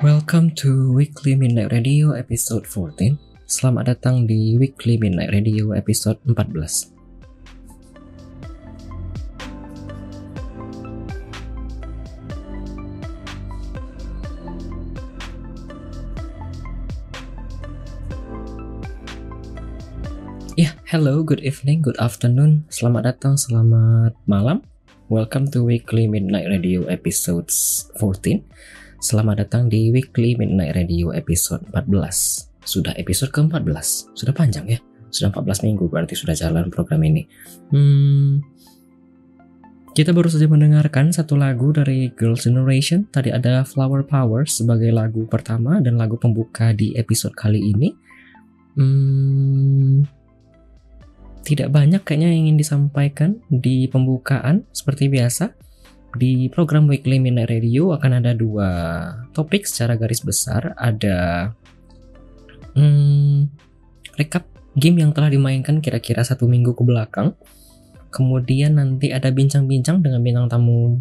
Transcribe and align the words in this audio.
Welcome 0.00 0.56
to 0.64 0.96
Weekly 0.96 1.36
Midnight 1.36 1.76
Radio 1.76 2.16
episode 2.16 2.64
14. 2.64 3.20
Selamat 3.44 3.92
datang 3.92 4.24
di 4.24 4.56
Weekly 4.56 4.96
Midnight 4.96 5.28
Radio 5.28 5.76
episode 5.76 6.16
14. 6.24 6.96
Ya, 20.56 20.72
hello, 20.88 21.20
good 21.20 21.44
evening, 21.44 21.84
good 21.84 22.00
afternoon. 22.00 22.64
Selamat 22.72 23.04
datang, 23.04 23.36
selamat 23.36 24.16
malam. 24.24 24.64
Welcome 25.12 25.52
to 25.52 25.60
Weekly 25.60 26.08
Midnight 26.08 26.48
Radio 26.48 26.88
episode 26.88 27.52
14. 28.00 28.48
Selamat 29.00 29.40
datang 29.40 29.72
di 29.72 29.88
Weekly 29.88 30.36
Midnight 30.36 30.76
Radio 30.76 31.08
episode 31.16 31.64
14. 31.72 32.52
Sudah 32.60 32.92
episode 33.00 33.32
ke-14. 33.32 34.12
Sudah 34.12 34.36
panjang 34.36 34.68
ya. 34.68 34.76
Sudah 35.08 35.32
14 35.32 35.64
minggu 35.64 35.88
berarti 35.88 36.12
sudah 36.12 36.36
jalan 36.36 36.68
program 36.68 37.00
ini. 37.08 37.24
Hmm, 37.72 38.44
kita 39.96 40.12
baru 40.12 40.28
saja 40.28 40.44
mendengarkan 40.52 41.16
satu 41.16 41.32
lagu 41.40 41.72
dari 41.72 42.12
Girls' 42.12 42.44
Generation. 42.44 43.08
Tadi 43.08 43.32
ada 43.32 43.64
Flower 43.64 44.04
Power 44.04 44.44
sebagai 44.44 44.92
lagu 44.92 45.24
pertama 45.24 45.80
dan 45.80 45.96
lagu 45.96 46.20
pembuka 46.20 46.76
di 46.76 46.92
episode 46.92 47.32
kali 47.32 47.72
ini. 47.72 47.96
Hmm, 48.76 50.04
tidak 51.40 51.72
banyak 51.72 52.04
kayaknya 52.04 52.36
yang 52.36 52.52
ingin 52.52 52.60
disampaikan 52.60 53.40
di 53.48 53.88
pembukaan 53.88 54.68
seperti 54.76 55.08
biasa. 55.08 55.56
Di 56.10 56.50
program 56.50 56.90
Weekly 56.90 57.22
Midnight 57.22 57.54
Radio 57.54 57.94
akan 57.94 58.18
ada 58.18 58.34
dua 58.34 58.68
topik 59.30 59.62
secara 59.62 59.94
garis 59.94 60.26
besar. 60.26 60.74
Ada 60.74 61.50
hmm, 62.74 63.46
recap 64.18 64.50
game 64.74 65.06
yang 65.06 65.14
telah 65.14 65.30
dimainkan 65.30 65.78
kira-kira 65.78 66.26
satu 66.26 66.50
minggu 66.50 66.74
ke 66.74 66.82
belakang. 66.82 67.38
Kemudian 68.10 68.82
nanti 68.82 69.14
ada 69.14 69.30
bincang-bincang 69.30 70.02
dengan 70.02 70.18
bintang 70.18 70.50
tamu 70.50 70.98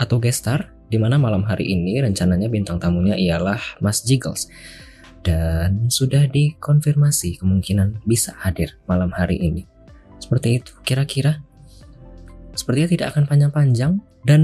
atau 0.00 0.16
guest 0.16 0.48
star, 0.48 0.72
di 0.88 0.96
mana 0.96 1.20
malam 1.20 1.44
hari 1.44 1.68
ini 1.76 2.00
rencananya 2.00 2.48
bintang 2.48 2.80
tamunya 2.80 3.20
ialah 3.20 3.60
Mas 3.84 4.00
Jiggles. 4.00 4.48
Dan 5.20 5.92
sudah 5.92 6.24
dikonfirmasi 6.24 7.44
kemungkinan 7.44 8.08
bisa 8.08 8.32
hadir 8.40 8.80
malam 8.88 9.12
hari 9.12 9.36
ini. 9.36 9.68
Seperti 10.16 10.64
itu, 10.64 10.72
kira-kira 10.80 11.44
sepertinya 12.60 12.88
tidak 12.92 13.06
akan 13.16 13.24
panjang-panjang. 13.24 13.92
Dan 14.20 14.42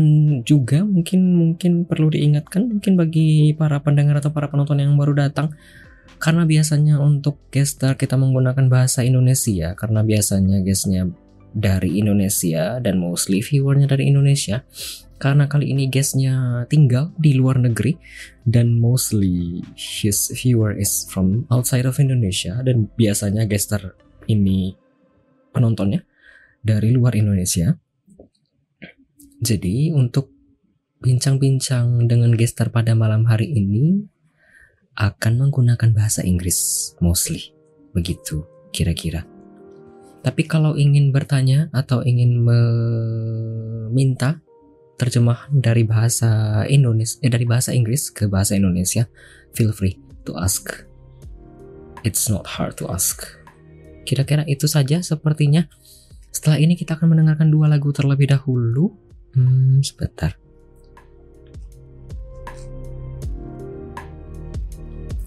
juga 0.49 0.81
mungkin 0.81 1.37
mungkin 1.37 1.85
perlu 1.85 2.09
diingatkan 2.09 2.65
mungkin 2.65 2.97
bagi 2.97 3.53
para 3.53 3.77
pendengar 3.85 4.25
atau 4.25 4.33
para 4.33 4.49
penonton 4.49 4.81
yang 4.81 4.97
baru 4.97 5.13
datang. 5.13 5.53
Karena 6.17 6.49
biasanya 6.49 6.97
untuk 6.97 7.45
guest 7.53 7.85
kita 7.85 8.17
menggunakan 8.17 8.73
bahasa 8.73 9.05
Indonesia. 9.05 9.77
Karena 9.77 10.01
biasanya 10.01 10.65
guestnya 10.65 11.13
dari 11.53 12.01
Indonesia 12.01 12.81
dan 12.81 12.97
mostly 12.97 13.45
viewernya 13.45 13.85
dari 13.85 14.09
Indonesia. 14.09 14.65
Karena 15.21 15.49
kali 15.49 15.73
ini 15.73 15.89
guestnya 15.93 16.65
tinggal 16.73 17.13
di 17.21 17.37
luar 17.37 17.61
negeri. 17.61 18.01
Dan 18.49 18.81
mostly 18.81 19.61
his 19.77 20.33
viewer 20.33 20.73
is 20.73 21.05
from 21.13 21.45
outside 21.53 21.85
of 21.85 22.01
Indonesia. 22.01 22.65
Dan 22.65 22.89
biasanya 22.97 23.45
guest 23.45 23.77
ini 24.25 24.73
penontonnya 25.53 26.01
dari 26.65 26.97
luar 26.97 27.13
Indonesia 27.13 27.77
jadi 29.37 29.93
untuk 29.93 30.33
bincang-bincang 31.05 32.09
dengan 32.09 32.33
gestar 32.33 32.73
pada 32.73 32.97
malam 32.97 33.29
hari 33.29 33.53
ini 33.53 34.09
akan 34.97 35.33
menggunakan 35.45 35.93
bahasa 35.93 36.25
Inggris 36.25 36.93
mostly. 37.05 37.53
Begitu 37.93 38.49
kira-kira. 38.73 39.29
Tapi 40.25 40.43
kalau 40.49 40.75
ingin 40.75 41.13
bertanya 41.13 41.69
atau 41.71 42.01
ingin 42.01 42.41
meminta 42.43 44.41
terjemahan 44.97 45.53
dari 45.61 45.85
bahasa 45.85 46.65
Indonesia 46.67 47.21
eh, 47.21 47.29
dari 47.29 47.45
bahasa 47.45 47.77
Inggris 47.77 48.09
ke 48.09 48.25
bahasa 48.27 48.57
Indonesia, 48.57 49.05
feel 49.53 49.71
free 49.77 50.01
to 50.25 50.33
ask. 50.41 50.89
It's 52.03 52.33
not 52.33 52.49
hard 52.57 52.81
to 52.81 52.89
ask. 52.89 53.23
Kira-kira 54.09 54.49
itu 54.49 54.65
saja 54.65 55.05
sepertinya. 55.05 55.69
Setelah 56.33 56.57
ini 56.57 56.73
kita 56.77 56.97
akan 56.97 57.13
mendengarkan 57.17 57.53
dua 57.53 57.69
lagu 57.69 57.93
terlebih 57.93 58.33
dahulu 58.33 59.06
Hmm, 59.37 59.85
sebentar. 59.85 60.33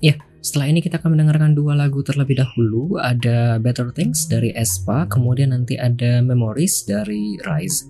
Ya, 0.01 0.17
setelah 0.41 0.67
ini 0.73 0.81
kita 0.81 0.97
akan 0.97 1.13
mendengarkan 1.13 1.53
dua 1.53 1.77
lagu 1.77 2.01
terlebih 2.01 2.41
dahulu. 2.41 2.97
Ada 2.97 3.61
Better 3.61 3.93
Things 3.93 4.25
dari 4.25 4.49
Espa, 4.57 5.05
kemudian 5.05 5.53
nanti 5.53 5.77
ada 5.77 6.25
Memories 6.25 6.89
dari 6.89 7.37
Rise. 7.37 7.85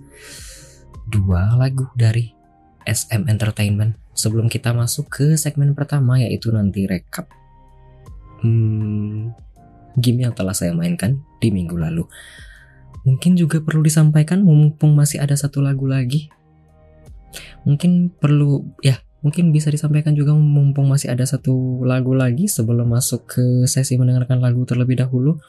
Dua 1.08 1.56
lagu 1.56 1.88
dari 1.96 2.28
SM 2.84 3.24
Entertainment. 3.24 3.96
Sebelum 4.12 4.52
kita 4.52 4.76
masuk 4.76 5.08
ke 5.08 5.26
segmen 5.40 5.72
pertama 5.72 6.20
yaitu 6.20 6.52
nanti 6.52 6.84
rekap 6.84 7.30
hmm, 8.44 9.32
game 9.96 10.18
yang 10.24 10.32
telah 10.36 10.52
saya 10.56 10.72
mainkan 10.76 11.20
di 11.40 11.48
minggu 11.52 11.76
lalu. 11.76 12.04
Mungkin 13.04 13.36
juga 13.36 13.64
perlu 13.64 13.80
disampaikan 13.80 14.44
mumpung 14.44 14.92
masih 14.92 15.20
ada 15.24 15.32
satu 15.32 15.64
lagu 15.64 15.88
lagi. 15.88 16.28
Mungkin 17.64 18.12
perlu 18.12 18.76
ya, 18.84 19.00
mungkin 19.20 19.52
bisa 19.52 19.68
disampaikan 19.72 20.16
juga 20.16 20.32
mumpung 20.36 20.88
masih 20.88 21.12
ada 21.12 21.24
satu 21.24 21.84
lagu 21.84 22.12
lagi 22.16 22.48
sebelum 22.48 22.92
masuk 22.92 23.28
ke 23.28 23.44
sesi 23.68 23.96
mendengarkan 23.96 24.40
lagu 24.40 24.64
terlebih 24.64 25.00
dahulu. 25.00 25.40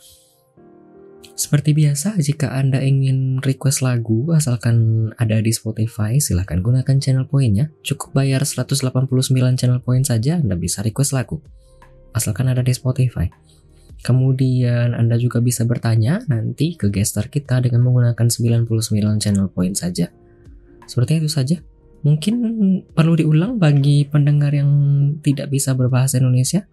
Seperti 1.41 1.73
biasa, 1.73 2.21
jika 2.21 2.53
Anda 2.53 2.85
ingin 2.85 3.41
request 3.41 3.81
lagu 3.81 4.29
asalkan 4.29 5.09
ada 5.17 5.41
di 5.41 5.49
Spotify, 5.49 6.21
silahkan 6.21 6.61
gunakan 6.61 7.01
channel 7.01 7.25
poinnya. 7.25 7.73
Cukup 7.81 8.13
bayar 8.13 8.45
189 8.45 9.09
channel 9.57 9.81
point 9.81 10.05
saja 10.05 10.37
Anda 10.37 10.53
bisa 10.53 10.85
request 10.85 11.17
lagu. 11.17 11.41
Asalkan 12.13 12.45
ada 12.51 12.61
di 12.61 12.75
Spotify. 12.75 13.31
Kemudian 14.01 14.97
Anda 14.97 15.21
juga 15.21 15.37
bisa 15.37 15.61
bertanya 15.61 16.25
nanti 16.25 16.73
ke 16.73 16.89
gestar 16.89 17.29
kita 17.29 17.61
dengan 17.61 17.85
menggunakan 17.85 18.27
99 18.27 19.21
channel 19.21 19.45
point 19.53 19.77
saja. 19.77 20.09
Seperti 20.89 21.21
itu 21.21 21.29
saja. 21.29 21.57
Mungkin 22.01 22.33
perlu 22.97 23.13
diulang 23.13 23.61
bagi 23.61 24.09
pendengar 24.09 24.57
yang 24.57 24.69
tidak 25.21 25.53
bisa 25.53 25.77
berbahasa 25.77 26.17
Indonesia. 26.17 26.65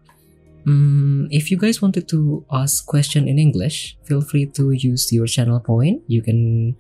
Hmm, 0.64 1.28
if 1.28 1.52
you 1.52 1.60
guys 1.60 1.84
wanted 1.84 2.08
to 2.08 2.48
ask 2.48 2.88
question 2.88 3.28
in 3.28 3.36
English, 3.36 4.00
feel 4.08 4.24
free 4.24 4.48
to 4.56 4.72
use 4.72 5.12
your 5.12 5.28
channel 5.28 5.60
point. 5.60 6.00
You 6.08 6.24
can 6.24 6.72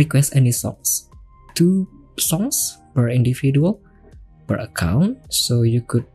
request 0.00 0.32
any 0.32 0.50
songs. 0.50 1.12
Two 1.52 1.84
songs 2.16 2.80
per 2.96 3.12
individual 3.12 3.84
per 4.48 4.56
account. 4.64 5.20
So 5.28 5.60
you 5.60 5.84
could 5.84 6.08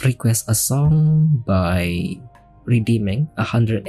request 0.00 0.48
a 0.48 0.56
song 0.56 1.28
by 1.44 2.16
redeeming 2.64 3.28
189 3.36 3.84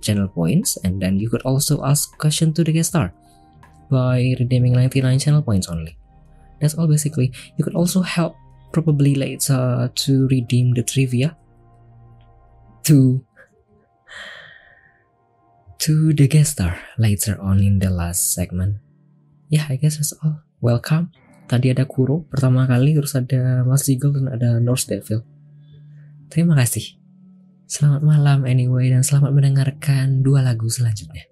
channel 0.00 0.28
points 0.28 0.76
and 0.84 1.00
then 1.00 1.18
you 1.18 1.28
could 1.28 1.42
also 1.42 1.84
ask 1.84 2.16
question 2.18 2.52
to 2.52 2.64
the 2.64 2.72
guest 2.72 2.90
star 2.90 3.12
by 3.90 4.34
redeeming 4.40 4.72
99 4.72 5.18
channel 5.18 5.42
points 5.42 5.68
only. 5.68 5.96
That's 6.60 6.74
all 6.74 6.88
basically. 6.88 7.32
You 7.56 7.64
could 7.64 7.74
also 7.74 8.00
help 8.00 8.36
probably 8.72 9.14
later 9.14 9.90
to 9.92 10.28
redeem 10.28 10.72
the 10.72 10.82
trivia 10.82 11.36
to 12.84 13.24
to 15.78 16.14
the 16.14 16.28
guest 16.28 16.56
star 16.56 16.78
later 16.96 17.36
on 17.40 17.60
in 17.60 17.78
the 17.78 17.90
last 17.90 18.32
segment. 18.32 18.80
Yeah 19.48 19.66
I 19.68 19.76
guess 19.76 19.96
that's 19.96 20.14
all. 20.24 20.40
Welcome. 20.62 21.12
Tadi 21.50 21.68
ada 21.68 21.84
Kuro 21.84 22.24
pertama 22.32 22.64
kali 22.64 22.96
terus 22.96 23.12
ada 23.12 23.60
Mas 23.66 23.84
Eagle 23.90 24.16
dan 24.16 24.26
ada 24.32 24.50
North 24.56 24.88
Devil 24.88 25.20
terima 26.32 26.56
kasih 26.56 26.96
Selamat 27.72 28.04
malam 28.04 28.44
anyway 28.44 28.92
dan 28.92 29.00
selamat 29.00 29.32
mendengarkan 29.32 30.20
dua 30.20 30.44
lagu 30.44 30.68
selanjutnya. 30.68 31.24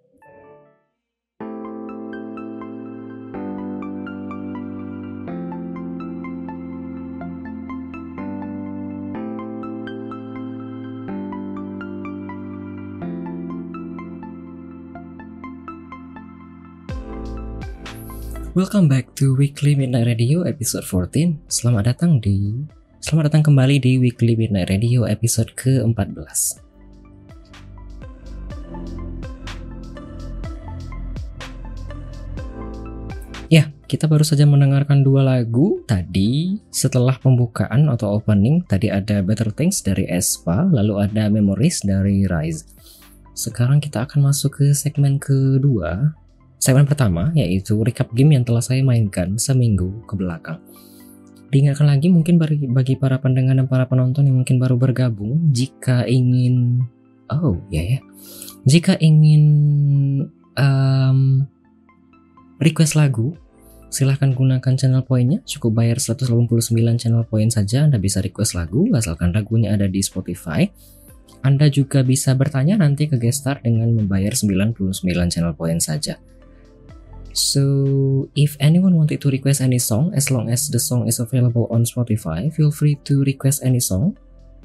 Welcome 18.56 18.88
back 18.88 19.12
to 19.20 19.36
Weekly 19.36 19.76
Midnight 19.76 20.08
Radio 20.08 20.48
episode 20.48 20.88
14. 20.88 21.52
Selamat 21.52 21.92
datang 21.92 22.16
di 22.16 22.79
Selamat 23.00 23.32
datang 23.32 23.48
kembali 23.48 23.80
di 23.80 23.96
Weekly 23.96 24.36
Midnight 24.36 24.68
Radio 24.68 25.08
episode 25.08 25.56
ke-14. 25.56 26.60
Ya, 33.48 33.72
kita 33.88 34.04
baru 34.04 34.20
saja 34.20 34.44
mendengarkan 34.44 35.00
dua 35.00 35.24
lagu. 35.24 35.80
Tadi 35.88 36.60
setelah 36.68 37.16
pembukaan 37.16 37.88
atau 37.88 38.20
opening 38.20 38.68
tadi 38.68 38.92
ada 38.92 39.24
Better 39.24 39.48
Things 39.48 39.80
dari 39.80 40.04
Espa 40.04 40.68
lalu 40.68 41.00
ada 41.00 41.32
Memories 41.32 41.80
dari 41.80 42.28
Rise. 42.28 42.68
Sekarang 43.32 43.80
kita 43.80 44.04
akan 44.04 44.28
masuk 44.28 44.60
ke 44.60 44.76
segmen 44.76 45.16
kedua. 45.16 46.12
Segmen 46.60 46.84
pertama 46.84 47.32
yaitu 47.32 47.80
recap 47.80 48.12
game 48.12 48.36
yang 48.36 48.44
telah 48.44 48.60
saya 48.60 48.84
mainkan 48.84 49.40
seminggu 49.40 50.04
ke 50.04 50.20
belakang 50.20 50.60
diingatkan 51.50 51.86
lagi 51.90 52.08
mungkin 52.08 52.38
bagi 52.70 52.94
para 52.94 53.18
pendengar 53.18 53.58
dan 53.58 53.66
para 53.66 53.86
penonton 53.90 54.26
yang 54.26 54.40
mungkin 54.42 54.62
baru 54.62 54.78
bergabung 54.78 55.50
jika 55.50 56.06
ingin 56.06 56.86
oh 57.30 57.58
ya 57.74 57.98
ya 57.98 58.00
jika 58.64 58.94
ingin 59.02 59.44
um, 60.54 61.46
request 62.62 62.94
lagu 62.94 63.34
Silahkan 63.90 64.30
gunakan 64.30 64.74
channel 64.78 65.02
poinnya, 65.02 65.42
cukup 65.42 65.82
bayar 65.82 65.98
189 65.98 66.30
channel 66.94 67.26
poin 67.26 67.50
saja 67.50 67.82
Anda 67.82 67.98
bisa 67.98 68.22
request 68.22 68.54
lagu, 68.54 68.86
asalkan 68.94 69.34
lagunya 69.34 69.74
ada 69.74 69.90
di 69.90 69.98
Spotify. 69.98 70.70
Anda 71.42 71.66
juga 71.74 72.06
bisa 72.06 72.38
bertanya 72.38 72.78
nanti 72.78 73.10
ke 73.10 73.18
Gestar 73.18 73.58
dengan 73.66 73.90
membayar 73.90 74.30
99 74.30 74.94
channel 75.26 75.58
poin 75.58 75.82
saja. 75.82 76.22
So, 77.32 78.28
if 78.34 78.56
anyone 78.58 78.96
wanted 78.96 79.20
to 79.22 79.30
request 79.30 79.60
any 79.60 79.78
song, 79.78 80.12
as 80.14 80.30
long 80.30 80.50
as 80.50 80.68
the 80.68 80.80
song 80.80 81.06
is 81.06 81.20
available 81.20 81.68
on 81.70 81.84
Spotify, 81.84 82.52
feel 82.52 82.70
free 82.70 82.96
to 83.04 83.22
request 83.24 83.62
any 83.62 83.80
song 83.80 84.18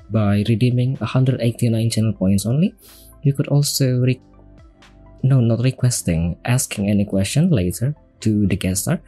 by 0.10 0.44
redeeming 0.50 0.96
189 0.98 1.90
channel 1.90 2.14
points 2.14 2.46
only. 2.46 2.74
You 3.24 3.34
could 3.34 3.48
also 3.48 4.02
re 4.02 4.20
no, 5.26 5.42
not 5.42 5.66
requesting, 5.66 6.38
asking 6.46 6.90
any 6.90 7.04
question 7.04 7.50
later 7.50 7.96
to 8.22 8.46
the 8.46 8.56
guest 8.56 8.84
star 8.84 9.02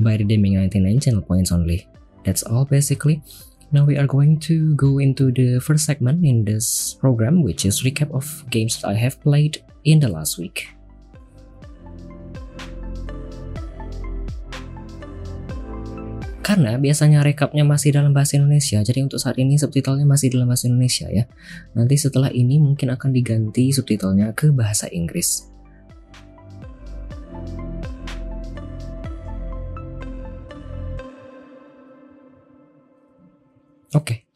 by 0.00 0.16
redeeming 0.16 0.54
99 0.54 1.00
channel 1.00 1.22
points 1.22 1.52
only. 1.52 1.86
That's 2.24 2.42
all 2.42 2.64
basically. 2.64 3.22
Now 3.70 3.84
we 3.84 3.98
are 3.98 4.06
going 4.06 4.40
to 4.48 4.74
go 4.74 4.98
into 4.98 5.30
the 5.30 5.60
first 5.60 5.84
segment 5.84 6.24
in 6.24 6.44
this 6.44 6.94
program 6.94 7.42
which 7.42 7.64
is 7.64 7.82
recap 7.82 8.10
of 8.10 8.44
games 8.48 8.80
that 8.80 8.88
I 8.88 8.94
have 8.94 9.20
played 9.20 9.62
in 9.84 10.00
the 10.00 10.08
last 10.08 10.38
week. 10.38 10.68
Karena 16.40 16.80
biasanya 16.80 17.20
recapnya 17.20 17.62
masih 17.62 17.92
dalam 17.94 18.16
bahasa 18.16 18.40
Indonesia, 18.40 18.80
jadi 18.80 19.04
untuk 19.04 19.20
saat 19.20 19.36
ini 19.36 19.60
subtitlenya 19.60 20.08
masih 20.08 20.32
dalam 20.32 20.48
bahasa 20.48 20.66
Indonesia 20.66 21.06
ya. 21.12 21.28
Nanti 21.76 21.94
setelah 22.00 22.32
ini 22.32 22.56
mungkin 22.56 22.90
akan 22.90 23.12
diganti 23.12 23.70
subtitlenya 23.70 24.32
ke 24.32 24.48
bahasa 24.50 24.88
Inggris. 24.88 25.46
Oke, 33.94 34.26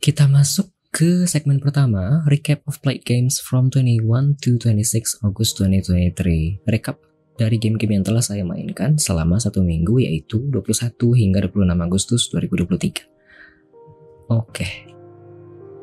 kita 0.00 0.30
masuk 0.30 0.72
ke 0.96 1.28
segmen 1.28 1.60
pertama, 1.60 2.24
recap 2.24 2.64
of 2.64 2.80
played 2.80 3.04
games 3.04 3.36
from 3.36 3.68
21 3.68 4.40
to 4.40 4.56
26 4.56 5.20
August 5.20 5.60
2023. 5.60 6.64
Recap 6.64 7.05
dari 7.36 7.60
game-game 7.60 8.00
yang 8.00 8.04
telah 8.04 8.24
saya 8.24 8.42
mainkan 8.42 8.96
selama 8.96 9.36
satu 9.36 9.60
minggu 9.60 10.02
yaitu 10.02 10.40
21 10.48 10.96
hingga 11.16 11.38
26 11.48 11.86
Agustus 11.86 12.22
2023. 12.32 14.32
Oke, 14.32 14.66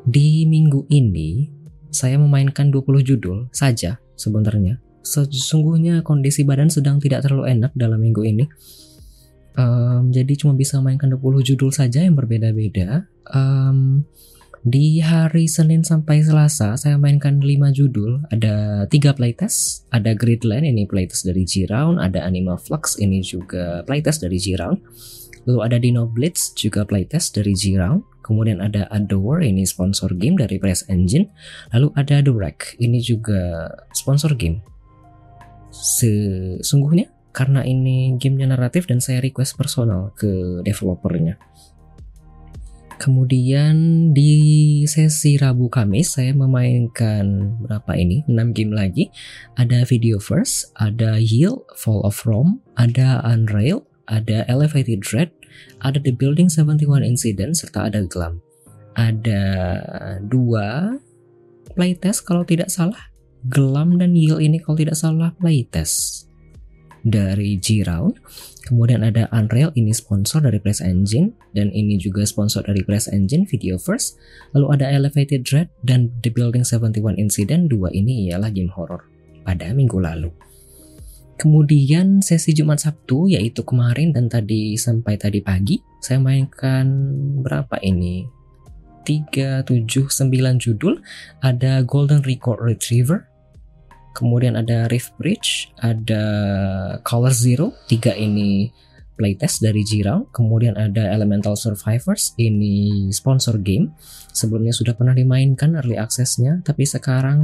di 0.04 0.44
minggu 0.44 0.84
ini 0.92 1.48
saya 1.94 2.20
memainkan 2.20 2.68
20 2.68 3.06
judul 3.06 3.48
saja 3.54 4.02
sebenarnya. 4.18 4.82
Sesungguhnya 5.04 6.02
kondisi 6.02 6.44
badan 6.44 6.72
sedang 6.72 6.98
tidak 6.98 7.24
terlalu 7.24 7.52
enak 7.52 7.72
dalam 7.76 8.00
minggu 8.00 8.24
ini 8.24 8.44
Um, 9.54 10.10
jadi 10.10 10.34
cuma 10.34 10.58
bisa 10.58 10.82
mainkan 10.82 11.06
20 11.06 11.54
judul 11.54 11.70
saja 11.70 12.02
yang 12.02 12.18
berbeda-beda. 12.18 13.06
Um, 13.30 14.02
di 14.64 14.96
hari 15.04 15.44
Senin 15.44 15.84
sampai 15.84 16.24
Selasa 16.24 16.72
saya 16.80 16.96
mainkan 16.96 17.44
5 17.44 17.68
judul. 17.76 18.24
Ada 18.32 18.88
3 18.88 19.12
playtest, 19.12 19.84
ada 19.92 20.16
Gridland 20.16 20.64
ini 20.64 20.88
playtest 20.88 21.28
dari 21.28 21.44
G-Round, 21.44 22.00
ada 22.00 22.24
Anima 22.24 22.56
Flux 22.56 22.96
ini 22.96 23.20
juga 23.20 23.84
playtest 23.84 24.24
dari 24.24 24.40
G-Round. 24.40 24.80
Lalu 25.44 25.60
ada 25.60 25.76
Dino 25.76 26.08
Blitz 26.08 26.56
juga 26.56 26.88
playtest 26.88 27.36
dari 27.36 27.52
G-Round. 27.52 28.24
Kemudian 28.24 28.64
ada 28.64 28.88
Adore 28.88 29.44
ini 29.44 29.68
sponsor 29.68 30.16
game 30.16 30.40
dari 30.40 30.56
Press 30.56 30.88
Engine. 30.88 31.28
Lalu 31.76 31.92
ada 32.00 32.24
Wreck 32.24 32.80
ini 32.80 33.04
juga 33.04 33.68
sponsor 33.92 34.32
game. 34.32 34.64
Sesungguhnya 35.68 37.12
karena 37.36 37.60
ini 37.68 38.16
gamenya 38.16 38.56
naratif 38.56 38.88
dan 38.88 39.04
saya 39.04 39.20
request 39.20 39.60
personal 39.60 40.16
ke 40.16 40.64
developernya. 40.64 41.36
Kemudian 43.04 43.76
di 44.16 44.80
sesi 44.88 45.36
Rabu 45.36 45.68
Kamis 45.68 46.16
saya 46.16 46.32
memainkan 46.32 47.52
berapa 47.60 48.00
ini? 48.00 48.24
6 48.24 48.56
game 48.56 48.72
lagi. 48.72 49.12
Ada 49.60 49.84
Video 49.84 50.16
First, 50.16 50.72
ada 50.80 51.20
Yield, 51.20 51.68
Fall 51.76 52.00
of 52.00 52.24
Rome, 52.24 52.64
ada 52.80 53.20
Unrail, 53.28 53.84
ada 54.08 54.48
Elevated 54.48 55.04
Dread, 55.04 55.28
ada 55.84 56.00
The 56.00 56.16
Building 56.16 56.48
71 56.48 57.04
Incident, 57.04 57.52
serta 57.52 57.92
ada 57.92 58.00
Glam. 58.08 58.40
Ada 58.96 59.44
dua 60.24 60.96
playtest 61.76 62.24
kalau 62.24 62.48
tidak 62.48 62.72
salah. 62.72 63.12
Glam 63.44 64.00
dan 64.00 64.16
Yield 64.16 64.40
ini 64.40 64.64
kalau 64.64 64.80
tidak 64.80 64.96
salah 64.96 65.36
playtest 65.36 66.24
dari 67.04 67.60
G-Round. 67.60 68.16
Kemudian 68.64 69.04
ada 69.04 69.28
Unreal, 69.28 69.76
ini 69.76 69.92
sponsor 69.92 70.40
dari 70.40 70.56
Press 70.56 70.80
Engine, 70.80 71.36
dan 71.52 71.68
ini 71.68 72.00
juga 72.00 72.24
sponsor 72.24 72.64
dari 72.64 72.80
Press 72.80 73.12
Engine 73.12 73.44
Video 73.44 73.76
First. 73.76 74.16
Lalu 74.56 74.80
ada 74.80 74.88
Elevated 74.88 75.44
Dread 75.44 75.68
dan 75.84 76.08
The 76.24 76.32
Building 76.32 76.64
71 76.64 77.20
Incident, 77.20 77.68
dua 77.68 77.92
ini 77.92 78.32
ialah 78.32 78.48
game 78.48 78.72
horror 78.72 79.04
pada 79.44 79.68
minggu 79.76 80.00
lalu. 80.00 80.32
Kemudian 81.36 82.24
sesi 82.24 82.54
Jumat 82.54 82.80
Sabtu 82.80 83.26
yaitu 83.26 83.66
kemarin 83.66 84.14
dan 84.14 84.30
tadi 84.30 84.78
sampai 84.78 85.18
tadi 85.18 85.42
pagi 85.42 85.82
saya 85.98 86.22
mainkan 86.22 86.86
berapa 87.42 87.74
ini? 87.82 88.24
3, 89.04 89.68
7, 89.68 89.84
9 89.84 90.64
judul 90.64 91.04
ada 91.44 91.84
Golden 91.84 92.24
Record 92.24 92.64
Retriever 92.64 93.28
kemudian 94.14 94.54
ada 94.54 94.86
Rift 94.86 95.18
Bridge, 95.18 95.74
ada 95.82 96.22
Color 97.02 97.34
Zero, 97.34 97.74
tiga 97.90 98.14
ini 98.14 98.70
playtest 99.14 99.62
dari 99.62 99.86
Jirau, 99.86 100.26
kemudian 100.34 100.74
ada 100.74 101.10
Elemental 101.14 101.54
Survivors, 101.54 102.34
ini 102.38 103.08
sponsor 103.14 103.62
game. 103.62 103.94
Sebelumnya 104.34 104.74
sudah 104.74 104.98
pernah 104.98 105.14
dimainkan 105.14 105.78
early 105.78 105.94
access-nya, 105.94 106.62
tapi 106.66 106.82
sekarang 106.82 107.38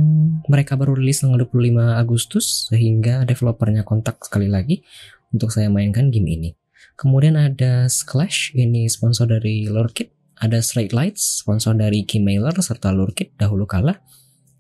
mereka 0.51 0.75
baru 0.75 0.99
rilis 0.99 1.23
tanggal 1.23 1.47
25 1.47 1.95
Agustus, 1.95 2.67
sehingga 2.71 3.23
developernya 3.23 3.87
kontak 3.87 4.19
sekali 4.27 4.51
lagi 4.51 4.83
untuk 5.31 5.55
saya 5.55 5.71
mainkan 5.71 6.11
game 6.11 6.27
ini. 6.27 6.51
Kemudian 6.99 7.39
ada 7.39 7.87
Splash, 7.87 8.53
ini 8.59 8.91
sponsor 8.91 9.31
dari 9.31 9.71
Lord 9.71 9.95
Kit, 9.95 10.11
ada 10.43 10.59
Straight 10.61 10.91
Lights, 10.93 11.45
sponsor 11.45 11.73
dari 11.79 12.03
Kim 12.05 12.27
Mailer 12.27 12.53
serta 12.61 12.91
Lord 12.91 13.15
Kit 13.15 13.33
dahulu 13.39 13.65
kala. 13.65 14.03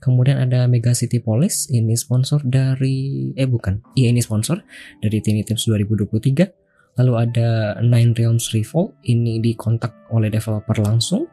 Kemudian 0.00 0.40
ada 0.40 0.64
Mega 0.64 0.96
City 0.96 1.20
Police, 1.20 1.68
ini 1.68 1.92
sponsor 1.92 2.40
dari 2.40 3.30
eh 3.36 3.44
bukan, 3.44 3.84
iya 3.92 4.08
ini 4.08 4.24
sponsor 4.24 4.64
dari 5.04 5.20
Tiny 5.20 5.44
Teams 5.44 5.68
2023. 5.68 6.96
Lalu 6.96 7.12
ada 7.20 7.76
Nine 7.84 8.16
Realms 8.16 8.50
Revolt, 8.56 8.96
ini 9.04 9.38
dikontak 9.44 9.92
oleh 10.08 10.32
developer 10.32 10.76
langsung. 10.80 11.28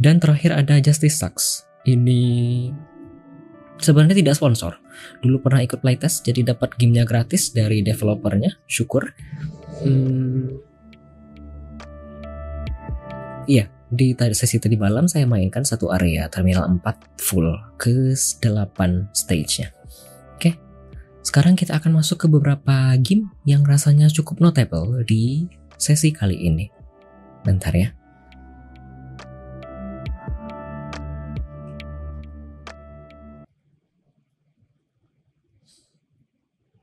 Dan 0.00 0.16
terakhir 0.16 0.56
ada 0.56 0.80
Justice 0.80 1.20
Sucks. 1.20 1.68
Ini 1.84 2.20
sebenarnya 3.76 4.16
tidak 4.16 4.36
sponsor. 4.40 4.80
Dulu 5.20 5.44
pernah 5.44 5.60
ikut 5.60 5.84
playtest, 5.84 6.24
jadi 6.24 6.56
dapat 6.56 6.80
gamenya 6.80 7.04
gratis 7.04 7.52
dari 7.52 7.84
developernya. 7.84 8.56
Syukur. 8.64 9.12
Hmm, 9.84 10.56
iya, 13.44 13.68
di 13.90 14.14
sesi 14.14 14.62
tadi 14.62 14.78
malam 14.78 15.10
saya 15.10 15.26
mainkan 15.26 15.66
satu 15.66 15.90
area 15.90 16.30
terminal 16.30 16.62
4 16.78 17.18
full 17.18 17.50
ke 17.74 18.14
8 18.14 19.10
stage-nya. 19.10 19.74
Oke. 20.38 20.54
Sekarang 21.26 21.58
kita 21.58 21.74
akan 21.74 21.98
masuk 21.98 22.22
ke 22.22 22.26
beberapa 22.30 22.94
game 23.02 23.34
yang 23.42 23.66
rasanya 23.66 24.06
cukup 24.06 24.38
notable 24.38 25.02
di 25.02 25.50
sesi 25.74 26.14
kali 26.14 26.38
ini. 26.38 26.70
Bentar 27.42 27.74
ya. 27.74 27.90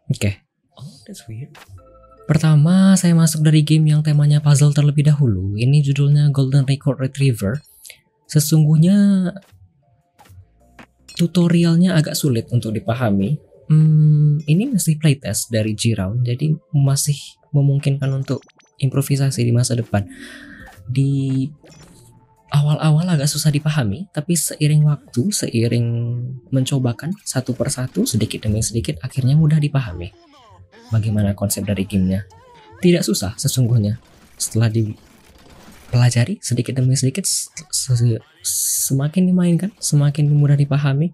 Oke. 0.08 0.20
Okay. 0.20 0.34
Oh, 0.76 0.92
that's 1.08 1.24
weird. 1.28 1.56
Pertama, 2.28 2.94
saya 3.00 3.16
masuk 3.16 3.42
dari 3.42 3.64
game 3.64 3.88
yang 3.96 4.04
temanya 4.04 4.44
puzzle 4.44 4.76
terlebih 4.76 5.08
dahulu. 5.08 5.56
Ini 5.56 5.80
judulnya 5.80 6.30
Golden 6.36 6.68
Record 6.68 7.00
Retriever. 7.00 7.64
Sesungguhnya 8.28 9.32
tutorialnya 11.16 11.96
agak 11.96 12.20
sulit 12.20 12.52
untuk 12.52 12.76
dipahami 12.76 13.40
Hmm, 13.68 14.40
ini 14.48 14.72
masih 14.72 14.96
playtest 14.96 15.52
dari 15.52 15.76
G-Round, 15.76 16.24
jadi 16.24 16.56
masih 16.72 17.20
memungkinkan 17.52 18.08
untuk 18.16 18.40
improvisasi 18.80 19.44
di 19.44 19.52
masa 19.52 19.76
depan. 19.76 20.08
Di 20.88 21.44
awal-awal 22.48 23.12
agak 23.12 23.28
susah 23.28 23.52
dipahami, 23.52 24.08
tapi 24.16 24.40
seiring 24.40 24.88
waktu, 24.88 25.36
seiring 25.36 25.88
mencobakan 26.48 27.12
satu 27.28 27.52
persatu, 27.52 28.08
sedikit 28.08 28.48
demi 28.48 28.64
sedikit, 28.64 29.04
akhirnya 29.04 29.36
mudah 29.36 29.60
dipahami. 29.60 30.16
Bagaimana 30.88 31.36
konsep 31.36 31.68
dari 31.68 31.84
gamenya? 31.84 32.24
Tidak 32.80 33.04
susah 33.04 33.36
sesungguhnya. 33.36 34.00
Setelah 34.40 34.72
dipelajari 34.72 36.40
sedikit 36.40 36.78
demi 36.80 36.96
sedikit, 36.96 37.28
semakin 38.44 39.24
dimainkan, 39.28 39.72
semakin 39.82 40.32
mudah 40.32 40.56
dipahami. 40.56 41.12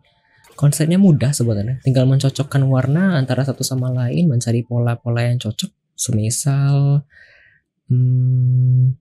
Konsepnya 0.54 1.02
mudah 1.02 1.34
sebenarnya, 1.34 1.82
tinggal 1.82 2.06
mencocokkan 2.06 2.62
warna 2.70 3.18
antara 3.18 3.42
satu 3.42 3.66
sama 3.66 3.90
lain, 3.90 4.30
mencari 4.30 4.62
pola-pola 4.62 5.26
yang 5.26 5.42
cocok. 5.42 5.74
Semisal 5.98 7.06
hmm, 7.90 8.94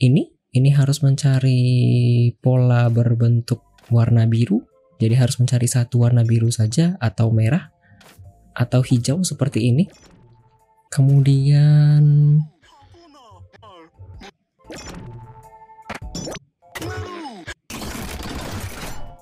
ini, 0.00 0.22
ini 0.56 0.70
harus 0.72 1.04
mencari 1.04 1.60
pola 2.40 2.88
berbentuk 2.88 3.60
warna 3.92 4.24
biru, 4.24 4.64
jadi 4.96 5.20
harus 5.20 5.36
mencari 5.36 5.68
satu 5.68 6.00
warna 6.00 6.24
biru 6.24 6.48
saja 6.48 6.96
atau 6.96 7.28
merah 7.28 7.75
atau 8.56 8.80
hijau 8.80 9.20
seperti 9.20 9.68
ini. 9.68 9.84
Kemudian 10.88 12.02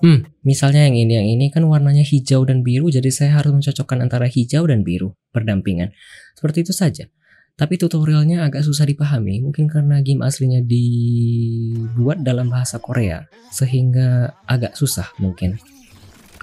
Hmm, 0.05 0.21
misalnya 0.45 0.85
yang 0.85 1.01
ini, 1.01 1.13
yang 1.17 1.25
ini 1.25 1.45
kan 1.49 1.65
warnanya 1.65 2.05
hijau 2.05 2.45
dan 2.45 2.61
biru, 2.61 2.93
jadi 2.93 3.09
saya 3.09 3.41
harus 3.41 3.49
mencocokkan 3.57 4.05
antara 4.05 4.29
hijau 4.29 4.61
dan 4.69 4.85
biru 4.85 5.17
berdampingan. 5.33 5.97
Seperti 6.37 6.61
itu 6.61 6.77
saja. 6.77 7.09
Tapi 7.57 7.81
tutorialnya 7.81 8.45
agak 8.45 8.61
susah 8.61 8.85
dipahami, 8.85 9.41
mungkin 9.41 9.65
karena 9.65 10.05
game 10.05 10.21
aslinya 10.21 10.61
dibuat 10.61 12.21
dalam 12.21 12.53
bahasa 12.53 12.77
Korea, 12.77 13.25
sehingga 13.49 14.37
agak 14.45 14.77
susah 14.77 15.09
mungkin. 15.17 15.57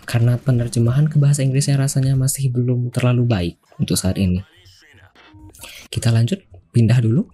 Karena 0.03 0.35
penerjemahan 0.37 1.07
ke 1.07 1.17
bahasa 1.17 1.47
Inggrisnya 1.47 1.79
rasanya 1.79 2.19
masih 2.19 2.51
belum 2.51 2.91
terlalu 2.91 3.25
baik 3.25 3.57
untuk 3.79 3.95
saat 3.95 4.19
ini. 4.19 4.43
Kita 5.89 6.11
lanjut, 6.11 6.43
pindah 6.73 6.99
dulu. 7.05 7.29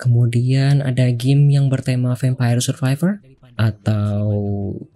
Kemudian 0.00 0.82
ada 0.82 1.06
game 1.14 1.52
yang 1.52 1.70
bertema 1.70 2.18
Vampire 2.18 2.58
Survivor 2.58 3.22
atau 3.54 4.26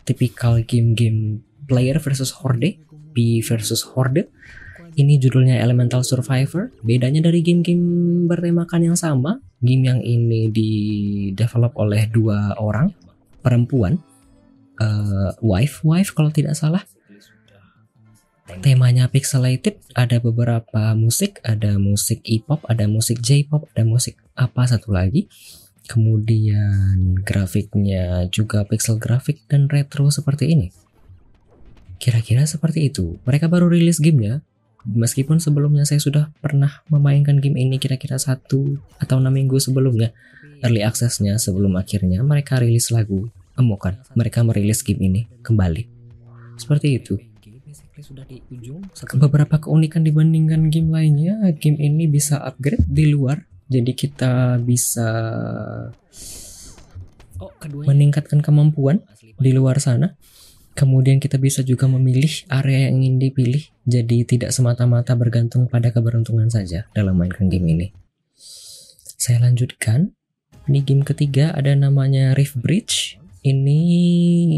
tipikal 0.02 0.58
game-game 0.64 1.44
player 1.68 2.00
versus 2.02 2.32
horde, 2.42 2.80
P 3.14 3.42
versus 3.44 3.86
horde. 3.94 4.26
Ini 4.96 5.20
judulnya 5.20 5.60
Elemental 5.60 6.00
Survivor. 6.00 6.72
Bedanya 6.80 7.28
dari 7.28 7.44
game-game 7.44 8.24
bertemakan 8.26 8.92
yang 8.92 8.98
sama, 8.98 9.38
game 9.60 9.84
yang 9.84 10.00
ini 10.00 10.48
di 10.48 10.70
develop 11.36 11.76
oleh 11.76 12.08
dua 12.08 12.56
orang 12.56 12.90
perempuan, 13.44 14.00
uh, 14.80 15.32
wife 15.42 15.82
wife 15.84 16.12
kalau 16.12 16.32
tidak 16.32 16.56
salah. 16.58 16.84
Temanya 18.62 19.10
pixelated, 19.10 19.82
ada 19.90 20.22
beberapa 20.22 20.94
musik, 20.94 21.42
ada 21.42 21.82
musik 21.82 22.22
E-pop, 22.22 22.62
ada 22.70 22.86
musik 22.86 23.18
J-pop, 23.18 23.66
ada 23.74 23.82
musik 23.82 24.14
apa 24.38 24.70
satu 24.70 24.94
lagi 24.94 25.26
Kemudian 25.86 27.22
grafiknya 27.22 28.26
juga 28.34 28.66
pixel 28.66 28.98
grafik 28.98 29.46
dan 29.46 29.70
retro 29.70 30.10
seperti 30.10 30.50
ini. 30.50 30.74
Kira-kira 32.02 32.42
seperti 32.44 32.90
itu. 32.90 33.22
Mereka 33.22 33.46
baru 33.46 33.70
rilis 33.70 34.02
gamenya. 34.02 34.42
Meskipun 34.86 35.38
sebelumnya 35.42 35.86
saya 35.86 35.98
sudah 35.98 36.30
pernah 36.42 36.82
memainkan 36.90 37.42
game 37.42 37.58
ini 37.58 37.78
kira-kira 37.78 38.18
satu 38.18 38.78
atau 38.98 39.16
enam 39.22 39.34
minggu 39.34 39.58
sebelumnya. 39.62 40.10
Early 40.62 40.82
accessnya 40.82 41.38
sebelum 41.38 41.78
akhirnya 41.78 42.22
mereka 42.26 42.58
rilis 42.58 42.90
lagu. 42.90 43.30
Emukan, 43.56 43.96
mereka 44.12 44.44
merilis 44.44 44.84
game 44.84 45.00
ini 45.00 45.20
kembali. 45.40 45.88
Seperti 46.60 47.00
itu. 47.00 47.16
Beberapa 49.16 49.56
keunikan 49.56 50.04
dibandingkan 50.04 50.68
game 50.68 50.92
lainnya, 50.92 51.40
game 51.56 51.80
ini 51.80 52.04
bisa 52.08 52.36
upgrade 52.44 52.84
di 52.84 53.08
luar 53.08 53.40
jadi 53.66 53.92
kita 53.98 54.62
bisa 54.62 55.10
meningkatkan 57.82 58.38
kemampuan 58.38 59.02
di 59.42 59.50
luar 59.50 59.82
sana. 59.82 60.14
Kemudian 60.76 61.18
kita 61.18 61.40
bisa 61.40 61.64
juga 61.64 61.88
memilih 61.88 62.46
area 62.52 62.86
yang 62.86 63.00
ingin 63.00 63.16
dipilih. 63.18 63.64
Jadi 63.88 64.28
tidak 64.28 64.52
semata-mata 64.52 65.16
bergantung 65.16 65.66
pada 65.72 65.88
keberuntungan 65.88 66.52
saja 66.52 66.84
dalam 66.92 67.16
mainkan 67.16 67.48
game 67.48 67.66
ini. 67.72 67.86
Saya 69.16 69.42
lanjutkan. 69.42 70.14
Ini 70.66 70.82
game 70.82 71.06
ketiga 71.06 71.54
ada 71.54 71.72
namanya 71.78 72.34
Rift 72.34 72.58
Bridge 72.58 73.22
ini 73.46 73.80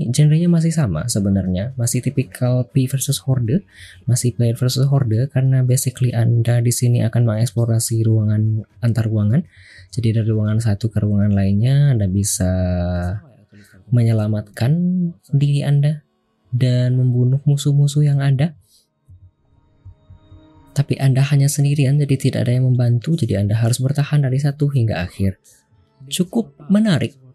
genrenya 0.09 0.49
masih 0.49 0.73
sama 0.73 1.04
sebenarnya, 1.12 1.76
masih 1.76 2.00
tipikal 2.00 2.64
P 2.73 2.88
versus 2.88 3.21
Horde, 3.21 3.68
masih 4.09 4.33
player 4.33 4.57
versus 4.57 4.88
Horde 4.88 5.28
karena 5.28 5.61
basically 5.61 6.16
Anda 6.16 6.64
di 6.64 6.73
sini 6.73 7.04
akan 7.04 7.28
mengeksplorasi 7.28 8.00
ruangan 8.09 8.64
antar 8.80 9.04
ruangan. 9.12 9.45
Jadi 9.92 10.16
dari 10.16 10.28
ruangan 10.33 10.64
satu 10.64 10.88
ke 10.88 11.04
ruangan 11.04 11.37
lainnya 11.37 11.92
Anda 11.92 12.09
bisa 12.09 12.49
menyelamatkan 13.92 14.73
diri 15.37 15.61
Anda 15.68 16.09
dan 16.49 16.97
membunuh 16.97 17.45
musuh-musuh 17.45 18.09
yang 18.09 18.25
ada. 18.25 18.57
Tapi 20.73 20.97
Anda 20.97 21.21
hanya 21.28 21.52
sendirian 21.52 22.00
jadi 22.00 22.16
tidak 22.16 22.40
ada 22.49 22.57
yang 22.57 22.71
membantu, 22.71 23.18
jadi 23.18 23.45
Anda 23.45 23.59
harus 23.59 23.83
bertahan 23.83 24.25
dari 24.25 24.40
satu 24.40 24.73
hingga 24.73 25.04
akhir. 25.04 25.37
Cukup 26.07 26.54
menarik 26.71 27.27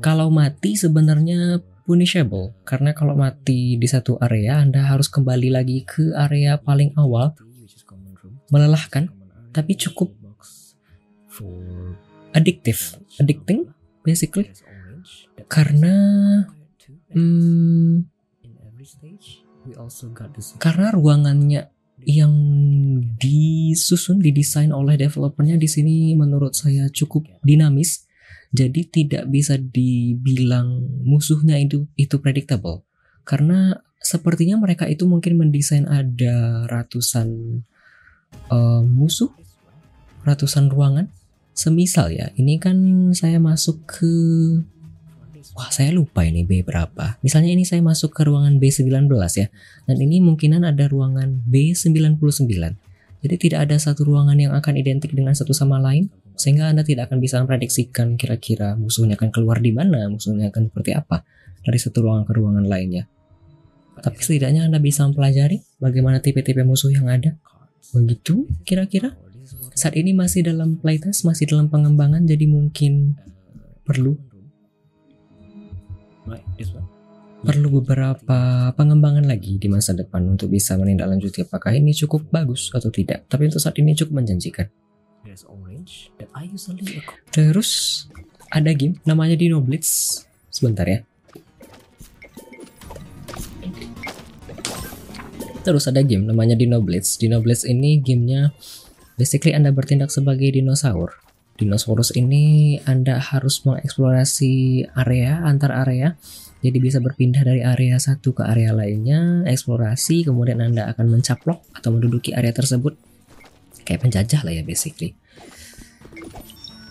kalau 0.00 0.32
mati 0.32 0.76
sebenarnya 0.76 1.60
punishable 1.84 2.56
karena 2.64 2.96
kalau 2.96 3.12
mati 3.12 3.76
di 3.76 3.88
satu 3.88 4.16
area 4.20 4.60
Anda 4.60 4.88
harus 4.88 5.12
kembali 5.12 5.52
lagi 5.52 5.84
ke 5.84 6.16
area 6.16 6.56
paling 6.56 6.96
awal. 6.96 7.36
Melelahkan 8.52 9.08
tapi 9.52 9.76
cukup 9.76 10.12
addictive, 12.34 12.98
addicting 13.20 13.68
basically. 14.02 14.50
Karena 15.48 15.94
hmm, 17.12 18.08
karena 20.60 20.86
ruangannya 20.92 21.72
yang 22.04 22.34
disusun 23.16 24.20
didesain 24.20 24.74
oleh 24.74 25.00
developernya 25.00 25.56
di 25.56 25.68
sini 25.70 26.12
menurut 26.12 26.52
saya 26.52 26.92
cukup 26.92 27.24
dinamis 27.40 28.04
jadi 28.54 28.86
tidak 28.86 29.26
bisa 29.34 29.58
dibilang 29.58 30.86
musuhnya 31.02 31.58
itu 31.58 31.90
itu 31.98 32.22
predictable. 32.22 32.86
Karena 33.26 33.82
sepertinya 33.98 34.54
mereka 34.62 34.86
itu 34.86 35.10
mungkin 35.10 35.42
mendesain 35.42 35.90
ada 35.90 36.62
ratusan 36.70 37.60
uh, 38.54 38.82
musuh, 38.86 39.34
ratusan 40.22 40.70
ruangan. 40.70 41.10
Semisal 41.54 42.10
ya, 42.14 42.34
ini 42.34 42.58
kan 42.58 43.10
saya 43.14 43.42
masuk 43.42 43.82
ke 43.86 44.14
Wah, 45.54 45.70
saya 45.70 45.94
lupa 45.94 46.26
ini 46.26 46.42
B 46.42 46.66
berapa. 46.66 47.14
Misalnya 47.22 47.54
ini 47.54 47.62
saya 47.62 47.78
masuk 47.78 48.10
ke 48.10 48.26
ruangan 48.26 48.58
B19 48.58 49.06
ya. 49.38 49.46
Dan 49.86 50.02
ini 50.02 50.18
mungkinan 50.18 50.66
ada 50.66 50.90
ruangan 50.90 51.46
B99. 51.46 52.74
Jadi 53.22 53.34
tidak 53.38 53.70
ada 53.70 53.78
satu 53.78 54.02
ruangan 54.02 54.34
yang 54.34 54.50
akan 54.50 54.74
identik 54.74 55.14
dengan 55.14 55.30
satu 55.30 55.54
sama 55.54 55.78
lain 55.78 56.10
sehingga 56.34 56.70
Anda 56.70 56.82
tidak 56.82 57.10
akan 57.10 57.18
bisa 57.22 57.38
memprediksikan 57.42 58.18
kira-kira 58.18 58.74
musuhnya 58.74 59.14
akan 59.14 59.30
keluar 59.30 59.62
di 59.62 59.70
mana, 59.70 60.10
musuhnya 60.10 60.50
akan 60.50 60.70
seperti 60.70 60.90
apa 60.94 61.22
dari 61.62 61.78
satu 61.78 62.02
ruangan 62.04 62.24
ke 62.26 62.32
ruangan 62.34 62.66
lainnya. 62.66 63.06
Tapi 63.98 64.18
setidaknya 64.18 64.66
Anda 64.66 64.82
bisa 64.82 65.06
mempelajari 65.06 65.62
bagaimana 65.78 66.18
tipe-tipe 66.18 66.60
musuh 66.66 66.90
yang 66.90 67.06
ada. 67.06 67.38
Begitu 67.94 68.50
kira-kira. 68.66 69.14
Saat 69.74 69.98
ini 69.98 70.14
masih 70.14 70.46
dalam 70.46 70.78
playtest, 70.78 71.26
masih 71.26 71.50
dalam 71.50 71.70
pengembangan, 71.70 72.24
jadi 72.24 72.46
mungkin 72.46 73.18
perlu 73.84 74.16
perlu 77.44 77.68
beberapa 77.68 78.72
pengembangan 78.72 79.28
lagi 79.28 79.60
di 79.60 79.68
masa 79.68 79.92
depan 79.92 80.24
untuk 80.24 80.48
bisa 80.48 80.80
menindaklanjuti 80.80 81.44
apakah 81.44 81.76
ini 81.76 81.92
cukup 81.92 82.24
bagus 82.32 82.72
atau 82.72 82.88
tidak. 82.88 83.28
Tapi 83.28 83.52
untuk 83.52 83.60
saat 83.60 83.76
ini 83.76 83.92
cukup 83.92 84.24
menjanjikan. 84.24 84.64
Terus 87.32 88.04
ada 88.52 88.70
game 88.76 89.00
namanya 89.08 89.40
Dino 89.40 89.58
Blitz. 89.64 90.20
Sebentar 90.52 90.84
ya. 90.84 91.00
Terus 95.64 95.88
ada 95.88 96.04
game 96.04 96.28
namanya 96.28 96.52
Dino 96.52 96.76
Blitz. 96.84 97.16
Dino 97.16 97.40
Blitz 97.40 97.64
ini 97.64 98.04
gamenya 98.04 98.52
basically 99.16 99.56
Anda 99.56 99.72
bertindak 99.72 100.12
sebagai 100.12 100.52
dinosaur. 100.52 101.16
Dinosaurus 101.56 102.12
ini 102.12 102.76
Anda 102.84 103.16
harus 103.16 103.64
mengeksplorasi 103.64 104.84
area 104.92 105.40
antar 105.40 105.72
area. 105.72 106.20
Jadi 106.60 106.80
bisa 106.80 107.00
berpindah 107.00 107.44
dari 107.44 107.64
area 107.64 107.96
satu 108.00 108.36
ke 108.36 108.44
area 108.44 108.72
lainnya, 108.72 109.44
eksplorasi, 109.48 110.24
kemudian 110.28 110.60
Anda 110.60 110.88
akan 110.92 111.16
mencaplok 111.16 111.64
atau 111.76 111.92
menduduki 111.92 112.32
area 112.32 112.52
tersebut. 112.52 113.13
Kayak 113.84 114.00
penjajah 114.08 114.40
lah 114.44 114.52
ya 114.52 114.64
basically. 114.64 115.16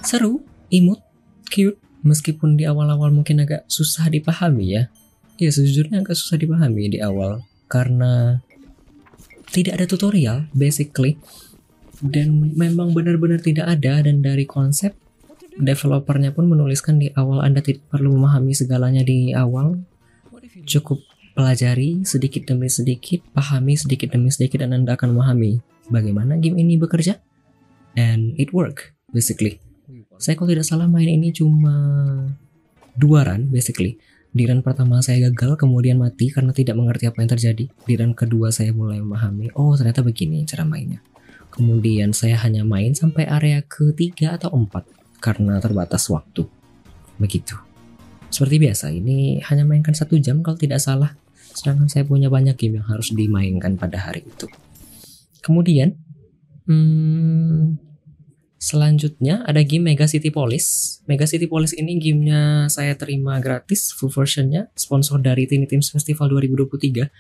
Seru, 0.05 0.45
imut, 0.69 1.01
cute, 1.49 1.79
meskipun 2.03 2.59
di 2.59 2.67
awal-awal 2.67 3.09
mungkin 3.09 3.41
agak 3.41 3.65
susah 3.71 4.11
dipahami 4.11 4.77
ya. 4.77 4.83
Ya 5.41 5.49
sejujurnya 5.49 6.05
agak 6.05 6.13
susah 6.19 6.37
dipahami 6.37 6.93
di 6.93 6.99
awal. 7.01 7.41
Karena 7.71 8.43
tidak 9.49 9.81
ada 9.81 9.85
tutorial 9.89 10.37
basically. 10.53 11.17
Dan 12.03 12.53
memang 12.53 12.91
benar-benar 12.91 13.39
tidak 13.39 13.65
ada. 13.69 14.03
Dan 14.03 14.21
dari 14.21 14.43
konsep 14.43 14.93
developernya 15.57 16.33
pun 16.33 16.49
menuliskan 16.49 16.99
di 16.99 17.09
awal 17.13 17.41
Anda 17.41 17.61
tidak 17.63 17.87
perlu 17.89 18.13
memahami 18.13 18.53
segalanya 18.53 19.01
di 19.01 19.31
awal. 19.33 19.81
Cukup 20.67 21.01
pelajari 21.33 22.05
sedikit 22.05 22.45
demi 22.47 22.69
sedikit 22.69 23.25
pahami 23.33 23.73
sedikit 23.77 24.13
demi 24.13 24.29
sedikit 24.29 24.65
dan 24.65 24.73
Anda 24.73 24.95
akan 24.95 25.17
memahami 25.17 25.59
bagaimana 25.89 26.37
game 26.39 26.61
ini 26.61 26.77
bekerja 26.77 27.19
and 27.97 28.37
it 28.37 28.53
work 28.53 28.93
basically 29.11 29.59
saya 30.21 30.37
kalau 30.39 30.53
tidak 30.53 30.65
salah 30.65 30.85
main 30.85 31.09
ini 31.09 31.33
cuma 31.33 31.73
dua 32.95 33.25
run 33.25 33.49
basically 33.49 33.97
di 34.33 34.49
run 34.49 34.65
pertama 34.65 35.01
saya 35.01 35.29
gagal 35.29 35.57
kemudian 35.57 36.01
mati 36.01 36.29
karena 36.29 36.53
tidak 36.53 36.77
mengerti 36.77 37.09
apa 37.09 37.21
yang 37.21 37.31
terjadi 37.33 37.65
di 37.69 37.93
run 37.97 38.13
kedua 38.13 38.53
saya 38.53 38.69
mulai 38.73 39.01
memahami 39.01 39.53
oh 39.57 39.73
ternyata 39.73 40.01
begini 40.05 40.45
cara 40.45 40.65
mainnya 40.65 41.01
Kemudian 41.53 42.17
saya 42.17 42.33
hanya 42.41 42.65
main 42.65 42.97
sampai 42.97 43.29
area 43.29 43.61
ketiga 43.61 44.33
atau 44.33 44.49
empat 44.57 44.89
karena 45.21 45.61
terbatas 45.61 46.09
waktu. 46.09 46.49
Begitu. 47.21 47.53
Seperti 48.33 48.57
biasa, 48.57 48.89
ini 48.89 49.37
hanya 49.45 49.61
mainkan 49.61 49.93
satu 49.93 50.17
jam 50.17 50.41
kalau 50.41 50.57
tidak 50.57 50.81
salah. 50.81 51.13
Sedangkan 51.53 51.87
saya 51.87 52.03
punya 52.03 52.27
banyak 52.33 52.57
game 52.57 52.81
yang 52.81 52.87
harus 52.89 53.13
dimainkan 53.13 53.77
pada 53.77 54.01
hari 54.01 54.25
itu. 54.25 54.49
Kemudian, 55.45 55.93
hmm, 56.65 57.77
selanjutnya 58.57 59.45
ada 59.45 59.61
game 59.61 59.93
Mega 59.93 60.09
City 60.09 60.33
Police. 60.33 60.99
Mega 61.05 61.29
City 61.29 61.45
Police 61.45 61.77
ini 61.77 62.01
gamenya 62.01 62.71
saya 62.73 62.97
terima 62.97 63.37
gratis, 63.37 63.93
full 63.93 64.09
versionnya, 64.09 64.73
sponsor 64.73 65.21
dari 65.21 65.45
Tiny 65.45 65.69
Teams 65.69 65.93
Festival 65.93 66.31
2023. 66.33 67.11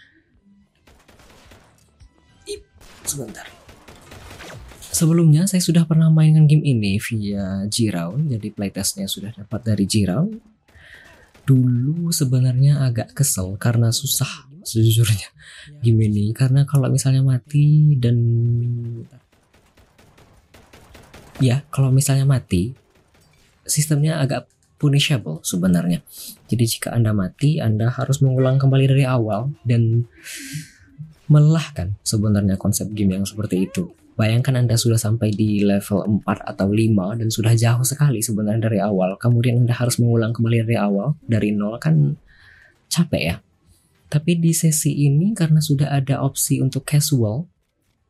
Ip, 2.49 2.61
sebentar. 3.05 3.45
Sebelumnya 4.93 5.49
saya 5.49 5.59
sudah 5.59 5.83
pernah 5.89 6.13
mainkan 6.13 6.45
game 6.45 6.61
ini 6.63 7.01
via 7.01 7.65
G-Round, 7.65 8.29
jadi 8.29 8.47
playtestnya 8.53 9.09
sudah 9.09 9.33
dapat 9.33 9.61
dari 9.65 9.89
G-Round. 9.89 10.52
Dulu 11.43 12.09
sebenarnya 12.09 12.87
agak 12.87 13.11
kesel 13.17 13.59
karena 13.59 13.91
susah 13.91 14.47
sejujurnya 14.63 15.27
ini 15.83 16.31
karena 16.31 16.63
kalau 16.63 16.87
misalnya 16.87 17.19
mati 17.19 17.99
dan 17.99 18.15
ya 21.43 21.67
kalau 21.67 21.91
misalnya 21.91 22.23
mati 22.23 22.71
sistemnya 23.67 24.23
agak 24.23 24.47
punishable 24.79 25.39
sebenarnya. 25.47 26.03
Jadi 26.51 26.63
jika 26.67 26.91
Anda 26.91 27.15
mati, 27.15 27.63
Anda 27.63 27.87
harus 27.87 28.19
mengulang 28.19 28.59
kembali 28.59 28.91
dari 28.91 29.05
awal 29.07 29.55
dan 29.63 30.11
melelahkan 31.31 31.95
sebenarnya 32.03 32.59
konsep 32.59 32.91
game 32.91 33.15
yang 33.15 33.23
seperti 33.23 33.63
itu. 33.71 33.95
Bayangkan 34.13 34.61
Anda 34.61 34.77
sudah 34.77 35.01
sampai 35.01 35.33
di 35.33 35.65
level 35.65 36.21
4 36.21 36.45
atau 36.45 36.69
5 36.69 37.17
dan 37.17 37.29
sudah 37.33 37.57
jauh 37.57 37.81
sekali 37.81 38.21
sebenarnya 38.21 38.69
dari 38.69 38.77
awal. 38.77 39.17
Kemudian 39.17 39.65
Anda 39.65 39.73
harus 39.73 39.97
mengulang 39.97 40.37
kembali 40.37 40.69
dari 40.69 40.77
awal, 40.77 41.17
dari 41.25 41.49
nol 41.49 41.81
kan 41.81 42.13
capek 42.93 43.23
ya. 43.25 43.35
Tapi 44.13 44.37
di 44.37 44.53
sesi 44.53 45.09
ini 45.09 45.33
karena 45.33 45.57
sudah 45.57 45.89
ada 45.89 46.21
opsi 46.21 46.61
untuk 46.61 46.85
casual 46.85 47.49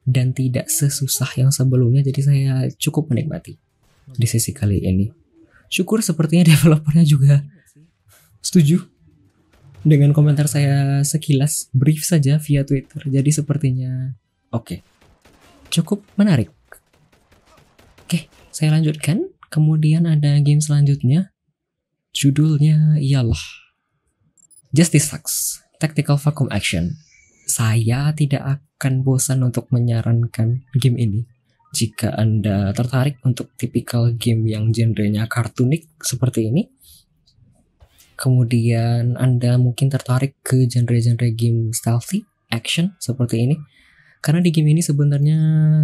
dan 0.03 0.35
tidak 0.35 0.67
sesusah 0.67 1.39
yang 1.39 1.55
sebelumnya 1.55 2.03
jadi 2.03 2.21
saya 2.21 2.53
cukup 2.75 3.07
menikmati 3.07 3.55
di 4.11 4.27
sesi 4.27 4.51
kali 4.51 4.83
ini. 4.83 5.07
Syukur 5.71 6.03
sepertinya 6.03 6.43
developernya 6.51 7.07
juga 7.07 7.39
setuju 8.43 8.83
dengan 9.87 10.11
komentar 10.11 10.51
saya 10.51 10.99
sekilas 11.07 11.71
brief 11.71 12.03
saja 12.03 12.35
via 12.43 12.67
Twitter. 12.67 13.07
Jadi 13.07 13.31
sepertinya 13.31 14.11
oke. 14.51 14.67
Okay 14.67 14.92
cukup 15.73 16.05
menarik. 16.13 16.53
Oke, 18.05 18.29
saya 18.53 18.77
lanjutkan. 18.77 19.33
Kemudian 19.49 20.05
ada 20.05 20.37
game 20.41 20.61
selanjutnya. 20.61 21.33
Judulnya 22.13 23.01
ialah 23.01 23.41
Justice 24.69 25.09
Sucks 25.09 25.65
Tactical 25.81 26.21
Vacuum 26.21 26.49
Action. 26.53 26.93
Saya 27.49 28.13
tidak 28.13 28.61
akan 28.61 29.01
bosan 29.01 29.41
untuk 29.41 29.69
menyarankan 29.73 30.65
game 30.77 30.97
ini. 31.01 31.21
Jika 31.73 32.13
Anda 32.13 32.69
tertarik 32.73 33.17
untuk 33.25 33.57
tipikal 33.57 34.13
game 34.13 34.45
yang 34.45 34.69
genrenya 34.69 35.25
kartunik 35.25 35.89
seperti 35.97 36.53
ini, 36.53 36.69
kemudian 38.13 39.17
Anda 39.17 39.57
mungkin 39.57 39.89
tertarik 39.89 40.37
ke 40.45 40.69
genre-genre 40.69 41.33
game 41.33 41.73
stealthy, 41.73 42.29
action 42.53 42.93
seperti 43.01 43.49
ini, 43.49 43.57
karena 44.23 44.39
di 44.39 44.55
game 44.55 44.71
ini 44.71 44.79
sebenarnya 44.79 45.39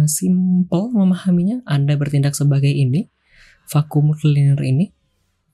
simple 0.08 0.88
memahaminya. 0.96 1.60
Anda 1.68 2.00
bertindak 2.00 2.32
sebagai 2.32 2.72
ini, 2.72 3.12
vacuum 3.68 4.16
cleaner 4.16 4.56
ini. 4.64 4.96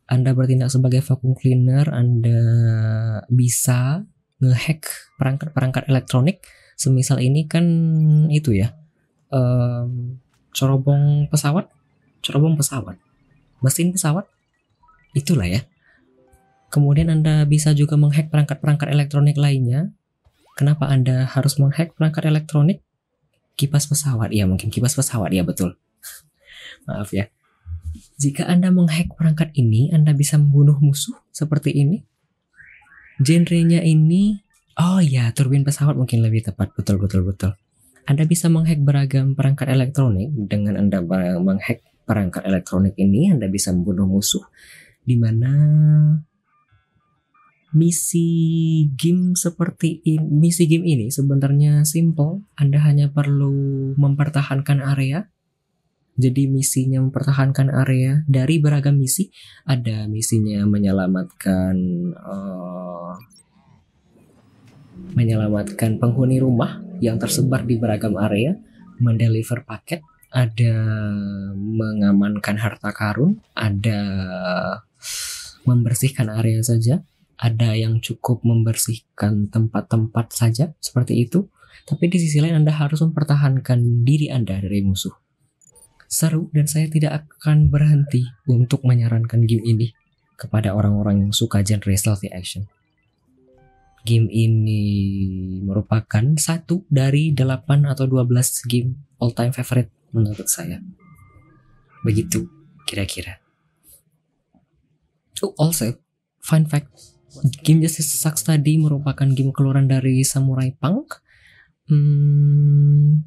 Anda 0.07 0.31
bertindak 0.31 0.71
sebagai 0.71 1.03
vacuum 1.03 1.35
cleaner, 1.35 1.91
Anda 1.91 2.39
bisa 3.27 4.07
ngehack 4.39 4.87
perangkat-perangkat 5.19 5.91
elektronik. 5.91 6.47
Semisal 6.79 7.19
ini 7.19 7.51
kan 7.51 7.67
itu 8.31 8.55
ya, 8.55 8.71
um, 9.35 10.23
corobong 10.55 11.27
pesawat, 11.27 11.67
corobong 12.23 12.55
pesawat, 12.55 13.03
mesin 13.67 13.91
pesawat, 13.91 14.31
itulah 15.11 15.51
ya. 15.51 15.67
Kemudian 16.71 17.11
Anda 17.11 17.43
bisa 17.51 17.75
juga 17.75 17.99
menghack 17.99 18.31
perangkat-perangkat 18.31 18.95
elektronik 18.95 19.35
lainnya 19.35 19.96
Kenapa 20.57 20.89
Anda 20.89 21.29
harus 21.29 21.61
menghack 21.61 21.93
perangkat 21.93 22.25
elektronik? 22.25 22.81
Kipas 23.61 23.85
pesawat, 23.85 24.33
ya 24.33 24.49
mungkin 24.49 24.73
kipas 24.73 24.97
pesawat, 24.97 25.29
ya 25.29 25.45
betul. 25.45 25.77
Maaf 26.89 27.13
ya. 27.13 27.29
Jika 28.17 28.49
Anda 28.49 28.73
menghack 28.73 29.13
perangkat 29.13 29.53
ini, 29.53 29.93
Anda 29.93 30.17
bisa 30.17 30.41
membunuh 30.41 30.81
musuh 30.81 31.13
seperti 31.29 31.77
ini. 31.77 32.01
Genrenya 33.21 33.85
ini, 33.85 34.41
oh 34.81 35.05
ya, 35.05 35.29
turbin 35.37 35.61
pesawat 35.61 35.93
mungkin 35.93 36.25
lebih 36.25 36.49
tepat, 36.49 36.73
betul 36.73 37.05
betul 37.05 37.29
betul. 37.29 37.53
Anda 38.09 38.25
bisa 38.25 38.49
menghack 38.49 38.81
beragam 38.81 39.37
perangkat 39.37 39.69
elektronik 39.69 40.33
dengan 40.49 40.81
Anda 40.81 41.05
menghack 41.37 41.85
perangkat 42.09 42.49
elektronik 42.49 42.97
ini, 42.97 43.29
Anda 43.29 43.53
bisa 43.53 43.77
membunuh 43.77 44.09
musuh 44.09 44.49
di 45.07 45.21
mana 45.21 45.53
misi 47.77 48.29
game 48.97 49.37
seperti 49.37 50.01
ini, 50.09 50.25
misi 50.25 50.65
game 50.65 50.89
ini 50.89 51.13
sebenarnya 51.13 51.85
simple. 51.85 52.41
Anda 52.57 52.81
hanya 52.81 53.13
perlu 53.13 53.93
mempertahankan 54.01 54.81
area. 54.81 55.29
Jadi 56.17 56.49
misinya 56.49 57.05
mempertahankan 57.05 57.69
area 57.69 58.25
dari 58.25 58.57
beragam 58.57 58.97
misi. 58.97 59.29
Ada 59.69 60.09
misinya 60.09 60.65
menyelamatkan 60.65 61.77
uh, 62.17 63.13
menyelamatkan 65.13 66.01
penghuni 66.01 66.41
rumah 66.41 66.81
yang 67.05 67.21
tersebar 67.21 67.69
di 67.69 67.77
beragam 67.77 68.17
area, 68.17 68.57
mendeliver 68.97 69.61
paket, 69.69 70.01
ada 70.33 70.73
mengamankan 71.53 72.57
harta 72.57 72.97
karun, 72.97 73.45
ada 73.53 74.01
membersihkan 75.69 76.33
area 76.33 76.65
saja, 76.65 77.05
ada 77.37 77.77
yang 77.77 78.01
cukup 78.01 78.41
membersihkan 78.45 79.53
tempat-tempat 79.53 80.33
saja 80.33 80.73
seperti 80.81 81.29
itu, 81.29 81.49
tapi 81.85 82.09
di 82.09 82.17
sisi 82.17 82.41
lain 82.41 82.65
Anda 82.65 82.73
harus 82.73 83.05
mempertahankan 83.05 84.05
diri 84.09 84.33
Anda 84.33 84.59
dari 84.59 84.81
musuh. 84.81 85.13
Seru 86.07 86.49
dan 86.55 86.71
saya 86.71 86.87
tidak 86.89 87.27
akan 87.27 87.69
berhenti 87.69 88.25
untuk 88.49 88.87
menyarankan 88.87 89.45
game 89.45 89.63
ini 89.67 89.93
kepada 90.39 90.73
orang-orang 90.73 91.29
yang 91.29 91.33
suka 91.35 91.61
genre 91.61 91.93
stealthy 91.99 92.31
action. 92.31 92.71
Game 94.07 94.31
ini 94.31 94.83
merupakan 95.67 96.23
satu 96.39 96.87
dari 96.87 97.35
8 97.35 97.91
atau 97.91 98.07
12 98.07 98.71
game 98.71 98.95
all 99.19 99.35
time 99.35 99.51
favorite 99.51 99.91
menurut 100.15 100.47
saya. 100.47 100.79
Begitu 102.07 102.47
kira-kira. 102.87 103.43
Oh, 105.43 105.53
also, 105.59 105.99
fun 106.39 106.71
fact, 106.71 107.16
game 107.65 107.85
Justice 107.85 108.17
Sucks 108.17 108.45
tadi 108.45 108.79
merupakan 108.81 109.27
game 109.27 109.53
keluaran 109.53 109.89
dari 109.89 110.23
Samurai 110.23 110.73
Punk. 110.73 111.21
Hmm, 111.87 113.23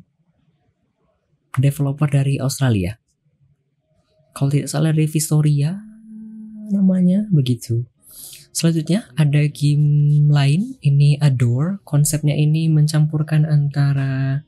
developer 1.56 2.08
dari 2.08 2.38
Australia. 2.40 3.00
Kalau 4.36 4.50
tidak 4.52 4.70
salah 4.72 4.92
dari 4.96 5.08
Vistoria 5.08 5.80
namanya 6.70 7.26
begitu. 7.34 7.88
Selanjutnya 8.50 9.08
ada 9.16 9.46
game 9.48 10.28
lain, 10.28 10.76
ini 10.84 11.16
Adore. 11.22 11.80
Konsepnya 11.86 12.36
ini 12.36 12.68
mencampurkan 12.68 13.46
antara 13.46 14.44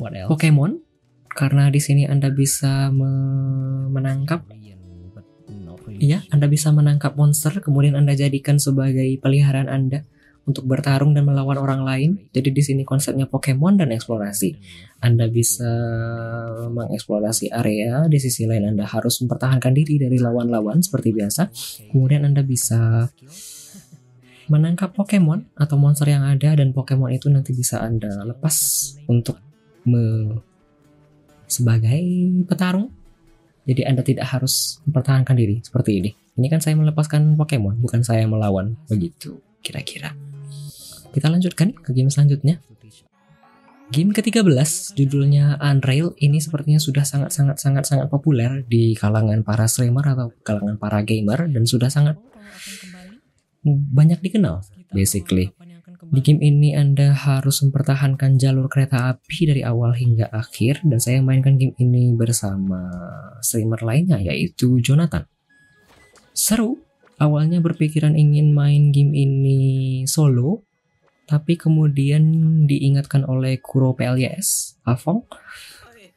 What 0.00 0.16
else? 0.16 0.30
Pokemon 0.32 0.82
karena 1.30 1.70
di 1.70 1.78
sini 1.78 2.02
Anda 2.10 2.34
bisa 2.34 2.90
menangkap 2.90 4.42
Iya, 6.00 6.24
Anda 6.32 6.48
bisa 6.48 6.72
menangkap 6.72 7.12
monster 7.12 7.60
kemudian 7.60 7.92
Anda 7.92 8.16
jadikan 8.16 8.56
sebagai 8.56 9.20
peliharaan 9.20 9.68
Anda 9.68 10.08
untuk 10.48 10.64
bertarung 10.64 11.12
dan 11.12 11.28
melawan 11.28 11.60
orang 11.60 11.84
lain. 11.84 12.10
Jadi 12.32 12.48
di 12.50 12.62
sini 12.64 12.82
konsepnya 12.88 13.28
Pokemon 13.28 13.76
dan 13.76 13.92
eksplorasi. 13.92 14.56
Anda 15.04 15.28
bisa 15.28 15.68
mengeksplorasi 16.72 17.52
area, 17.52 18.08
di 18.08 18.16
sisi 18.16 18.48
lain 18.48 18.64
Anda 18.72 18.88
harus 18.88 19.20
mempertahankan 19.20 19.72
diri 19.76 20.00
dari 20.00 20.16
lawan-lawan 20.16 20.80
seperti 20.80 21.12
biasa. 21.12 21.52
Kemudian 21.92 22.24
Anda 22.24 22.40
bisa 22.40 23.12
menangkap 24.50 24.96
Pokemon 24.96 25.54
atau 25.54 25.76
monster 25.76 26.08
yang 26.08 26.26
ada 26.26 26.56
dan 26.56 26.72
Pokemon 26.72 27.14
itu 27.14 27.28
nanti 27.28 27.52
bisa 27.52 27.84
Anda 27.84 28.24
lepas 28.26 28.56
untuk 29.06 29.36
me 29.84 30.34
sebagai 31.46 32.02
petarung. 32.46 32.99
Jadi 33.68 33.82
Anda 33.84 34.02
tidak 34.02 34.26
harus 34.32 34.80
mempertahankan 34.88 35.36
diri 35.36 35.60
seperti 35.60 36.00
ini. 36.00 36.10
Ini 36.40 36.46
kan 36.48 36.64
saya 36.64 36.74
melepaskan 36.80 37.36
Pokemon, 37.36 37.84
bukan 37.84 38.00
saya 38.00 38.24
melawan. 38.24 38.76
Begitu 38.88 39.38
kira-kira. 39.60 40.16
Kita 41.10 41.28
lanjutkan 41.28 41.76
ke 41.76 41.90
game 41.92 42.08
selanjutnya. 42.08 42.62
Game 43.90 44.14
ke-13 44.14 44.94
judulnya 44.94 45.58
Unreal 45.58 46.14
ini 46.22 46.38
sepertinya 46.38 46.78
sudah 46.78 47.02
sangat-sangat 47.02 47.58
sangat-sangat 47.58 48.06
populer 48.06 48.62
di 48.70 48.94
kalangan 48.94 49.42
para 49.42 49.66
streamer 49.66 50.06
atau 50.14 50.30
kalangan 50.46 50.78
para 50.78 51.02
gamer 51.02 51.50
dan 51.50 51.66
sudah 51.66 51.90
sangat 51.90 52.14
banyak 53.66 54.22
dikenal 54.22 54.62
basically. 54.94 55.50
Di 56.10 56.18
game 56.26 56.42
ini 56.42 56.74
Anda 56.74 57.14
harus 57.14 57.62
mempertahankan 57.62 58.34
jalur 58.34 58.66
kereta 58.66 59.14
api 59.14 59.46
dari 59.46 59.62
awal 59.62 59.94
hingga 59.94 60.26
akhir 60.26 60.82
dan 60.82 60.98
saya 60.98 61.22
mainkan 61.22 61.54
game 61.54 61.78
ini 61.78 62.10
bersama 62.18 62.90
streamer 63.38 63.78
lainnya 63.78 64.18
yaitu 64.18 64.82
Jonathan. 64.82 65.22
Seru, 66.34 66.82
awalnya 67.22 67.62
berpikiran 67.62 68.18
ingin 68.18 68.50
main 68.50 68.90
game 68.90 69.14
ini 69.14 69.60
solo 70.10 70.66
tapi 71.30 71.54
kemudian 71.54 72.26
diingatkan 72.66 73.22
oleh 73.22 73.62
Kuro 73.62 73.94
PLYS, 73.94 74.82
Avong, 74.82 75.22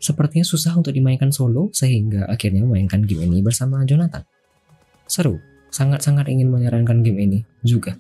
sepertinya 0.02 0.42
susah 0.42 0.74
untuk 0.74 0.90
dimainkan 0.90 1.30
solo 1.30 1.70
sehingga 1.70 2.26
akhirnya 2.26 2.66
memainkan 2.66 3.06
game 3.06 3.30
ini 3.30 3.46
bersama 3.46 3.86
Jonathan. 3.86 4.26
Seru, 5.06 5.38
sangat-sangat 5.70 6.34
ingin 6.34 6.50
menyarankan 6.50 7.06
game 7.06 7.30
ini 7.30 7.40
juga. 7.62 7.94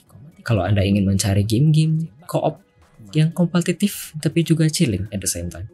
Kalau 0.44 0.64
Anda 0.64 0.84
ingin 0.84 1.08
mencari 1.08 1.48
game-game 1.48 2.12
co-op 2.28 2.60
yang 3.16 3.32
kompetitif 3.32 4.12
tapi 4.20 4.44
juga 4.44 4.68
chilling 4.68 5.08
at 5.10 5.24
the 5.24 5.30
same 5.30 5.48
time. 5.48 5.68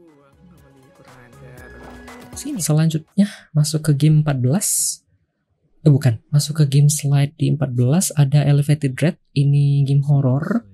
Sini. 2.38 2.64
Selanjutnya 2.64 3.28
masuk 3.52 3.92
ke 3.92 4.08
game 4.08 4.24
14. 4.24 5.04
Eh 5.84 5.92
bukan, 5.92 6.22
masuk 6.32 6.64
ke 6.64 6.80
game 6.80 6.88
slide 6.88 7.36
di 7.36 7.52
14 7.52 8.16
ada 8.16 8.46
Elevated 8.48 8.96
Dread. 8.96 9.20
Ini 9.36 9.84
game 9.84 10.04
horror 10.08 10.70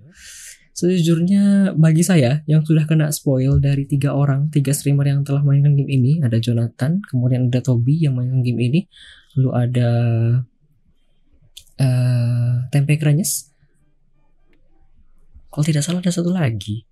Sejujurnya 0.76 1.72
bagi 1.80 2.04
saya 2.04 2.44
yang 2.52 2.68
sudah 2.68 2.84
kena 2.84 3.08
spoil 3.08 3.64
dari 3.64 3.88
tiga 3.88 4.12
orang, 4.12 4.52
tiga 4.52 4.76
streamer 4.76 5.08
yang 5.08 5.24
telah 5.24 5.40
mainkan 5.40 5.72
game 5.72 5.88
ini, 5.88 6.20
ada 6.20 6.36
Jonathan, 6.36 7.00
kemudian 7.00 7.48
ada 7.48 7.64
Toby 7.64 8.04
yang 8.04 8.20
mainkan 8.20 8.44
game 8.44 8.60
ini, 8.60 8.82
lalu 9.40 9.50
ada 9.56 9.90
uh, 11.80 12.56
Tempe 12.76 13.00
Krenyes. 13.00 13.55
Kalau 15.56 15.64
tidak 15.64 15.88
salah 15.88 16.04
ada 16.04 16.12
satu 16.12 16.36
lagi. 16.36 16.84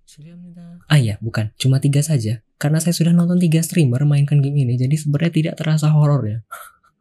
Ah 0.88 0.96
ya, 0.96 1.20
bukan, 1.20 1.52
cuma 1.60 1.84
tiga 1.84 2.00
saja. 2.00 2.40
Karena 2.56 2.80
saya 2.80 2.96
sudah 2.96 3.12
nonton 3.12 3.36
tiga 3.36 3.60
streamer 3.60 4.08
mainkan 4.08 4.40
game 4.40 4.64
ini, 4.64 4.80
jadi 4.80 4.96
sebenarnya 4.96 5.32
tidak 5.36 5.54
terasa 5.60 5.92
horor 5.92 6.24
ya. 6.24 6.38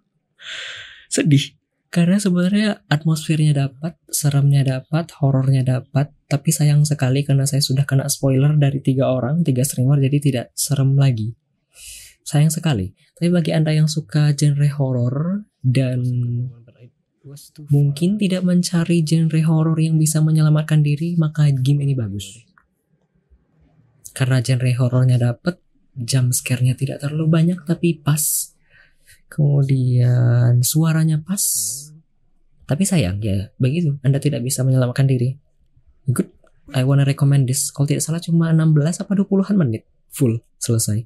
Sedih. 1.16 1.56
Karena 1.88 2.20
sebenarnya 2.20 2.84
atmosfernya 2.92 3.56
dapat, 3.56 3.96
seremnya 4.12 4.68
dapat, 4.68 5.16
horornya 5.24 5.64
dapat, 5.64 6.12
tapi 6.28 6.52
sayang 6.52 6.84
sekali 6.84 7.24
karena 7.24 7.48
saya 7.48 7.64
sudah 7.64 7.88
kena 7.88 8.12
spoiler 8.12 8.60
dari 8.60 8.84
tiga 8.84 9.08
orang, 9.08 9.48
tiga 9.48 9.64
streamer, 9.64 10.04
jadi 10.04 10.18
tidak 10.20 10.46
serem 10.60 11.00
lagi. 11.00 11.32
Sayang 12.28 12.52
sekali. 12.52 12.92
Tapi 13.16 13.32
bagi 13.32 13.56
anda 13.56 13.72
yang 13.72 13.88
suka 13.88 14.36
genre 14.36 14.68
horor 14.76 15.48
dan 15.64 16.04
mungkin 17.72 18.20
tidak 18.20 18.44
mencari 18.44 19.00
genre 19.02 19.42
horor 19.48 19.80
yang 19.80 19.96
bisa 19.96 20.20
menyelamatkan 20.20 20.84
diri, 20.84 21.16
maka 21.16 21.48
game 21.52 21.88
ini 21.88 21.96
bagus. 21.96 22.44
Karena 24.12 24.44
genre 24.44 24.72
horornya 24.78 25.18
dapat, 25.18 25.58
jump 25.96 26.36
scare-nya 26.36 26.76
tidak 26.76 27.02
terlalu 27.02 27.32
banyak 27.32 27.60
tapi 27.64 27.98
pas. 27.98 28.54
Kemudian 29.32 30.62
suaranya 30.62 31.24
pas. 31.24 31.42
Tapi 32.70 32.84
sayang 32.86 33.18
ya 33.24 33.50
begitu. 33.58 33.98
Anda 34.06 34.22
tidak 34.22 34.46
bisa 34.46 34.62
menyelamatkan 34.62 35.10
diri. 35.10 35.34
Good. 36.06 36.30
I 36.72 36.86
wanna 36.86 37.04
recommend 37.04 37.50
this. 37.50 37.74
Kalau 37.74 37.90
tidak 37.90 38.06
salah 38.06 38.24
cuma 38.24 38.54
16 38.54 39.04
apa 39.04 39.12
20an 39.18 39.58
menit. 39.58 39.84
Full. 40.14 40.38
Selesai. 40.62 41.04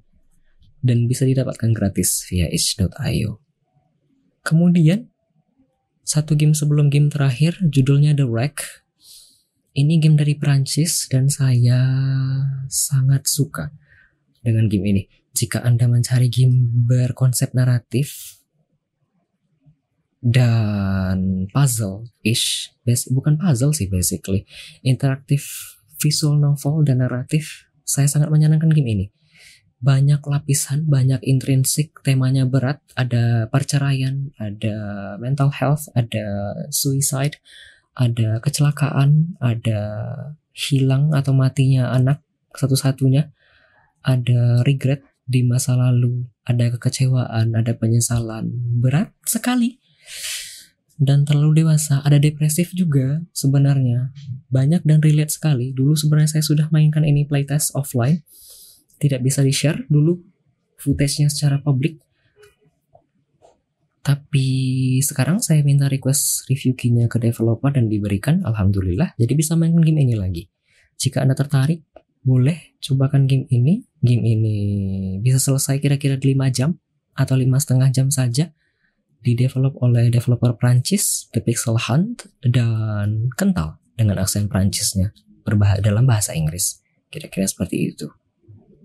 Dan 0.83 1.09
bisa 1.09 1.25
didapatkan 1.25 1.73
gratis 1.73 2.27
via 2.29 2.45
itch.io 2.51 3.47
kemudian 4.47 5.11
satu 6.07 6.39
game 6.39 6.55
sebelum 6.55 6.87
game 6.87 7.11
terakhir 7.11 7.59
judulnya 7.67 8.15
The 8.15 8.23
Wreck. 8.23 8.63
Ini 9.75 9.99
game 9.99 10.15
dari 10.15 10.39
Prancis 10.39 11.05
dan 11.11 11.27
saya 11.27 11.83
sangat 12.71 13.27
suka 13.27 13.75
dengan 14.39 14.71
game 14.71 14.87
ini. 14.87 15.03
Jika 15.35 15.61
Anda 15.61 15.85
mencari 15.85 16.31
game 16.31 16.87
berkonsep 16.87 17.53
naratif 17.53 18.39
dan 20.23 21.45
puzzle-ish, 21.53 22.73
bukan 23.13 23.37
puzzle 23.37 23.75
sih 23.75 23.85
basically, 23.85 24.49
interaktif 24.81 25.45
visual 26.01 26.41
novel 26.41 26.81
dan 26.81 27.05
naratif, 27.05 27.69
saya 27.85 28.09
sangat 28.09 28.33
menyenangkan 28.33 28.73
game 28.73 28.89
ini. 28.89 29.05
Banyak 29.77 30.25
lapisan, 30.25 30.89
banyak 30.89 31.21
intrinsik, 31.21 32.01
temanya 32.01 32.49
berat, 32.49 32.81
ada 32.97 33.45
perceraian, 33.53 34.33
ada 34.41 34.75
mental 35.21 35.53
health, 35.53 35.85
ada 35.93 36.57
suicide, 36.73 37.37
ada 37.93 38.41
kecelakaan, 38.41 39.37
ada 39.37 39.81
hilang 40.53 41.13
atau 41.13 41.37
matinya 41.37 41.93
anak 41.93 42.25
satu-satunya, 42.57 43.29
ada 44.01 44.65
regret, 44.65 45.05
di 45.27 45.43
masa 45.43 45.75
lalu, 45.75 46.23
ada 46.47 46.71
kekecewaan, 46.71 47.51
ada 47.51 47.75
penyesalan, 47.75 48.47
berat 48.79 49.11
sekali. 49.27 49.75
Dan 50.97 51.29
terlalu 51.29 51.61
dewasa, 51.61 52.01
ada 52.01 52.17
depresif 52.17 52.73
juga 52.73 53.21
sebenarnya. 53.29 54.15
Banyak 54.49 54.81
dan 54.81 55.03
relate 55.03 55.29
sekali. 55.29 55.69
Dulu 55.69 55.93
sebenarnya 55.93 56.39
saya 56.39 56.43
sudah 56.47 56.73
mainkan 56.73 57.05
ini 57.05 57.27
playtest 57.27 57.77
offline. 57.77 58.25
Tidak 58.97 59.21
bisa 59.21 59.45
di-share 59.45 59.85
dulu 59.89 60.17
footage-nya 60.77 61.29
secara 61.29 61.61
publik. 61.61 62.01
Tapi 64.01 64.47
sekarang 65.03 65.43
saya 65.43 65.59
minta 65.67 65.91
request 65.91 66.47
review 66.47 66.73
key-nya 66.79 67.11
ke 67.11 67.19
developer 67.19 67.75
dan 67.75 67.91
diberikan, 67.91 68.39
alhamdulillah. 68.47 69.11
Jadi 69.19 69.33
bisa 69.35 69.59
mainkan 69.59 69.83
game 69.83 69.99
ini 69.99 70.15
lagi. 70.15 70.47
Jika 70.95 71.27
Anda 71.27 71.35
tertarik, 71.35 71.83
boleh 72.23 72.79
cobakan 72.79 73.27
game 73.27 73.45
ini. 73.51 73.83
Game 73.99 74.23
ini 74.23 74.57
bisa 75.19 75.43
selesai 75.43 75.83
kira-kira 75.83 76.15
5 76.15 76.23
jam 76.55 76.79
atau 77.17 77.35
lima 77.35 77.59
setengah 77.59 77.89
jam 77.91 78.07
saja. 78.07 78.55
Didevelop 79.19 79.75
oleh 79.83 80.07
developer 80.07 80.55
Prancis, 80.55 81.27
The 81.35 81.43
Pixel 81.43 81.75
Hunt, 81.75 82.31
dan 82.45 83.27
kental 83.35 83.81
dengan 83.97 84.23
aksen 84.23 84.47
Prancisnya 84.47 85.11
dalam 85.83 86.07
bahasa 86.07 86.31
Inggris. 86.31 86.79
Kira-kira 87.11 87.43
seperti 87.43 87.91
itu. 87.91 88.07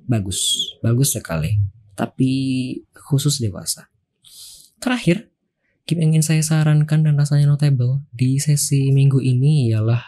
Bagus, 0.07 0.73
bagus 0.83 1.15
sekali. 1.15 1.59
Tapi 1.93 2.31
khusus 2.95 3.39
dewasa. 3.39 3.87
Terakhir, 4.83 5.31
game 5.87 6.03
yang 6.03 6.19
ingin 6.19 6.25
saya 6.25 6.43
sarankan 6.43 7.07
dan 7.07 7.15
rasanya 7.15 7.47
notable 7.51 8.03
di 8.11 8.43
sesi 8.43 8.91
minggu 8.91 9.23
ini 9.23 9.71
ialah 9.71 10.03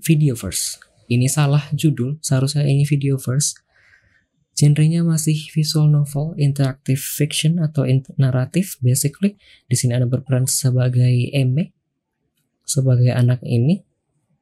Video 0.00 0.38
First 0.38 0.90
ini 1.10 1.26
salah 1.26 1.66
judul, 1.74 2.22
seharusnya 2.22 2.62
ini 2.62 2.86
video 2.86 3.18
first. 3.18 3.58
Genrenya 4.54 5.02
masih 5.02 5.34
visual 5.50 5.90
novel, 5.90 6.38
interactive 6.38 7.02
fiction 7.02 7.58
atau 7.58 7.82
naratif 8.14 8.78
basically. 8.78 9.34
Di 9.66 9.74
sini 9.74 9.98
Anda 9.98 10.06
berperan 10.06 10.46
sebagai 10.46 11.34
Eme, 11.34 11.74
sebagai 12.62 13.10
anak 13.10 13.42
ini 13.42 13.82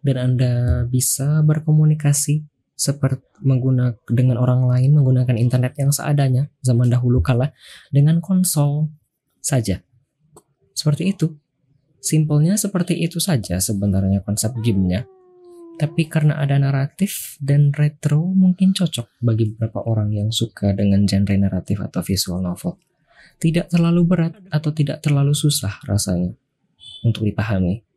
dan 0.04 0.16
Anda 0.20 0.84
bisa 0.84 1.40
berkomunikasi 1.40 2.44
seperti 2.78 3.26
menggunakan 3.42 3.98
dengan 4.06 4.38
orang 4.38 4.70
lain 4.70 4.94
menggunakan 4.94 5.34
internet 5.34 5.74
yang 5.74 5.90
seadanya 5.90 6.46
zaman 6.62 6.86
dahulu 6.86 7.18
kala 7.18 7.50
dengan 7.90 8.22
konsol 8.22 8.94
saja. 9.42 9.82
Seperti 10.78 11.10
itu. 11.10 11.34
Simpelnya 11.98 12.54
seperti 12.54 12.94
itu 12.94 13.18
saja 13.18 13.58
sebenarnya 13.58 14.22
konsep 14.22 14.54
gamenya. 14.62 15.02
Tapi 15.78 16.06
karena 16.06 16.38
ada 16.38 16.54
naratif 16.58 17.34
dan 17.42 17.74
retro 17.74 18.22
mungkin 18.22 18.70
cocok 18.70 19.18
bagi 19.22 19.50
beberapa 19.54 19.82
orang 19.82 20.14
yang 20.14 20.30
suka 20.30 20.70
dengan 20.74 21.02
genre 21.06 21.34
naratif 21.34 21.82
atau 21.82 21.98
visual 22.02 22.38
novel. 22.42 22.78
Tidak 23.42 23.74
terlalu 23.74 24.02
berat 24.06 24.34
atau 24.54 24.70
tidak 24.70 25.02
terlalu 25.02 25.34
susah 25.34 25.82
rasanya 25.86 26.34
untuk 27.02 27.26
dipahami. 27.26 27.87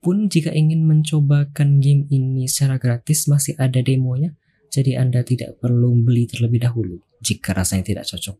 Pun 0.00 0.32
jika 0.32 0.48
ingin 0.48 0.88
mencobakan 0.88 1.84
game 1.84 2.08
ini 2.08 2.48
secara 2.48 2.80
gratis 2.80 3.28
masih 3.28 3.52
ada 3.60 3.84
demonya, 3.84 4.32
jadi 4.72 4.96
Anda 4.96 5.20
tidak 5.20 5.60
perlu 5.60 5.92
beli 6.00 6.24
terlebih 6.24 6.64
dahulu 6.64 7.04
jika 7.20 7.52
rasanya 7.52 7.84
tidak 7.84 8.04
cocok. 8.08 8.36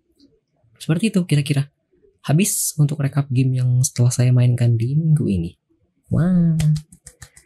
Seperti 0.80 1.12
itu 1.12 1.20
kira-kira. 1.28 1.68
Habis 2.24 2.76
untuk 2.80 3.00
rekap 3.04 3.28
game 3.28 3.60
yang 3.60 3.80
setelah 3.84 4.12
saya 4.12 4.32
mainkan 4.32 4.76
di 4.76 4.96
minggu 4.96 5.28
ini. 5.28 5.56
Wah, 6.08 6.56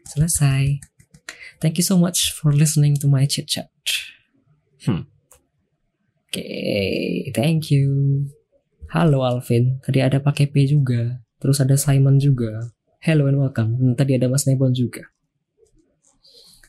selesai. 0.07 0.79
Thank 1.59 1.83
you 1.83 1.87
so 1.87 1.99
much 1.99 2.31
for 2.31 2.55
listening 2.55 2.95
to 3.03 3.11
my 3.11 3.27
chit 3.27 3.51
chat. 3.51 3.71
Hmm. 4.87 5.11
Oke, 6.31 6.43
okay, 6.43 7.31
thank 7.35 7.71
you. 7.71 7.91
Halo 8.91 9.27
Alvin, 9.27 9.83
tadi 9.83 10.03
ada 10.03 10.23
pakai 10.23 10.51
P 10.51 10.71
juga. 10.71 11.23
Terus 11.43 11.59
ada 11.59 11.75
Simon 11.75 12.19
juga. 12.23 12.75
Hello 13.05 13.29
and 13.29 13.37
welcome. 13.37 13.77
Hmm, 13.77 13.93
tadi 13.93 14.17
ada 14.17 14.33
Mas 14.33 14.49
Nebon 14.49 14.73
juga. 14.73 15.13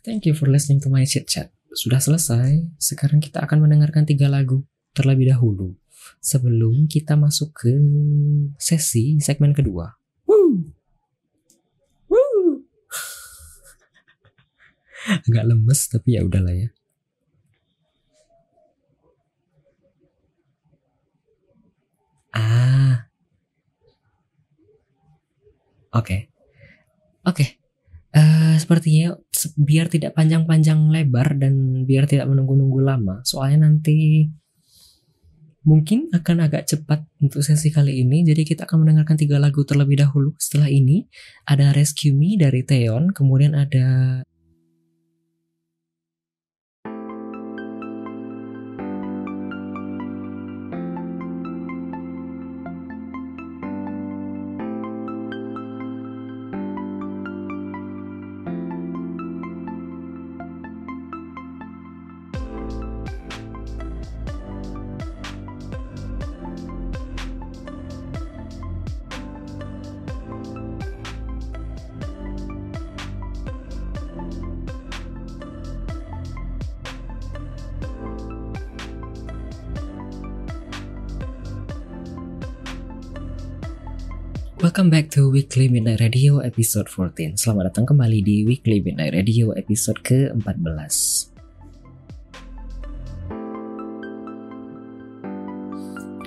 Thank 0.04 0.28
you 0.28 0.36
for 0.36 0.52
listening 0.52 0.84
to 0.84 0.92
my 0.92 1.08
chit 1.08 1.32
chat. 1.32 1.48
Sudah 1.72 2.04
selesai. 2.04 2.76
Sekarang 2.76 3.24
kita 3.24 3.40
akan 3.40 3.64
mendengarkan 3.64 4.04
tiga 4.04 4.28
lagu 4.28 4.68
terlebih 4.92 5.32
dahulu 5.32 5.80
sebelum 6.20 6.92
kita 6.92 7.16
masuk 7.16 7.56
ke 7.56 7.72
sesi 8.60 9.16
segmen 9.24 9.56
kedua. 9.56 9.96
Woo! 10.28 10.76
Woo! 12.12 12.68
Agak 15.32 15.48
lemes 15.48 15.88
tapi 15.88 16.20
ya 16.20 16.28
udahlah 16.28 16.52
ya. 16.52 16.68
Ah. 22.36 23.05
Oke. 25.96 26.04
Okay. 26.04 26.20
Oke. 27.26 27.36
Okay. 27.36 27.50
Uh, 28.16 28.20
eh, 28.20 28.56
sepertinya 28.60 29.16
biar 29.60 29.92
tidak 29.92 30.16
panjang-panjang 30.16 30.88
lebar 30.88 31.36
dan 31.36 31.84
biar 31.84 32.08
tidak 32.08 32.28
menunggu-nunggu 32.32 32.80
lama. 32.80 33.20
Soalnya 33.28 33.68
nanti 33.68 34.28
mungkin 35.66 36.14
akan 36.14 36.46
agak 36.46 36.70
cepat 36.70 37.04
untuk 37.20 37.42
sesi 37.44 37.74
kali 37.74 38.04
ini. 38.04 38.24
Jadi 38.24 38.44
kita 38.44 38.70
akan 38.70 38.86
mendengarkan 38.86 39.18
tiga 39.20 39.42
lagu 39.42 39.64
terlebih 39.64 40.00
dahulu. 40.00 40.32
Setelah 40.38 40.72
ini 40.72 41.08
ada 41.48 41.74
Rescue 41.76 42.16
Me 42.16 42.38
dari 42.40 42.64
Theon, 42.64 43.12
kemudian 43.12 43.58
ada 43.58 44.22
Welcome 84.86 85.02
back 85.02 85.10
to 85.18 85.34
Weekly 85.34 85.66
Midnight 85.66 85.98
Radio 85.98 86.46
episode 86.46 86.86
14. 86.94 87.42
Selamat 87.42 87.74
datang 87.74 87.90
kembali 87.90 88.22
di 88.22 88.46
Weekly 88.46 88.86
Midnight 88.86 89.18
Radio 89.18 89.50
episode 89.58 89.98
ke-14. 90.06 90.94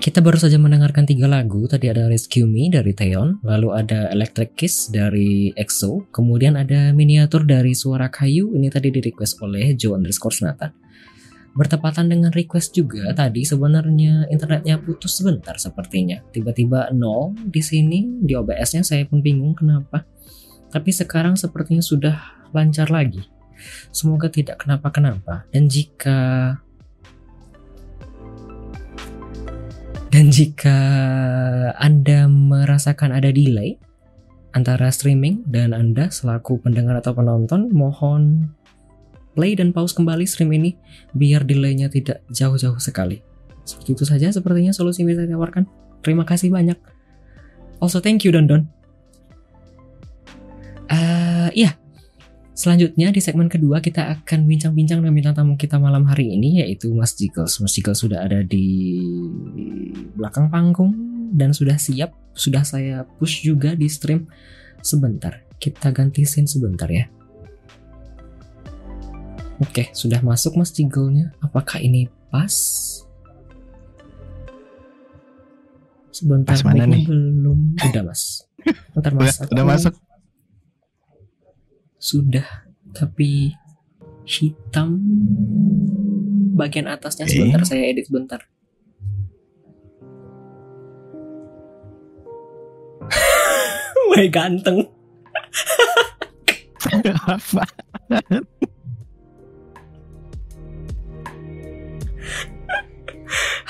Kita 0.03 0.19
baru 0.19 0.35
saja 0.35 0.59
mendengarkan 0.59 1.07
tiga 1.07 1.31
lagu. 1.31 1.71
Tadi 1.71 1.87
ada 1.87 2.11
Rescue 2.11 2.43
Me 2.51 2.67
dari 2.67 2.91
Theon, 2.91 3.39
lalu 3.47 3.71
ada 3.71 4.11
Electric 4.11 4.59
Kiss 4.59 4.91
dari 4.91 5.55
EXO, 5.55 6.11
kemudian 6.11 6.59
ada 6.59 6.91
miniatur 6.91 7.47
dari 7.47 7.71
Suara 7.71 8.11
Kayu. 8.11 8.51
Ini 8.59 8.67
tadi 8.67 8.91
di 8.91 8.99
request 8.99 9.39
oleh 9.39 9.71
Joe 9.71 9.95
underscore 9.95 10.35
Nathan 10.43 10.88
bertepatan 11.57 12.09
dengan 12.09 12.29
request 12.29 12.77
juga 12.77 13.09
tadi 13.17 13.41
sebenarnya 13.41 14.29
internetnya 14.29 14.77
putus 14.77 15.17
sebentar 15.17 15.57
sepertinya. 15.57 16.21
Tiba-tiba 16.29 16.93
nol 16.93 17.33
di 17.35 17.61
sini 17.63 18.21
di 18.21 18.37
OBS-nya 18.37 18.85
saya 18.85 19.03
pun 19.09 19.19
bingung 19.19 19.57
kenapa. 19.57 20.05
Tapi 20.69 20.93
sekarang 20.93 21.33
sepertinya 21.33 21.81
sudah 21.81 22.15
lancar 22.53 22.93
lagi. 22.93 23.25
Semoga 23.89 24.29
tidak 24.29 24.63
kenapa-kenapa. 24.63 25.49
Dan 25.49 25.67
jika 25.67 26.17
dan 30.09 30.33
jika 30.33 30.77
Anda 31.77 32.25
merasakan 32.25 33.13
ada 33.13 33.29
delay 33.29 33.77
antara 34.53 34.89
streaming 34.89 35.45
dan 35.45 35.77
Anda 35.77 36.09
selaku 36.09 36.61
pendengar 36.65 36.97
atau 36.97 37.13
penonton 37.13 37.69
mohon 37.69 38.53
play 39.39 39.55
dan 39.55 39.71
pause 39.71 39.95
kembali 39.95 40.27
stream 40.27 40.51
ini 40.51 40.75
biar 41.15 41.47
delaynya 41.47 41.87
tidak 41.87 42.19
jauh-jauh 42.27 42.75
sekali. 42.75 43.23
Seperti 43.63 43.95
itu 43.95 44.03
saja 44.03 44.27
sepertinya 44.35 44.75
solusi 44.75 45.07
yang 45.07 45.15
bisa 45.15 45.23
saya 45.23 45.39
tawarkan. 45.39 45.63
Terima 46.03 46.27
kasih 46.27 46.51
banyak. 46.51 46.75
Also 47.79 48.03
thank 48.03 48.27
you 48.27 48.35
Don 48.35 48.51
Don. 48.51 48.67
Uh, 50.91 51.47
iya, 51.55 51.79
selanjutnya 52.51 53.15
di 53.15 53.23
segmen 53.23 53.47
kedua 53.47 53.79
kita 53.79 54.11
akan 54.19 54.43
bincang-bincang 54.43 54.99
dengan 54.99 55.15
bintang 55.15 55.35
tamu 55.39 55.55
kita 55.55 55.79
malam 55.79 56.03
hari 56.03 56.35
ini 56.35 56.59
yaitu 56.59 56.91
Mas 56.91 57.15
Jiggles. 57.15 57.63
Mas 57.63 57.71
Jiggles 57.71 58.03
sudah 58.03 58.27
ada 58.27 58.43
di 58.43 58.99
belakang 60.19 60.51
panggung 60.51 60.91
dan 61.31 61.55
sudah 61.55 61.79
siap. 61.79 62.11
Sudah 62.35 62.67
saya 62.67 63.07
push 63.07 63.47
juga 63.47 63.71
di 63.79 63.87
stream. 63.87 64.27
Sebentar, 64.83 65.47
kita 65.63 65.95
ganti 65.95 66.27
scene 66.27 66.47
sebentar 66.47 66.91
ya. 66.91 67.07
Oke, 69.59 69.91
sudah 69.91 70.23
masuk 70.23 70.55
mas 70.55 70.71
jinglenya. 70.71 71.35
Apakah 71.43 71.83
ini 71.83 72.07
pas? 72.31 72.55
Sebentar 76.15 76.55
pas 76.55 76.63
mana 76.63 76.87
nih? 76.87 77.03
belum. 77.03 77.75
Udah 77.75 78.03
mas. 78.07 78.47
Bentar 78.95 79.11
mas. 79.11 79.35
Udah, 79.43 79.51
udah 79.51 79.65
masuk. 79.67 79.93
Sudah, 81.99 82.47
tapi 82.95 83.51
hitam 84.23 84.95
bagian 86.55 86.87
atasnya 86.87 87.27
sebentar 87.27 87.67
saya 87.67 87.91
edit 87.91 88.07
sebentar. 88.07 88.39
Wah 94.07 94.23
ganteng. 94.31 94.87
Apa? 97.27 97.67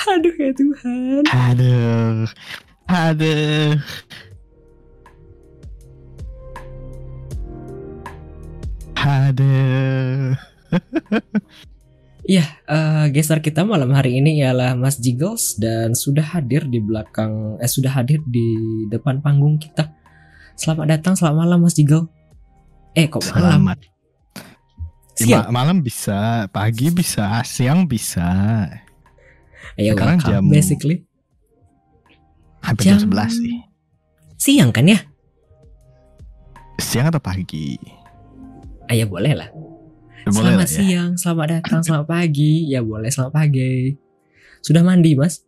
Aduh 0.07 0.35
ya 0.39 0.51
Tuhan. 0.55 1.23
Aduh. 1.27 2.27
Aduh. 2.87 3.75
Aduh. 8.99 10.35
Ya, 12.29 12.45
uh, 12.69 13.09
geser 13.09 13.41
kita 13.41 13.65
malam 13.65 13.89
hari 13.89 14.21
ini 14.21 14.37
ialah 14.37 14.77
Mas 14.77 15.01
Jiggles 15.01 15.57
dan 15.57 15.97
sudah 15.97 16.21
hadir 16.21 16.69
di 16.69 16.77
belakang, 16.77 17.57
eh 17.57 17.65
sudah 17.65 17.89
hadir 17.89 18.21
di 18.29 18.53
depan 18.85 19.17
panggung 19.17 19.57
kita. 19.57 19.89
Selamat 20.53 20.93
datang, 20.93 21.17
selamat 21.17 21.37
malam 21.41 21.59
Mas 21.65 21.73
Jiggle. 21.73 22.05
Eh 22.93 23.09
kok 23.09 23.25
malam? 23.33 23.65
Selamat. 23.65 23.77
Siang. 25.17 25.51
malam 25.51 25.81
bisa, 25.81 26.45
pagi 26.53 26.93
bisa, 26.93 27.41
siang 27.43 27.89
bisa. 27.89 28.29
Ayo 29.79 29.95
Sekarang 29.95 30.19
jam 30.21 30.41
basically. 30.47 30.97
Hampir 32.59 32.91
jam, 32.91 32.99
jam 32.99 33.09
11 33.11 33.39
sih. 33.39 33.57
Siang 34.39 34.71
kan 34.71 34.87
ya? 34.87 34.99
Siang 36.79 37.11
atau 37.11 37.19
pagi? 37.19 37.79
Ayo 38.89 39.05
boleh 39.07 39.33
lah. 39.35 39.49
Boleh 40.27 40.55
selamat 40.55 40.59
lah 40.59 40.67
ya. 40.67 40.77
siang, 40.83 41.11
selamat 41.15 41.47
datang, 41.47 41.81
selamat 41.81 42.07
pagi. 42.07 42.67
Ya 42.67 42.79
boleh, 42.83 43.09
selamat 43.09 43.33
pagi. 43.33 43.95
Sudah 44.59 44.83
mandi, 44.83 45.15
Mas? 45.15 45.43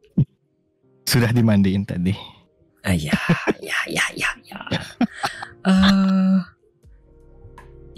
Sudah 1.04 1.36
dimandiin 1.36 1.84
tadi. 1.84 2.15
Ah, 2.82 2.95
ya, 2.95 3.13
ya, 3.62 3.78
ya, 3.86 4.06
ya, 4.15 4.30
ya. 4.47 4.82
Eh, 5.62 6.38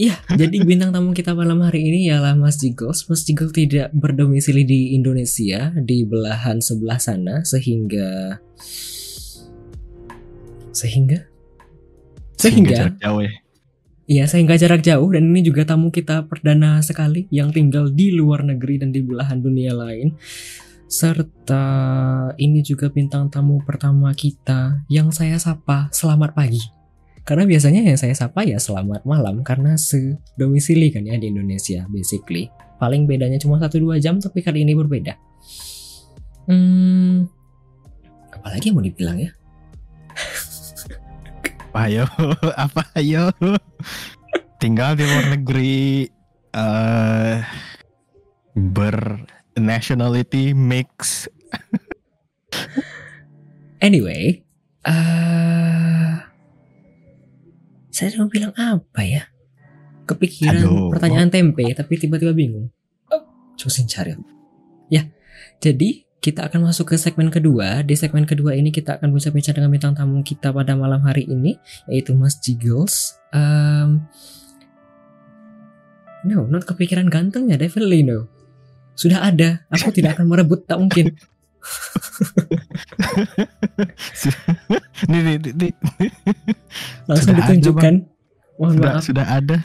Iya, 0.04 0.20
jadi 0.36 0.68
bintang 0.68 0.92
tamu 0.92 1.16
kita 1.16 1.32
malam 1.32 1.63
hari 1.63 1.88
ini 1.88 2.12
ialah 2.12 2.36
Mas 2.36 2.60
Jigos. 2.60 3.08
Mas 3.08 3.24
Jigos 3.24 3.56
tidak 3.56 3.88
berdomisili 3.96 4.68
di 4.68 5.00
Indonesia, 5.00 5.72
di 5.80 6.04
belahan 6.04 6.60
sebelah 6.60 7.00
sana, 7.00 7.48
sehingga 7.48 8.36
sehingga 10.76 11.24
sehingga 12.36 12.76
jarak 12.76 12.98
jauh 13.00 13.22
ya. 13.24 13.34
Iya, 14.04 14.24
sehingga 14.28 14.60
jarak 14.60 14.84
jauh 14.84 15.08
dan 15.08 15.32
ini 15.32 15.39
juga 15.39 15.63
tamu 15.63 15.88
kita 15.88 16.28
perdana 16.28 16.84
sekali 16.84 17.32
yang 17.32 17.56
tinggal 17.56 17.88
di 17.88 18.12
luar 18.12 18.44
negeri 18.44 18.84
dan 18.84 18.92
di 18.92 19.00
belahan 19.00 19.39
dunia 19.39 19.72
lain. 19.72 20.20
Serta 20.92 21.63
ini 22.36 22.60
juga 22.60 22.92
bintang 22.92 23.32
tamu 23.32 23.63
pertama 23.63 24.12
kita 24.12 24.84
yang 24.92 25.16
saya 25.16 25.39
sapa 25.39 25.88
selamat 25.96 26.36
pagi. 26.36 26.83
Karena 27.24 27.48
biasanya 27.48 27.88
yang 27.88 27.96
saya 27.96 28.12
sapa 28.12 28.44
ya 28.44 28.60
selamat 28.60 29.08
malam 29.08 29.48
karena 29.48 29.80
sedomisili 29.80 30.92
kan 30.92 31.08
ya 31.08 31.16
di 31.16 31.32
Indonesia 31.32 31.88
basically. 31.88 32.52
Paling 32.84 33.08
bedanya 33.08 33.40
cuma 33.40 33.64
1-2 33.64 33.96
jam 34.04 34.20
tapi 34.20 34.44
kali 34.44 34.68
ini 34.68 34.76
berbeda. 34.76 35.16
Hmm, 36.52 37.32
apalagi 38.36 38.68
yang 38.68 38.76
mau 38.76 38.84
dibilang 38.84 39.16
ya? 39.24 39.32
Apa 41.72 41.80
ayo? 41.88 42.06
Apa 42.68 42.84
ayo? 43.00 43.32
Tinggal 44.60 45.00
di 45.00 45.08
luar 45.08 45.32
negeri 45.32 46.06
eh 46.54 47.40
bernationality 48.54 50.52
mix. 50.52 51.26
Anyway, 53.80 54.44
eh 54.84 55.62
saya 57.94 58.18
mau 58.18 58.28
bilang 58.28 58.52
apa 58.58 59.06
ya? 59.06 59.30
Kepikiran 60.10 60.66
Aduh. 60.66 60.90
pertanyaan 60.90 61.30
tempe, 61.30 61.64
tapi 61.78 61.96
tiba-tiba 62.02 62.34
bingung. 62.34 62.74
Oh, 63.14 63.24
cari. 63.56 64.18
Ya, 64.90 65.08
jadi 65.62 66.04
kita 66.20 66.50
akan 66.50 66.74
masuk 66.74 66.92
ke 66.92 66.96
segmen 66.98 67.30
kedua. 67.30 67.86
Di 67.86 67.94
segmen 67.94 68.26
kedua 68.26 68.58
ini 68.58 68.74
kita 68.74 68.98
akan 68.98 69.14
bincang-bincang 69.14 69.56
dengan 69.62 69.72
bintang 69.72 69.94
tamu 69.94 70.26
kita 70.26 70.50
pada 70.52 70.74
malam 70.74 71.06
hari 71.06 71.30
ini, 71.30 71.56
yaitu 71.88 72.18
Mas 72.18 72.42
Jiggles. 72.42 73.16
Um, 73.32 74.10
no, 76.26 76.50
not 76.50 76.66
kepikiran 76.66 77.14
gantengnya, 77.14 77.62
definitely 77.62 78.02
no. 78.02 78.26
Sudah 78.98 79.30
ada, 79.30 79.70
aku 79.70 79.94
tidak 79.94 80.18
akan 80.18 80.32
merebut, 80.34 80.66
tak 80.66 80.82
mungkin. 80.82 81.14
nih, 85.12 85.21
nih, 85.23 85.36
nih, 85.39 85.54
nih. 85.56 85.71
Langsung 87.08 87.34
Sudah 87.34 87.39
ada, 87.39 87.47
ditunjukkan. 87.47 87.93
Mohon 88.60 88.73
Sudah, 88.76 88.93
maaf. 88.93 89.04
sudah 89.04 89.26
ada. 89.26 89.58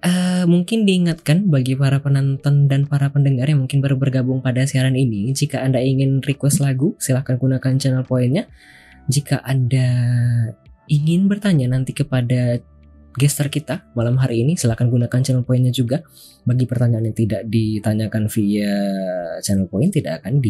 Eh, 0.00 0.48
mungkin 0.48 0.88
diingatkan 0.88 1.52
bagi 1.52 1.76
para 1.76 2.00
penonton 2.00 2.72
dan 2.72 2.88
para 2.88 3.12
pendengar 3.12 3.44
yang 3.52 3.60
mungkin 3.60 3.84
baru 3.84 4.00
bergabung 4.00 4.40
pada 4.40 4.64
siaran 4.64 4.96
ini, 4.96 5.28
jika 5.36 5.60
Anda 5.60 5.84
ingin 5.84 6.24
request 6.24 6.64
lagu, 6.64 6.96
silahkan 6.96 7.36
gunakan 7.36 7.76
channel 7.76 8.08
poinnya. 8.08 8.48
Jika 9.12 9.44
Anda 9.44 9.84
ingin 10.88 11.28
bertanya 11.28 11.68
nanti 11.68 11.92
kepada 11.92 12.64
gestar 13.12 13.52
kita 13.52 13.92
malam 13.92 14.16
hari 14.16 14.40
ini, 14.40 14.56
silahkan 14.56 14.88
gunakan 14.88 15.20
channel 15.20 15.44
poinnya 15.44 15.68
juga. 15.68 16.00
Bagi 16.48 16.64
pertanyaan 16.64 17.12
yang 17.12 17.18
tidak 17.20 17.42
ditanyakan 17.52 18.32
via 18.32 18.72
channel 19.44 19.68
point, 19.68 19.92
tidak 19.92 20.24
akan 20.24 20.40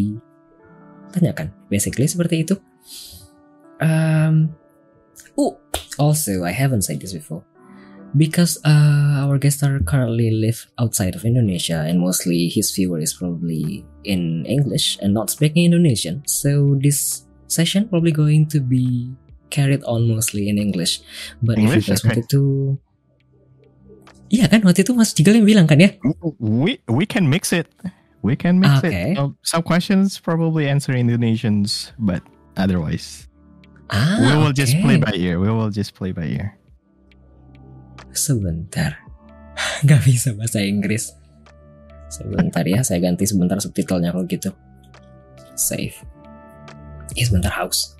ditanyakan. 1.10 1.50
Basically 1.68 2.06
seperti 2.06 2.46
itu. 2.46 2.54
Um, 3.80 4.54
oh, 5.36 5.58
also 5.98 6.44
I 6.44 6.52
haven't 6.52 6.82
said 6.84 7.00
this 7.00 7.12
before 7.12 7.42
because 8.12 8.58
uh, 8.66 9.24
our 9.24 9.38
guest 9.38 9.62
star 9.62 9.78
currently 9.80 10.30
live 10.30 10.66
outside 10.76 11.14
of 11.16 11.24
Indonesia 11.24 11.86
and 11.86 12.00
mostly 12.00 12.48
his 12.52 12.70
viewer 12.74 12.98
is 12.98 13.14
probably 13.14 13.86
in 14.04 14.44
English 14.44 14.98
and 15.00 15.14
not 15.14 15.30
speaking 15.30 15.64
Indonesian. 15.64 16.22
So 16.26 16.76
this 16.76 17.24
session 17.48 17.88
probably 17.88 18.12
going 18.12 18.46
to 18.52 18.60
be 18.60 19.14
carried 19.48 19.82
on 19.84 20.06
mostly 20.08 20.48
in 20.48 20.58
English. 20.58 21.00
But 21.42 21.58
if 21.58 21.64
English? 21.64 21.88
you 21.88 21.92
guys 21.94 22.00
Okay. 22.04 22.08
wanted 22.20 22.28
to 22.36 22.42
Iya 24.30 24.46
kan 24.46 24.62
waktu 24.62 24.86
itu 24.86 24.94
Mas 24.94 25.10
Jigal 25.10 25.42
yang 25.42 25.46
bilang 25.48 25.66
kan 25.66 25.82
ya? 25.82 25.90
We 26.38 26.78
we 26.86 27.02
can 27.02 27.26
mix 27.26 27.50
it. 27.50 27.66
We 28.20 28.36
can 28.36 28.60
mix 28.60 28.84
Okay. 28.84 29.12
it. 29.12 29.18
Um, 29.18 29.36
some 29.40 29.64
questions 29.64 30.20
probably 30.20 30.68
answer 30.68 30.92
Indonesians, 30.92 31.92
but 31.96 32.20
otherwise 32.56 33.24
Ah, 33.88 34.20
we 34.20 34.30
will 34.36 34.52
just 34.52 34.76
oke. 34.76 34.84
play 34.84 34.96
by 35.00 35.16
ear. 35.16 35.40
We 35.40 35.48
will 35.48 35.72
just 35.72 35.96
play 35.96 36.12
by 36.12 36.28
ear. 36.28 36.54
Sebentar. 38.12 39.00
Gak 39.88 40.04
bisa 40.04 40.36
bahasa 40.36 40.60
Inggris. 40.62 41.10
Sebentar 42.10 42.66
ya, 42.66 42.82
saya 42.82 42.98
ganti 43.00 43.22
sebentar 43.22 43.58
subtitlenya 43.58 44.10
kalau 44.10 44.26
gitu. 44.26 44.50
Save. 45.54 45.94
Eh, 47.14 47.24
sebentar 47.26 47.50
house. 47.50 47.94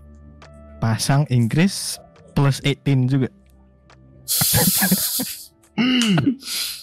Pasang 0.78 1.26
Inggris 1.30 1.96
plus 2.35 2.59
18 2.62 3.06
juga. 3.06 3.28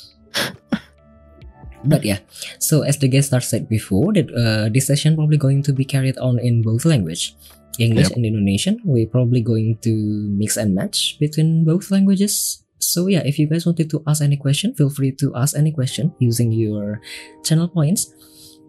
But 1.89 2.03
yeah, 2.05 2.19
so 2.59 2.81
as 2.81 2.97
the 2.97 3.07
guest 3.07 3.29
star 3.29 3.41
said 3.41 3.67
before, 3.69 4.13
that 4.13 4.27
uh, 4.33 4.69
this 4.69 4.87
session 4.87 5.15
probably 5.15 5.37
going 5.37 5.63
to 5.63 5.73
be 5.73 5.85
carried 5.85 6.17
on 6.17 6.39
in 6.39 6.61
both 6.61 6.85
language, 6.85 7.35
English 7.79 8.09
Yep. 8.09 8.17
and 8.17 8.25
Indonesian. 8.25 8.81
We're 8.83 9.07
probably 9.07 9.41
going 9.41 9.77
to 9.81 9.93
mix 10.37 10.57
and 10.57 10.75
match 10.75 11.17
between 11.19 11.63
both 11.65 11.91
languages. 11.91 12.63
So 12.79 13.07
yeah, 13.07 13.21
if 13.25 13.39
you 13.39 13.47
guys 13.47 13.65
wanted 13.65 13.89
to 13.89 14.03
ask 14.05 14.21
any 14.21 14.37
question, 14.37 14.73
feel 14.75 14.89
free 14.89 15.11
to 15.19 15.33
ask 15.35 15.57
any 15.57 15.71
question 15.71 16.13
using 16.19 16.51
your 16.51 17.01
channel 17.43 17.67
points. 17.67 18.13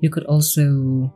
You 0.01 0.11
could 0.11 0.25
also 0.25 1.13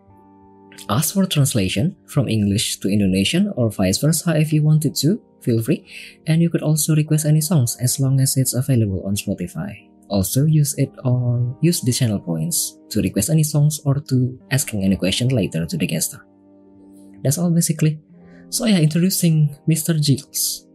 ask 0.89 1.15
for 1.15 1.25
translation 1.27 1.97
from 2.07 2.29
English 2.29 2.81
to 2.81 2.89
Indonesian 2.89 3.53
or 3.57 3.71
vice 3.71 3.99
versa 3.99 4.37
if 4.37 4.53
you 4.53 4.63
wanted 4.63 4.95
to. 4.97 5.21
Feel 5.43 5.61
free, 5.61 5.83
and 6.27 6.41
you 6.41 6.49
could 6.49 6.63
also 6.63 6.95
request 6.95 7.27
any 7.27 7.41
songs 7.41 7.77
as 7.83 7.99
long 7.99 8.21
as 8.21 8.37
it's 8.37 8.55
available 8.55 9.03
on 9.05 9.17
Spotify. 9.17 9.91
Also 10.13 10.45
use 10.45 10.77
it 10.77 10.93
on 11.09 11.57
use 11.65 11.81
the 11.81 11.91
channel 11.91 12.21
points 12.21 12.77
to 12.93 13.01
request 13.01 13.33
any 13.33 13.43
songs 13.43 13.81
or 13.89 13.97
to 14.13 14.37
asking 14.53 14.85
any 14.85 15.01
question 15.01 15.33
later 15.33 15.65
to 15.65 15.81
the 15.81 15.89
guest 15.89 16.13
star. 16.13 16.21
That's 17.25 17.41
all 17.41 17.49
basically. 17.49 17.97
So 18.53 18.69
yeah, 18.69 18.85
introducing 18.85 19.57
Mr. 19.65 19.97
Jiggles. 19.97 20.69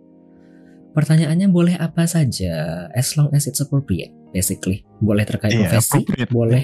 Pertanyaannya 0.97 1.53
boleh 1.53 1.77
apa 1.77 2.09
saja 2.09 2.89
as 2.97 3.13
long 3.13 3.29
as 3.37 3.45
it's 3.45 3.61
appropriate. 3.61 4.09
Basically, 4.33 4.81
boleh 4.97 5.29
terkait 5.29 5.53
Iya, 5.53 5.77
profesi, 5.77 6.01
boleh 6.33 6.63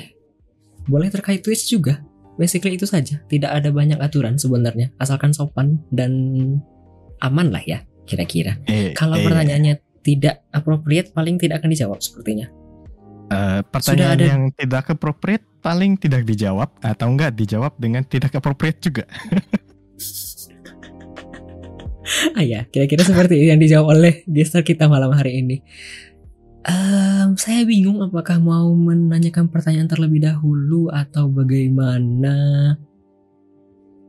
boleh 0.89 1.13
terkait 1.13 1.45
Twitch 1.45 1.69
juga. 1.69 2.01
Basically 2.33 2.73
itu 2.73 2.89
saja. 2.89 3.21
Tidak 3.29 3.45
ada 3.45 3.69
banyak 3.69 4.01
aturan 4.01 4.41
sebenarnya, 4.41 4.89
asalkan 4.97 5.37
sopan 5.37 5.77
dan 5.93 6.11
aman 7.21 7.53
lah 7.53 7.61
ya, 7.61 7.85
kira-kira. 8.09 8.57
Eh, 8.65 8.97
Kalau 8.97 9.21
eh, 9.21 9.23
pertanyaannya 9.23 9.73
tidak 10.01 10.49
appropriate, 10.49 11.13
paling 11.13 11.37
tidak 11.37 11.61
akan 11.61 11.69
dijawab 11.69 12.01
sepertinya. 12.01 12.49
Eh, 13.27 13.61
pertanyaan 13.63 14.17
ada- 14.17 14.27
yang 14.27 14.41
tidak 14.51 14.89
appropriate 14.89 15.45
paling 15.59 15.95
tidak 15.95 16.23
dijawab 16.23 16.73
atau 16.79 17.07
enggak 17.07 17.31
dijawab 17.33 17.71
dengan 17.77 18.03
tidak 18.03 18.33
appropriate 18.33 18.79
juga. 18.79 19.03
ah 22.37 22.43
ya, 22.43 22.67
kira-kira 22.67 23.01
seperti 23.01 23.47
yang 23.47 23.57
dijawab 23.57 23.95
oleh 23.95 24.27
gestar 24.27 24.61
kita 24.61 24.91
malam 24.91 25.15
hari 25.15 25.39
ini. 25.39 25.63
Ehm, 26.63 27.35
saya 27.35 27.63
bingung 27.63 27.99
apakah 27.99 28.39
mau 28.39 28.71
menanyakan 28.71 29.51
pertanyaan 29.51 29.87
terlebih 29.87 30.23
dahulu 30.23 30.87
atau 30.87 31.27
bagaimana. 31.27 32.75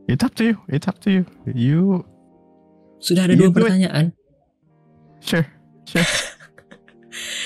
It's 0.07 0.23
up 0.23 0.35
to 0.37 0.43
you. 0.45 0.55
It's 0.69 0.85
up 0.85 1.01
to 1.03 1.09
you. 1.11 1.23
You 1.49 2.05
Sudah 2.97 3.27
ada 3.27 3.35
You 3.35 3.47
dua 3.47 3.49
do 3.49 3.51
it. 3.51 3.55
pertanyaan. 3.59 4.05
sure. 5.19 5.45
Sure. 5.83 6.05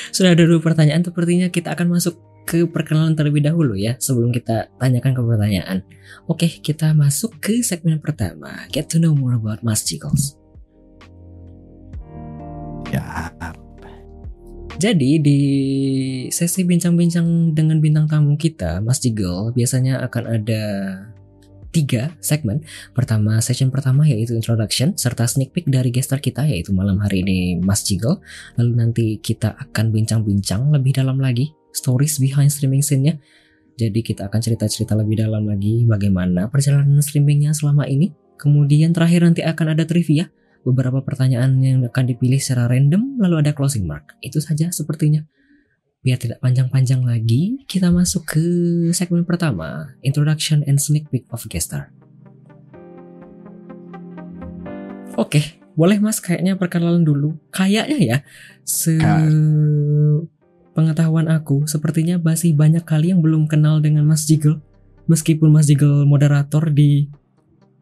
Sudah 0.10 0.34
ada 0.34 0.44
dua 0.46 0.60
pertanyaan. 0.62 1.02
Sepertinya 1.06 1.48
kita 1.50 1.74
akan 1.74 1.98
masuk 2.00 2.18
ke 2.50 2.66
perkenalan 2.66 3.14
terlebih 3.14 3.46
dahulu 3.46 3.78
ya 3.78 3.94
sebelum 4.02 4.34
kita 4.34 4.74
tanyakan 4.82 5.14
ke 5.14 5.22
pertanyaan. 5.22 5.78
Oke, 6.26 6.50
kita 6.50 6.98
masuk 6.98 7.38
ke 7.38 7.62
segmen 7.62 8.02
pertama. 8.02 8.66
Get 8.74 8.90
to 8.90 8.98
know 8.98 9.14
more 9.14 9.38
about 9.38 9.62
Mas 9.62 9.86
Jiggles. 9.86 10.40
ya. 12.90 13.30
Jadi 14.80 15.20
di 15.20 15.40
sesi 16.32 16.64
bincang-bincang 16.64 17.52
dengan 17.52 17.84
bintang 17.84 18.08
tamu 18.08 18.40
kita, 18.40 18.80
Mas 18.80 19.04
Jigel, 19.04 19.52
biasanya 19.52 20.00
akan 20.08 20.24
ada 20.40 20.64
tiga 21.70 22.18
segmen. 22.20 22.66
Pertama, 22.98 23.38
session 23.40 23.70
pertama 23.70 24.06
yaitu 24.06 24.34
introduction 24.34 24.98
serta 24.98 25.30
sneak 25.30 25.54
peek 25.54 25.70
dari 25.70 25.94
gestar 25.94 26.18
kita 26.18 26.46
yaitu 26.46 26.74
malam 26.74 26.98
hari 27.02 27.22
ini 27.22 27.62
Mas 27.62 27.86
Jigel. 27.86 28.18
Lalu 28.58 28.72
nanti 28.74 29.06
kita 29.22 29.54
akan 29.58 29.94
bincang-bincang 29.94 30.74
lebih 30.74 30.98
dalam 30.98 31.22
lagi 31.22 31.54
stories 31.74 32.18
behind 32.18 32.50
streaming 32.50 32.82
scene-nya. 32.82 33.22
Jadi 33.80 34.04
kita 34.04 34.28
akan 34.28 34.40
cerita-cerita 34.44 34.92
lebih 34.98 35.24
dalam 35.24 35.48
lagi 35.48 35.88
bagaimana 35.88 36.52
perjalanan 36.52 37.00
streamingnya 37.00 37.56
selama 37.56 37.88
ini. 37.88 38.12
Kemudian 38.36 38.92
terakhir 38.92 39.24
nanti 39.24 39.44
akan 39.44 39.76
ada 39.76 39.84
trivia, 39.84 40.32
beberapa 40.64 41.04
pertanyaan 41.04 41.60
yang 41.60 41.80
akan 41.88 42.04
dipilih 42.08 42.40
secara 42.40 42.72
random, 42.72 43.20
lalu 43.20 43.44
ada 43.44 43.52
closing 43.56 43.88
mark. 43.88 44.16
Itu 44.20 44.40
saja 44.44 44.72
sepertinya. 44.72 45.24
Biar 46.00 46.16
tidak 46.16 46.40
panjang-panjang 46.40 47.04
lagi, 47.04 47.60
kita 47.68 47.92
masuk 47.92 48.24
ke 48.24 48.44
segmen 48.96 49.28
pertama, 49.28 50.00
Introduction 50.00 50.64
and 50.64 50.80
Sneak 50.80 51.12
Peek 51.12 51.28
of 51.28 51.44
Guest 51.52 51.76
Star. 51.76 51.92
Oke, 55.20 55.60
boleh 55.76 56.00
mas 56.00 56.24
kayaknya 56.24 56.56
perkenalan 56.56 57.04
dulu. 57.04 57.36
Kayaknya 57.52 58.00
ya, 58.00 58.18
se 58.64 58.96
pengetahuan 60.72 61.28
aku, 61.28 61.68
sepertinya 61.68 62.16
masih 62.16 62.56
banyak 62.56 62.88
kali 62.88 63.12
yang 63.12 63.20
belum 63.20 63.52
kenal 63.52 63.84
dengan 63.84 64.08
Mas 64.08 64.24
Jiggle. 64.24 64.64
Meskipun 65.12 65.52
Mas 65.52 65.68
Jiggle 65.68 66.08
moderator 66.08 66.72
di 66.72 67.12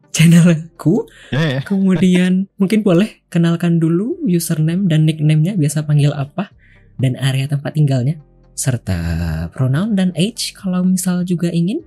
channelku. 0.10 1.06
Yeah, 1.30 1.62
yeah. 1.62 1.64
Kemudian 1.70 2.50
mungkin 2.58 2.82
boleh 2.82 3.22
kenalkan 3.30 3.78
dulu 3.78 4.18
username 4.26 4.90
dan 4.90 5.06
nicknamenya 5.06 5.54
biasa 5.54 5.86
panggil 5.86 6.18
apa 6.18 6.50
dan 6.98 7.14
area 7.18 7.46
tempat 7.46 7.78
tinggalnya 7.78 8.18
serta 8.58 8.98
pronoun 9.54 9.94
dan 9.94 10.10
age 10.18 10.58
kalau 10.58 10.82
misal 10.82 11.22
juga 11.22 11.54
ingin. 11.54 11.86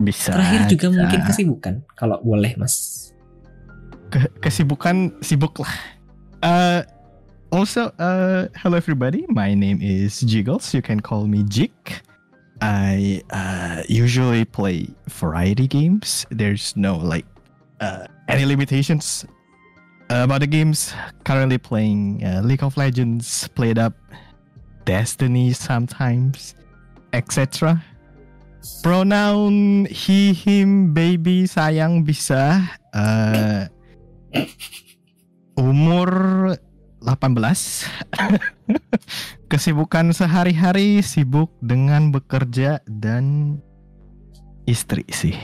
Bisa. 0.00 0.32
Terakhir 0.32 0.60
juga 0.70 0.86
bisa. 0.88 0.98
mungkin 1.02 1.20
kesibukan 1.26 1.74
kalau 1.98 2.16
boleh 2.22 2.54
Mas. 2.56 3.10
Ke 4.08 4.30
kesibukan 4.40 5.12
sibuk 5.20 5.60
lah. 5.60 5.74
Uh, 6.40 6.80
also, 7.52 7.92
uh, 8.00 8.48
hello 8.56 8.78
everybody. 8.78 9.26
My 9.28 9.52
name 9.52 9.82
is 9.82 10.22
Jiggles. 10.24 10.72
You 10.72 10.80
can 10.80 11.02
call 11.02 11.26
me 11.26 11.44
Jig. 11.50 11.74
I 12.62 13.20
uh, 13.34 13.82
usually 13.90 14.46
play 14.46 14.88
variety 15.10 15.66
games. 15.66 16.24
There's 16.30 16.72
no 16.78 16.96
like 16.96 17.26
uh, 17.82 18.06
any 18.28 18.46
limitations 18.46 19.26
about 20.10 20.42
the 20.42 20.50
games. 20.50 20.92
Currently 21.22 21.58
playing 21.62 22.26
uh, 22.26 22.42
League 22.42 22.66
of 22.66 22.76
Legends, 22.76 23.46
played 23.54 23.78
up 23.78 23.94
Destiny 24.84 25.54
sometimes, 25.54 26.58
etc. 27.14 27.78
Pronoun 28.82 29.86
he, 29.88 30.34
him, 30.34 30.92
baby, 30.92 31.46
sayang 31.46 32.02
bisa. 32.04 32.60
Uh, 32.92 33.70
umur 35.56 36.10
18. 37.06 37.88
Kesibukan 39.50 40.12
sehari-hari 40.12 41.00
sibuk 41.00 41.50
dengan 41.64 42.12
bekerja 42.12 42.84
dan 42.84 43.56
istri 44.68 45.08
sih. 45.08 45.34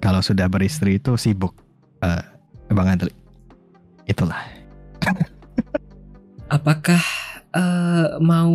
Kalau 0.00 0.24
sudah 0.24 0.48
beristri 0.48 0.98
itu 0.98 1.14
sibuk, 1.14 1.54
uh, 2.02 2.24
Bang 2.72 2.90
Andri. 2.90 3.19
Itulah. 4.10 4.42
Apakah 6.56 6.98
uh, 7.54 8.18
mau 8.18 8.50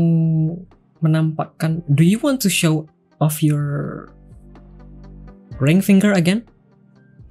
menampakkan 1.00 1.80
do 1.88 2.04
you 2.04 2.20
want 2.20 2.44
to 2.44 2.52
show 2.52 2.84
off 3.24 3.40
your 3.40 4.10
ring 5.64 5.80
finger 5.80 6.12
again? 6.12 6.44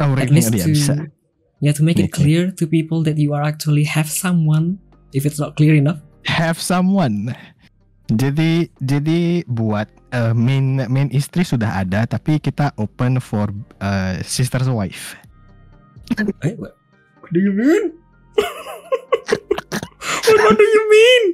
Oh, 0.01 0.17
At 0.17 0.33
ring 0.33 0.41
least 0.41 0.57
finger, 0.57 0.65
ya, 0.65 0.65
to 0.65 0.73
bisa. 0.73 0.95
yeah 1.61 1.75
to 1.77 1.85
make 1.85 2.01
it 2.01 2.11
clear 2.13 2.49
to 2.51 2.65
people 2.65 3.05
that 3.05 3.21
you 3.21 3.37
are 3.37 3.45
actually 3.45 3.85
have 3.85 4.09
someone 4.09 4.81
if 5.13 5.29
it's 5.29 5.39
not 5.39 5.55
clear 5.61 5.77
enough. 5.77 6.01
Have 6.25 6.57
someone. 6.57 7.37
Jadi 8.09 8.69
jadi 8.85 9.49
buat 9.49 9.89
uh, 10.13 10.37
main 10.37 10.81
main 10.89 11.09
istri 11.09 11.41
sudah 11.45 11.85
ada 11.85 12.05
tapi 12.05 12.37
kita 12.37 12.73
open 12.77 13.17
for 13.21 13.49
uh, 13.81 14.21
sister's 14.25 14.69
wife. 14.69 15.17
What 16.13 17.33
do 17.33 17.41
you 17.41 17.53
mean? 17.57 18.04
What, 20.29 20.57
do 20.57 20.65
you 20.65 20.83
mean? 20.89 21.25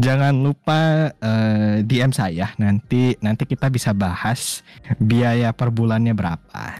Jangan 0.00 0.32
lupa 0.40 1.12
eh, 1.18 1.82
DM 1.84 2.14
saya 2.14 2.54
nanti 2.56 3.18
nanti 3.20 3.44
kita 3.44 3.68
bisa 3.68 3.90
bahas 3.92 4.62
biaya 4.96 5.50
per 5.52 5.68
bulannya 5.74 6.14
berapa. 6.14 6.78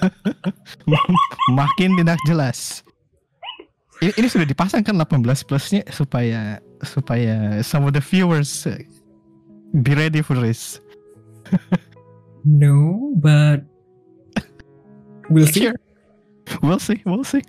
Makin 1.60 1.98
tidak 2.00 2.16
jelas. 2.24 2.80
Ini, 4.00 4.16
ini 4.16 4.32
sudah 4.32 4.48
dipasang 4.48 4.80
kan 4.80 4.96
18 4.96 5.20
plusnya 5.44 5.84
supaya 5.92 6.56
supaya 6.80 7.60
some 7.60 7.84
of 7.84 7.92
the 7.92 8.00
viewers 8.00 8.64
be 9.84 9.92
ready 9.92 10.24
for 10.24 10.40
this. 10.40 10.80
No, 12.48 13.12
but 13.20 13.68
we'll 15.28 15.44
see. 15.44 15.68
Sure. 15.68 15.76
We'll 16.58 16.82
see, 16.82 16.98
we'll 17.06 17.22
see. 17.22 17.46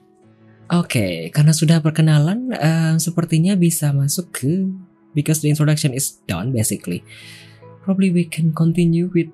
Oke, 0.72 1.28
karena 1.36 1.52
sudah 1.52 1.84
perkenalan, 1.84 2.54
eh, 2.56 2.96
sepertinya 2.96 3.60
bisa 3.60 3.92
masuk 3.92 4.32
ke 4.32 4.72
because 5.12 5.44
the 5.44 5.52
introduction 5.52 5.92
is 5.92 6.22
done 6.24 6.56
basically. 6.56 7.04
Probably 7.84 8.14
we 8.14 8.24
can 8.24 8.56
continue 8.56 9.12
with 9.12 9.28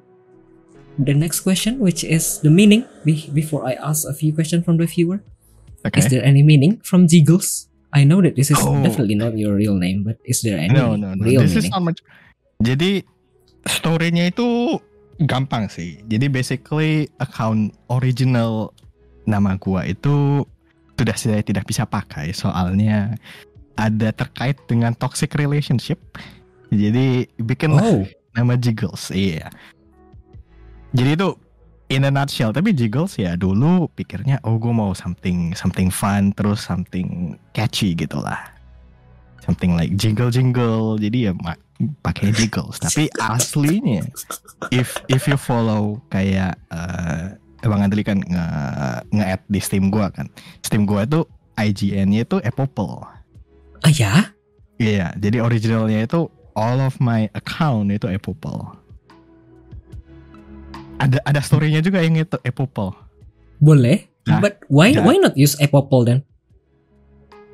the 0.97 1.13
next 1.13 1.45
question, 1.45 1.77
which 1.77 2.01
is 2.01 2.41
the 2.41 2.49
meaning. 2.49 2.87
Be- 3.05 3.29
before 3.29 3.67
I 3.69 3.77
ask 3.77 4.07
a 4.07 4.15
few 4.15 4.33
questions 4.33 4.65
from 4.65 4.81
the 4.81 4.89
viewer, 4.89 5.21
Okay. 5.85 6.01
is 6.01 6.09
there 6.09 6.25
any 6.25 6.41
meaning 6.41 6.81
from 6.81 7.05
Jiggles? 7.05 7.69
I 7.93 8.01
know 8.01 8.17
that 8.25 8.33
this 8.33 8.49
is 8.49 8.57
Oh. 8.57 8.81
definitely 8.81 9.13
not 9.13 9.37
your 9.37 9.53
real 9.53 9.77
name, 9.77 10.01
but 10.01 10.17
is 10.25 10.41
there 10.41 10.57
any 10.57 10.73
No, 10.73 10.97
no, 10.97 11.13
no. 11.13 11.21
real 11.21 11.45
This 11.45 11.53
is 11.53 11.69
meaning? 11.69 11.73
not 11.77 11.83
much. 11.93 11.99
Jadi 12.57 13.05
story-nya 13.63 14.33
itu 14.33 14.79
gampang 15.21 15.69
sih. 15.69 16.01
Jadi 16.09 16.27
basically 16.27 17.05
account 17.21 17.77
original 17.93 18.73
nama 19.27 19.59
gua 19.59 19.83
itu 19.83 20.47
sudah 20.97 21.13
saya 21.13 21.45
tidak 21.45 21.69
bisa 21.69 21.85
pakai 21.85 22.33
soalnya 22.33 23.13
ada 23.77 24.09
terkait 24.09 24.57
dengan 24.65 24.97
toxic 24.97 25.37
relationship. 25.37 26.01
Jadi 26.73 27.29
bikin 27.37 27.77
Oh, 27.77 28.03
nama 28.33 28.57
Jiggles. 28.57 29.13
Iya. 29.13 29.53
Jadi 30.97 31.13
itu 31.13 31.29
in 31.93 32.09
a 32.09 32.11
nutshell. 32.11 32.51
Tapi 32.51 32.73
Jiggles 32.73 33.15
ya 33.15 33.37
dulu 33.37 33.87
pikirnya 33.93 34.41
oh 34.43 34.57
gue 34.57 34.73
mau 34.73 34.91
something 34.97 35.53
something 35.53 35.93
fun 35.93 36.33
terus 36.33 36.65
something 36.65 37.37
catchy 37.53 37.93
gitu 37.93 38.17
lah. 38.19 38.41
Something 39.45 39.77
like 39.77 39.95
jingle 39.95 40.33
jingle. 40.33 40.97
Jadi 40.97 41.29
ya 41.29 41.37
pakai 42.01 42.33
Jiggles. 42.33 42.81
Tapi 42.81 43.07
aslinya 43.21 44.03
if 44.73 44.97
if 45.07 45.29
you 45.29 45.37
follow 45.37 46.01
kayak 46.09 46.57
eh 46.73 47.37
Bang 47.67 47.83
Andri 47.83 48.01
kan 48.03 48.19
nge 48.23 48.45
nge-add 49.13 49.43
di 49.47 49.59
Steam 49.59 49.91
gua 49.93 50.09
kan. 50.09 50.27
Steam 50.65 50.87
gua 50.87 51.03
itu 51.05 51.23
IGN-nya 51.57 52.23
itu 52.23 52.37
Apple. 52.41 53.05
ah 53.85 53.93
ya? 53.93 54.33
Iya, 54.77 55.13
jadi 55.17 55.41
originalnya 55.41 56.05
itu 56.05 56.29
all 56.57 56.81
of 56.81 56.97
my 57.01 57.29
account 57.33 57.89
itu 57.93 58.05
Apple. 58.09 58.77
Ada 60.97 61.21
ada 61.25 61.41
story-nya 61.41 61.81
juga 61.81 62.01
yang 62.01 62.17
itu 62.17 62.37
Apple. 62.41 62.93
Boleh. 63.61 64.09
Nah, 64.25 64.41
but 64.43 64.61
why 64.67 64.91
nah. 64.93 65.05
why 65.05 65.17
not 65.17 65.33
use 65.37 65.57
Apple 65.61 66.03
then? 66.05 66.21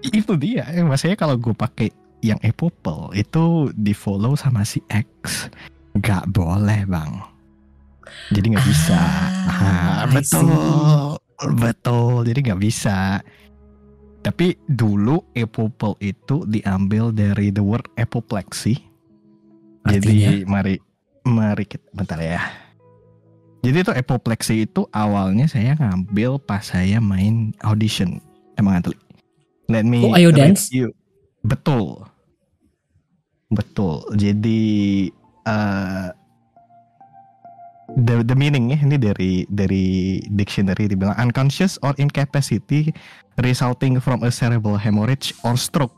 Itu 0.03 0.35
dia, 0.35 0.67
eh, 0.67 0.83
maksudnya 0.83 1.15
kalau 1.15 1.39
gue 1.39 1.55
pakai 1.55 1.91
yang 2.23 2.39
Apple 2.43 3.11
itu 3.15 3.71
di 3.75 3.95
follow 3.95 4.35
sama 4.35 4.63
si 4.67 4.83
X, 4.91 5.47
nggak 5.95 6.27
boleh 6.31 6.83
bang. 6.87 7.32
Jadi 8.29 8.45
nggak 8.49 8.67
bisa. 8.67 8.97
Ah, 8.97 10.03
Ah, 10.03 10.03
betul, 10.07 10.49
betul. 11.55 12.25
Jadi 12.25 12.39
nggak 12.43 12.61
bisa. 12.61 13.19
Tapi 14.19 14.55
dulu 14.65 15.19
Apple 15.33 15.75
itu 15.99 16.47
diambil 16.47 17.11
dari 17.11 17.51
the 17.51 17.59
word 17.59 17.83
apoplexy. 17.95 18.79
Jadi 19.83 20.47
mari 20.47 20.79
mari 21.23 21.67
kita 21.67 21.83
bentar 21.91 22.17
ya. 22.17 22.39
Jadi 23.59 23.77
itu 23.79 23.91
apoplexy 23.91 24.63
itu 24.63 24.87
awalnya 24.89 25.47
saya 25.47 25.75
ngambil 25.75 26.39
pas 26.39 26.63
saya 26.63 26.99
main 26.99 27.51
audition. 27.61 28.19
Emang 28.55 28.79
Antli. 28.79 28.95
Let 29.67 29.83
me 29.83 30.03
Oh, 30.03 30.15
Ayo 30.15 30.31
Dance? 30.31 30.67
review. 30.67 30.91
Betul. 31.41 32.03
Betul. 33.47 34.03
Jadi 34.15 35.07
eh 35.43 36.07
the 37.97 38.25
the 38.25 38.35
meaningnya 38.35 38.81
ini 38.81 38.97
dari 38.97 39.33
dari 39.49 40.19
dictionary 40.33 40.89
dibilang 40.89 41.13
unconscious 41.21 41.77
or 41.85 41.93
incapacity 42.01 42.89
resulting 43.41 44.01
from 44.01 44.21
a 44.25 44.31
cerebral 44.33 44.77
hemorrhage 44.77 45.33
or 45.45 45.57
stroke. 45.57 45.93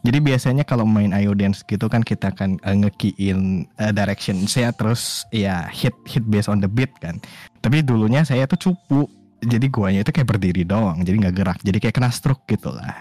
Jadi 0.00 0.16
biasanya 0.16 0.64
kalau 0.64 0.88
main 0.88 1.12
Ayo 1.12 1.36
Dance 1.36 1.60
gitu 1.68 1.84
kan 1.92 2.00
kita 2.00 2.32
akan 2.32 2.56
uh, 2.64 2.72
ngekiin 2.72 3.68
uh, 3.76 3.92
direction 3.92 4.48
saya 4.48 4.72
terus 4.72 5.28
ya 5.28 5.68
hit 5.68 5.92
hit 6.08 6.24
based 6.24 6.48
on 6.48 6.64
the 6.64 6.68
beat 6.68 6.88
kan. 7.04 7.20
Tapi 7.60 7.84
dulunya 7.84 8.24
saya 8.24 8.48
tuh 8.48 8.70
cupu. 8.70 9.04
Jadi 9.40 9.72
guanya 9.72 10.04
itu 10.04 10.12
kayak 10.12 10.36
berdiri 10.36 10.68
doang, 10.68 11.00
jadi 11.00 11.16
nggak 11.16 11.36
gerak. 11.36 11.58
Jadi 11.64 11.80
kayak 11.80 11.96
kena 11.96 12.12
stroke 12.12 12.44
gitu 12.44 12.72
lah. 12.76 12.92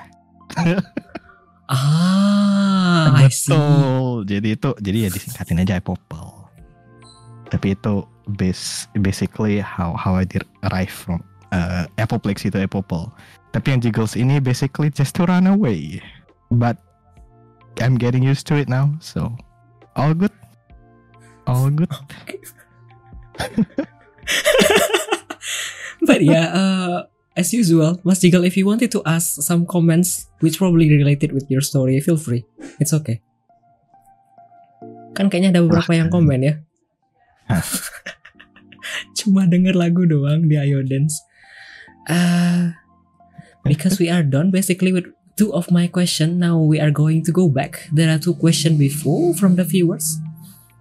Ah, 1.69 3.13
I 3.13 3.29
see. 3.29 3.53
Betul. 3.53 4.25
Jadi 4.25 4.47
itu 4.57 4.69
jadi 4.81 4.97
ya 5.05 5.09
disingkatin 5.13 5.61
aja 5.61 5.77
Apopel. 5.77 6.49
Tapi 7.45 7.77
itu 7.77 8.09
base 8.37 8.87
basically 9.01 9.59
how 9.59 9.93
how 9.97 10.15
I 10.15 10.25
derive 10.25 10.91
from 10.91 11.23
uh, 11.51 11.87
Apoplex 11.97 12.45
itu 12.45 12.61
Apopel. 12.61 13.09
Tapi 13.49 13.73
yang 13.73 13.81
Jiggles 13.81 14.13
ini 14.13 14.37
basically 14.37 14.93
just 14.93 15.17
to 15.17 15.25
run 15.25 15.49
away. 15.49 16.01
But 16.53 16.77
I'm 17.81 17.97
getting 17.97 18.21
used 18.21 18.45
to 18.53 18.57
it 18.57 18.69
now, 18.69 18.93
so 19.01 19.33
all 19.95 20.13
good. 20.13 20.33
All 21.49 21.69
good. 21.73 21.89
But 25.99 26.23
yeah, 26.23 26.47
uh, 26.55 26.97
as 27.35 27.51
usual, 27.53 27.99
Mas 28.03 28.19
Jiggle, 28.19 28.47
if 28.47 28.55
you 28.55 28.65
wanted 28.65 28.91
to 28.91 29.03
ask 29.03 29.41
some 29.43 29.65
comments 29.65 30.27
which 30.39 30.57
probably 30.57 30.89
related 30.89 31.31
with 31.31 31.45
your 31.51 31.61
story, 31.61 31.99
feel 31.99 32.17
free. 32.17 32.47
It's 32.79 32.95
okay. 32.95 33.19
Kan 35.13 35.27
kayaknya 35.27 35.59
ada 35.59 35.61
beberapa 35.67 35.91
yang 35.91 36.07
komen 36.07 36.39
ya. 36.39 36.53
Cuma 39.19 39.45
denger 39.49 39.75
lagu 39.75 40.05
doang 40.05 40.47
di 40.47 40.55
Iodance. 40.57 41.19
Uh, 42.09 42.73
because 43.67 43.99
we 44.01 44.09
are 44.09 44.25
done 44.25 44.49
basically 44.49 44.91
with 44.91 45.05
two 45.39 45.53
of 45.53 45.71
my 45.71 45.87
question. 45.87 46.39
Now 46.39 46.59
we 46.59 46.83
are 46.83 46.91
going 46.91 47.23
to 47.23 47.31
go 47.31 47.47
back. 47.47 47.87
There 47.95 48.11
are 48.11 48.19
two 48.19 48.35
question 48.35 48.75
before 48.75 49.35
from 49.35 49.55
the 49.55 49.63
viewers. 49.63 50.19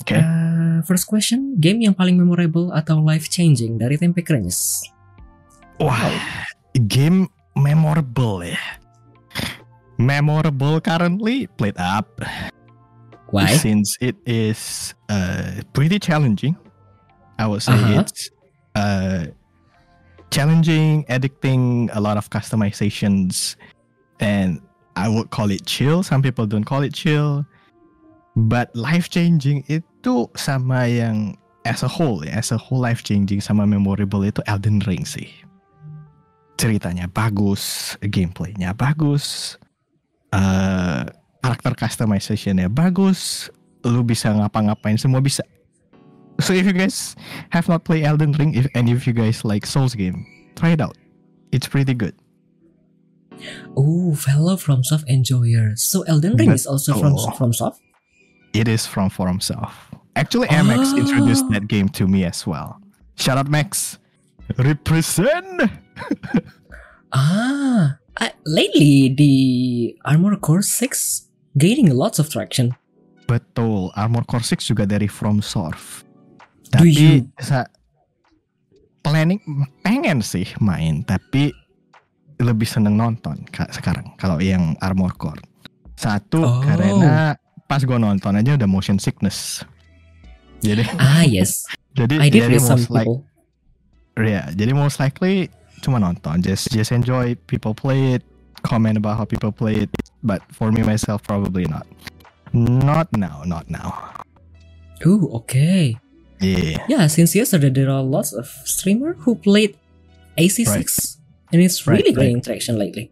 Okay. 0.02 0.24
Uh, 0.24 0.80
first 0.88 1.06
question, 1.06 1.60
game 1.60 1.84
yang 1.84 1.92
paling 1.92 2.16
memorable 2.16 2.72
atau 2.72 2.98
life 3.02 3.28
changing 3.28 3.76
dari 3.76 4.00
Tempe 4.00 4.24
Krenyes? 4.24 4.80
Wah, 5.76 6.00
game 6.88 7.28
memorable 7.54 8.42
ya. 8.42 8.58
Memorable 9.98 10.78
currently 10.78 11.50
played 11.58 11.74
up 11.76 12.22
Why? 13.34 13.50
since 13.58 13.98
it 14.00 14.14
is 14.24 14.94
uh, 15.10 15.60
pretty 15.74 15.98
challenging. 15.98 16.54
I 17.38 17.46
would 17.46 17.62
say 17.62 17.74
Uh-huh. 17.74 18.02
it's 18.02 18.30
uh, 18.74 19.30
challenging, 20.34 21.06
addicting, 21.06 21.88
a 21.94 22.00
lot 22.02 22.18
of 22.18 22.28
customizations, 22.30 23.56
and 24.18 24.60
I 24.98 25.06
would 25.08 25.30
call 25.30 25.50
it 25.54 25.64
chill. 25.64 26.02
Some 26.02 26.20
people 26.20 26.46
don't 26.50 26.66
call 26.66 26.82
it 26.82 26.92
chill, 26.92 27.46
but 28.34 28.74
life 28.74 29.08
changing 29.08 29.62
itu 29.70 30.26
sama 30.34 30.90
yang 30.90 31.38
as 31.62 31.86
a 31.86 31.90
whole 31.90 32.26
ya, 32.26 32.34
as 32.34 32.50
a 32.50 32.58
whole 32.58 32.82
life 32.82 33.06
changing 33.06 33.38
sama 33.38 33.62
memorable 33.66 34.26
itu 34.26 34.42
Elden 34.50 34.82
Ring 34.82 35.06
sih. 35.06 35.30
Ceritanya 36.58 37.06
bagus, 37.06 37.94
gameplaynya 38.02 38.74
bagus, 38.74 39.54
uh, 40.34 41.06
karakter 41.38 41.78
customizationnya 41.78 42.66
bagus, 42.66 43.46
lu 43.86 44.02
bisa 44.02 44.34
ngapa-ngapain 44.34 44.98
semua 44.98 45.22
bisa. 45.22 45.46
So 46.40 46.52
if 46.54 46.66
you 46.66 46.72
guys 46.72 47.16
have 47.50 47.68
not 47.68 47.84
played 47.84 48.04
Elden 48.04 48.32
Ring, 48.38 48.54
if 48.54 48.66
and 48.74 48.88
if 48.88 49.06
you 49.06 49.12
guys 49.12 49.44
like 49.44 49.66
Souls 49.66 49.94
game, 49.94 50.22
try 50.54 50.70
it 50.70 50.80
out. 50.80 50.96
It's 51.50 51.66
pretty 51.66 51.94
good. 51.94 52.14
Oh, 53.76 54.14
fellow 54.14 54.54
FromSoft 54.56 55.04
enjoyers. 55.06 55.82
So 55.82 56.02
Elden 56.06 56.36
Ring 56.36 56.50
is 56.50 56.66
also 56.66 56.94
from 56.94 57.14
Betul. 57.14 57.32
FromSoft? 57.38 57.78
It 58.54 58.66
is 58.68 58.86
from 58.86 59.10
FromSoft. 59.10 59.74
Actually, 60.16 60.48
MX 60.48 60.98
introduced 60.98 61.44
Oh. 61.46 61.52
that 61.54 61.68
game 61.68 61.88
to 61.94 62.06
me 62.06 62.24
as 62.24 62.46
well. 62.46 62.80
Shout 63.14 63.38
out 63.38 63.48
Max. 63.48 63.98
Represent. 64.58 65.62
Ah, 67.12 67.96
I, 68.20 68.32
lately 68.44 69.08
the 69.16 69.96
Armored 70.04 70.40
Core 70.42 70.60
6 70.62 71.28
gaining 71.56 71.88
lots 71.94 72.18
of 72.18 72.28
traction. 72.28 72.76
Betul. 73.26 73.92
Armored 73.96 74.26
Core 74.28 74.44
6 74.44 74.68
juga 74.68 74.84
dari 74.84 75.08
FromSoft. 75.08 76.04
Do 76.68 76.84
Tapi 76.84 76.90
you- 76.92 77.24
planning 79.00 79.40
pengen 79.80 80.20
sih 80.20 80.44
main, 80.58 81.00
tapi 81.00 81.48
lebih 82.38 82.68
seneng 82.68 82.94
nonton 82.94 83.40
ka- 83.48 83.70
sekarang 83.70 84.12
kalau 84.14 84.38
yang 84.38 84.76
Armor 84.78 85.16
Core. 85.16 85.40
Satu 85.96 86.38
Oh. 86.38 86.60
karena 86.60 87.34
pas 87.64 87.80
gue 87.80 87.96
nonton 87.96 88.32
aja 88.32 88.54
udah 88.54 88.68
motion 88.68 88.96
sickness. 88.96 89.64
Jadi 90.60 90.84
Ah, 90.96 91.24
yes. 91.24 91.64
jadi 91.98 92.14
I 92.20 92.28
did 92.28 92.46
jadi 92.46 92.58
most 92.60 92.90
like 92.90 93.08
ya 94.18 94.50
jadi 94.50 94.70
most 94.70 94.98
likely 94.98 95.46
cuma 95.78 95.98
nonton 95.98 96.42
just 96.42 96.70
just 96.70 96.90
enjoy 96.90 97.38
people 97.46 97.70
play 97.70 98.18
it 98.18 98.22
comment 98.62 98.94
about 98.94 99.14
how 99.14 99.22
people 99.22 99.50
play 99.50 99.86
it 99.86 99.90
but 100.20 100.42
for 100.50 100.70
me 100.70 100.82
myself 100.82 101.22
probably 101.22 101.62
not 101.64 101.86
not 102.52 103.06
now 103.14 103.42
not 103.42 103.66
now 103.70 103.94
Oh, 105.06 105.30
okay. 105.38 105.94
Yeah 106.40 106.84
Yeah, 106.88 107.06
since 107.08 107.34
yesterday 107.34 107.70
there 107.70 107.90
are 107.90 108.02
lots 108.02 108.32
of 108.32 108.46
streamer 108.64 109.14
who 109.14 109.34
played 109.34 109.76
AC6 110.38 111.18
and 111.52 111.62
it's 111.62 111.86
Right, 111.86 111.98
really 112.04 112.14
right. 112.14 112.26
gaining 112.26 112.42
traction 112.42 112.78
lately. 112.78 113.10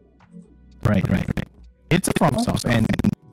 right 0.86 1.02
right 1.10 1.26
right 1.34 1.48
it's 1.90 2.06
a 2.06 2.14
FromSoft 2.14 2.62
and 2.70 2.86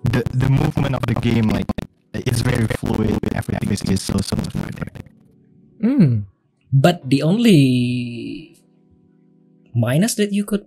the 0.10 0.26
the 0.34 0.50
movement 0.50 0.98
of 0.98 1.06
the 1.06 1.14
game 1.22 1.50
like 1.54 1.70
it's 2.14 2.42
very 2.42 2.66
fluid 2.82 3.14
everything 3.38 3.70
is 3.70 3.82
just 3.86 4.06
so 4.10 4.18
so 4.22 4.34
fluid 4.50 4.74
Hmm. 5.84 6.26
But 6.74 7.04
the 7.06 7.22
only 7.22 7.60
minus 9.76 10.16
that 10.16 10.32
you 10.34 10.46
could 10.46 10.66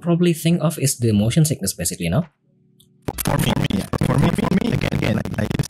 probably 0.00 0.32
think 0.32 0.58
of 0.62 0.78
is 0.82 0.98
the 0.98 1.12
motion 1.12 1.44
sickness 1.44 1.74
basically, 1.74 2.08
no? 2.08 2.26
for 3.22 3.38
me 3.38 3.52
yeah 3.74 3.86
for 4.06 4.16
me 4.18 4.30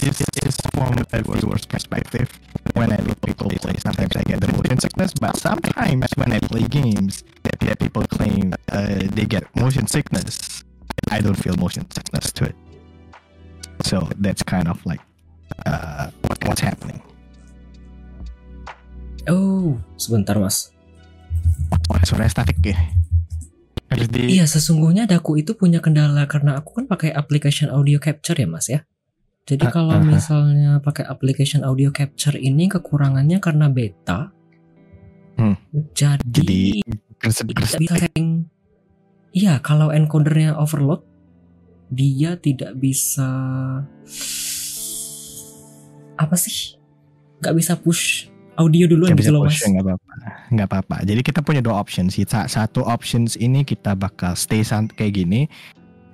it's, 0.06 0.22
it's 0.42 0.58
from 0.74 0.94
a 1.12 1.22
viewer's 1.22 1.66
perspective 1.66 2.28
when 2.74 2.92
I 2.92 2.96
look 3.02 3.20
people 3.22 3.50
play 3.50 3.74
sometimes 3.78 4.14
I 4.16 4.22
get 4.22 4.40
the 4.40 4.50
motion 4.52 4.78
sickness 4.78 5.12
but 5.14 5.36
sometimes 5.36 6.06
when 6.16 6.32
I 6.32 6.40
play 6.40 6.62
games 6.68 7.24
that, 7.42 7.58
that 7.60 7.78
people 7.78 8.04
claim 8.06 8.54
uh, 8.70 9.02
they 9.16 9.26
get 9.26 9.44
motion 9.56 9.86
sickness 9.86 10.64
I 11.10 11.20
don't 11.20 11.36
feel 11.36 11.56
motion 11.56 11.90
sickness 11.90 12.32
to 12.38 12.44
it 12.50 12.56
so 13.82 14.08
that's 14.18 14.42
kind 14.42 14.68
of 14.68 14.84
like 14.86 15.00
uh, 15.66 16.10
what, 16.26 16.38
what's 16.46 16.60
happening 16.60 17.02
Oh, 19.26 19.74
sebentar 19.98 20.38
mas. 20.38 20.70
Wah 21.90 21.98
suara 22.06 22.30
statik 22.30 22.62
ya 22.62 22.78
harus 23.90 24.06
di 24.10 24.38
Iya, 24.38 24.46
sesungguhnya 24.46 25.06
Daku 25.06 25.38
itu 25.38 25.54
punya 25.54 25.82
kendala 25.82 26.26
karena 26.26 26.58
aku 26.58 26.82
kan 26.82 26.86
pakai 26.90 27.10
application 27.14 27.70
audio 27.70 27.98
capture 28.02 28.38
ya, 28.38 28.46
Mas 28.46 28.66
ya. 28.70 28.82
Jadi 29.46 29.62
Ah, 29.62 29.72
kalau 29.72 29.94
aha. 29.94 30.02
misalnya 30.02 30.82
pakai 30.82 31.06
application 31.06 31.62
audio 31.62 31.94
capture 31.94 32.34
ini 32.34 32.66
kekurangannya 32.66 33.38
karena 33.38 33.70
beta. 33.70 34.34
Hmm. 35.38 35.54
Jadi, 35.94 36.24
jadi 36.26 36.60
gresek 37.16 37.46
tidak 37.46 37.56
gresek 37.56 37.80
bisa 37.80 37.94
setting. 37.94 38.28
Iya, 39.30 39.60
kalau 39.60 39.94
encodernya 39.94 40.56
overload, 40.56 41.06
dia 41.88 42.34
tidak 42.34 42.74
bisa 42.74 43.28
apa 46.16 46.34
sih? 46.34 46.74
Gak 47.38 47.54
bisa 47.54 47.76
push 47.76 48.32
audio 48.56 48.88
Nggak 48.88 49.20
gitu 49.20 49.20
bisa 49.20 49.30
loh, 49.30 49.44
Mas. 49.44 49.60
nggak 49.60 49.84
apa-apa 49.84 50.12
nggak 50.48 50.68
apa-apa 50.72 50.96
jadi 51.04 51.20
kita 51.20 51.44
punya 51.44 51.60
dua 51.60 51.76
options 51.76 52.16
sih 52.16 52.24
Sa- 52.24 52.48
satu 52.48 52.80
options 52.80 53.36
ini 53.36 53.60
kita 53.60 53.92
bakal 53.92 54.32
stay 54.32 54.64
sant 54.64 54.96
kayak 54.96 55.12
gini 55.12 55.44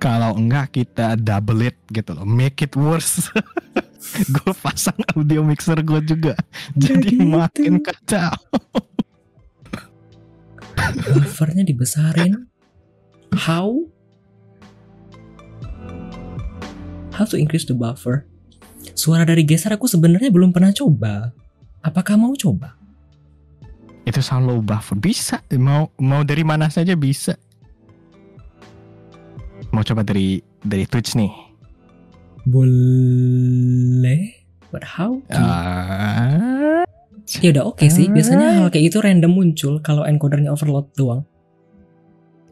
kalau 0.03 0.35
enggak 0.35 0.75
kita 0.75 1.15
double 1.15 1.63
it 1.63 1.79
gitu 1.95 2.11
loh. 2.11 2.27
Make 2.27 2.67
it 2.67 2.75
worse. 2.75 3.31
Gue 4.35 4.51
pasang 4.51 4.99
audio 5.15 5.47
mixer 5.47 5.79
gue 5.79 6.03
juga. 6.03 6.35
Jadi 6.75 7.15
gitu. 7.15 7.23
makin 7.23 7.79
kacau. 7.79 8.35
Buffernya 11.15 11.63
dibesarin. 11.63 12.51
How? 13.31 13.87
How 17.15 17.23
to 17.23 17.39
increase 17.39 17.63
the 17.63 17.73
buffer? 17.73 18.27
Suara 18.93 19.23
dari 19.23 19.47
geser 19.47 19.71
aku 19.71 19.87
sebenarnya 19.87 20.27
belum 20.29 20.51
pernah 20.51 20.75
coba. 20.75 21.31
Apakah 21.79 22.19
mau 22.19 22.35
coba? 22.35 22.75
Itu 24.03 24.19
sound 24.19 24.51
low 24.51 24.59
buffer. 24.59 24.99
Bisa. 24.99 25.39
Mau 25.55 25.95
mau 25.95 26.27
dari 26.27 26.43
mana 26.43 26.67
saja 26.67 26.91
bisa 26.99 27.39
mau 29.73 29.81
coba 29.81 30.05
dari 30.05 30.37
dari 30.61 30.85
Twitch 30.85 31.17
nih. 31.17 31.33
Boleh. 32.45 34.21
But 34.69 34.85
how 34.85 35.21
Ah, 35.29 36.81
ya 37.41 37.49
udah 37.53 37.65
oke 37.69 37.85
sih. 37.89 38.09
Biasanya 38.09 38.57
hal 38.57 38.69
kayak 38.73 38.89
itu 38.89 38.97
random 39.01 39.33
muncul 39.33 39.81
kalau 39.81 40.05
encodernya 40.05 40.49
overload 40.49 40.89
doang. 40.93 41.25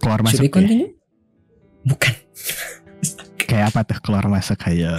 Keluar 0.01 0.21
should 0.25 0.41
we 0.41 0.49
masuk 0.49 0.49
ya. 0.49 0.53
continue? 0.53 0.91
Bukan. 1.85 2.13
Kayak 3.51 3.75
apa 3.75 3.83
tuh 3.83 3.99
keluar 3.99 4.23
masuk 4.31 4.55
kayak 4.55 4.95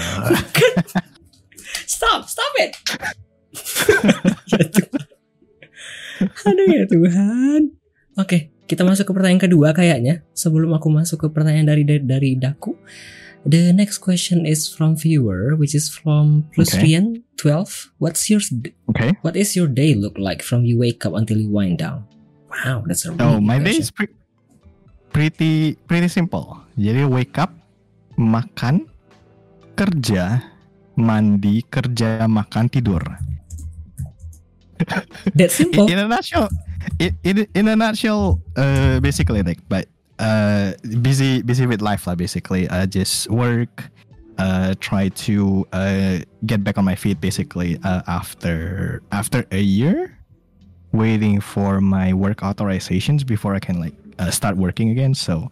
stop 1.89 2.29
stop 2.29 2.53
it. 2.61 2.73
Ya 4.53 4.65
Tuhan. 4.69 5.05
aduh 6.45 6.67
ya 6.69 6.85
Tuhan. 6.85 7.63
Oke 8.21 8.53
kita 8.73 8.89
masuk 8.89 9.05
ke 9.05 9.13
pertanyaan 9.13 9.45
kedua 9.45 9.77
kayaknya. 9.77 10.25
Sebelum 10.33 10.73
aku 10.73 10.89
masuk 10.89 11.21
ke 11.21 11.27
pertanyaan 11.29 11.69
dari 11.69 11.85
dari, 11.85 12.01
dari 12.01 12.31
Daku. 12.41 12.73
The 13.45 13.75
next 13.75 13.99
question 14.01 14.47
is 14.47 14.71
from 14.71 14.95
viewer, 14.95 15.59
which 15.59 15.75
is 15.75 15.91
from 15.91 16.47
Plusrian 16.55 17.27
12. 17.37 17.93
What's 18.01 18.31
your 18.33 18.41
Okay. 18.95 19.19
what 19.21 19.35
is 19.35 19.53
your 19.59 19.67
day 19.67 19.93
look 19.99 20.15
like 20.17 20.41
from 20.41 20.63
you 20.65 20.79
wake 20.81 21.03
up 21.05 21.13
until 21.13 21.37
you 21.43 21.51
wind 21.51 21.83
down? 21.83 22.07
Wow, 22.49 22.87
that's 22.87 23.03
a 23.05 23.13
really 23.13 23.21
Oh, 23.21 23.43
my 23.43 23.59
day 23.59 23.77
is 23.83 23.91
pre- 23.91 24.15
pretty 25.11 25.75
pretty 25.91 26.07
simple. 26.07 26.63
Jadi 26.79 27.03
wake 27.03 27.35
up, 27.37 27.51
makan, 28.15 28.87
kerja, 29.75 30.47
mandi, 30.95 31.67
kerja, 31.67 32.25
makan, 32.31 32.71
tidur. 32.71 33.03
That's 35.35 35.59
In, 35.59 35.71
simple. 35.75 35.87
in 35.91 35.99
a 35.99 36.07
nutshell, 36.07 36.47
in, 36.99 37.17
in, 37.25 37.47
in 37.55 37.69
a 37.69 37.77
nutshell, 37.77 38.41
uh, 38.57 39.01
basically 39.01 39.43
like, 39.43 39.59
but 39.69 39.89
uh, 40.19 40.73
busy 41.01 41.43
busy 41.43 41.67
with 41.67 41.83
life 41.83 42.07
lah. 42.07 42.15
Basically, 42.15 42.69
uh, 42.69 42.87
just 42.87 43.29
work, 43.31 43.91
uh, 44.39 44.75
try 44.81 45.09
to 45.27 45.67
uh, 45.73 46.19
get 46.47 46.63
back 46.63 46.79
on 46.79 46.85
my 46.85 46.95
feet. 46.95 47.21
Basically, 47.21 47.79
uh, 47.83 48.03
after 48.07 49.03
after 49.11 49.45
a 49.51 49.61
year, 49.61 50.19
waiting 50.93 51.41
for 51.41 51.81
my 51.81 52.13
work 52.13 52.39
authorizations 52.39 53.27
before 53.27 53.55
I 53.55 53.61
can 53.61 53.81
like 53.81 53.95
uh, 54.19 54.31
start 54.31 54.57
working 54.57 54.91
again. 54.91 55.15
So 55.15 55.51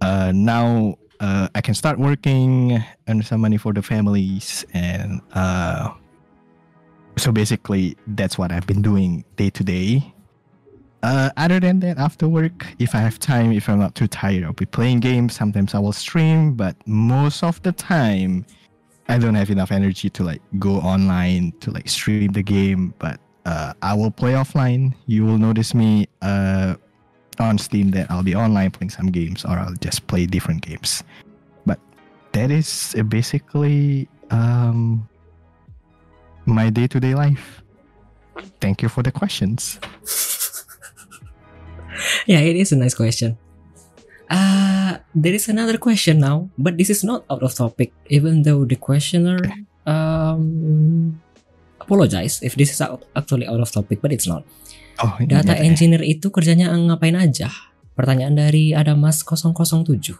uh, 0.00 0.32
now 0.34 0.96
uh, 1.20 1.48
I 1.54 1.60
can 1.60 1.74
start 1.74 1.98
working, 1.98 2.82
earn 3.08 3.22
some 3.22 3.40
money 3.40 3.56
for 3.56 3.72
the 3.72 3.82
families, 3.82 4.64
and 4.72 5.20
uh, 5.34 5.90
so 7.16 7.32
basically 7.32 7.96
that's 8.06 8.38
what 8.38 8.52
I've 8.52 8.66
been 8.66 8.82
doing 8.82 9.24
day 9.36 9.50
to 9.50 9.64
day. 9.64 10.14
Uh, 11.02 11.30
other 11.36 11.58
than 11.58 11.80
that, 11.80 11.98
after 11.98 12.28
work, 12.28 12.66
if 12.78 12.94
I 12.94 12.98
have 12.98 13.18
time, 13.18 13.50
if 13.52 13.68
I'm 13.68 13.80
not 13.80 13.94
too 13.96 14.06
tired, 14.06 14.44
I'll 14.44 14.52
be 14.52 14.66
playing 14.66 15.00
games. 15.00 15.34
Sometimes 15.34 15.74
I 15.74 15.80
will 15.80 15.92
stream, 15.92 16.54
but 16.54 16.76
most 16.86 17.42
of 17.42 17.60
the 17.62 17.72
time, 17.72 18.46
I 19.08 19.18
don't 19.18 19.34
have 19.34 19.50
enough 19.50 19.72
energy 19.72 20.08
to 20.10 20.22
like 20.22 20.40
go 20.60 20.76
online 20.76 21.52
to 21.60 21.72
like 21.72 21.88
stream 21.88 22.30
the 22.30 22.42
game. 22.42 22.94
But 23.00 23.18
uh, 23.46 23.72
I 23.82 23.94
will 23.94 24.12
play 24.12 24.34
offline. 24.34 24.94
You 25.06 25.24
will 25.24 25.38
notice 25.38 25.74
me 25.74 26.06
uh, 26.22 26.76
on 27.40 27.58
Steam 27.58 27.90
that 27.90 28.08
I'll 28.08 28.22
be 28.22 28.36
online 28.36 28.70
playing 28.70 28.90
some 28.90 29.10
games, 29.10 29.44
or 29.44 29.58
I'll 29.58 29.74
just 29.74 30.06
play 30.06 30.26
different 30.26 30.62
games. 30.62 31.02
But 31.66 31.80
that 32.30 32.52
is 32.52 32.94
basically 33.08 34.08
um, 34.30 35.08
my 36.46 36.70
day-to-day 36.70 37.16
life. 37.16 37.60
Thank 38.60 38.82
you 38.82 38.88
for 38.88 39.02
the 39.02 39.10
questions. 39.10 39.80
Yeah, 42.26 42.40
it 42.40 42.56
is 42.56 42.72
a 42.72 42.78
nice 42.78 42.94
question. 42.94 43.38
Uh, 44.32 44.96
there 45.14 45.34
is 45.36 45.48
another 45.48 45.76
question 45.76 46.20
now, 46.20 46.48
but 46.56 46.78
this 46.78 46.88
is 46.88 47.04
not 47.04 47.24
out 47.28 47.42
of 47.42 47.52
topic, 47.52 47.92
even 48.08 48.42
though 48.42 48.64
the 48.64 48.76
questioner 48.76 49.38
um 49.84 51.18
apologize 51.82 52.38
if 52.40 52.54
this 52.54 52.70
is 52.70 52.80
out, 52.80 53.04
actually 53.12 53.46
out 53.46 53.60
of 53.60 53.68
topic, 53.68 54.00
but 54.00 54.12
it's 54.12 54.26
not. 54.26 54.46
Oh, 55.02 55.18
Data 55.20 55.56
ya. 55.58 55.66
engineer 55.66 56.04
itu 56.04 56.30
kerjanya 56.30 56.70
ngapain 56.70 57.16
aja? 57.18 57.50
Pertanyaan 57.92 58.38
dari 58.38 58.72
Adamas 58.72 59.24
007. 59.24 60.16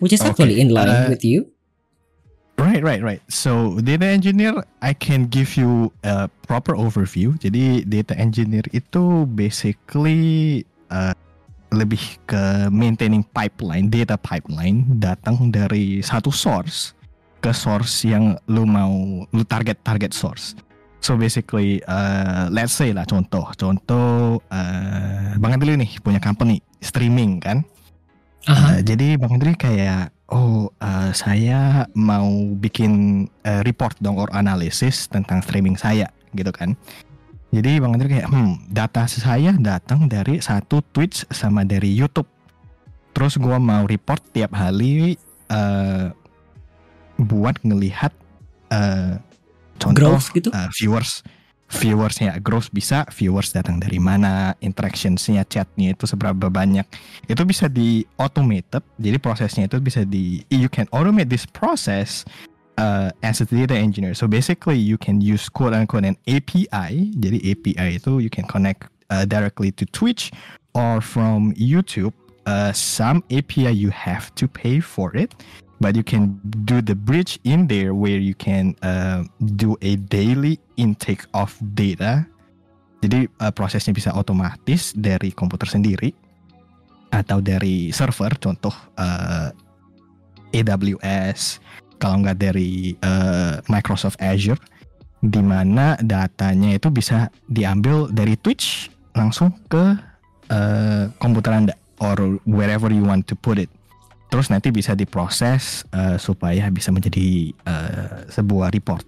Which 0.00 0.14
is 0.14 0.22
Oke, 0.22 0.32
actually 0.32 0.60
in 0.60 0.72
line 0.72 0.88
uh, 0.88 1.08
with 1.10 1.24
you. 1.24 1.50
Right, 2.60 2.84
right, 2.84 3.00
right. 3.00 3.22
So 3.32 3.80
data 3.80 4.04
engineer, 4.04 4.60
I 4.84 4.92
can 4.92 5.32
give 5.32 5.56
you 5.56 5.92
a 6.04 6.28
proper 6.44 6.76
overview. 6.76 7.40
Jadi 7.40 7.88
data 7.88 8.12
engineer 8.20 8.68
itu 8.76 9.24
basically 9.32 10.62
uh, 10.90 11.14
lebih 11.70 12.18
ke 12.26 12.66
maintaining 12.70 13.22
pipeline, 13.30 13.86
data 13.86 14.18
pipeline 14.18 14.82
datang 14.98 15.54
dari 15.54 16.02
satu 16.02 16.34
source 16.34 16.98
ke 17.40 17.54
source 17.56 18.04
yang 18.04 18.36
lu 18.52 18.68
mau 18.68 19.24
lu 19.32 19.42
target 19.46 19.80
target 19.80 20.12
source. 20.12 20.54
So 21.00 21.16
basically, 21.16 21.80
uh, 21.88 22.52
let's 22.52 22.76
say 22.76 22.92
lah 22.92 23.08
contoh, 23.08 23.48
contoh, 23.56 24.36
uh, 24.52 25.32
Bang 25.40 25.56
Andri 25.56 25.80
nih 25.80 25.96
punya 26.04 26.20
company 26.20 26.60
streaming 26.84 27.40
kan. 27.40 27.64
Aha. 28.44 28.76
Uh, 28.76 28.78
jadi 28.84 29.16
Bang 29.16 29.40
Andri 29.40 29.56
kayak 29.56 30.12
oh 30.28 30.68
uh, 30.84 31.10
saya 31.16 31.88
mau 31.96 32.28
bikin 32.60 33.24
uh, 33.48 33.64
report 33.64 33.96
dong 34.04 34.20
or 34.20 34.28
analisis 34.36 35.08
tentang 35.08 35.40
streaming 35.40 35.80
saya 35.80 36.12
gitu 36.36 36.52
kan. 36.52 36.76
Jadi 37.50 37.82
Bang 37.82 37.98
Andri 37.98 38.08
kayak 38.10 38.30
hmm 38.30 38.70
data 38.70 39.10
saya 39.10 39.50
datang 39.58 40.06
dari 40.06 40.38
satu 40.38 40.82
Twitch 40.94 41.26
sama 41.34 41.66
dari 41.66 41.90
YouTube. 41.90 42.30
Terus 43.10 43.34
gua 43.42 43.58
mau 43.58 43.84
report 43.90 44.22
tiap 44.30 44.54
hari 44.54 45.18
uh, 45.50 46.14
buat 47.18 47.58
ngelihat 47.66 48.14
uh, 48.70 49.18
contoh 49.82 50.14
Growth 50.14 50.30
gitu? 50.30 50.48
uh, 50.54 50.70
viewers 50.78 51.26
viewersnya 51.70 52.34
growth 52.42 52.74
bisa 52.74 53.06
viewers 53.14 53.54
datang 53.54 53.78
dari 53.78 54.02
mana 54.02 54.58
interactionsnya 54.58 55.46
chatnya 55.46 55.94
itu 55.94 56.02
seberapa 56.02 56.50
banyak 56.50 56.82
itu 57.30 57.42
bisa 57.46 57.70
di 57.70 58.02
automated 58.18 58.82
jadi 58.98 59.22
prosesnya 59.22 59.70
itu 59.70 59.78
bisa 59.78 60.02
di 60.02 60.42
you 60.50 60.66
can 60.66 60.90
automate 60.90 61.30
this 61.30 61.46
process 61.46 62.26
uh, 62.80 63.12
as 63.22 63.40
a 63.40 63.46
data 63.46 63.76
engineer. 63.76 64.16
So 64.16 64.26
basically 64.26 64.80
you 64.80 64.96
can 64.96 65.20
use 65.20 65.48
quote 65.52 65.76
unquote 65.76 66.08
an 66.08 66.16
API 66.24 67.12
jadi 67.20 67.38
API 67.52 68.00
itu 68.00 68.24
you 68.24 68.32
can 68.32 68.48
connect 68.48 68.88
uh, 69.12 69.28
directly 69.28 69.68
to 69.76 69.84
Twitch 69.92 70.32
or 70.72 71.04
from 71.04 71.52
YouTube. 71.54 72.16
Uh, 72.48 72.72
some 72.72 73.22
API 73.28 73.70
you 73.76 73.92
have 73.92 74.32
to 74.34 74.48
pay 74.48 74.80
for 74.80 75.12
it 75.12 75.36
but 75.80 75.94
you 75.96 76.02
can 76.02 76.40
do 76.64 76.80
the 76.80 76.96
bridge 76.96 77.38
in 77.44 77.68
there 77.68 77.92
where 77.92 78.18
you 78.18 78.34
can 78.34 78.74
uh, 78.82 79.24
do 79.56 79.76
a 79.84 79.96
daily 80.08 80.58
intake 80.76 81.24
of 81.36 81.52
data. 81.76 82.24
Jadi 83.00 83.28
uh, 83.40 83.48
prosesnya 83.48 83.96
bisa 83.96 84.12
otomatis 84.12 84.92
dari 84.92 85.32
komputer 85.32 85.64
sendiri 85.64 86.12
atau 87.08 87.40
dari 87.40 87.88
server, 87.96 88.36
contoh 88.36 88.76
uh, 89.00 89.48
AWS, 90.52 91.64
kalau 92.00 92.24
nggak 92.24 92.40
dari 92.40 92.96
uh, 93.04 93.60
Microsoft 93.68 94.16
Azure, 94.18 94.58
di 95.20 95.44
mana 95.44 96.00
datanya 96.00 96.80
itu 96.80 96.88
bisa 96.88 97.28
diambil 97.44 98.08
dari 98.08 98.40
Twitch 98.40 98.88
langsung 99.12 99.52
ke 99.68 99.84
uh, 100.48 101.04
komputer 101.20 101.52
Anda 101.52 101.74
or 102.00 102.40
wherever 102.48 102.88
you 102.88 103.04
want 103.04 103.28
to 103.28 103.36
put 103.36 103.60
it. 103.60 103.68
Terus 104.32 104.48
nanti 104.48 104.72
bisa 104.72 104.96
diproses 104.96 105.84
uh, 105.92 106.16
supaya 106.16 106.72
bisa 106.72 106.88
menjadi 106.88 107.52
uh, 107.68 108.24
sebuah 108.32 108.72
report. 108.72 109.04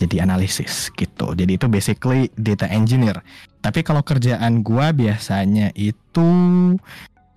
Jadi 0.00 0.16
analisis 0.16 0.88
gitu. 0.96 1.36
Jadi 1.36 1.60
itu 1.60 1.66
basically 1.68 2.32
data 2.38 2.64
engineer. 2.70 3.20
Tapi 3.60 3.84
kalau 3.84 4.00
kerjaan 4.00 4.64
gua 4.64 4.96
biasanya 4.96 5.74
itu 5.76 6.28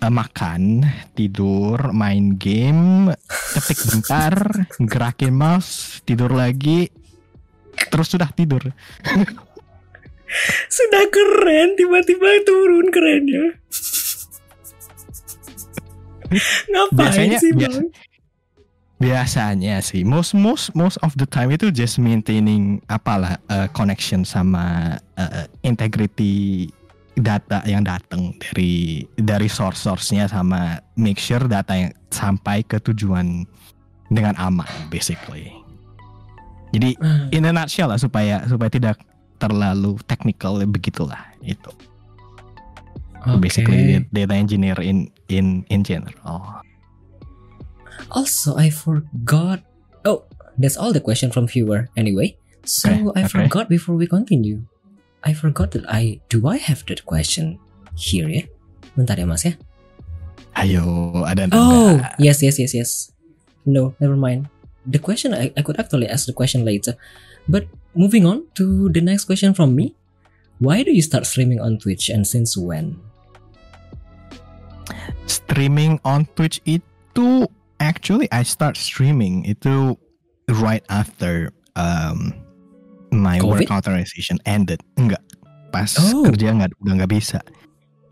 makan 0.07 0.83
tidur 1.13 1.91
main 1.91 2.35
game 2.35 3.11
ketik 3.53 3.79
bentar 3.85 4.33
gerakin 4.91 5.31
mouse 5.31 6.01
tidur 6.03 6.31
lagi 6.31 6.89
terus 7.87 8.09
sudah 8.09 8.31
tidur 8.31 8.63
Sudah 10.65 11.13
keren, 11.13 11.77
tiba-tiba 11.77 12.25
turun 12.41 12.89
kerennya. 12.89 13.53
Ngapain 16.73 16.97
Biasanya- 16.97 17.37
sih 17.37 17.53
bias- 17.53 17.77
bang? 17.77 17.87
biasanya 18.97 19.75
sih 19.83 20.01
most 20.01 20.31
most 20.31 20.71
most 20.73 20.95
of 21.03 21.11
the 21.19 21.27
time 21.27 21.51
itu 21.51 21.67
just 21.69 21.99
maintaining 21.99 22.79
apalah 22.87 23.35
uh, 23.51 23.67
connection 23.69 24.23
sama 24.23 24.95
uh, 25.19 25.43
integrity 25.61 26.71
data 27.13 27.61
yang 27.69 27.85
datang 27.85 28.33
dari 28.41 29.05
dari 29.21 29.45
source 29.45 29.85
source-nya 29.85 30.25
sama 30.25 30.81
make 30.97 31.21
sure 31.21 31.45
data 31.45 31.73
yang 31.77 31.91
sampai 32.09 32.65
ke 32.65 32.81
tujuan 32.81 33.45
dengan 34.09 34.33
aman 34.41 34.65
basically. 34.89 35.53
Jadi 36.73 36.97
Ah, 36.97 37.29
in 37.29 37.45
a 37.45 37.53
nutshell 37.53 37.93
lah 37.93 38.01
supaya 38.01 38.41
supaya 38.49 38.69
tidak 38.73 38.97
terlalu 39.37 39.93
technical 40.09 40.57
begitulah 40.65 41.21
itu. 41.45 41.69
oke. 43.23 43.37
Basically 43.39 44.01
data 44.09 44.33
engineer 44.33 44.77
in 44.81 45.13
in 45.29 45.61
in 45.69 45.85
general. 45.85 46.63
Also, 48.09 48.57
I 48.57 48.69
forgot. 48.69 49.61
Oh, 50.03 50.25
that's 50.57 50.77
all 50.77 50.91
the 50.93 51.01
question 51.01 51.29
from 51.29 51.45
viewer. 51.45 51.89
Anyway, 51.95 52.37
so 52.65 52.89
Okay, 52.89 53.21
I 53.21 53.21
okay. 53.25 53.29
forgot 53.29 53.69
before 53.69 53.95
we 53.95 54.05
continue. 54.05 54.65
I 55.23 55.31
forgot 55.33 55.71
that 55.71 55.87
I 55.87 56.19
do 56.27 56.45
I 56.47 56.59
have 56.59 56.83
that 56.91 57.07
question 57.07 57.59
here 57.95 58.27
ya? 58.27 58.43
Bentar 58.95 59.17
ya 59.17 59.25
mas 59.25 59.47
ya. 59.47 59.55
Ayo 60.53 61.23
ada 61.25 61.49
Oh, 61.55 61.97
enggak? 61.97 62.13
yes, 62.21 62.43
yes, 62.45 62.59
yes, 62.61 62.71
yes. 62.75 62.91
No, 63.65 63.95
never 63.97 64.19
mind. 64.19 64.51
The 64.85 64.99
question 64.99 65.31
I, 65.33 65.49
I 65.55 65.63
could 65.63 65.79
actually 65.79 66.05
ask 66.11 66.27
the 66.27 66.35
question 66.35 66.67
later. 66.67 66.99
But 67.47 67.65
moving 67.95 68.27
on 68.27 68.43
to 68.59 68.91
the 68.91 68.99
next 69.01 69.25
question 69.25 69.55
from 69.55 69.73
me. 69.73 69.95
Why 70.59 70.83
do 70.83 70.91
you 70.91 71.01
start 71.01 71.25
streaming 71.25 71.59
on 71.63 71.79
Twitch 71.79 72.11
and 72.11 72.27
since 72.27 72.53
when? 72.55 72.99
streaming 75.25 75.99
on 76.03 76.27
Twitch 76.35 76.59
itu 76.67 77.47
actually 77.79 78.27
I 78.31 78.43
start 78.43 78.75
streaming 78.75 79.47
itu 79.47 79.95
right 80.59 80.83
after 80.91 81.51
um, 81.79 82.35
my 83.13 83.37
Covid? 83.37 83.69
work 83.69 83.71
authorization 83.71 84.41
ended. 84.45 84.81
Enggak, 84.97 85.21
pas 85.69 85.93
Oh. 86.01 86.25
kerja 86.25 86.49
nggak 86.53 86.73
udah 86.81 86.93
nggak 87.01 87.13
bisa. 87.13 87.39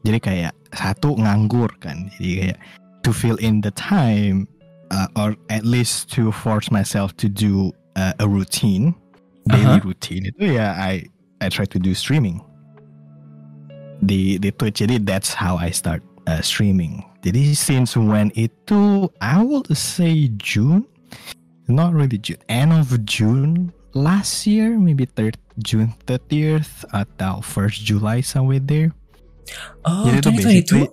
Jadi 0.02 0.18
kayak 0.18 0.54
satu 0.74 1.18
nganggur 1.18 1.70
kan. 1.78 2.10
Jadi 2.18 2.32
kayak 2.54 2.60
to 3.02 3.10
fill 3.10 3.38
in 3.41 3.62
the 3.62 3.74
time 3.74 4.45
uh, 4.89 5.10
or 5.18 5.34
at 5.49 5.66
least 5.66 6.10
to 6.10 6.30
force 6.32 6.70
myself 6.70 7.14
to 7.18 7.26
do 7.30 7.70
uh, 7.97 8.14
a 8.22 8.26
routine, 8.26 8.93
daily 9.49 9.78
Uh-huh. 9.82 9.93
routine 9.93 10.30
itu 10.30 10.58
ya 10.58 10.74
I 10.74 11.06
I 11.41 11.49
try 11.49 11.66
to 11.70 11.78
do 11.82 11.93
streaming 11.93 12.41
di 14.02 14.38
di 14.41 14.49
Twitch. 14.54 14.82
Jadi 14.82 15.02
that's 15.06 15.34
how 15.34 15.58
I 15.58 15.70
start 15.70 16.02
uh, 16.26 16.41
streaming. 16.41 17.06
Jadi 17.22 17.54
since 17.54 17.93
when 17.93 18.34
itu 18.34 19.06
I 19.22 19.41
will 19.45 19.66
say 19.78 20.34
June, 20.41 20.89
not 21.70 21.93
really 21.93 22.18
June, 22.18 22.41
end 22.49 22.74
of 22.74 22.89
June 23.06 23.70
last 23.93 24.45
year, 24.45 24.77
maybe 24.77 25.05
third 25.05 25.35
June 25.59 25.93
30th 26.05 26.85
atau 26.91 27.43
first 27.43 27.83
July 27.83 28.21
somewhere 28.23 28.61
there. 28.61 28.91
Oh, 29.83 30.07
Jadi 30.07 30.17
itu 30.17 30.29
2022. 30.31 30.37
basically 30.37 30.85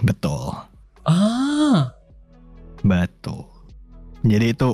betul, 0.00 0.56
Ah, 1.04 1.92
betul. 2.82 3.46
Jadi 4.20 4.52
itu 4.52 4.68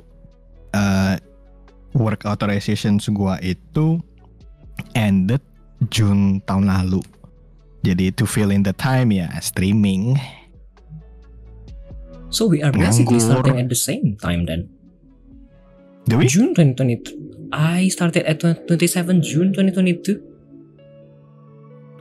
uh, 0.73 1.15
work 1.93 2.25
authorization 2.25 2.97
gua 3.13 3.37
itu 3.43 4.01
ended 4.95 5.43
June 5.93 6.41
tahun 6.47 6.67
lalu. 6.67 7.03
Jadi 7.83 8.11
to 8.17 8.27
fill 8.27 8.51
in 8.51 8.67
the 8.67 8.75
time 8.75 9.15
ya 9.15 9.29
streaming. 9.39 10.17
so 12.29 12.45
we 12.45 12.61
are 12.61 12.75
basically 12.75 13.17
Nganggur. 13.17 13.33
starting 13.47 13.57
at 13.63 13.69
the 13.71 13.79
same 13.79 14.19
time 14.19 14.45
then. 14.45 14.69
Do 16.07 16.19
we? 16.19 16.27
June 16.27 16.53
2022. 16.55 17.26
I 17.53 17.89
started 17.89 18.25
at 18.25 18.41
27 18.41 19.23
June 19.23 19.53
2022. 19.53 20.21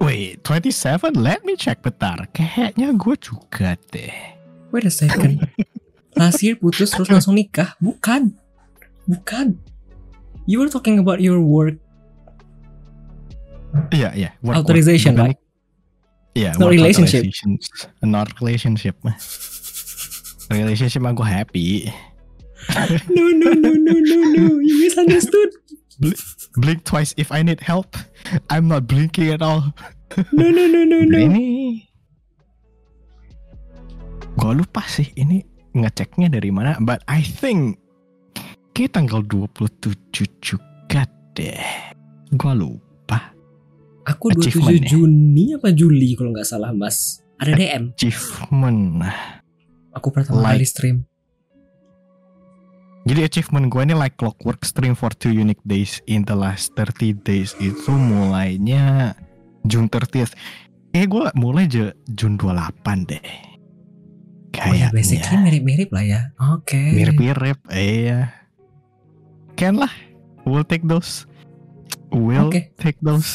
Wait, 0.01 0.43
27? 0.43 1.15
Let 1.15 1.45
me 1.45 1.55
check 1.55 1.81
bentar. 1.81 2.27
Kayaknya 2.31 2.93
gue 2.93 3.15
juga 3.17 3.79
deh. 3.89 4.11
Wait 4.69 4.85
a 4.85 4.91
second. 4.91 5.41
Last 6.19 6.43
year 6.43 6.55
putus 6.55 6.91
terus 6.91 7.07
langsung 7.07 7.35
nikah? 7.35 7.75
Bukan. 7.79 8.35
Bukan. 9.07 9.59
You 10.45 10.61
were 10.61 10.69
talking 10.69 10.99
about 10.99 11.19
your 11.19 11.39
work. 11.41 11.79
Iya, 13.91 14.11
iya. 14.15 14.29
Work- 14.39 14.63
Authorization, 14.63 15.15
work- 15.15 15.35
right? 15.35 15.39
Iya, 16.35 16.51
Not 16.55 16.67
work 16.67 16.75
relationship. 16.75 17.23
Not 18.03 18.27
relationship. 18.39 18.95
Relationship 20.51 21.01
mah 21.01 21.15
gue 21.15 21.23
happy. 21.25 21.67
No, 23.11 23.25
no, 23.31 23.49
no, 23.53 23.71
no, 23.73 23.93
no, 23.93 24.17
no. 24.33 24.45
You 24.59 24.75
misunderstood. 24.81 25.49
Blink 26.57 26.83
twice 26.83 27.13
if 27.15 27.31
I 27.31 27.43
need 27.43 27.61
help. 27.63 27.95
I'm 28.49 28.67
not 28.67 28.87
blinking 28.87 29.31
at 29.31 29.41
all. 29.41 29.71
No, 30.31 30.47
no, 30.49 30.63
no, 30.67 30.81
no, 30.83 30.99
no. 31.03 31.17
Ini 31.19 31.45
gue 34.35 34.51
lupa 34.51 34.83
sih 34.83 35.07
ini 35.15 35.39
ngeceknya 35.71 36.27
dari 36.27 36.51
mana. 36.51 36.75
But 36.83 37.03
I 37.07 37.23
think 37.23 37.79
kayak 38.75 38.95
tanggal 38.99 39.23
27 39.23 40.43
juga 40.43 41.07
deh. 41.35 41.63
Gue 42.35 42.53
lupa. 42.55 43.31
Aku 44.05 44.35
27 44.35 44.37
Achievement 44.37 44.83
ya? 44.83 44.89
Juni 44.91 45.45
apa 45.55 45.69
Juli 45.71 46.09
kalau 46.13 46.29
nggak 46.35 46.47
salah, 46.47 46.71
Mas. 46.75 47.23
Ada 47.39 47.51
DM. 47.55 47.83
Achievement. 47.95 49.03
Aku 49.95 50.11
pertama 50.11 50.43
Like. 50.43 50.59
kali 50.61 50.67
stream. 50.67 50.97
Jadi 53.05 53.21
achievement 53.21 53.69
gue 53.69 53.81
ini 53.85 53.93
like 53.93 54.17
clockwork 54.17 54.65
stream 54.65 54.97
for 54.97 55.13
two 55.13 55.29
unique 55.29 55.61
days 55.61 56.01
in 56.09 56.25
the 56.25 56.33
last 56.33 56.73
30 56.73 57.21
days 57.21 57.53
itu 57.61 57.93
mulainya 57.93 59.13
June 59.63 59.85
30th. 59.85 60.33
Eh 60.89 61.05
gue 61.05 61.21
mulai 61.37 61.69
aja 61.69 61.93
June 62.09 62.33
28 62.33 63.05
deh. 63.05 63.21
Oh 64.55 64.71
ya, 64.73 64.89
Kayaknya. 64.89 64.89
basically 64.89 65.37
mirip-mirip 65.37 65.89
lah 65.91 66.01
ya. 66.07 66.21
Oke. 66.55 66.79
Mirip-mirip. 66.95 67.59
Iya. 67.69 68.31
Can 69.53 69.77
lah. 69.77 69.91
We'll 70.47 70.65
take 70.65 70.87
those. 70.87 71.27
We'll 72.09 72.49
Oke. 72.49 72.73
take 72.79 72.97
those. 73.03 73.27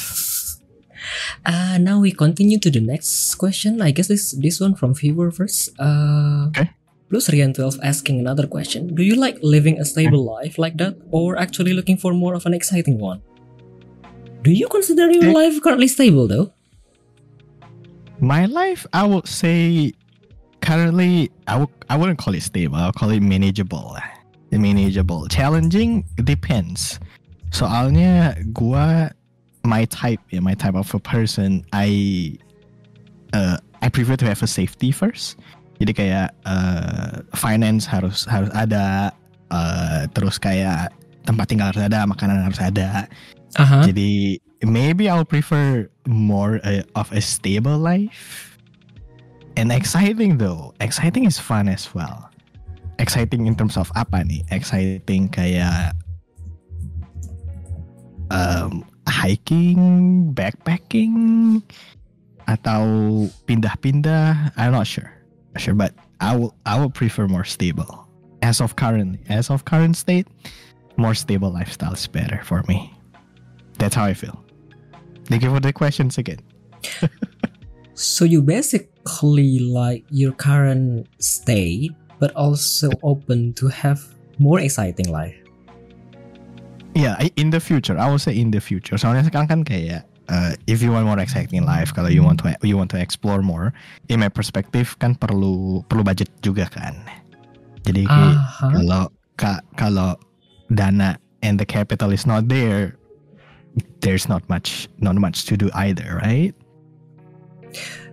Uh, 1.44 1.76
now 1.78 2.00
we 2.00 2.10
continue 2.10 2.58
to 2.58 2.72
the 2.72 2.80
next 2.80 3.36
question. 3.36 3.80
I 3.80 3.92
guess 3.92 4.08
this 4.08 4.32
this 4.36 4.58
one 4.60 4.74
from 4.74 4.96
viewer 4.96 5.30
first. 5.30 5.72
Uh, 5.78 6.48
Okay. 6.50 6.72
Plus 7.10 7.28
Rian 7.28 7.52
12 7.52 7.80
asking 7.82 8.20
another 8.20 8.46
question. 8.46 8.94
Do 8.94 9.02
you 9.02 9.16
like 9.16 9.36
living 9.42 9.78
a 9.80 9.84
stable 9.84 10.22
life 10.24 10.58
like 10.58 10.78
that 10.78 10.94
or 11.10 11.36
actually 11.36 11.72
looking 11.74 11.96
for 11.98 12.14
more 12.14 12.34
of 12.34 12.46
an 12.46 12.54
exciting 12.54 12.98
one? 12.98 13.20
Do 14.42 14.52
you 14.52 14.68
consider 14.68 15.10
your 15.10 15.30
Eh. 15.30 15.32
life 15.34 15.60
currently 15.60 15.88
stable 15.88 16.28
though? 16.30 16.52
My 18.20 18.46
life, 18.46 18.86
I 18.92 19.04
would 19.04 19.26
say, 19.26 19.92
currently, 20.62 21.30
I 21.48 21.56
would 21.58 21.72
I 21.88 21.96
wouldn't 21.96 22.18
call 22.18 22.34
it 22.34 22.42
stable. 22.46 22.76
I'll 22.76 22.92
call 22.92 23.10
it 23.10 23.20
manageable. 23.20 23.96
Manageable. 24.52 25.26
Challenging 25.28 26.04
depends. 26.22 27.00
Soalnya 27.50 28.36
gua 28.52 29.10
my 29.64 29.84
type, 29.86 30.20
yeah, 30.30 30.40
my 30.40 30.54
type 30.54 30.74
of 30.74 30.86
a 30.94 31.00
person, 31.00 31.64
I 31.72 32.36
uh, 33.32 33.58
I 33.82 33.88
prefer 33.88 34.16
to 34.20 34.26
have 34.26 34.42
a 34.42 34.46
safety 34.46 34.92
first. 34.92 35.36
Jadi 35.80 35.92
kayak 35.96 36.28
uh, 36.44 37.24
finance 37.32 37.88
harus 37.88 38.28
harus 38.28 38.52
ada, 38.52 39.16
uh, 39.48 40.04
terus 40.12 40.36
kayak 40.36 40.92
tempat 41.24 41.48
tinggal 41.48 41.72
harus 41.72 41.80
ada, 41.80 42.04
makanan 42.04 42.44
harus 42.44 42.60
ada. 42.60 43.08
Uh-huh. 43.56 43.82
Jadi 43.88 44.38
maybe 44.60 45.08
I'll 45.08 45.24
prefer 45.24 45.88
more 46.04 46.60
uh, 46.62 46.84
of 46.94 47.08
a 47.16 47.24
stable 47.24 47.80
life. 47.80 48.60
And 49.56 49.72
exciting 49.72 50.38
though. 50.38 50.76
Exciting 50.84 51.24
is 51.24 51.40
fun 51.40 51.66
as 51.66 51.90
well. 51.96 52.28
Exciting 53.00 53.48
in 53.48 53.56
terms 53.56 53.80
of 53.80 53.88
apa 53.96 54.22
nih? 54.22 54.44
Exciting 54.52 55.32
kayak 55.32 55.96
um, 58.28 58.84
hiking, 59.08 59.80
backpacking, 60.36 61.58
atau 62.46 62.82
pindah-pindah. 63.46 64.54
I'm 64.54 64.72
not 64.72 64.86
sure. 64.86 65.10
Sure, 65.56 65.74
but 65.74 65.94
I 66.20 66.36
will 66.36 66.54
I 66.66 66.78
will 66.78 66.90
prefer 66.90 67.26
more 67.26 67.44
stable. 67.44 68.06
As 68.42 68.60
of 68.60 68.76
currently, 68.76 69.20
as 69.28 69.50
of 69.50 69.64
current 69.64 69.96
state, 69.96 70.26
more 70.96 71.14
stable 71.14 71.52
lifestyle 71.52 71.92
is 71.92 72.06
better 72.06 72.40
for 72.44 72.62
me. 72.68 72.94
That's 73.78 73.94
how 73.94 74.04
I 74.04 74.14
feel. 74.14 74.42
Thank 75.26 75.42
you 75.42 75.50
for 75.50 75.60
the 75.60 75.72
questions 75.72 76.18
again. 76.18 76.40
So 78.00 78.24
you 78.24 78.40
basically 78.40 79.60
like 79.60 80.08
your 80.08 80.32
current 80.32 81.04
state, 81.20 81.92
but 82.16 82.32
also 82.32 82.88
open 83.04 83.52
to 83.60 83.68
have 83.68 84.00
more 84.40 84.58
exciting 84.58 85.12
life. 85.12 85.36
Yeah, 86.96 87.20
in 87.36 87.52
the 87.52 87.60
future, 87.60 88.00
I 88.00 88.08
will 88.08 88.18
say 88.18 88.32
in 88.32 88.56
the 88.56 88.60
future. 88.64 88.96
Soalnya 88.96 89.28
sekarang 89.28 89.48
kan 89.52 89.60
kayak 89.68 90.08
uh, 90.30 90.54
if 90.70 90.80
you 90.80 90.94
want 90.94 91.04
more 91.04 91.18
exciting 91.18 91.66
life, 91.66 91.92
kalau 91.92 92.08
you 92.08 92.22
want 92.22 92.38
to 92.40 92.54
you 92.62 92.78
want 92.78 92.88
to 92.94 92.98
explore 92.98 93.42
more, 93.42 93.74
in 94.08 94.22
my 94.22 94.30
perspective 94.30 94.94
kan 95.02 95.18
perlu 95.18 95.82
perlu 95.90 96.06
budget 96.06 96.30
juga 96.40 96.70
kan. 96.70 96.94
Jadi 97.84 98.06
Uh-huh. 98.06 98.70
kalau 98.70 99.02
ka, 99.34 99.60
kalau 99.74 100.14
dana 100.70 101.18
and 101.42 101.58
the 101.58 101.66
capital 101.66 102.14
is 102.14 102.24
not 102.24 102.46
there, 102.46 102.94
there's 104.00 104.30
not 104.30 104.46
much 104.46 104.86
not 105.02 105.18
much 105.18 105.44
to 105.50 105.58
do 105.58 105.68
either, 105.74 106.22
right? 106.22 106.54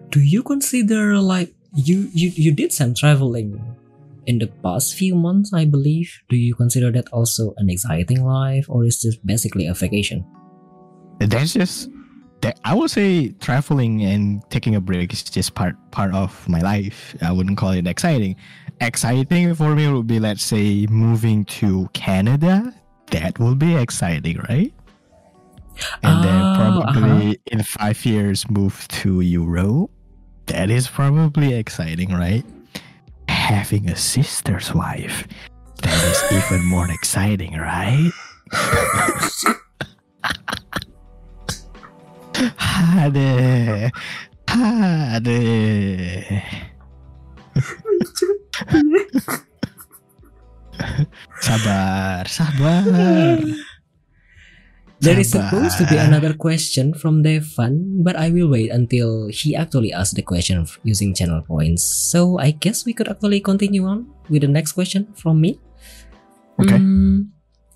Do 0.09 0.23
you 0.23 0.41
consider 0.41 1.21
like 1.21 1.53
you 1.75 2.09
you 2.15 2.33
you 2.33 2.51
did 2.55 2.73
some 2.73 2.95
traveling 2.95 3.59
in 4.25 4.39
the 4.39 4.49
past 4.63 4.95
few 4.95 5.15
months, 5.15 5.51
I 5.51 5.67
believe? 5.67 6.09
Do 6.31 6.39
you 6.39 6.55
consider 6.55 6.91
that 6.95 7.11
also 7.11 7.53
an 7.59 7.69
exciting 7.69 8.23
life, 8.23 8.65
or 8.71 8.87
is 8.87 9.03
this 9.03 9.19
basically 9.19 9.67
a 9.67 9.75
vacation? 9.75 10.23
That's 11.19 11.53
just 11.53 11.89
that 12.41 12.59
I 12.63 12.73
would 12.75 12.91
say 12.91 13.29
traveling 13.39 14.03
and 14.03 14.41
taking 14.49 14.75
a 14.75 14.81
break 14.81 15.11
is 15.13 15.23
just 15.23 15.55
part 15.55 15.75
part 15.91 16.13
of 16.13 16.47
my 16.47 16.59
life. 16.59 17.15
I 17.21 17.31
wouldn't 17.31 17.57
call 17.57 17.71
it 17.71 17.87
exciting. 17.87 18.35
Exciting 18.81 19.55
for 19.55 19.75
me 19.75 19.91
would 19.91 20.07
be 20.07 20.19
let's 20.19 20.43
say 20.43 20.85
moving 20.89 21.45
to 21.59 21.89
Canada. 21.93 22.73
That 23.11 23.39
will 23.39 23.55
be 23.55 23.75
exciting, 23.75 24.37
right? 24.49 24.73
And 26.03 26.23
then 26.23 26.41
Ah, 26.41 26.55
probably 26.57 27.39
in 27.47 27.63
five 27.63 28.05
years 28.05 28.49
move 28.49 28.87
to 29.01 29.21
Europe. 29.21 29.89
That 30.47 30.69
is 30.69 30.87
probably 30.87 31.53
exciting, 31.53 32.11
right? 32.13 32.43
Having 33.29 33.89
a 33.89 33.95
sister's 33.95 34.73
wife. 34.73 35.27
That 35.83 36.03
is 36.03 36.23
even 36.33 36.65
more 36.65 36.89
exciting, 36.97 37.57
right? 37.57 38.11
Hade. 42.37 43.91
Hade. 44.47 45.41
sabar, 51.41 52.23
sabar. 52.29 52.85
There 54.97 55.19
is 55.19 55.29
supposed 55.29 55.77
to 55.77 55.85
be 55.85 55.97
another 55.97 56.33
question 56.33 56.93
from 56.93 57.21
Devan, 57.21 58.01
but 58.01 58.17
I 58.17 58.33
will 58.33 58.49
wait 58.49 58.73
until 58.73 59.29
he 59.29 59.53
actually 59.53 59.93
asks 59.93 60.17
the 60.17 60.25
question 60.25 60.65
using 60.81 61.13
channel 61.13 61.45
points. 61.45 61.85
So 61.85 62.41
I 62.41 62.51
guess 62.57 62.81
we 62.85 62.97
could 62.97 63.05
actually 63.05 63.41
continue 63.41 63.85
on 63.85 64.09
with 64.29 64.41
the 64.41 64.49
next 64.49 64.73
question 64.73 65.13
from 65.13 65.37
me. 65.41 65.61
Okay. 66.57 66.81
Mm, 66.81 67.29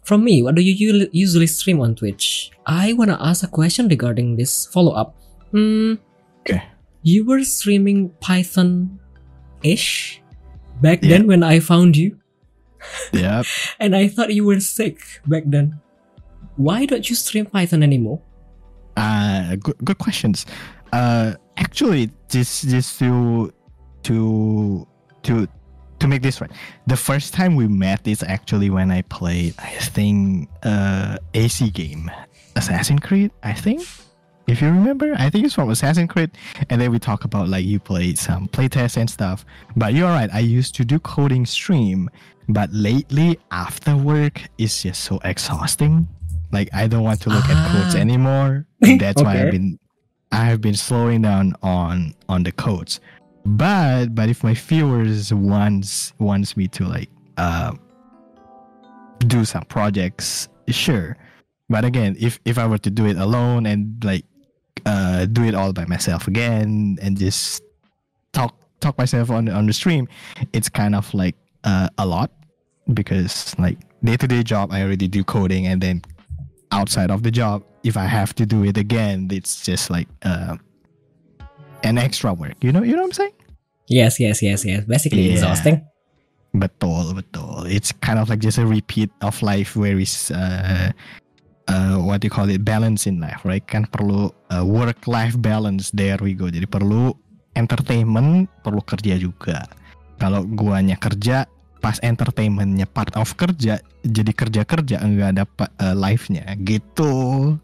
from 0.03 0.23
me, 0.23 0.41
what 0.41 0.55
do 0.55 0.61
you 0.61 1.07
usually 1.11 1.47
stream 1.47 1.79
on 1.81 1.95
Twitch? 1.95 2.51
I 2.65 2.93
wanna 2.93 3.17
ask 3.21 3.43
a 3.43 3.47
question 3.47 3.87
regarding 3.87 4.35
this 4.37 4.65
follow 4.67 4.93
up. 4.93 5.15
Hmm. 5.51 5.95
Okay. 6.41 6.63
You 7.03 7.25
were 7.25 7.43
streaming 7.43 8.09
Python 8.21 8.99
ish 9.63 10.21
back 10.81 11.01
Yeah. 11.03 11.09
then 11.17 11.27
when 11.27 11.43
I 11.43 11.59
found 11.59 11.95
you, 11.97 12.17
Yep. 13.13 13.45
and 13.79 13.95
I 13.95 14.07
thought 14.07 14.33
you 14.33 14.45
were 14.45 14.59
sick 14.59 14.97
back 15.27 15.43
then. 15.45 15.79
Why 16.57 16.85
don't 16.85 17.07
you 17.09 17.15
stream 17.15 17.45
Python 17.45 17.83
anymore? 17.83 18.21
Uh, 18.97 19.55
good, 19.55 19.77
good 19.83 19.97
questions. 19.97 20.45
Uh, 20.91 21.33
actually, 21.57 22.09
this 22.29 22.61
just 22.63 22.99
to 22.99 23.53
to 24.03 24.87
to 25.23 25.47
to 26.01 26.07
make 26.07 26.21
this 26.21 26.41
right, 26.41 26.51
the 26.87 26.97
first 26.97 27.33
time 27.33 27.55
we 27.55 27.67
met 27.67 28.05
is 28.07 28.23
actually 28.23 28.69
when 28.69 28.91
I 28.91 29.01
played, 29.03 29.55
I 29.59 29.69
think, 29.79 30.49
uh, 30.63 31.17
AC 31.33 31.69
game, 31.71 32.11
Assassin's 32.55 32.99
Creed. 33.01 33.31
I 33.43 33.53
think, 33.53 33.81
if 34.47 34.61
you 34.61 34.67
remember, 34.67 35.13
I 35.17 35.29
think 35.29 35.45
it's 35.45 35.55
from 35.55 35.69
Assassin's 35.69 36.09
Creed, 36.11 36.31
and 36.69 36.81
then 36.81 36.91
we 36.91 36.99
talk 36.99 37.23
about 37.23 37.47
like 37.49 37.65
you 37.65 37.79
played 37.79 38.17
some 38.17 38.47
playtests 38.49 38.97
and 38.97 39.09
stuff. 39.09 39.45
But 39.75 39.93
you're 39.93 40.09
right, 40.09 40.29
I 40.33 40.39
used 40.39 40.75
to 40.75 40.85
do 40.85 40.99
coding 40.99 41.45
stream, 41.45 42.09
but 42.49 42.69
lately 42.73 43.39
after 43.51 43.95
work, 43.95 44.41
it's 44.57 44.83
just 44.83 45.03
so 45.03 45.19
exhausting. 45.23 46.07
Like 46.51 46.69
I 46.73 46.87
don't 46.87 47.03
want 47.03 47.21
to 47.21 47.29
look 47.29 47.45
at 47.45 47.71
codes 47.71 47.95
Ah. 47.95 47.99
anymore. 47.99 48.65
That's 48.81 49.21
why 49.23 49.41
I've 49.41 49.51
been 49.57 49.79
I 50.33 50.45
have 50.45 50.59
been 50.61 50.75
slowing 50.75 51.21
down 51.21 51.55
on 51.63 52.13
on 52.27 52.43
the 52.43 52.51
codes. 52.51 52.99
But 53.45 54.13
but 54.13 54.29
if 54.29 54.43
my 54.43 54.53
viewers 54.53 55.33
wants 55.33 56.13
wants 56.19 56.55
me 56.55 56.67
to 56.69 56.85
like 56.85 57.09
uh 57.37 57.73
do 59.19 59.45
some 59.45 59.63
projects, 59.63 60.47
sure. 60.69 61.17
But 61.69 61.85
again, 61.85 62.15
if 62.19 62.39
if 62.45 62.57
I 62.57 62.67
were 62.67 62.77
to 62.79 62.89
do 62.89 63.05
it 63.05 63.17
alone 63.17 63.65
and 63.65 64.03
like 64.03 64.25
uh 64.85 65.25
do 65.25 65.43
it 65.43 65.55
all 65.55 65.73
by 65.73 65.85
myself 65.85 66.27
again 66.27 66.97
and 67.01 67.17
just 67.17 67.63
talk 68.33 68.55
talk 68.79 68.97
myself 68.97 69.29
on 69.29 69.49
on 69.49 69.65
the 69.65 69.73
stream, 69.73 70.07
it's 70.53 70.69
kind 70.69 70.95
of 70.95 71.11
like 71.13 71.35
uh, 71.63 71.89
a 71.97 72.05
lot 72.05 72.31
because 72.93 73.57
like 73.57 73.77
day 74.03 74.17
to 74.17 74.27
day 74.27 74.43
job 74.43 74.71
I 74.71 74.81
already 74.83 75.07
do 75.07 75.23
coding 75.23 75.67
and 75.67 75.81
then 75.81 76.01
outside 76.71 77.11
of 77.11 77.23
the 77.23 77.31
job 77.31 77.63
if 77.83 77.97
I 77.97 78.05
have 78.05 78.33
to 78.35 78.45
do 78.45 78.63
it 78.63 78.77
again 78.77 79.27
it's 79.31 79.63
just 79.63 79.89
like 79.89 80.07
uh, 80.23 80.57
an 81.83 81.97
extra 81.97 82.33
work. 82.33 82.57
You 82.61 82.71
know 82.71 82.83
you 82.83 82.95
know 82.95 83.03
what 83.05 83.13
I'm 83.13 83.19
saying? 83.27 83.35
Yes, 83.91 84.19
yes, 84.19 84.39
yes, 84.41 84.63
yes. 84.63 84.87
Basically 84.87 85.27
Yeah. 85.27 85.37
exhausting. 85.37 85.83
betul 86.51 87.15
betul. 87.15 87.63
It's 87.63 87.95
kind 88.03 88.19
of 88.19 88.27
like 88.27 88.43
just 88.43 88.59
a 88.59 88.67
repeat 88.67 89.07
of 89.23 89.39
life 89.39 89.79
where 89.79 89.95
is 89.95 90.35
uh, 90.35 90.91
uh, 91.71 91.95
what 92.03 92.19
do 92.19 92.27
you 92.27 92.33
call 92.33 92.51
it? 92.51 92.67
Balance 92.67 93.07
in 93.07 93.23
life 93.23 93.39
right? 93.47 93.63
Kan 93.63 93.87
perlu 93.87 94.35
uh, 94.51 94.63
work 94.67 95.07
life 95.07 95.39
balance. 95.39 95.95
There 95.95 96.19
we 96.19 96.35
go. 96.35 96.51
Jadi 96.51 96.67
perlu 96.67 97.15
entertainment 97.55 98.51
perlu 98.67 98.83
kerja 98.83 99.15
juga. 99.15 99.63
Kalau 100.19 100.43
guanya 100.43 100.99
kerja 100.99 101.47
pas 101.79 101.97
entertainmentnya 102.03 102.85
part 102.85 103.15
of 103.17 103.31
kerja 103.39 103.81
jadi 104.05 104.31
kerja 104.35 104.61
kerja 104.67 105.01
enggak 105.01 105.39
ada 105.39 105.43
uh, 105.79 105.95
life-nya. 105.95 106.43
Gitu. 106.67 107.55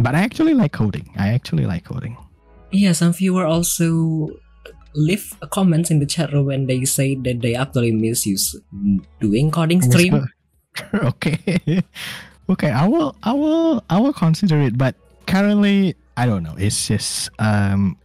But 0.00 0.16
I 0.16 0.24
actually 0.24 0.56
like 0.56 0.72
coding. 0.72 1.12
I 1.20 1.36
actually 1.36 1.68
like 1.68 1.84
coding 1.84 2.16
Yeah, 2.70 2.92
some 2.92 3.12
viewer 3.12 3.46
also 3.46 4.28
leave 4.94 5.34
comments 5.50 5.90
in 5.90 6.00
the 6.00 6.06
chat 6.06 6.32
room 6.32 6.46
when 6.46 6.66
they 6.66 6.84
say 6.84 7.14
that 7.14 7.40
they 7.40 7.54
actually 7.54 7.92
miss 7.92 8.26
you 8.26 8.36
doing 9.20 9.50
coding 9.50 9.82
stream. 9.82 10.26
okay. 10.94 11.82
Okay 12.50 12.70
i 12.70 12.88
will 12.88 13.14
i 13.24 13.32
will 13.32 13.84
i 13.90 14.00
will 14.00 14.12
consider 14.12 14.58
it 14.60 14.78
but 14.78 14.94
currently 15.26 15.94
i 16.16 16.24
don't 16.24 16.42
know. 16.42 16.54
It's 16.56 16.88
just 16.88 17.28
um 17.38 17.96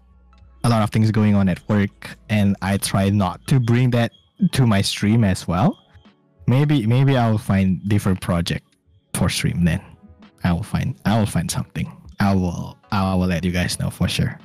a 0.65 0.69
lot 0.69 0.83
of 0.83 0.89
things 0.89 1.11
going 1.11 1.33
on 1.35 1.47
at 1.47 1.63
work 1.69 2.17
and 2.29 2.55
i 2.61 2.75
try 2.77 3.09
not 3.09 3.45
to 3.47 3.59
bring 3.59 3.91
that 3.91 4.11
to 4.51 4.67
my 4.67 4.81
stream 4.81 5.23
as 5.23 5.47
well. 5.47 5.79
Maybe 6.47 6.85
maybe 6.85 7.15
i 7.15 7.31
will 7.31 7.37
find 7.37 7.79
different 7.87 8.19
project 8.19 8.67
for 9.13 9.29
stream 9.29 9.63
then. 9.63 9.81
I 10.43 10.51
will 10.51 10.63
find 10.67 10.99
i 11.05 11.17
will 11.17 11.25
find 11.25 11.49
something. 11.49 11.87
I 12.19 12.35
will 12.35 12.77
i 12.91 13.15
will 13.15 13.27
let 13.27 13.45
you 13.45 13.51
guys 13.51 13.79
know 13.79 13.89
for 13.89 14.09
sure 14.09 14.37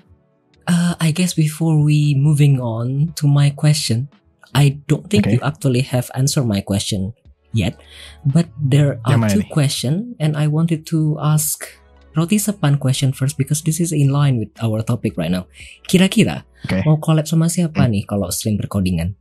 Uh, 0.68 0.92
I 1.00 1.10
guess 1.10 1.32
before 1.32 1.80
we 1.80 2.12
moving 2.12 2.60
on 2.60 3.16
to 3.16 3.24
my 3.24 3.48
question, 3.48 4.12
I 4.52 4.76
don't 4.84 5.08
think 5.08 5.24
Okay. 5.24 5.36
you 5.36 5.40
actually 5.40 5.80
have 5.88 6.12
answered 6.12 6.44
my 6.44 6.60
question 6.60 7.16
yet, 7.56 7.80
but 8.22 8.52
there 8.60 9.00
are 9.08 9.16
two 9.28 9.40
questions, 9.48 10.12
and 10.20 10.36
I 10.36 10.44
wanted 10.46 10.84
to 10.92 11.16
ask 11.24 11.64
Roti 12.12 12.36
Sepan 12.36 12.76
question 12.76 13.16
first 13.16 13.40
because 13.40 13.64
this 13.64 13.80
is 13.80 13.96
in 13.96 14.12
line 14.12 14.36
with 14.36 14.52
our 14.60 14.84
topic 14.84 15.16
right 15.16 15.32
now. 15.32 15.48
Kira-kira 15.88 16.44
Okay. 16.68 16.82
mau 16.84 16.98
collab 17.00 17.24
sama 17.24 17.48
siapa 17.48 17.88
nih 17.88 18.04
kalau 18.04 18.28
stream 18.28 18.60
berkodingan? 18.60 19.16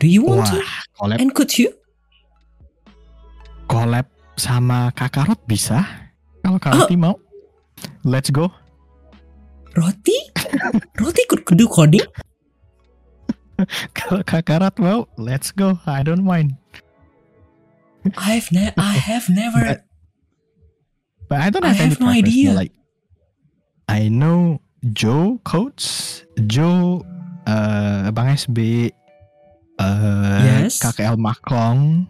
Do 0.00 0.08
you 0.08 0.24
want 0.24 0.48
to? 0.48 0.64
wah 0.64 0.80
collab 0.96 1.18
And 1.20 1.34
could 1.36 1.52
you? 1.60 1.74
collab 3.66 4.06
sama 4.38 4.92
kakarot 4.94 5.40
bisa 5.44 5.82
kalau 6.40 6.56
Karoti 6.60 6.94
mau 6.96 7.16
let's 8.06 8.28
go 8.30 8.48
Roti? 9.76 10.18
Roti 11.00 11.22
could, 11.28 11.44
do 11.56 11.66
coding? 11.68 12.06
Kalau 13.94 14.22
Kakarat 14.26 14.78
mau, 14.82 15.06
let's 15.16 15.54
go. 15.54 15.78
I 15.86 16.02
don't 16.02 16.26
mind. 16.26 16.58
I've 18.18 18.50
ne- 18.50 18.74
I 18.76 18.94
have 18.98 19.30
never. 19.30 19.80
But 21.30 21.38
I 21.40 21.48
don't 21.50 21.64
I 21.64 21.72
have, 21.72 21.80
any 21.80 21.94
have 21.94 22.00
no 22.02 22.10
idea. 22.10 22.52
Like, 22.52 22.74
I 23.88 24.08
know 24.10 24.60
Joe 24.92 25.40
codes, 25.44 26.24
Joe, 26.46 27.06
uh, 27.46 28.10
Bang 28.10 28.34
SB, 28.36 28.90
uh, 29.78 30.42
Yes. 30.44 30.82
KKL 30.82 31.16
Maklong. 31.16 32.06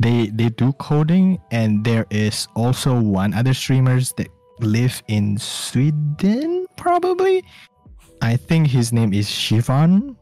They 0.00 0.32
they 0.32 0.48
do 0.48 0.72
coding, 0.80 1.36
and 1.52 1.84
there 1.84 2.06
is 2.08 2.48
also 2.56 2.96
one 2.96 3.34
other 3.36 3.52
streamers 3.52 4.12
that 4.16 4.28
live 4.62 5.02
in 5.08 5.38
Sweden, 5.38 6.66
probably. 6.76 7.44
I 8.22 8.36
think 8.36 8.68
his 8.68 8.92
name 8.92 9.12
is 9.12 9.28
Shivan. 9.28 10.16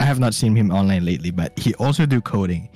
I 0.00 0.04
have 0.04 0.18
not 0.18 0.34
seen 0.34 0.56
him 0.56 0.70
online 0.70 1.04
lately, 1.04 1.30
but 1.30 1.56
he 1.58 1.74
also 1.74 2.06
do 2.06 2.20
coding. 2.20 2.68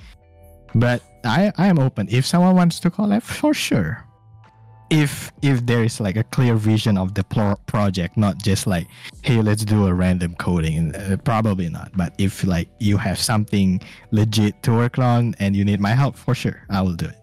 But 0.75 1.01
I 1.25 1.51
I 1.57 1.67
am 1.67 1.79
open. 1.79 2.07
If 2.09 2.25
someone 2.25 2.55
wants 2.55 2.79
to 2.81 2.89
collab, 2.89 3.23
for 3.23 3.53
sure. 3.53 4.03
If 4.89 5.31
if 5.41 5.65
there 5.65 5.83
is 5.83 5.99
like 5.99 6.15
a 6.15 6.23
clear 6.23 6.55
vision 6.55 6.97
of 6.97 7.13
the 7.13 7.23
pro- 7.25 7.59
project, 7.67 8.15
not 8.15 8.37
just 8.39 8.67
like, 8.67 8.87
hey, 9.21 9.41
let's 9.41 9.65
do 9.65 9.87
a 9.87 9.93
random 9.93 10.35
coding. 10.35 10.95
Uh, 10.95 11.17
probably 11.23 11.67
not. 11.67 11.91
But 11.97 12.13
if 12.17 12.45
like 12.45 12.69
you 12.79 12.95
have 12.95 13.19
something 13.19 13.81
legit 14.11 14.63
to 14.63 14.71
work 14.71 14.97
on 14.97 15.35
and 15.39 15.55
you 15.55 15.65
need 15.65 15.81
my 15.81 15.91
help, 15.91 16.15
for 16.15 16.33
sure, 16.33 16.63
I 16.69 16.81
will 16.81 16.95
do 16.95 17.07
it. 17.07 17.19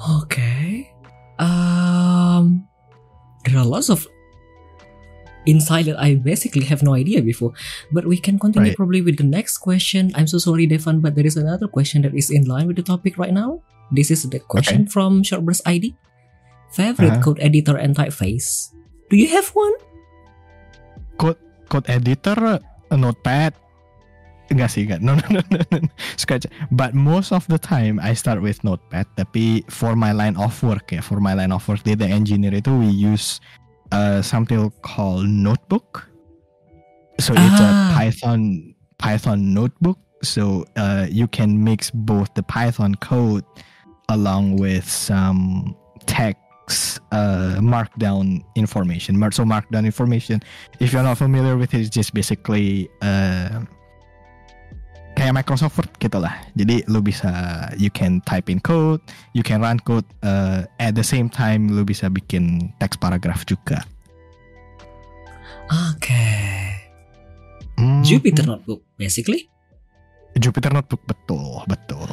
Okay. 0.00 0.92
Um, 1.38 2.64
there 3.44 3.56
are 3.58 3.64
lots 3.64 3.88
of 3.88 4.06
insight 5.46 5.86
that 5.86 5.98
I 5.98 6.14
basically 6.16 6.64
have 6.68 6.82
no 6.82 6.94
idea 6.94 7.22
before. 7.22 7.52
But 7.92 8.04
we 8.06 8.16
can 8.20 8.38
continue 8.38 8.70
Right. 8.72 8.76
probably 8.76 9.00
with 9.00 9.16
the 9.18 9.24
next 9.28 9.58
question. 9.58 10.12
I'm 10.14 10.26
so 10.28 10.38
sorry, 10.38 10.68
Devan, 10.68 11.00
but 11.00 11.14
there 11.16 11.26
is 11.26 11.36
another 11.36 11.68
question 11.68 12.02
that 12.02 12.14
is 12.14 12.30
in 12.30 12.44
line 12.44 12.66
with 12.68 12.76
the 12.76 12.84
topic 12.84 13.16
right 13.18 13.32
now. 13.32 13.60
This 13.92 14.10
is 14.10 14.22
the 14.28 14.38
question 14.38 14.86
from 14.86 15.22
Shortburst 15.24 15.62
ID. 15.66 15.96
Favorite 16.72 17.18
Uh-huh. 17.18 17.34
code 17.34 17.40
editor 17.42 17.74
and 17.76 17.96
typeface? 17.96 18.70
Do 19.10 19.16
you 19.16 19.26
have 19.34 19.48
one? 19.56 19.74
Code 21.18 21.40
code 21.68 21.90
editor, 21.90 22.60
uh, 22.90 22.96
notepad. 22.96 23.54
Enggak 24.50 24.74
sih, 24.74 24.82
enggak. 24.82 24.98
No, 24.98 25.14
no, 25.14 25.26
no, 25.30 25.40
no, 25.46 25.62
no. 25.70 25.78
Scratch. 26.18 26.46
But 26.74 26.90
most 26.92 27.30
of 27.30 27.46
the 27.46 27.58
time 27.58 28.02
I 28.02 28.18
start 28.18 28.42
with 28.42 28.58
notepad. 28.66 29.06
Tapi 29.14 29.62
for 29.70 29.94
my 29.94 30.10
line 30.10 30.34
of 30.34 30.50
work 30.66 30.90
ya, 30.90 31.00
for 31.00 31.22
my 31.22 31.38
line 31.38 31.54
of 31.54 31.62
work 31.70 31.86
data 31.86 32.02
engineer 32.02 32.58
itu 32.58 32.74
we 32.74 32.90
use 32.90 33.38
uh, 33.94 34.18
something 34.18 34.74
called 34.82 35.30
notebook. 35.30 36.10
So 37.22 37.30
it's 37.38 37.60
a 37.62 37.70
Ah. 37.70 37.94
Python 37.94 38.74
Python 38.98 39.54
notebook. 39.54 40.02
So 40.26 40.66
uh, 40.76 41.06
you 41.08 41.30
can 41.30 41.62
mix 41.62 41.88
both 41.94 42.28
the 42.34 42.42
Python 42.42 42.98
code 42.98 43.46
along 44.10 44.58
with 44.58 44.84
some 44.84 45.72
text 46.04 46.98
uh, 47.14 47.62
markdown 47.62 48.42
information. 48.58 49.16
So 49.32 49.46
markdown 49.46 49.86
information, 49.86 50.42
if 50.82 50.92
you're 50.92 51.06
not 51.06 51.18
familiar 51.18 51.56
with 51.56 51.72
it, 51.72 51.86
it's 51.86 51.92
just 51.92 52.12
basically 52.12 52.90
uh, 53.00 53.64
kayak 55.20 55.36
Microsoft 55.36 55.76
Word 55.76 55.92
gitu 56.00 56.16
lah. 56.16 56.32
Jadi 56.56 56.80
lu 56.88 57.04
bisa 57.04 57.28
you 57.76 57.92
can 57.92 58.24
type 58.24 58.48
in 58.48 58.56
code, 58.56 59.04
you 59.36 59.44
can 59.44 59.60
run 59.60 59.76
code 59.84 60.08
uh, 60.24 60.64
at 60.80 60.96
the 60.96 61.04
same 61.04 61.28
time 61.28 61.68
lu 61.68 61.84
bisa 61.84 62.08
bikin 62.08 62.72
teks 62.80 62.96
paragraph 62.96 63.44
juga. 63.44 63.84
Okay. 65.92 66.72
Hmm. 67.76 68.00
Jupyter 68.00 68.48
Notebook, 68.48 68.80
basically. 68.96 69.46
Jupyter 70.40 70.72
Notebook 70.72 71.04
betul, 71.04 71.68
betul. 71.68 72.08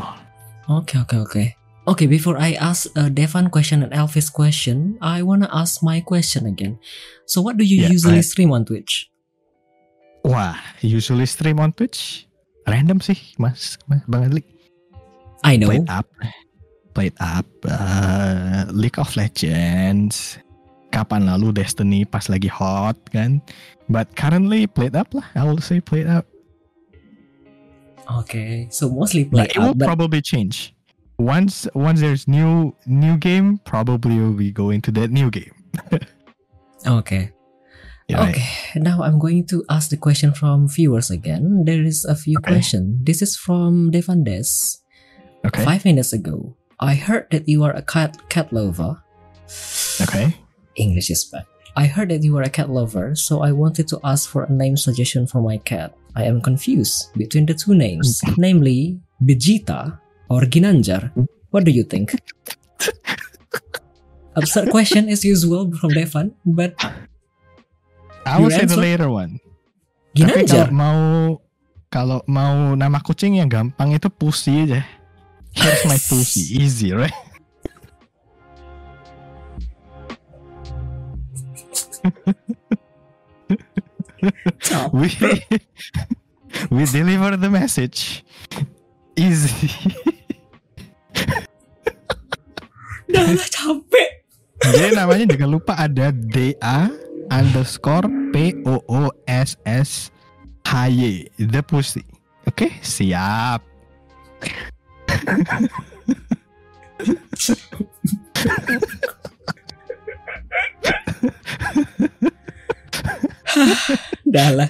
Okay, 0.67 0.99
okay, 1.07 1.19
okay. 1.23 1.47
Okay, 1.87 2.05
before 2.11 2.35
I 2.35 2.59
ask 2.59 2.91
uh, 2.99 3.07
Devan 3.07 3.47
question 3.47 3.79
and 3.79 3.95
Elvis 3.95 4.27
question, 4.27 4.99
I 4.99 5.23
wanna 5.23 5.47
ask 5.47 5.79
my 5.79 6.03
question 6.03 6.43
again. 6.43 6.75
So, 7.23 7.39
what 7.39 7.55
do 7.55 7.63
you 7.63 7.87
Yeah, 7.87 7.95
usually 7.95 8.19
I- 8.19 8.27
stream 8.27 8.51
on 8.51 8.67
Twitch? 8.67 9.07
Wah, 10.27 10.59
usually 10.83 11.23
stream 11.23 11.63
on 11.63 11.71
Twitch. 11.71 12.26
Random 12.67 12.99
sih, 12.99 13.15
Mas, 13.39 13.79
Mas 13.87 14.03
Bang 14.11 14.27
Adli. 14.27 14.43
I 15.47 15.55
know. 15.55 15.71
Played 15.71 15.87
up, 15.87 16.07
played 16.91 17.17
up, 17.23 17.47
uh, 17.63 18.67
League 18.75 18.99
of 18.99 19.07
Legends. 19.15 20.35
Kapan 20.91 21.27
lalu 21.27 21.55
Destiny 21.55 22.03
pas 22.03 22.27
lagi 22.27 22.51
hot 22.51 22.99
kan? 23.11 23.39
But 23.87 24.11
currently 24.19 24.67
played 24.67 24.95
up 24.99 25.15
lah. 25.15 25.23
I 25.35 25.47
will 25.47 25.63
say 25.63 25.79
played 25.79 26.07
up. 26.07 26.27
Okay, 28.07 28.67
so 28.71 28.87
mostly 28.87 29.27
play 29.27 29.47
But 29.47 29.55
it 29.55 29.59
will 29.59 29.75
but 29.75 29.87
probably 29.87 30.23
change. 30.23 30.75
Once 31.19 31.67
once 31.75 31.99
there's 31.99 32.27
new 32.27 32.71
new 32.87 33.15
game, 33.19 33.59
probably 33.63 34.19
we'll 34.19 34.35
be 34.35 34.51
going 34.51 34.83
to 34.87 34.91
that 34.95 35.11
new 35.11 35.31
game. 35.31 35.55
okay. 36.87 37.31
Yeah, 38.07 38.19
right. 38.23 38.35
Okay, 38.35 38.79
now 38.79 39.03
I'm 39.03 39.19
going 39.19 39.45
to 39.51 39.65
ask 39.69 39.89
the 39.89 39.97
question 39.99 40.31
from 40.31 40.67
viewers 40.71 41.11
again. 41.11 41.63
There 41.67 41.83
is 41.83 42.05
a 42.05 42.15
few 42.15 42.37
Okay. 42.39 42.55
questions. 42.55 43.03
This 43.03 43.21
is 43.21 43.35
from 43.35 43.91
Devan 43.91 44.23
Des. 44.23 44.79
Okay. 45.45 45.63
Five 45.63 45.83
minutes 45.83 46.13
ago, 46.13 46.55
I 46.79 46.95
heard 46.95 47.27
that 47.31 47.47
you 47.51 47.63
are 47.67 47.75
a 47.75 47.81
cat 47.83 48.15
cat 48.29 48.51
lover. 48.55 49.03
Okay. 50.01 50.35
English 50.79 51.09
is 51.11 51.25
bad. 51.27 51.43
I 51.75 51.85
heard 51.85 52.09
that 52.09 52.23
you 52.23 52.35
are 52.39 52.47
a 52.47 52.49
cat 52.49 52.69
lover, 52.71 53.13
so 53.13 53.43
I 53.43 53.51
wanted 53.51 53.87
to 53.91 53.99
ask 54.03 54.29
for 54.29 54.43
a 54.47 54.51
name 54.51 54.77
suggestion 54.77 55.27
for 55.27 55.41
my 55.43 55.57
cat. 55.59 55.93
I 56.15 56.23
am 56.25 56.41
confused 56.41 57.11
between 57.13 57.45
the 57.45 57.53
two 57.53 57.75
names, 57.75 58.21
namely 58.37 58.97
Vegeta 59.21 59.99
or 60.31 60.41
Ginanjar. 60.47 61.11
What 61.51 61.65
do 61.67 61.71
you 61.71 61.83
think? 61.83 62.15
Absurd 64.35 64.69
question 64.71 65.09
as 65.09 65.25
usual 65.25 65.71
from 65.75 65.91
Devan, 65.91 66.33
but 66.45 66.73
I 68.27 68.37
will 68.43 68.51
say 68.51 68.67
the 68.67 68.75
later 68.75 69.07
one. 69.07 69.39
Tapi 70.17 70.43
kalau 70.43 70.67
Ginanjar. 70.67 70.67
mau 70.73 70.99
kalau 71.87 72.19
mau 72.27 72.75
nama 72.75 72.99
kucing 72.99 73.39
yang 73.39 73.47
gampang 73.47 73.95
itu 73.95 74.11
Pussy 74.11 74.67
aja. 74.67 74.83
Here's 75.55 75.83
my 75.87 75.99
Pussy, 76.09 76.59
easy, 76.59 76.91
right? 76.91 77.15
We 84.91 85.11
we 86.73 86.83
deliver 86.89 87.37
the 87.37 87.49
message. 87.51 88.25
Easy. 89.15 89.71
Dah 93.07 93.23
lah 93.23 93.47
capek. 93.47 94.09
Jadi 94.57 94.91
namanya 94.93 95.25
jangan 95.31 95.49
lupa 95.53 95.73
ada 95.79 96.11
DA 96.11 97.06
underscore 97.31 98.07
P 98.33 98.53
O 98.65 98.81
O 98.87 99.11
S 99.27 99.55
S 99.65 100.11
H 100.67 100.73
Y 100.73 101.27
The 101.39 101.61
Pussy. 101.63 102.03
Oke, 102.47 102.71
siap. 102.83 103.61
Dah 114.27 114.49
lah. 114.53 114.69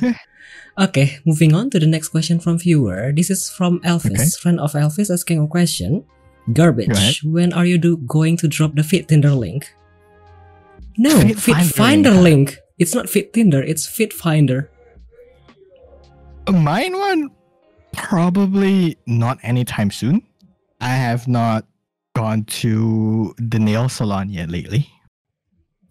Okay, 0.77 1.17
moving 1.25 1.57
on 1.57 1.73
to 1.73 1.81
the 1.81 1.89
next 1.89 2.09
question 2.13 2.37
from 2.39 2.61
viewer. 2.61 3.09
This 3.09 3.33
is 3.33 3.49
from 3.49 3.81
Elvis, 3.81 4.13
Okay. 4.13 4.29
friend 4.37 4.59
of 4.61 4.77
Elvis, 4.77 5.09
asking 5.09 5.41
a 5.41 5.49
question. 5.49 6.05
Garbage. 6.53 7.25
When 7.25 7.51
are 7.51 7.65
you 7.65 7.81
do 7.81 7.97
going 8.05 8.37
to 8.39 8.47
drop 8.47 8.77
the 8.77 8.85
Fit 8.85 9.09
Tinder 9.09 9.33
link? 9.33 9.73
No, 10.97 11.19
Fit 11.21 11.39
Fit, 11.39 11.55
Finder 11.55 11.73
Finder, 11.73 12.11
link. 12.11 12.23
link. 12.49 12.59
It's 12.77 12.93
not 12.93 13.09
Fit 13.09 13.33
Tinder. 13.33 13.61
It's 13.61 13.87
Fit 13.87 14.13
Finder. 14.13 14.69
Uh, 16.47 16.51
mine 16.51 16.97
one 16.97 17.29
probably 17.93 18.97
not 19.05 19.37
anytime 19.43 19.91
soon. 19.91 20.21
I 20.81 20.89
have 20.89 21.27
not 21.27 21.65
gone 22.15 22.45
to 22.45 23.33
the 23.37 23.59
nail 23.59 23.89
salon 23.89 24.29
yet 24.29 24.49
lately. 24.49 24.89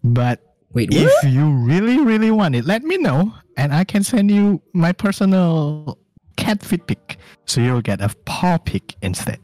But 0.03 0.41
Wait, 0.73 0.89
if 0.93 1.05
what? 1.05 1.31
you 1.31 1.49
really, 1.49 1.99
really 1.99 2.31
want 2.31 2.55
it, 2.55 2.65
let 2.65 2.83
me 2.83 2.97
know 2.97 3.33
and 3.57 3.73
I 3.73 3.83
can 3.83 4.03
send 4.03 4.31
you 4.31 4.61
my 4.73 4.91
personal 4.91 5.97
cat 6.37 6.63
fit 6.63 6.87
pic. 6.87 7.17
So 7.45 7.61
you'll 7.61 7.81
get 7.81 8.01
a 8.01 8.09
paw 8.25 8.57
pic 8.57 8.95
instead. 9.01 9.39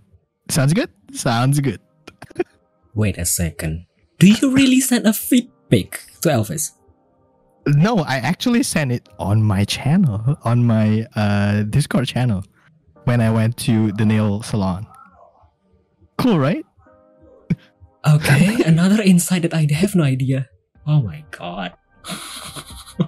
Sounds 0.49 0.73
good? 0.73 0.89
Sounds 1.11 1.59
good. 1.59 1.79
Wait 2.93 3.17
a 3.17 3.25
second. 3.25 3.85
Do 4.19 4.27
you 4.27 4.51
really 4.51 4.79
send 4.79 5.05
a 5.05 5.13
fit 5.13 5.49
pic 5.69 6.01
to 6.21 6.29
Elvis? 6.29 6.71
No, 7.67 7.99
I 7.99 8.17
actually 8.17 8.63
sent 8.63 8.91
it 8.91 9.07
on 9.19 9.41
my 9.41 9.63
channel, 9.63 10.37
on 10.43 10.65
my 10.65 11.07
uh, 11.15 11.63
Discord 11.63 12.07
channel 12.07 12.43
when 13.05 13.21
I 13.21 13.31
went 13.31 13.57
to 13.69 13.91
the 13.93 14.05
nail 14.05 14.41
salon. 14.43 14.85
Cool, 16.17 16.39
right? 16.39 16.65
Okay, 18.05 18.63
another 18.65 19.01
insight 19.01 19.43
that 19.43 19.53
I 19.53 19.67
have 19.71 19.95
no 19.95 20.03
idea. 20.03 20.49
Oh 20.85 21.01
my 21.01 21.23
god. 21.31 21.71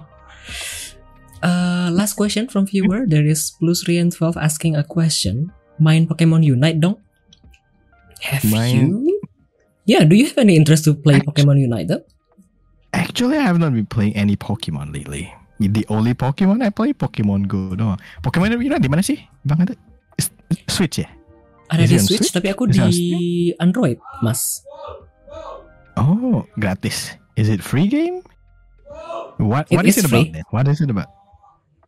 uh, 1.42 1.90
last 1.92 2.14
question 2.16 2.48
from 2.48 2.66
viewer. 2.66 3.04
There 3.06 3.26
is 3.26 3.52
Plusrian12 3.60 4.36
asking 4.40 4.76
a 4.76 4.84
question. 4.84 5.52
Main 5.78 6.08
Pokemon 6.08 6.44
Unite 6.44 6.80
dong? 6.80 6.96
Have 8.22 8.44
Main- 8.50 9.04
you? 9.04 9.15
Yeah, 9.86 10.02
do 10.04 10.18
you 10.18 10.26
have 10.26 10.38
any 10.38 10.58
interest 10.58 10.84
to 10.90 10.94
play 10.98 11.22
Pokemon 11.22 11.62
Unite? 11.62 11.86
though? 11.88 12.02
Actually, 12.92 13.38
I 13.38 13.46
have 13.46 13.58
not 13.62 13.72
been 13.72 13.86
playing 13.86 14.16
any 14.18 14.34
Pokemon 14.36 14.90
lately. 14.92 15.30
The 15.62 15.86
only 15.88 16.12
Pokemon 16.12 16.60
I 16.60 16.70
play 16.74 16.92
Pokemon 16.92 17.46
Go 17.48 17.72
doang. 17.78 17.96
Pokemon 18.20 18.58
Unite 18.58 18.82
di 18.82 18.90
mana 18.90 19.00
sih? 19.06 19.22
Bang 19.46 19.62
ada? 19.62 19.78
Switch 20.68 21.00
ya? 21.00 21.08
Ada 21.70 21.86
di 21.86 21.98
Switch, 21.98 22.28
Switch? 22.28 22.34
tapi 22.34 22.50
aku 22.50 22.66
Is 22.70 22.76
di 22.78 23.54
Android, 23.62 23.98
mas. 24.22 24.62
Oh, 25.96 26.44
gratis. 26.60 27.14
Is 27.38 27.48
it 27.48 27.62
free 27.64 27.86
game? 27.88 28.20
What 29.38 29.68
It 29.70 29.76
What 29.76 29.86
is 29.86 29.96
is 29.96 30.04
it 30.04 30.08
about 30.08 30.26
then? 30.32 30.44
What 30.50 30.66
is 30.68 30.80
it 30.80 30.90
about? 30.90 31.08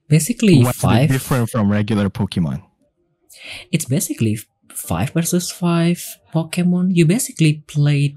Basically 0.08 0.64
What's 0.64 0.80
five. 0.80 1.08
different 1.08 1.48
from 1.52 1.68
regular 1.68 2.08
Pokemon? 2.08 2.64
It's 3.72 3.84
basically 3.84 4.40
five 4.78 5.10
versus 5.10 5.50
five 5.50 5.98
Pokemon. 6.30 6.94
You 6.94 7.02
basically 7.02 7.66
played 7.66 8.14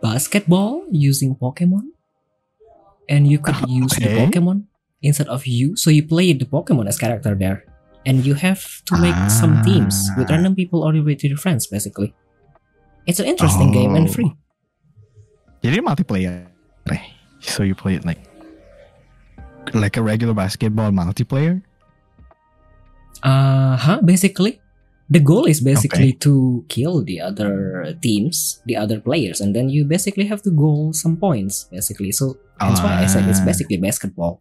basketball 0.00 0.88
using 0.88 1.36
Pokemon, 1.36 1.92
and 3.12 3.28
you 3.28 3.36
could 3.38 3.60
use 3.68 3.92
the 4.00 4.08
Pokemon 4.16 4.64
instead 5.04 5.28
of 5.28 5.44
you. 5.44 5.76
So 5.76 5.92
you 5.92 6.00
play 6.08 6.32
the 6.32 6.48
Pokemon 6.48 6.88
as 6.88 6.96
character 6.96 7.36
there, 7.36 7.68
and 8.08 8.24
you 8.24 8.32
have 8.40 8.64
to 8.88 8.96
make 8.96 9.14
some 9.28 9.60
teams 9.62 10.08
with 10.16 10.32
Ah. 10.32 10.40
random 10.40 10.56
people 10.56 10.80
or 10.80 10.96
with 11.04 11.20
your 11.20 11.36
friends. 11.36 11.68
Basically, 11.68 12.16
it's 13.04 13.20
an 13.20 13.28
interesting 13.28 13.68
game 13.70 13.92
and 13.92 14.08
Oh. 14.08 14.12
free. 14.16 14.32
Jadi 15.60 15.78
multiplayer. 15.78 16.48
eh? 16.90 17.04
So 17.38 17.62
you 17.62 17.76
play 17.76 17.94
it 17.94 18.02
like 18.02 18.18
like 19.76 19.94
a 19.94 20.02
regular 20.02 20.34
basketball 20.34 20.90
multiplayer? 20.90 21.62
Uh 23.22 23.76
huh. 23.78 23.98
Basically, 24.02 24.58
the 25.12 25.20
goal 25.20 25.44
is 25.44 25.60
basically 25.60 26.16
to 26.24 26.64
kill 26.72 27.04
the 27.04 27.20
other 27.20 27.84
teams, 28.00 28.64
the 28.64 28.80
other 28.80 28.96
players, 28.96 29.44
and 29.44 29.52
then 29.52 29.68
you 29.68 29.84
basically 29.84 30.24
have 30.32 30.40
to 30.40 30.50
goal 30.50 30.96
some 30.96 31.20
points. 31.20 31.68
Basically, 31.68 32.12
so 32.16 32.40
that's 32.56 32.80
why 32.80 33.04
I 33.04 33.06
said 33.06 33.28
it's 33.28 33.44
Ah. 33.44 33.48
basically 33.48 33.76
basketball. 33.76 34.40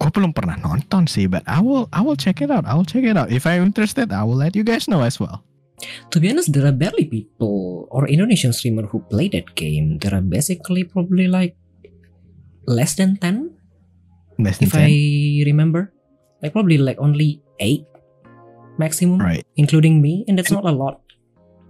Gue 0.00 0.08
belum 0.12 0.32
pernah 0.32 0.56
nonton 0.60 1.04
sih, 1.08 1.28
but 1.28 1.44
I 1.44 1.60
will 1.60 1.88
I 1.92 2.00
will 2.04 2.16
check 2.16 2.40
it 2.40 2.48
out. 2.52 2.64
I 2.68 2.72
will 2.76 2.88
check 2.88 3.04
it 3.04 3.16
out. 3.16 3.28
If 3.32 3.44
I'm 3.48 3.68
interested, 3.68 4.12
I 4.12 4.24
will 4.24 4.36
let 4.36 4.52
you 4.56 4.64
guys 4.64 4.84
know 4.88 5.00
as 5.04 5.16
well. 5.20 5.44
To 6.12 6.20
be 6.20 6.28
honest, 6.28 6.52
there 6.52 6.64
are 6.68 6.76
barely 6.76 7.08
people 7.08 7.88
or 7.88 8.04
Indonesian 8.04 8.52
streamer 8.52 8.84
who 8.88 9.00
play 9.08 9.32
that 9.32 9.56
game. 9.56 9.96
There 10.00 10.12
are 10.12 10.24
basically 10.24 10.84
probably 10.84 11.24
like 11.28 11.56
less 12.68 12.96
than 12.96 13.16
ten, 13.16 13.56
Less 14.40 14.60
than 14.60 14.68
if 14.68 14.76
I 14.76 14.88
remember. 15.48 15.92
Like 16.40 16.52
probably 16.56 16.76
like 16.80 16.96
only 17.00 17.44
eight 17.60 17.84
maximum, 18.80 19.20
Right. 19.20 19.44
including 19.60 20.00
me, 20.00 20.24
and 20.26 20.40
that's 20.40 20.48
not 20.50 20.64
a 20.64 20.72
lot 20.72 21.04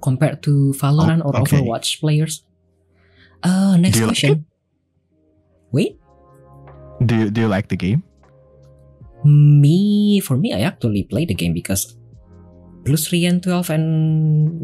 compared 0.00 0.40
to 0.46 0.70
Valorant 0.78 1.26
or 1.26 1.34
Oh, 1.34 1.42
okay. 1.42 1.58
Overwatch 1.58 1.98
players. 1.98 2.46
Uh, 3.42 3.74
next 3.76 3.98
Do 3.98 4.06
you 4.06 4.06
like 4.06 4.14
question. 4.22 4.46
Wait, 5.74 5.98
Do 7.02 7.12
you, 7.16 7.26
do 7.34 7.40
you 7.44 7.50
like 7.50 7.66
the 7.68 7.76
game? 7.76 8.06
me 9.24 10.20
for 10.20 10.36
me, 10.36 10.52
I 10.56 10.60
actually 10.64 11.04
play 11.04 11.24
the 11.28 11.34
game 11.36 11.52
because 11.52 11.96
Plus 12.84 13.12
Rian 13.12 13.42
12 13.44 13.68
and 13.76 13.86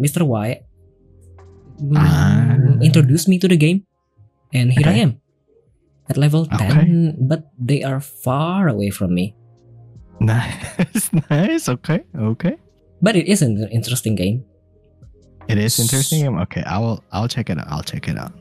Mr. 0.01 0.25
Y 0.25 0.61
mm, 1.85 1.93
Ah. 1.93 2.57
introduced 2.81 3.29
me 3.29 3.37
to 3.39 3.49
the 3.49 3.57
game, 3.61 3.85
and 4.57 4.73
here 4.73 4.89
I 4.89 5.05
am 5.05 5.21
at 6.09 6.17
level 6.17 6.49
Okay. 6.49 6.69
10, 6.73 7.29
but 7.29 7.53
they 7.61 7.85
are 7.85 8.01
far 8.01 8.69
away 8.73 8.89
from 8.89 9.13
me. 9.13 9.37
Nice, 10.21 11.11
nice. 11.31 11.69
Okay, 11.69 12.05
okay. 12.17 12.57
But 13.03 13.17
it 13.17 13.29
is 13.29 13.43
an 13.43 13.69
interesting 13.71 14.15
game. 14.15 14.45
It 15.49 15.59
is 15.59 15.79
interesting 15.79 16.23
game. 16.23 16.39
Okay, 16.39 16.63
I 16.63 16.79
will. 16.79 17.05
I'll 17.13 17.29
check 17.29 17.51
it 17.51 17.59
out. 17.59 17.67
I'll 17.69 17.83
check 17.83 18.09
it 18.09 18.17
out. 18.19 18.33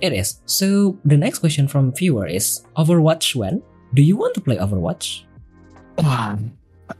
It 0.00 0.12
is. 0.12 0.40
So 0.44 0.98
the 1.04 1.16
next 1.16 1.38
question 1.38 1.68
from 1.68 1.92
viewer 1.92 2.26
is 2.26 2.66
Overwatch 2.76 3.34
when? 3.34 3.62
Do 3.94 4.02
you 4.02 4.16
want 4.16 4.34
to 4.34 4.40
play 4.40 4.56
Overwatch? 4.56 5.24
Wow. 5.98 6.38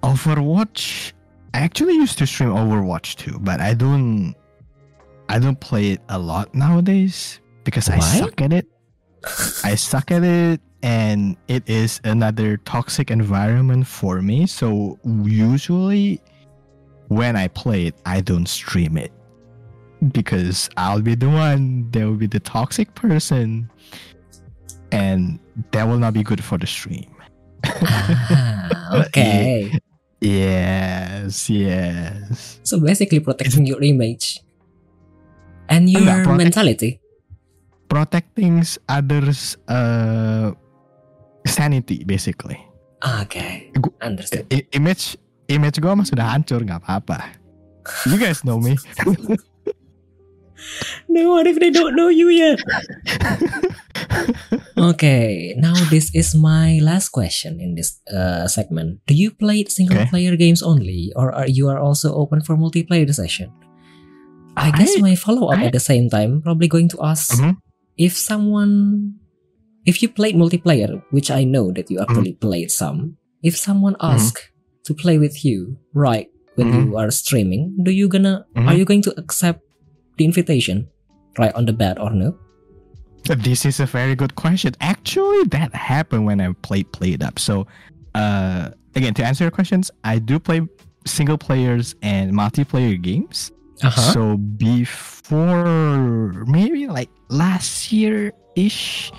Overwatch. 0.02 1.12
I 1.52 1.58
actually 1.60 1.94
used 1.94 2.18
to 2.18 2.26
stream 2.26 2.50
Overwatch 2.50 3.16
too, 3.16 3.38
but 3.40 3.60
I 3.60 3.74
don't. 3.74 4.34
I 5.28 5.38
don't 5.38 5.58
play 5.60 5.90
it 5.90 6.00
a 6.08 6.18
lot 6.18 6.54
nowadays 6.54 7.40
because 7.64 7.88
I 7.88 7.98
suck 7.98 8.40
at 8.40 8.52
it. 8.52 8.66
I 9.64 9.74
suck 9.74 10.10
at 10.10 10.22
it, 10.22 10.60
and 10.82 11.36
it 11.48 11.68
is 11.68 12.00
another 12.04 12.56
toxic 12.58 13.10
environment 13.10 13.86
for 13.86 14.22
me. 14.22 14.46
So 14.46 14.98
usually, 15.24 16.20
when 17.08 17.36
I 17.36 17.48
play 17.48 17.86
it, 17.86 17.94
I 18.04 18.20
don't 18.20 18.46
stream 18.46 18.96
it 18.96 19.12
because 20.12 20.68
I'll 20.76 21.02
be 21.02 21.14
the 21.14 21.28
one 21.28 21.90
that 21.90 22.04
will 22.04 22.20
be 22.20 22.26
the 22.26 22.40
toxic 22.40 22.94
person, 22.94 23.70
and 24.92 25.38
that 25.72 25.84
will 25.84 25.98
not 25.98 26.12
be 26.14 26.22
good 26.22 26.42
for 26.42 26.58
the 26.58 26.66
stream. 26.66 27.10
ah, 27.64 28.94
okay. 29.06 29.78
Yes, 30.20 31.50
yes. 31.50 32.60
So 32.64 32.80
basically 32.80 33.20
protecting 33.20 33.66
your 33.66 33.82
image 33.82 34.40
and 35.68 35.88
your 35.90 36.02
protect- 36.02 36.36
mentality. 36.36 37.00
Protecting 37.88 38.64
others' 38.88 39.56
uh, 39.68 40.52
sanity, 41.47 42.03
basically. 42.05 42.59
Okay, 43.01 43.70
Gu- 43.74 43.94
understood. 44.03 44.44
I- 44.51 44.66
image 44.72 45.16
image 45.47 45.78
gue 45.78 45.92
mah 45.92 46.05
sudah 46.05 46.26
hancur 46.34 46.59
nggak 46.61 46.82
apa-apa. 46.82 47.38
You 48.11 48.18
guys 48.18 48.42
know 48.42 48.59
me. 48.59 48.74
No, 51.07 51.36
what 51.36 51.47
if 51.47 51.61
they 51.61 51.68
don't 51.70 51.94
know 51.94 52.09
you 52.09 52.32
yet? 52.32 52.57
okay, 54.78 55.55
now 55.61 55.74
this 55.92 56.09
is 56.14 56.34
my 56.34 56.80
last 56.80 57.11
question 57.11 57.61
in 57.61 57.74
this 57.76 58.01
uh, 58.09 58.49
segment. 58.49 59.01
Do 59.07 59.14
you 59.14 59.30
play 59.30 59.64
single 59.68 59.99
Okay. 60.01 60.11
player 60.11 60.36
games 60.36 60.62
only, 60.62 61.12
or 61.16 61.32
are 61.32 61.47
you 61.49 61.68
are 61.68 61.78
also 61.78 62.14
open 62.16 62.40
for 62.40 62.57
multiplayer 62.57 63.09
session? 63.12 63.53
I 64.57 64.72
guess 64.72 64.97
I- 64.97 65.05
my 65.05 65.14
follow 65.14 65.53
up 65.53 65.61
I- 65.61 65.68
at 65.68 65.72
the 65.76 65.84
same 65.84 66.09
time 66.09 66.40
probably 66.40 66.68
going 66.68 66.88
to 66.97 66.99
ask 67.05 67.36
Mhm. 67.36 67.61
if 68.01 68.16
someone, 68.16 69.20
if 69.87 70.03
you 70.03 70.09
played 70.09 70.34
multiplayer, 70.34 71.03
which 71.11 71.30
I 71.30 71.45
know 71.45 71.70
that 71.72 71.91
you 71.91 72.01
actually 72.01 72.32
Mm-hmm. 72.34 72.47
played 72.49 72.70
some, 72.70 73.16
if 73.43 73.57
someone 73.57 73.97
asks 74.01 74.43
to 74.84 74.95
play 74.95 75.18
with 75.18 75.45
you 75.45 75.78
right 75.95 76.28
when 76.57 76.68
Mhm. 76.72 76.78
you 76.87 76.97
are 76.97 77.11
streaming, 77.11 77.76
do 77.82 77.91
you 77.91 78.09
gonna 78.09 78.45
are 78.57 78.74
you 78.74 78.84
going 78.84 79.03
to 79.03 79.14
accept 79.18 79.61
the 80.18 80.24
invitation 80.24 80.89
right 81.39 81.55
on 81.55 81.66
the 81.66 81.72
bat 81.72 81.99
or 82.01 82.11
no? 82.11 82.34
This 83.26 83.66
is 83.66 83.80
a 83.80 83.87
very 83.87 84.14
good 84.14 84.34
question. 84.37 84.74
Actually, 84.80 85.45
that 85.51 85.74
happened 85.74 86.26
when 86.26 86.41
I 86.41 86.53
played 86.62 86.91
Played 86.93 87.22
Up. 87.26 87.39
So, 87.39 87.66
uh, 88.14 88.70
again, 88.95 89.14
to 89.14 89.22
answer 89.26 89.43
your 89.45 89.51
questions, 89.51 89.91
I 90.05 90.18
do 90.22 90.39
play 90.39 90.62
single 91.07 91.37
players 91.39 91.95
and 92.03 92.32
multiplayer 92.32 92.95
games. 93.01 93.51
Uh-huh. 93.82 94.12
So 94.14 94.37
before 95.26 96.32
maybe 96.47 96.87
like 96.87 97.11
last 97.28 97.93
year 97.93 98.32
ish, 98.55 99.12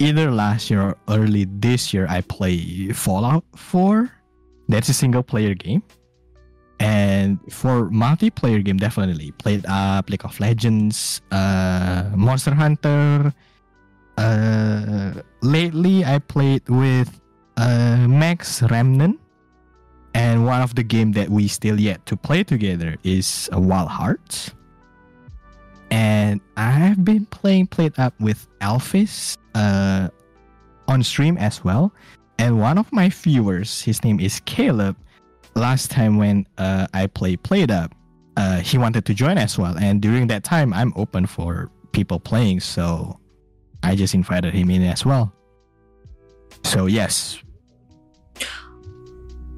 either 0.00 0.30
last 0.32 0.70
year 0.70 0.80
or 0.82 0.96
early 1.08 1.46
this 1.46 1.94
year, 1.94 2.06
I 2.08 2.22
play 2.22 2.88
Fallout 2.90 3.44
4. 3.54 4.10
That's 4.68 4.88
a 4.88 4.94
single 4.94 5.22
player 5.22 5.54
game. 5.54 5.82
And 6.80 7.38
for 7.52 7.90
multiplayer 7.90 8.64
game, 8.64 8.78
definitely 8.78 9.32
played 9.32 9.66
up 9.68 10.08
League 10.08 10.24
of 10.24 10.40
Legends, 10.40 11.20
uh, 11.30 12.10
Monster 12.16 12.54
Hunter. 12.54 13.34
Uh, 14.16 15.20
lately, 15.42 16.04
I 16.04 16.18
played 16.18 16.66
with 16.68 17.20
uh, 17.58 18.08
Max 18.08 18.62
Remnant. 18.62 19.20
And 20.14 20.46
one 20.46 20.62
of 20.62 20.74
the 20.74 20.82
game 20.82 21.12
that 21.12 21.28
we 21.28 21.46
still 21.46 21.78
yet 21.78 22.04
to 22.06 22.16
play 22.16 22.42
together 22.42 22.96
is 23.04 23.48
uh, 23.54 23.60
Wild 23.60 23.90
Hearts. 23.90 24.52
And 25.90 26.40
I've 26.56 27.04
been 27.04 27.26
playing 27.26 27.66
played 27.68 27.98
up 27.98 28.14
with 28.20 28.46
Alphys 28.60 29.36
uh, 29.54 30.08
on 30.88 31.02
stream 31.02 31.36
as 31.38 31.64
well. 31.64 31.92
And 32.38 32.60
one 32.60 32.78
of 32.78 32.90
my 32.92 33.08
viewers, 33.08 33.82
his 33.82 34.02
name 34.04 34.20
is 34.20 34.40
Caleb. 34.46 34.96
Last 35.54 35.90
time 35.90 36.16
when 36.16 36.46
uh, 36.58 36.86
I 36.94 37.06
played 37.06 37.42
played 37.42 37.70
up, 37.70 37.94
uh, 38.36 38.60
he 38.60 38.78
wanted 38.78 39.04
to 39.06 39.14
join 39.14 39.36
as 39.36 39.58
well. 39.58 39.76
And 39.78 40.00
during 40.00 40.28
that 40.28 40.44
time, 40.44 40.72
I'm 40.72 40.92
open 40.96 41.26
for 41.26 41.70
people 41.92 42.20
playing, 42.20 42.60
so 42.60 43.18
I 43.82 43.96
just 43.96 44.14
invited 44.14 44.54
him 44.54 44.70
in 44.70 44.82
as 44.82 45.04
well. 45.04 45.32
So 46.64 46.86
yes, 46.86 47.42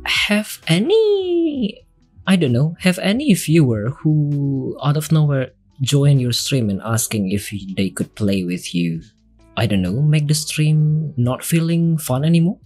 have 0.05 0.59
any 0.67 1.85
I 2.27 2.37
don't 2.37 2.53
know, 2.53 2.77
have 2.81 2.99
any 3.01 3.35
viewer 3.35 3.91
who 3.91 4.79
out 4.83 4.97
of 4.97 5.11
nowhere 5.11 5.51
join 5.83 6.19
your 6.19 6.33
stream 6.33 6.71
and 6.71 6.81
asking 6.83 7.31
if 7.31 7.53
they 7.77 7.91
could 7.91 8.15
play 8.15 8.45
with 8.45 8.75
you? 8.75 9.03
I 9.57 9.67
don't 9.67 9.83
know, 9.83 10.01
make 10.01 10.29
the 10.29 10.35
stream 10.35 11.13
not 11.17 11.45
feeling 11.45 11.99
fun 11.99 12.25
anymore? 12.25 12.59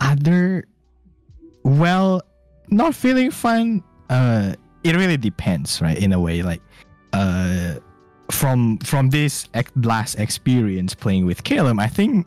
other 0.00 0.64
well 1.64 2.22
not 2.68 2.94
feeling 2.94 3.30
fun 3.30 3.82
uh 4.10 4.54
it 4.84 4.94
really 4.94 5.16
depends 5.16 5.80
right 5.82 5.98
in 5.98 6.12
a 6.12 6.20
way 6.20 6.42
like 6.42 6.62
uh 7.12 7.74
from 8.30 8.78
from 8.78 9.10
this 9.10 9.48
last 9.76 10.18
experience 10.18 10.94
playing 10.94 11.24
with 11.26 11.42
Caleb 11.44 11.80
I 11.80 11.86
think 11.86 12.26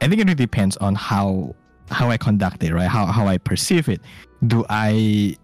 I 0.00 0.08
think 0.08 0.20
it 0.20 0.24
really 0.24 0.34
depends 0.34 0.76
on 0.76 0.94
how 0.94 1.54
how 1.90 2.10
I 2.10 2.18
conduct 2.18 2.62
it 2.62 2.72
right 2.72 2.88
how 2.88 3.06
how 3.06 3.26
I 3.26 3.38
perceive 3.38 3.88
it 3.88 4.00
do 4.46 4.64
I 4.68 5.36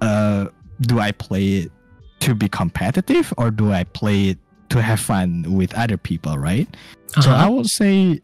uh 0.00 0.46
do 0.82 0.98
I 0.98 1.12
play 1.12 1.58
it 1.58 1.72
to 2.24 2.34
be 2.34 2.48
competitive 2.48 3.32
or 3.36 3.50
do 3.50 3.72
I 3.72 3.84
play 3.84 4.28
it 4.32 4.38
to 4.70 4.80
have 4.82 5.00
fun 5.00 5.44
with 5.58 5.74
other 5.74 5.96
people 5.96 6.38
right 6.38 6.68
so 7.20 7.30
I 7.30 7.34
Uh-huh. 7.44 7.50
will 7.52 7.68
say 7.80 8.20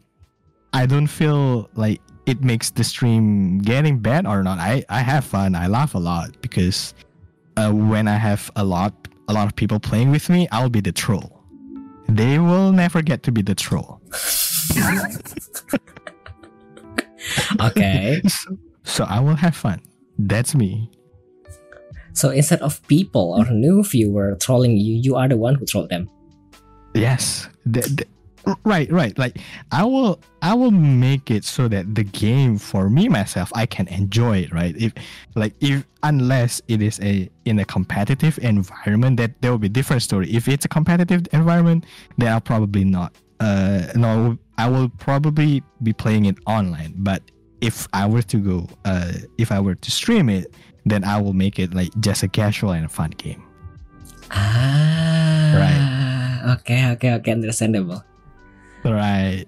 I 0.73 0.85
don't 0.85 1.07
feel 1.07 1.69
like 1.75 2.01
it 2.25 2.43
makes 2.43 2.71
the 2.71 2.83
stream 2.83 3.59
getting 3.59 3.99
bad 3.99 4.25
or 4.25 4.41
not. 4.43 4.57
I, 4.59 4.85
I 4.89 5.01
have 5.01 5.25
fun. 5.25 5.53
I 5.55 5.67
laugh 5.67 5.95
a 5.95 5.99
lot 5.99 6.29
because 6.41 6.93
uh, 7.57 7.71
when 7.73 8.07
I 8.07 8.15
have 8.15 8.49
a 8.55 8.63
lot 8.63 8.93
a 9.27 9.33
lot 9.33 9.47
of 9.47 9.55
people 9.55 9.79
playing 9.79 10.11
with 10.11 10.29
me, 10.29 10.47
I'll 10.51 10.69
be 10.69 10.79
the 10.81 10.91
troll. 10.93 11.43
They 12.07 12.39
will 12.39 12.71
never 12.71 13.01
get 13.01 13.23
to 13.23 13.31
be 13.31 13.41
the 13.41 13.55
troll. 13.55 13.99
okay. 17.61 18.21
So, 18.29 18.57
so 18.83 19.03
I 19.05 19.19
will 19.19 19.35
have 19.35 19.55
fun. 19.55 19.81
That's 20.17 20.55
me. 20.55 20.89
So 22.13 22.29
instead 22.29 22.61
of 22.61 22.85
people 22.87 23.35
or 23.37 23.45
new 23.51 23.83
viewer 23.83 24.35
trolling 24.39 24.77
you, 24.77 24.95
you 24.95 25.15
are 25.15 25.27
the 25.27 25.37
one 25.37 25.55
who 25.55 25.65
trolled 25.65 25.89
them. 25.89 26.09
Yes. 26.93 27.47
The- 27.65 27.81
the- 27.81 28.55
right, 28.65 28.91
right. 28.91 29.17
Like 29.17 29.37
I 29.71 29.83
will 29.85 30.19
I 30.41 30.53
will 30.53 30.71
make 30.71 31.29
it 31.29 31.45
so 31.45 31.67
that 31.67 31.93
the 31.95 32.03
game 32.03 32.57
for 32.57 32.89
me 32.89 33.07
myself 33.07 33.51
I 33.55 33.65
can 33.65 33.87
enjoy 33.87 34.39
it, 34.39 34.51
right? 34.53 34.75
If 34.77 34.93
like 35.35 35.53
if 35.61 35.85
unless 36.03 36.61
it 36.67 36.81
is 36.81 36.99
a 37.01 37.29
in 37.45 37.59
a 37.59 37.65
competitive 37.65 38.39
environment 38.41 39.17
that 39.17 39.41
there 39.41 39.51
will 39.51 39.59
be 39.59 39.69
different 39.69 40.01
story. 40.01 40.29
If 40.33 40.47
it's 40.47 40.65
a 40.65 40.67
competitive 40.69 41.27
environment, 41.31 41.85
then 42.17 42.31
I'll 42.33 42.41
probably 42.41 42.83
not 42.83 43.13
uh 43.39 43.87
no 43.95 44.37
I 44.57 44.67
will 44.69 44.89
probably 44.89 45.63
be 45.83 45.93
playing 45.93 46.25
it 46.25 46.37
online. 46.45 46.93
But 46.97 47.21
if 47.61 47.87
I 47.93 48.07
were 48.07 48.23
to 48.23 48.37
go 48.37 48.67
uh 48.85 49.13
if 49.37 49.51
I 49.51 49.59
were 49.59 49.75
to 49.75 49.91
stream 49.91 50.29
it, 50.29 50.53
then 50.85 51.03
I 51.03 51.21
will 51.21 51.33
make 51.33 51.59
it 51.59 51.73
like 51.73 51.91
just 51.99 52.23
a 52.23 52.27
casual 52.27 52.71
and 52.71 52.85
a 52.85 52.89
fun 52.89 53.11
game. 53.11 53.43
Ah. 54.31 55.53
Right. 55.55 56.55
Okay, 56.59 56.89
okay, 56.97 57.13
okay, 57.19 57.31
understandable. 57.31 58.03
Right. 58.83 59.45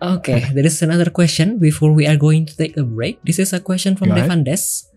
Okay, 0.00 0.48
there 0.54 0.64
is 0.64 0.80
another 0.80 1.10
question 1.10 1.58
before 1.58 1.92
we 1.92 2.06
are 2.06 2.16
going 2.16 2.46
to 2.46 2.56
take 2.56 2.76
a 2.76 2.84
break. 2.84 3.20
This 3.22 3.38
is 3.38 3.52
a 3.52 3.60
question 3.60 3.96
from. 3.96 4.08
Devandes. 4.16 4.88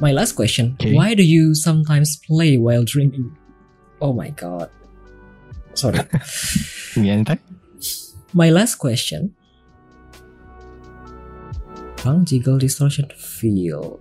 My 0.00 0.12
last 0.12 0.32
question. 0.32 0.74
Okay. 0.80 0.94
Why 0.94 1.12
do 1.14 1.22
you 1.22 1.54
sometimes 1.54 2.16
play 2.16 2.56
while 2.56 2.82
drinking? 2.84 3.36
Oh 4.00 4.12
my 4.12 4.30
god. 4.30 4.70
Sorry. 5.74 5.98
Niente? 6.96 7.38
My 8.32 8.48
last 8.50 8.76
question. 8.76 9.36
Bang 12.04 12.24
Jiggle 12.24 12.58
Distortion 12.58 13.08
Feel. 13.16 14.00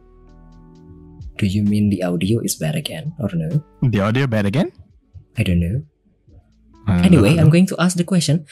Do 1.37 1.45
you 1.45 1.63
mean 1.63 1.89
the 1.89 2.03
audio 2.03 2.39
is 2.41 2.55
bad 2.55 2.75
again 2.75 3.13
or 3.19 3.29
no? 3.33 3.61
The 3.81 3.99
audio 4.01 4.27
bad 4.27 4.45
again? 4.45 4.71
I 5.37 5.43
don't 5.43 5.59
know. 5.59 5.81
Uh, 6.87 7.01
Anyway, 7.05 7.37
I'm 7.37 7.49
going 7.49 7.67
to 7.67 7.75
ask 7.79 7.95
the 7.97 8.03
question. 8.03 8.45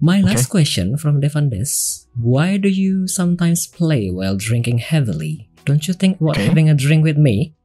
My 0.00 0.20
last 0.20 0.46
Okay. 0.48 0.60
question 0.60 0.96
from 0.96 1.20
Devandes. 1.20 2.04
Why 2.16 2.56
do 2.56 2.68
you 2.68 3.08
sometimes 3.08 3.66
play 3.66 4.10
while 4.10 4.36
drinking 4.36 4.78
heavily? 4.84 5.48
Don't 5.64 5.88
you 5.88 5.94
think 5.94 6.20
about 6.20 6.36
Okay. 6.36 6.46
having 6.46 6.68
a 6.68 6.74
drink 6.76 7.04
with 7.04 7.16
me? 7.16 7.56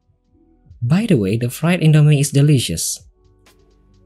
By 0.82 1.06
the 1.06 1.16
way, 1.20 1.36
the 1.38 1.50
fried 1.50 1.82
Indomie 1.82 2.20
is 2.20 2.32
delicious. 2.32 3.04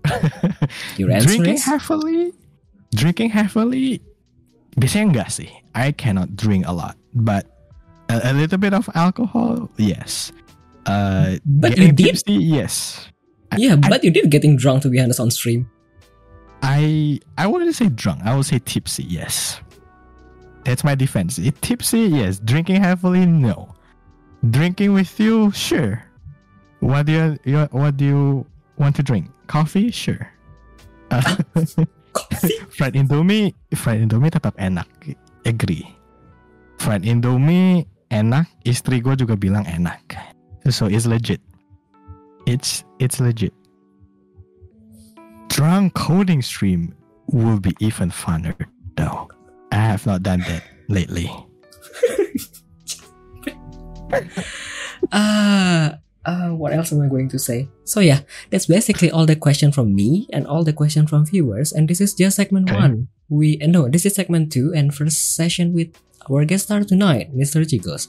Your 0.97 1.11
answer 1.11 1.27
drinking 1.29 1.61
is? 1.61 1.65
heavily? 1.65 2.33
Drinking 2.93 3.29
heavily? 3.29 4.01
Biasanya 4.79 5.05
enggak 5.11 5.29
sih. 5.31 5.49
I 5.75 5.91
cannot 5.91 6.35
drink 6.35 6.65
a 6.67 6.73
lot, 6.73 6.95
but 7.13 7.45
a, 8.09 8.31
a 8.31 8.33
little 8.33 8.57
bit 8.57 8.73
of 8.73 8.89
alcohol, 8.95 9.69
yes. 9.77 10.31
Uh, 10.87 11.37
But 11.45 11.77
you 11.77 11.91
did? 11.91 12.17
tipsy, 12.17 12.33
yes. 12.39 13.05
Yeah, 13.57 13.77
I- 13.83 13.89
but 13.89 14.03
you 14.03 14.09
did 14.09 14.29
getting 14.31 14.55
drunk 14.57 14.81
to 14.83 14.89
be 14.89 14.97
honest 15.01 15.19
on 15.19 15.29
stream. 15.29 15.67
I 16.61 17.19
I 17.37 17.47
wouldn't 17.47 17.71
say 17.75 17.87
drunk. 17.89 18.21
I 18.25 18.35
would 18.35 18.45
say 18.45 18.59
tipsy. 18.59 19.03
Yes, 19.07 19.61
that's 20.67 20.83
my 20.83 20.93
defense. 20.95 21.39
It, 21.39 21.55
tipsy, 21.61 22.11
yes. 22.11 22.39
Drinking 22.43 22.83
heavily, 22.83 23.23
no. 23.25 23.75
Drinking 24.43 24.91
with 24.93 25.11
you, 25.19 25.51
sure. 25.51 26.03
What 26.79 27.07
do 27.07 27.11
you, 27.11 27.25
you 27.43 27.59
what 27.71 27.95
do 27.95 28.05
you 28.05 28.23
want 28.77 28.95
to 28.99 29.03
drink? 29.03 29.27
Coffee, 29.47 29.91
sure. 29.91 30.27
Uh, 31.11 31.35
Coffee? 32.13 32.57
fried 32.75 32.93
Indomie, 32.93 33.53
fried 33.75 34.01
Indomie 34.01 34.31
tetap 34.31 34.55
enak. 34.57 34.87
Agree. 35.45 35.85
Fried 36.79 37.03
Indomie 37.03 37.85
enak. 38.11 38.47
Istri 38.65 39.01
gue 39.03 39.15
juga 39.15 39.35
bilang 39.35 39.65
enak. 39.67 40.01
So 40.69 40.85
it's 40.85 41.07
legit. 41.09 41.41
It's 42.45 42.85
it's 43.01 43.19
legit. 43.19 43.53
Drunk 45.49 45.93
coding 45.97 46.41
stream 46.41 46.93
will 47.29 47.59
be 47.59 47.73
even 47.81 48.13
funner 48.13 48.55
though. 48.95 49.27
I 49.71 49.81
have 49.81 50.05
not 50.05 50.23
done 50.23 50.41
that 50.49 50.63
lately. 50.89 51.29
Uh, 55.11 55.95
uh, 56.25 56.49
what 56.49 56.73
else 56.73 56.91
am 56.91 57.01
I 57.01 57.07
going 57.07 57.29
to 57.29 57.39
say? 57.39 57.67
So 57.85 57.99
yeah, 58.01 58.21
that's 58.49 58.65
basically 58.67 59.09
all 59.11 59.25
the 59.25 59.35
question 59.35 59.71
from 59.71 59.95
me 59.95 60.27
and 60.33 60.45
all 60.45 60.63
the 60.63 60.73
question 60.73 61.07
from 61.07 61.25
viewers. 61.25 61.71
And 61.71 61.87
this 61.87 62.01
is 62.01 62.13
just 62.13 62.35
segment 62.35 62.69
Okay. 62.69 62.79
one. 62.79 63.07
We 63.29 63.59
uh, 63.61 63.67
no, 63.67 63.87
this 63.87 64.05
is 64.05 64.15
segment 64.15 64.51
two 64.51 64.73
and 64.75 64.93
first 64.93 65.35
session 65.35 65.73
with 65.73 65.89
our 66.29 66.45
guest 66.45 66.65
star 66.65 66.83
tonight, 66.83 67.31
Mr. 67.35 67.63
jeeglez. 67.65 68.07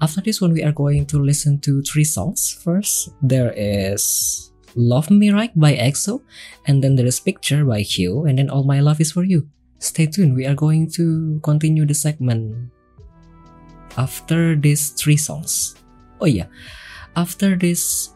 After 0.00 0.20
this 0.20 0.40
one, 0.40 0.52
we 0.52 0.62
are 0.64 0.72
going 0.72 1.06
to 1.06 1.18
listen 1.18 1.60
to 1.60 1.80
three 1.82 2.04
songs. 2.04 2.52
First, 2.64 3.10
there 3.22 3.52
is 3.56 4.50
"Love 4.74 5.10
Me 5.10 5.30
Right" 5.30 5.52
by 5.54 5.74
EXO, 5.76 6.20
and 6.66 6.82
then 6.82 6.96
there 6.96 7.06
is 7.06 7.20
"Picture" 7.20 7.64
by 7.64 7.80
Hyo, 7.86 8.28
and 8.28 8.38
then 8.38 8.50
"All 8.50 8.64
My 8.64 8.80
Love 8.80 9.00
Is 9.00 9.12
For 9.12 9.22
You." 9.24 9.48
Stay 9.78 10.06
tuned. 10.06 10.34
We 10.34 10.44
are 10.48 10.56
going 10.56 10.90
to 10.98 11.38
continue 11.44 11.84
the 11.86 11.94
segment 11.94 12.72
after 13.96 14.56
these 14.56 14.90
three 14.90 15.16
songs. 15.16 15.76
Oh 16.20 16.26
yeah, 16.26 16.46
after 17.16 17.56
these 17.56 18.14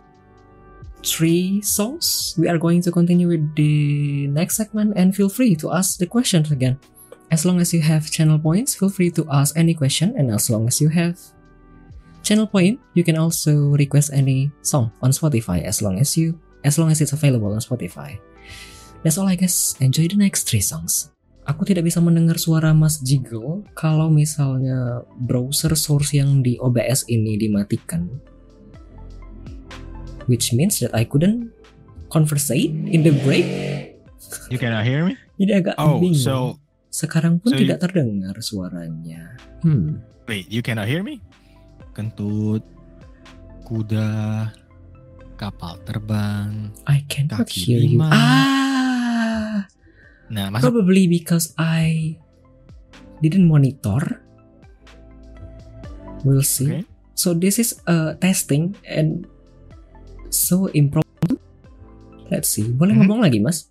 three 1.05 1.63
songs, 1.63 2.35
we 2.39 2.49
are 2.49 2.59
going 2.59 2.83
to 2.83 2.91
continue 2.91 3.29
with 3.29 3.55
the 3.55 4.27
next 4.29 4.57
segment 4.57 4.95
and 4.97 5.15
feel 5.15 5.29
free 5.29 5.55
to 5.57 5.73
ask 5.73 5.99
the 5.99 6.07
questions 6.07 6.51
again. 6.51 6.79
As 7.31 7.45
long 7.45 7.61
as 7.61 7.75
you 7.75 7.81
have 7.83 8.11
channel 8.11 8.39
points, 8.39 8.75
feel 8.75 8.89
free 8.89 9.11
to 9.13 9.27
ask 9.31 9.57
any 9.57 9.75
question 9.75 10.15
and 10.17 10.31
as 10.31 10.49
long 10.51 10.67
as 10.67 10.81
you 10.81 10.89
have 10.89 11.19
channel 12.23 12.47
point, 12.47 12.81
you 12.95 13.05
can 13.05 13.17
also 13.17 13.77
request 13.77 14.13
any 14.13 14.51
song 14.63 14.91
on 15.03 15.11
Spotify 15.11 15.63
as 15.63 15.83
long 15.83 15.99
as 16.01 16.17
you 16.17 16.41
as 16.65 16.79
long 16.79 16.91
as 16.91 17.01
it's 17.01 17.13
available 17.13 17.53
on 17.53 17.61
Spotify. 17.61 18.19
That's 19.03 19.19
all 19.19 19.29
I 19.29 19.37
guess. 19.37 19.77
Enjoy 19.81 20.09
the 20.09 20.19
next 20.19 20.49
three 20.51 20.65
songs. 20.65 21.13
Aku 21.49 21.65
tidak 21.65 21.89
bisa 21.89 22.05
mendengar 22.05 22.37
suara 22.37 22.77
Mas 22.77 23.01
Jiggle 23.01 23.65
kalau 23.73 24.13
misalnya 24.13 25.01
browser 25.17 25.73
source 25.73 26.13
yang 26.13 26.45
di 26.45 26.61
OBS 26.61 27.09
ini 27.09 27.41
dimatikan. 27.41 28.05
Which 30.29 30.53
means 30.53 30.77
that 30.81 30.93
I 30.93 31.03
couldn't 31.03 31.51
conversate 32.09 32.69
in 32.69 33.01
the 33.01 33.17
break. 33.25 33.49
You 34.53 34.61
cannot 34.61 34.85
hear 34.85 35.03
me? 35.03 35.17
Jadi 35.41 35.53
agak 35.57 35.75
Oh, 35.77 35.99
bingung. 35.99 36.15
so 36.15 36.35
Sekarang 36.89 37.41
pun 37.41 37.53
so 37.53 37.57
you- 37.57 37.65
tidak 37.69 37.81
terdengar 37.81 38.37
suaranya. 38.41 39.37
Hmm. 39.61 40.01
wait, 40.25 40.49
you 40.49 40.61
cannot 40.61 40.85
hear 40.85 41.01
me? 41.01 41.21
Kentut, 41.93 42.61
kuda, 43.65 44.49
kapal 45.35 45.81
terbang. 45.85 46.73
I 46.85 47.05
cannot 47.09 47.49
Kaki 47.49 47.57
hear 47.61 47.81
you. 47.81 47.97
lima. 47.97 48.09
Ah, 48.09 49.57
Nah, 50.29 50.53
masuk 50.53 50.69
probably 50.69 51.09
because 51.09 51.57
I 51.57 52.17
didn't 53.21 53.49
monitor. 53.49 54.21
We'll 56.21 56.45
see. 56.45 56.69
Okay. 56.69 56.83
So 57.15 57.33
this 57.33 57.59
is 57.59 57.81
uh, 57.85 58.15
testing 58.19 58.77
and 58.85 59.25
so 60.31 60.69
impromptu. 60.69 61.39
Let's 62.29 62.49
see. 62.49 62.69
Boleh 62.69 62.93
Mhm. 62.93 63.01
ngomong 63.01 63.21
lagi, 63.23 63.41
Mas? 63.41 63.71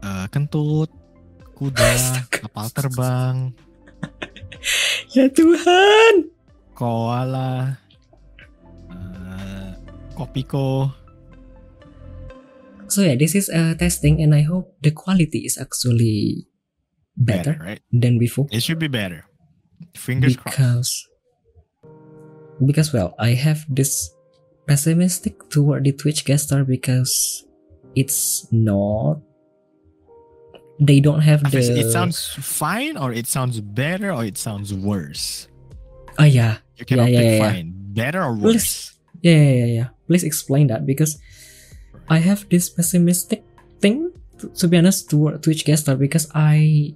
eh, 0.00 0.26
kentut, 0.28 0.88
kuda, 1.54 1.84
kapal 2.34 2.68
terbang, 2.70 3.36
Ya 5.16 5.28
Tuhan. 5.28 6.28
koala, 6.74 7.78
eh, 8.90 9.70
kopiko. 10.12 10.90
So 12.86 13.00
yeah, 13.02 13.16
this 13.16 13.34
is 13.34 13.48
uh, 13.48 13.74
testing 13.74 14.20
and 14.20 14.34
I 14.34 14.44
hope 14.44 14.76
the 14.80 14.92
quality 14.92 15.42
is 15.42 15.56
actually 15.56 16.46
better, 17.16 17.56
right? 17.58 17.80
than 17.90 18.20
before. 18.20 18.46
It 18.52 18.60
should 18.60 18.78
be 18.78 18.88
better. 18.88 19.24
Fingers 19.96 20.36
crossed. 20.36 20.54
because 20.54 20.90
because 22.62 22.88
well 22.94 23.18
i 23.18 23.34
have 23.34 23.66
this 23.66 24.14
pessimistic 24.66 25.48
toward 25.50 25.84
the 25.84 25.92
twitch 25.92 26.24
guest 26.24 26.48
star 26.48 26.64
because 26.64 27.44
it's 27.94 28.46
not 28.50 29.20
they 30.80 30.98
don't 31.00 31.20
have 31.20 31.42
the 31.50 31.58
It 31.58 31.92
sounds 31.92 32.18
fine, 32.40 32.96
or 32.96 33.12
it 33.12 33.26
sounds 33.28 33.60
better, 33.60 34.10
or 34.12 34.24
it 34.24 34.36
sounds 34.36 34.74
worse. 34.74 35.46
oh 36.18 36.24
yeah 36.26 36.58
You 36.76 36.84
cannot 36.84 37.10
yeah, 37.10 37.20
yeah, 37.20 37.30
yeah. 37.38 37.50
fine. 37.52 37.72
Better 37.94 38.22
or 38.22 38.34
Please. 38.34 38.42
worse. 38.42 38.98
yeah 39.22 39.38
yeah 39.38 39.54
yeah, 39.54 39.70
yeah. 39.78 39.88
please 40.10 40.24
explain 40.26 40.66
that 40.66 40.82
because 40.84 41.16
i 42.10 42.18
have 42.18 42.42
this 42.50 42.68
pessimistic 42.68 43.40
thing 43.80 44.10
to, 44.38 44.50
to 44.58 44.66
be 44.68 44.76
honest 44.76 45.08
toward 45.08 45.38
twitch 45.42 45.64
guest 45.64 45.84
star 45.86 45.94
because 45.96 46.26
i 46.34 46.90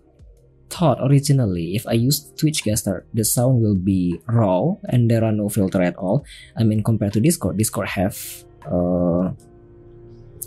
thought 0.71 0.99
originally 1.01 1.75
if 1.75 1.87
i 1.87 1.93
use 1.93 2.33
Twitchcaster, 2.37 3.03
the 3.15 3.25
sound 3.25 3.63
will 3.63 3.75
be 3.77 4.21
raw 4.29 4.75
and 4.89 5.11
there 5.11 5.25
are 5.25 5.33
no 5.33 5.49
filter 5.49 5.83
at 5.83 5.97
all. 5.97 6.25
I 6.57 6.65
mean 6.65 6.83
compared 6.83 7.13
to 7.15 7.21
discord 7.21 7.57
discord 7.57 7.89
have 7.89 8.17
uh 8.67 9.33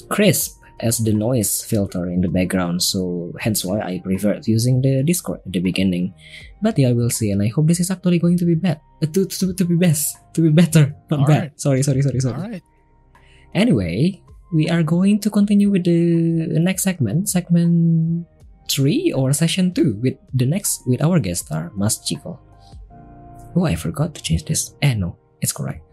Krisp 0.10 0.58
as 0.82 0.98
the 0.98 1.14
noise 1.14 1.62
filter 1.64 2.10
in 2.10 2.22
the 2.22 2.28
background. 2.28 2.82
So 2.82 3.34
hence 3.40 3.64
why 3.64 3.82
i 3.82 4.00
preferred 4.04 4.48
using 4.48 4.82
the 4.82 5.04
discord 5.04 5.40
at 5.46 5.54
the 5.54 5.60
beginning. 5.60 6.14
But 6.62 6.78
yeah 6.78 6.92
we'll 6.92 7.10
see 7.10 7.32
and 7.32 7.42
i 7.42 7.48
hope 7.48 7.68
this 7.68 7.80
is 7.80 7.90
actually 7.92 8.20
going 8.20 8.38
to 8.38 8.46
be 8.46 8.56
bad 8.56 8.80
uh, 9.02 9.08
to, 9.14 9.26
to, 9.26 9.54
to 9.54 9.66
be 9.66 9.76
best 9.76 10.18
to 10.34 10.42
be 10.42 10.50
better 10.50 10.94
not 11.10 11.20
All 11.22 11.26
bad. 11.28 11.40
right. 11.42 11.52
sorry 11.60 11.82
sorry 11.84 12.02
sorry 12.02 12.20
sorry. 12.20 12.36
All 12.42 12.50
right. 12.50 12.64
Anyway, 13.54 14.22
we 14.54 14.70
are 14.70 14.84
going 14.84 15.20
to 15.20 15.30
continue 15.30 15.70
with 15.70 15.84
the 15.84 16.60
next 16.60 16.84
segment, 16.84 17.28
segment 17.30 18.26
three 18.72 19.12
or 19.12 19.36
session 19.36 19.76
two, 19.76 20.00
with 20.00 20.16
the 20.32 20.48
next 20.48 20.88
with 20.88 21.04
our 21.04 21.20
guest 21.20 21.52
star, 21.52 21.76
Mas 21.76 22.00
Chico. 22.00 22.40
Oh, 23.52 23.68
I 23.68 23.76
forgot 23.76 24.16
to 24.16 24.24
change 24.24 24.48
this. 24.48 24.72
Eh, 24.80 24.96
no, 24.96 25.20
it's 25.44 25.52
correct. 25.52 25.84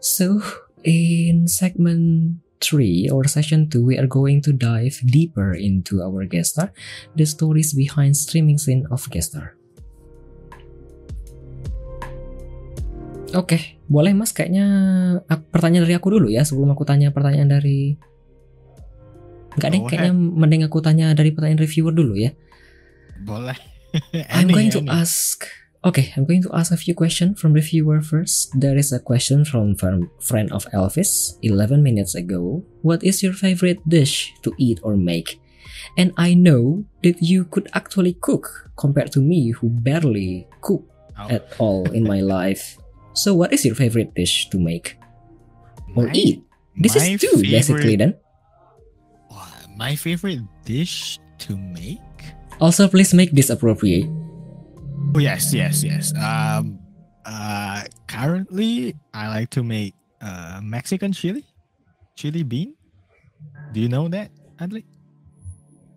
So, 0.00 0.40
in 0.88 1.44
segment 1.44 2.40
three 2.64 3.12
or 3.12 3.28
session 3.28 3.68
two, 3.68 3.84
we 3.84 4.00
are 4.00 4.08
going 4.08 4.40
to 4.48 4.56
dive 4.56 4.96
deeper 5.04 5.52
into 5.52 6.00
our 6.00 6.24
guest 6.24 6.56
star, 6.56 6.72
the 7.12 7.28
stories 7.28 7.76
behind 7.76 8.16
streaming 8.16 8.56
scene 8.56 8.88
of 8.88 9.04
guest 9.12 9.36
star. 9.36 9.52
Oke, 13.36 13.76
boleh 13.92 14.16
mas 14.16 14.32
kayaknya 14.32 14.64
ak- 15.28 15.52
pertanyaan 15.52 15.84
dari 15.84 16.00
aku 16.00 16.16
dulu 16.16 16.32
ya 16.32 16.48
sebelum 16.48 16.72
aku 16.72 16.88
tanya 16.88 17.12
pertanyaan 17.12 17.60
dari 17.60 18.00
Enggak 19.56 19.70
deh, 19.72 19.80
kayaknya 19.88 20.12
mending 20.12 20.62
aku 20.66 20.82
tanya 20.84 21.14
dari 21.16 21.32
pertanyaan 21.32 21.62
reviewer 21.62 21.94
dulu 21.94 22.14
ya. 22.18 22.30
Boleh. 23.24 23.56
I'm 24.34 24.48
going 24.52 24.68
to 24.74 24.84
ask 24.86 25.46
Okay, 25.78 26.10
I'm 26.18 26.26
going 26.26 26.42
to 26.42 26.50
ask 26.50 26.74
a 26.74 26.76
few 26.76 26.90
questions 26.92 27.38
from 27.38 27.54
the 27.54 27.62
viewer 27.62 28.02
first. 28.02 28.50
There 28.50 28.74
is 28.74 28.90
a 28.90 28.98
question 28.98 29.46
from 29.46 29.78
friend 30.18 30.50
of 30.50 30.66
Elvis 30.74 31.38
11 31.46 31.86
minutes 31.86 32.18
ago. 32.18 32.66
What 32.82 33.06
is 33.06 33.22
your 33.22 33.30
favorite 33.32 33.78
dish 33.86 34.34
to 34.42 34.50
eat 34.58 34.82
or 34.82 34.98
make? 34.98 35.38
And 35.94 36.10
I 36.18 36.34
know 36.34 36.82
that 37.06 37.22
you 37.22 37.46
could 37.46 37.70
actually 37.78 38.18
cook 38.18 38.74
compared 38.74 39.14
to 39.14 39.22
me 39.22 39.54
who 39.54 39.70
barely 39.70 40.50
cook 40.66 40.82
Oh. 41.14 41.30
at 41.30 41.46
all 41.62 41.86
in 41.94 42.02
my 42.02 42.20
life. 42.26 42.74
So 43.14 43.34
what 43.38 43.54
is 43.54 43.62
your 43.64 43.78
favorite 43.78 44.14
dish 44.18 44.50
to 44.50 44.58
make 44.58 44.98
or 45.94 46.10
My- 46.10 46.14
eat? 46.14 46.42
This 46.74 46.98
is 46.98 47.06
two 47.22 47.38
basically 47.38 47.94
favorite- 47.94 47.98
then. 47.98 48.12
My 49.78 49.94
favorite 49.94 50.42
dish 50.66 51.22
to 51.46 51.56
make? 51.56 52.02
Also 52.60 52.88
please 52.88 53.14
make 53.14 53.30
this 53.30 53.48
appropriate. 53.48 54.10
Oh 55.14 55.22
yes, 55.22 55.54
yes, 55.54 55.84
yes. 55.86 56.10
Um, 56.18 56.82
uh, 57.24 57.84
currently 58.08 58.96
I 59.14 59.28
like 59.28 59.50
to 59.50 59.62
make 59.62 59.94
uh 60.20 60.58
Mexican 60.62 61.12
chili, 61.14 61.46
chili 62.18 62.42
bean. 62.42 62.74
Do 63.72 63.78
you 63.78 63.88
know 63.88 64.08
that, 64.08 64.34
Adley? 64.58 64.82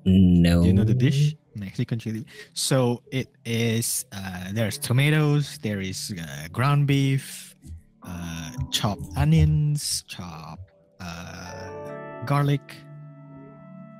No. 0.05 0.61
Do 0.61 0.67
you 0.67 0.73
know 0.73 0.85
the 0.85 0.93
dish? 0.93 1.33
Mexican 1.55 1.97
chili. 1.97 2.25
So 2.53 3.01
it 3.11 3.33
is. 3.45 4.05
Uh, 4.13 4.53
there's 4.53 4.77
tomatoes. 4.77 5.57
There 5.61 5.81
is 5.81 6.13
uh, 6.13 6.47
ground 6.53 6.85
beef, 6.85 7.55
uh, 8.03 8.51
chopped 8.69 9.09
onions, 9.17 10.05
chopped 10.07 10.69
uh, 11.01 12.23
garlic, 12.25 12.61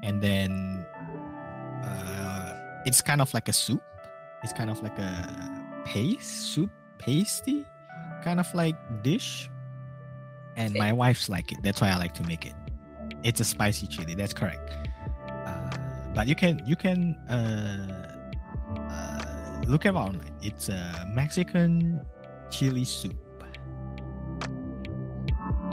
and 0.04 0.22
then 0.22 0.86
uh, 1.84 2.54
it's 2.86 3.02
kind 3.02 3.22
of 3.22 3.34
like 3.34 3.48
a 3.48 3.54
soup. 3.54 3.82
It's 4.44 4.54
kind 4.54 4.70
of 4.70 4.82
like 4.82 4.98
a 4.98 5.84
paste 5.86 6.54
soup, 6.54 6.72
pasty, 6.98 7.66
kind 8.24 8.40
of 8.40 8.54
like 8.54 8.76
dish. 9.04 9.50
And 10.58 10.74
my 10.74 10.92
wife's 10.92 11.30
like 11.30 11.52
it. 11.52 11.60
That's 11.64 11.80
why 11.80 11.90
I 11.90 11.98
like 11.98 12.14
to 12.16 12.24
make 12.24 12.46
it. 12.46 12.54
It's 13.24 13.40
a 13.40 13.46
spicy 13.46 13.88
chili. 13.88 14.16
That's 14.16 14.34
correct. 14.34 14.74
Uh, 15.30 15.70
but 16.14 16.28
you 16.28 16.36
can 16.36 16.62
you 16.66 16.76
can 16.76 17.16
uh, 17.30 18.12
uh, 18.76 19.62
look 19.68 19.86
online. 19.86 20.22
It's 20.42 20.70
a 20.70 21.08
Mexican 21.14 22.06
chili 22.50 22.84
soup. 22.84 23.16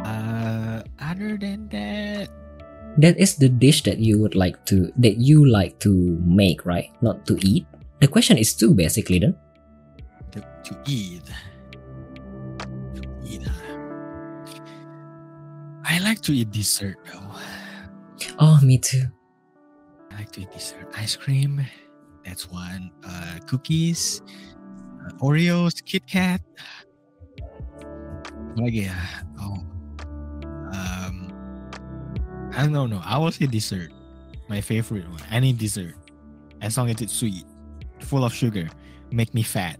Uh, 0.05 0.83
other 1.01 1.37
than 1.37 1.69
that, 1.69 2.29
That 2.97 3.19
is 3.19 3.37
the 3.37 3.49
dish 3.49 3.85
that 3.85 3.99
you 3.99 4.19
would 4.19 4.35
like 4.35 4.65
to 4.73 4.91
that 4.97 5.21
you 5.21 5.45
like 5.45 5.79
to 5.81 6.19
make, 6.25 6.65
right? 6.65 6.91
Not 7.03 7.27
to 7.27 7.39
eat. 7.45 7.67
The 8.01 8.09
question 8.09 8.39
is 8.39 8.55
two 8.55 8.75
basically 8.75 9.19
then. 9.19 9.37
to, 10.33 10.41
to 10.41 10.73
eat. 10.87 11.25
To 12.95 13.03
eat. 13.27 13.43
I 15.85 15.99
like 16.01 16.21
to 16.23 16.33
eat 16.33 16.51
dessert 16.51 16.97
though. 17.13 17.31
Oh, 18.39 18.61
me 18.63 18.79
too. 18.79 19.07
I 20.13 20.17
like 20.17 20.33
to 20.33 20.43
eat 20.43 20.53
dessert. 20.53 20.89
Ice 20.97 21.17
cream. 21.17 21.65
That's 22.25 22.51
one. 22.51 22.91
Uh, 23.05 23.39
cookies. 23.47 24.23
Uh, 25.07 25.13
Oreos. 25.23 25.83
Kit 25.85 26.07
Kat. 26.07 26.41
Lagi 28.59 28.91
ya. 28.91 28.99
Oh. 29.41 29.68
Um. 32.53 32.55
I 32.57 32.67
don't 32.67 32.91
know. 32.91 33.01
I 33.05 33.19
will 33.19 33.31
say 33.33 33.47
dessert. 33.47 33.91
My 34.49 34.61
favorite 34.61 35.09
one. 35.09 35.21
Any 35.31 35.53
dessert. 35.53 35.95
As 36.61 36.77
long 36.77 36.91
as 36.91 37.01
it's 37.01 37.13
sweet. 37.13 37.45
Full 38.01 38.25
of 38.25 38.33
sugar. 38.35 38.69
Make 39.11 39.33
me 39.35 39.43
fat. 39.43 39.79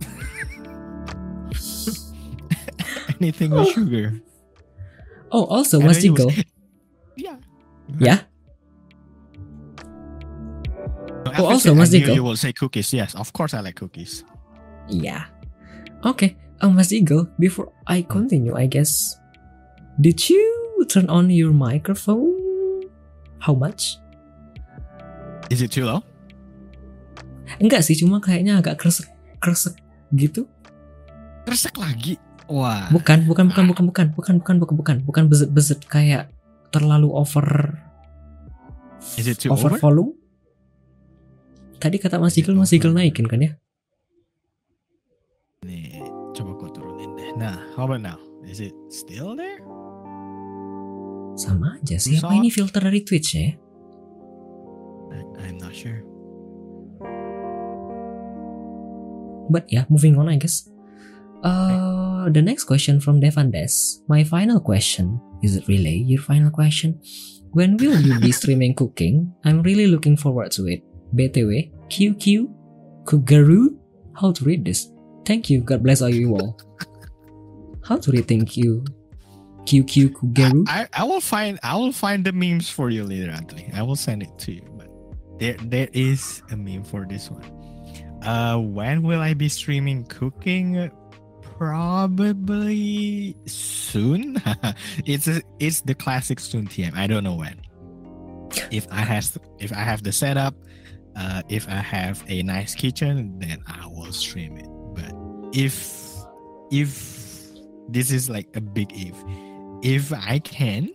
Anything 3.20 3.50
with 3.50 3.68
sugar. 3.68 4.20
Oh, 5.32 5.44
also, 5.46 5.78
I 5.78 5.82
know 5.82 5.86
Mas 5.88 6.04
you 6.04 6.12
will 6.14 6.30
Jigo. 6.30 6.44
Yeah. 7.16 7.36
Yeah. 7.98 8.20
I 11.26 11.40
Oh, 11.40 11.46
also, 11.46 11.74
Mas 11.74 11.92
knew 11.92 12.00
You 12.12 12.24
will 12.24 12.36
say 12.36 12.52
cookies. 12.52 12.92
Yes, 12.92 13.14
of 13.14 13.32
course 13.32 13.54
I 13.54 13.60
like 13.60 13.76
cookies. 13.76 14.24
Yeah. 14.88 15.26
Okay. 16.04 16.36
Oh, 16.62 16.70
Mas 16.70 16.92
Eagle, 16.92 17.28
before 17.38 17.72
I 17.86 18.02
continue, 18.02 18.54
I 18.56 18.66
guess, 18.66 19.16
did 20.00 20.28
you 20.28 20.59
turn 20.86 21.08
on 21.08 21.28
your 21.32 21.50
microphone? 21.50 22.32
How 23.40 23.56
much? 23.56 23.96
Is 25.50 25.64
it 25.64 25.72
too 25.74 25.88
low? 25.88 26.04
Enggak 27.58 27.82
sih, 27.82 27.98
cuma 27.98 28.22
kayaknya 28.22 28.62
agak 28.62 28.78
kresek 28.78 29.10
kresek 29.42 29.74
gitu. 30.14 30.46
Resek 31.48 31.74
lagi. 31.80 32.14
Wah. 32.46 32.86
Bukan, 32.90 33.26
bukan, 33.26 33.50
bukan, 33.50 33.64
bukan, 33.70 33.84
bukan, 33.86 34.06
bukan, 34.14 34.36
bukan, 34.38 34.56
bukan, 34.58 34.76
bukan, 34.76 34.96
bukan 35.06 35.24
bezet-bezet 35.30 35.86
kayak 35.86 36.30
terlalu 36.70 37.10
over 37.10 37.78
Is 39.18 39.26
it 39.26 39.42
too 39.42 39.50
over, 39.50 39.74
over? 39.74 39.82
volume. 39.82 40.12
Tadi 41.80 41.96
kata 41.96 42.20
Mas 42.20 42.36
Eagle, 42.36 42.54
Mas 42.58 42.70
Eagle 42.76 42.92
naikin 42.92 43.24
kan 43.24 43.40
ya? 43.40 43.56
Nih, 45.64 46.04
coba 46.36 46.52
gua 46.60 46.68
turunin 46.70 47.16
deh. 47.16 47.30
Nah, 47.40 47.56
how 47.74 47.88
about 47.88 48.04
now? 48.04 48.20
Is 48.44 48.60
it 48.60 48.76
still 48.92 49.32
there? 49.32 49.64
Sama 51.40 51.80
aja 51.80 51.96
sih. 51.96 52.20
Apa 52.20 52.36
ini 52.36 52.52
filter 52.52 52.84
dari 52.84 53.00
Twitch 53.00 53.32
ya? 53.32 53.56
I'm 55.40 55.56
not 55.56 55.72
sure. 55.72 56.04
But 59.48 59.64
yeah, 59.72 59.88
moving 59.88 60.20
on, 60.20 60.28
I 60.28 60.36
guess. 60.36 60.68
Uh, 61.40 62.28
the 62.28 62.44
next 62.44 62.68
question 62.68 63.00
from 63.00 63.24
Devan 63.24 63.50
Des. 63.50 64.04
My 64.04 64.20
final 64.20 64.60
question. 64.60 65.16
Is 65.40 65.56
it 65.56 65.64
really 65.64 66.04
your 66.04 66.20
final 66.20 66.52
question? 66.52 67.00
When 67.56 67.80
will 67.80 67.96
you 67.96 68.20
be 68.20 68.30
streaming 68.36 68.76
cooking? 68.76 69.32
I'm 69.42 69.64
really 69.64 69.88
looking 69.88 70.20
forward 70.20 70.52
to 70.60 70.68
it. 70.68 70.84
BTW, 71.16 71.72
QQ, 71.88 72.46
Kugaru? 73.08 73.74
How 74.14 74.30
to 74.30 74.44
read 74.44 74.68
this? 74.68 74.92
Thank 75.24 75.48
you, 75.48 75.64
God 75.64 75.82
bless 75.82 76.04
all 76.04 76.12
you 76.12 76.36
all. 76.36 76.60
How 77.88 77.96
to 77.96 78.12
read 78.12 78.28
thank 78.28 78.56
you? 78.60 78.84
QQ 79.64 80.12
Kugaru? 80.12 80.64
I, 80.68 80.88
I 80.92 81.04
will 81.04 81.20
find 81.20 81.58
I 81.62 81.76
will 81.76 81.92
find 81.92 82.24
the 82.24 82.32
memes 82.32 82.68
for 82.68 82.90
you 82.90 83.04
later, 83.04 83.30
Anthony. 83.30 83.70
I 83.74 83.82
will 83.82 83.96
send 83.96 84.22
it 84.22 84.38
to 84.40 84.52
you. 84.52 84.62
But 84.76 84.88
there 85.38 85.56
there 85.62 85.88
is 85.92 86.42
a 86.50 86.56
meme 86.56 86.84
for 86.84 87.06
this 87.08 87.30
one. 87.30 87.44
Uh, 88.22 88.58
when 88.58 89.02
will 89.02 89.20
I 89.20 89.34
be 89.34 89.48
streaming 89.48 90.04
cooking? 90.04 90.90
Probably 91.58 93.36
soon. 93.46 94.42
it's 95.04 95.28
a, 95.28 95.42
it's 95.58 95.82
the 95.82 95.94
classic 95.94 96.40
soon 96.40 96.66
TM. 96.66 96.96
I 96.96 97.06
don't 97.06 97.24
know 97.24 97.34
when. 97.34 97.60
If 98.70 98.86
I 98.90 99.00
has 99.00 99.38
if 99.58 99.72
I 99.72 99.80
have 99.80 100.02
the 100.02 100.12
setup, 100.12 100.54
uh, 101.16 101.42
if 101.48 101.68
I 101.68 101.80
have 101.80 102.24
a 102.28 102.42
nice 102.42 102.74
kitchen, 102.74 103.38
then 103.38 103.62
I 103.66 103.86
will 103.86 104.12
stream 104.12 104.56
it. 104.56 104.66
But 104.94 105.12
if 105.52 106.16
if 106.70 107.46
this 107.88 108.10
is 108.10 108.30
like 108.30 108.48
a 108.54 108.60
big 108.60 108.92
if, 108.94 109.16
if 109.82 110.12
I 110.12 110.38
can, 110.40 110.90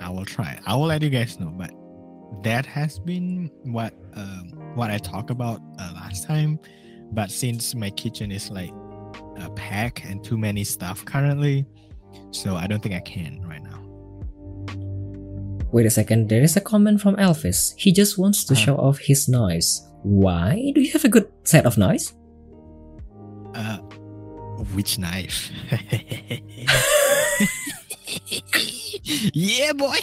I 0.00 0.10
will 0.10 0.24
try. 0.24 0.58
I 0.66 0.74
will 0.76 0.86
let 0.86 1.02
you 1.02 1.10
guys 1.10 1.38
know. 1.40 1.48
But 1.50 1.70
that 2.42 2.66
has 2.66 2.98
been 2.98 3.50
what 3.64 3.94
um, 4.14 4.52
what 4.74 4.90
I 4.90 4.98
talked 4.98 5.30
about 5.30 5.60
uh, 5.78 5.92
last 5.94 6.26
time. 6.26 6.58
But 7.12 7.30
since 7.30 7.74
my 7.74 7.90
kitchen 7.90 8.30
is 8.30 8.50
like 8.50 8.72
a 9.40 9.50
pack 9.50 10.04
and 10.04 10.22
too 10.22 10.36
many 10.38 10.62
stuff 10.64 11.04
currently, 11.04 11.64
so 12.32 12.54
I 12.56 12.66
don't 12.66 12.82
think 12.82 12.94
I 12.94 13.00
can 13.00 13.40
right 13.48 13.62
now. 13.62 13.82
Wait 15.72 15.84
a 15.86 15.90
second, 15.90 16.28
there 16.28 16.42
is 16.42 16.56
a 16.56 16.60
comment 16.60 17.00
from 17.00 17.16
Elvis. 17.16 17.74
He 17.76 17.92
just 17.92 18.18
wants 18.18 18.44
to 18.44 18.54
Huh. 18.54 18.60
show 18.60 18.76
off 18.76 18.98
his 18.98 19.28
knives. 19.28 19.86
Why? 20.02 20.72
Do 20.74 20.80
you 20.80 20.92
have 20.92 21.04
a 21.04 21.08
good 21.08 21.28
set 21.44 21.66
of 21.66 21.76
knives? 21.76 22.14
Uh, 23.54 23.78
which 24.74 24.98
knife? 24.98 25.50
yeah, 29.32 29.72
boy. 29.72 29.96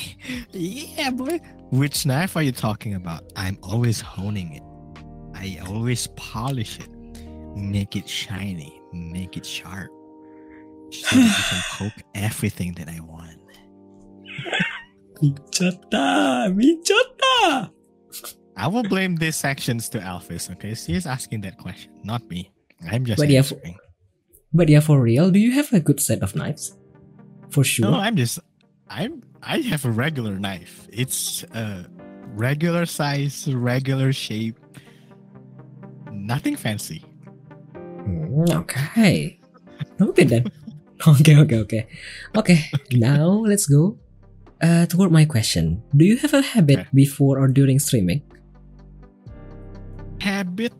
Yeah, 0.52 1.12
boy. 1.12 1.40
Which 1.72 2.06
knife 2.06 2.36
are 2.36 2.44
you 2.44 2.52
talking 2.52 2.94
about? 2.94 3.24
I'm 3.36 3.58
always 3.64 4.02
honing 4.02 4.54
it. 4.54 4.64
I 5.36 5.60
always 5.68 6.08
polish 6.16 6.80
it, 6.80 6.90
make 7.56 7.96
it 7.96 8.08
shiny, 8.08 8.82
make 8.94 9.38
it 9.38 9.46
sharp, 9.46 9.92
so 10.92 11.16
that 11.16 11.24
you 11.24 11.44
can 11.50 11.62
poke 11.72 12.06
everything 12.16 12.74
that 12.76 12.88
I 12.90 13.00
want. 13.02 13.40
Michota, 15.22 16.52
Michota. 16.54 17.72
I 18.58 18.68
will 18.68 18.84
blame 18.84 19.18
these 19.18 19.36
sections 19.36 19.90
to 19.90 20.00
Alphys, 20.00 20.50
okay? 20.52 20.74
She's 20.76 21.06
asking 21.06 21.42
that 21.42 21.58
question, 21.58 21.92
not 22.04 22.24
me. 22.30 22.52
I'm 22.90 23.06
just 23.06 23.20
But 23.20 23.30
yeah, 23.30 23.40
answering. 23.40 23.78
But 24.54 24.70
yeah, 24.70 24.80
for 24.80 25.02
real, 25.02 25.32
do 25.32 25.40
you 25.40 25.52
have 25.52 25.74
a 25.74 25.80
good 25.82 26.00
set 26.00 26.22
of 26.24 26.36
knives? 26.36 26.78
For 27.50 27.64
sure. 27.64 27.90
No, 27.92 27.98
I'm 27.98 28.16
just 28.16 28.40
I'm 28.90 29.24
I 29.44 29.60
have 29.62 29.86
a 29.86 29.92
regular 29.92 30.38
knife. 30.40 30.88
It's 30.92 31.44
a 31.54 31.86
regular 32.34 32.86
size, 32.86 33.48
regular 33.54 34.12
shape. 34.14 34.60
Nothing 36.12 36.56
fancy. 36.56 37.04
Mm, 37.76 38.50
okay. 38.66 39.40
Noted 40.00 40.30
then. 40.30 40.46
Okay, 41.06 41.36
okay, 41.38 41.60
okay. 41.60 41.84
Okay, 42.38 42.72
now 42.96 43.28
let's 43.44 43.68
go 43.68 44.00
uh, 44.64 44.86
toward 44.88 45.12
my 45.12 45.26
question. 45.26 45.84
Do 45.92 46.06
you 46.06 46.16
have 46.24 46.34
a 46.34 46.42
habit 46.42 46.80
Okay. 46.80 46.90
before 46.96 47.38
or 47.38 47.50
during 47.52 47.80
streaming? 47.84 48.24
habit 50.24 50.72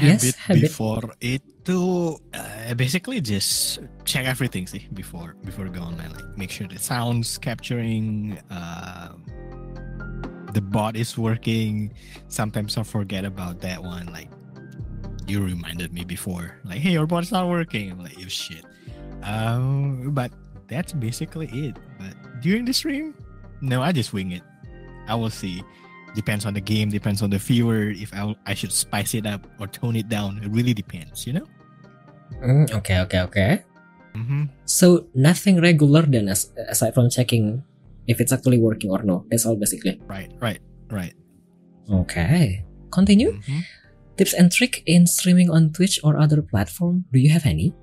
Yes, 0.00 0.34
habit, 0.34 0.62
before 0.72 1.12
before 1.20 1.36
itu 1.64 2.20
uh, 2.36 2.76
basically 2.76 3.24
just 3.24 3.80
check 4.04 4.28
everything 4.28 4.68
sih 4.68 4.84
before 4.92 5.32
before 5.48 5.64
go 5.72 5.80
online 5.80 6.12
like 6.12 6.28
make 6.36 6.52
sure 6.52 6.68
the 6.68 6.76
sounds 6.76 7.40
capturing 7.40 8.36
um 8.52 9.24
the 10.52 10.60
bot 10.60 10.94
is 10.94 11.18
working. 11.18 11.92
Sometimes 12.28 12.76
i 12.76 12.84
forget 12.84 13.24
about 13.24 13.64
that 13.64 13.82
one 13.82 14.06
like 14.12 14.28
you 15.26 15.40
reminded 15.40 15.92
me 15.92 16.04
before 16.04 16.60
like 16.68 16.84
hey 16.84 16.92
your 16.92 17.08
bot's 17.08 17.32
not 17.32 17.48
working. 17.48 17.90
I'm 17.90 18.04
like 18.04 18.20
oh 18.20 18.28
shit. 18.28 18.64
Um 19.24 20.12
but 20.12 20.36
that's 20.68 20.92
basically 20.92 21.48
it. 21.48 21.80
But 21.96 22.12
during 22.44 22.68
the 22.68 22.72
stream 22.76 23.16
no 23.64 23.80
i 23.80 23.88
just 23.88 24.12
wing 24.12 24.36
it. 24.36 24.44
I 25.08 25.16
will 25.16 25.32
see. 25.32 25.64
Depends 26.14 26.44
on 26.44 26.52
the 26.52 26.60
game 26.60 26.92
depends 26.92 27.24
on 27.24 27.32
the 27.32 27.40
viewer 27.40 27.88
if 27.88 28.12
I, 28.12 28.36
I 28.46 28.52
should 28.52 28.70
spice 28.70 29.16
it 29.16 29.24
up 29.24 29.48
or 29.58 29.66
tone 29.66 29.96
it 29.96 30.12
down. 30.12 30.44
It 30.44 30.52
really 30.52 30.76
depends 30.76 31.26
you 31.26 31.32
know 31.32 31.48
okay, 32.42 33.00
okay, 33.00 33.20
okay. 33.20 33.62
mm-hmm. 34.14 34.44
So 34.64 35.06
nothing 35.14 35.60
regular 35.60 36.02
then 36.02 36.28
as, 36.28 36.50
aside 36.68 36.94
from 36.94 37.10
checking 37.10 37.62
if 38.06 38.20
it's 38.20 38.32
actually 38.32 38.58
working 38.58 38.90
or 38.90 39.02
no. 39.02 39.24
That's 39.30 39.46
all 39.46 39.56
basically. 39.56 40.00
right 40.06 40.32
right 40.40 40.60
right 40.90 41.14
Okay. 41.90 42.64
Continue. 42.90 43.36
Mhm. 43.44 43.60
Tips 44.16 44.32
and 44.32 44.50
trick 44.50 44.82
in 44.86 45.06
streaming 45.06 45.50
on 45.50 45.68
Twitch 45.72 46.00
or 46.02 46.16
other 46.16 46.40
platform. 46.40 47.04
Do 47.12 47.18
you 47.18 47.28
have 47.30 47.44
any? 47.44 47.74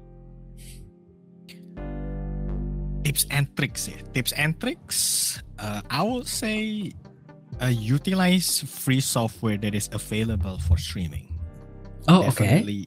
tips 3.04 3.26
and 3.34 3.50
tricks 3.58 3.90
yeah. 3.90 3.98
tips 4.14 4.32
and 4.38 4.54
tricks 4.62 5.42
uh, 5.58 5.82
i 5.90 6.04
would 6.04 6.28
say 6.28 6.92
uh, 7.60 7.66
utilize 7.66 8.62
free 8.62 9.02
software 9.02 9.58
that 9.58 9.74
is 9.74 9.90
available 9.92 10.58
for 10.60 10.78
streaming 10.78 11.28
Oh, 12.08 12.26
okay. 12.30 12.86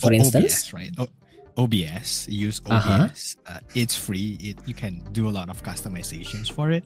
For 0.00 0.12
instance? 0.12 0.44
OBS, 0.44 0.72
right? 0.72 0.90
O- 0.98 1.08
OBS, 1.56 2.28
use 2.28 2.60
OBS. 2.66 3.36
Uh-huh. 3.46 3.56
Uh, 3.56 3.60
it's 3.74 3.96
free. 3.96 4.38
It 4.40 4.58
you 4.66 4.74
can 4.74 5.02
do 5.12 5.28
a 5.28 5.32
lot 5.38 5.48
of 5.48 5.62
customizations 5.62 6.50
for 6.50 6.70
it. 6.70 6.84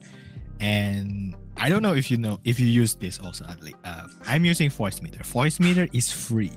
And 0.59 1.35
I 1.57 1.69
don't 1.69 1.81
know 1.81 1.93
if 1.93 2.09
you 2.09 2.17
know 2.17 2.39
if 2.43 2.59
you 2.59 2.67
use 2.67 2.95
this 2.95 3.19
also. 3.19 3.45
Adli. 3.45 3.73
Uh, 3.83 4.07
I'm 4.25 4.45
using 4.45 4.69
Voicemeeter. 4.69 5.25
Voice 5.25 5.59
Meter 5.59 5.87
is 5.93 6.11
free, 6.11 6.53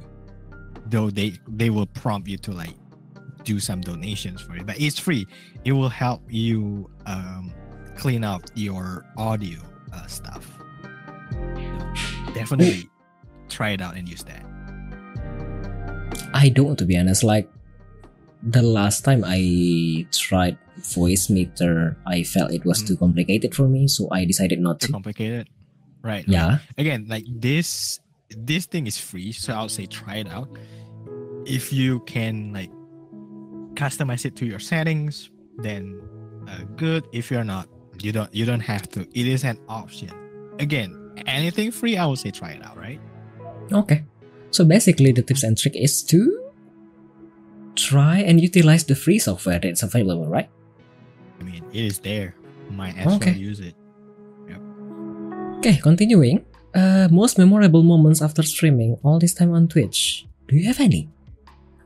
though 0.86 1.10
they 1.10 1.38
they 1.48 1.70
will 1.70 1.86
prompt 1.86 2.28
you 2.28 2.38
to 2.38 2.52
like 2.52 2.74
do 3.44 3.58
some 3.60 3.80
donations 3.80 4.40
for 4.42 4.56
it, 4.56 4.66
but 4.66 4.80
it's 4.80 4.98
free. 4.98 5.26
It 5.64 5.72
will 5.72 5.88
help 5.88 6.22
you 6.28 6.90
um, 7.06 7.52
clean 7.96 8.22
up 8.24 8.42
your 8.54 9.04
audio 9.16 9.58
uh, 9.92 10.06
stuff. 10.06 10.46
So 11.32 12.32
definitely 12.34 12.88
try 13.48 13.70
it 13.70 13.80
out 13.80 13.96
and 13.96 14.08
use 14.08 14.22
that. 14.24 14.44
I 16.38 16.48
don't 16.54 16.66
want 16.70 16.78
to 16.78 16.86
be 16.86 16.94
honest. 16.96 17.24
Like 17.26 17.50
the 18.42 18.62
last 18.62 19.02
time 19.02 19.24
I 19.26 20.06
tried 20.14 20.54
Voicemeeter, 20.78 21.96
I 22.06 22.22
felt 22.22 22.54
it 22.54 22.62
was 22.64 22.78
Mhm. 22.82 22.86
too 22.86 22.96
complicated 22.96 23.50
for 23.54 23.66
me, 23.66 23.88
so 23.90 24.06
I 24.14 24.22
decided 24.24 24.60
not 24.62 24.78
Too 24.78 24.86
to. 24.86 24.92
complicated, 24.94 25.50
right? 26.06 26.22
right. 26.22 26.28
Yeah. 26.28 26.58
again 26.78 27.06
like 27.10 27.26
this 27.26 27.98
this 28.30 28.66
thing 28.70 28.86
is 28.86 28.94
free 29.00 29.32
so 29.32 29.50
i'll 29.56 29.72
say 29.72 29.86
try 29.88 30.16
it 30.22 30.28
out 30.28 30.46
if 31.48 31.72
you 31.72 31.98
can 32.06 32.52
like 32.52 32.70
customize 33.74 34.24
it 34.28 34.36
to 34.36 34.44
your 34.46 34.60
settings 34.60 35.30
then 35.64 35.96
uh, 36.46 36.60
good 36.76 37.02
if 37.10 37.30
you're 37.32 37.42
not 37.42 37.66
you 38.04 38.12
don't 38.12 38.28
you 38.36 38.44
don't 38.44 38.60
have 38.60 38.84
to 38.94 39.00
it 39.16 39.26
is 39.26 39.42
an 39.48 39.58
option 39.68 40.12
again 40.60 40.92
anything 41.26 41.70
free 41.72 41.96
i 41.96 42.04
would 42.06 42.18
say 42.20 42.30
try 42.30 42.50
it 42.52 42.62
out 42.62 42.76
right 42.76 43.00
Okay. 43.72 44.04
So 44.50 44.64
basically, 44.64 45.12
the 45.12 45.22
tips 45.22 45.42
and 45.42 45.56
trick 45.56 45.76
is 45.76 46.02
to 46.04 46.50
try 47.74 48.18
and 48.18 48.40
utilize 48.40 48.84
the 48.84 48.94
free 48.96 49.18
software 49.18 49.58
that's 49.60 49.82
available, 49.82 50.26
right? 50.26 50.48
i 51.40 51.44
mean 51.44 51.62
it 51.72 51.84
is 51.84 51.98
there 52.00 52.34
might 52.70 52.98
as 52.98 53.06
Okay. 53.14 53.30
well 53.30 53.38
use 53.40 53.60
it 53.60 53.74
Okay, 55.58 55.76
continuing. 55.82 56.44
Uh, 56.74 57.08
most 57.10 57.38
memorable 57.38 57.82
moments 57.82 58.22
after 58.22 58.42
streaming 58.42 58.96
all 59.02 59.18
this 59.18 59.34
time 59.34 59.52
on 59.52 59.66
Twitch. 59.66 60.26
Do 60.46 60.54
you 60.56 60.66
have 60.66 60.78
any? 60.80 61.08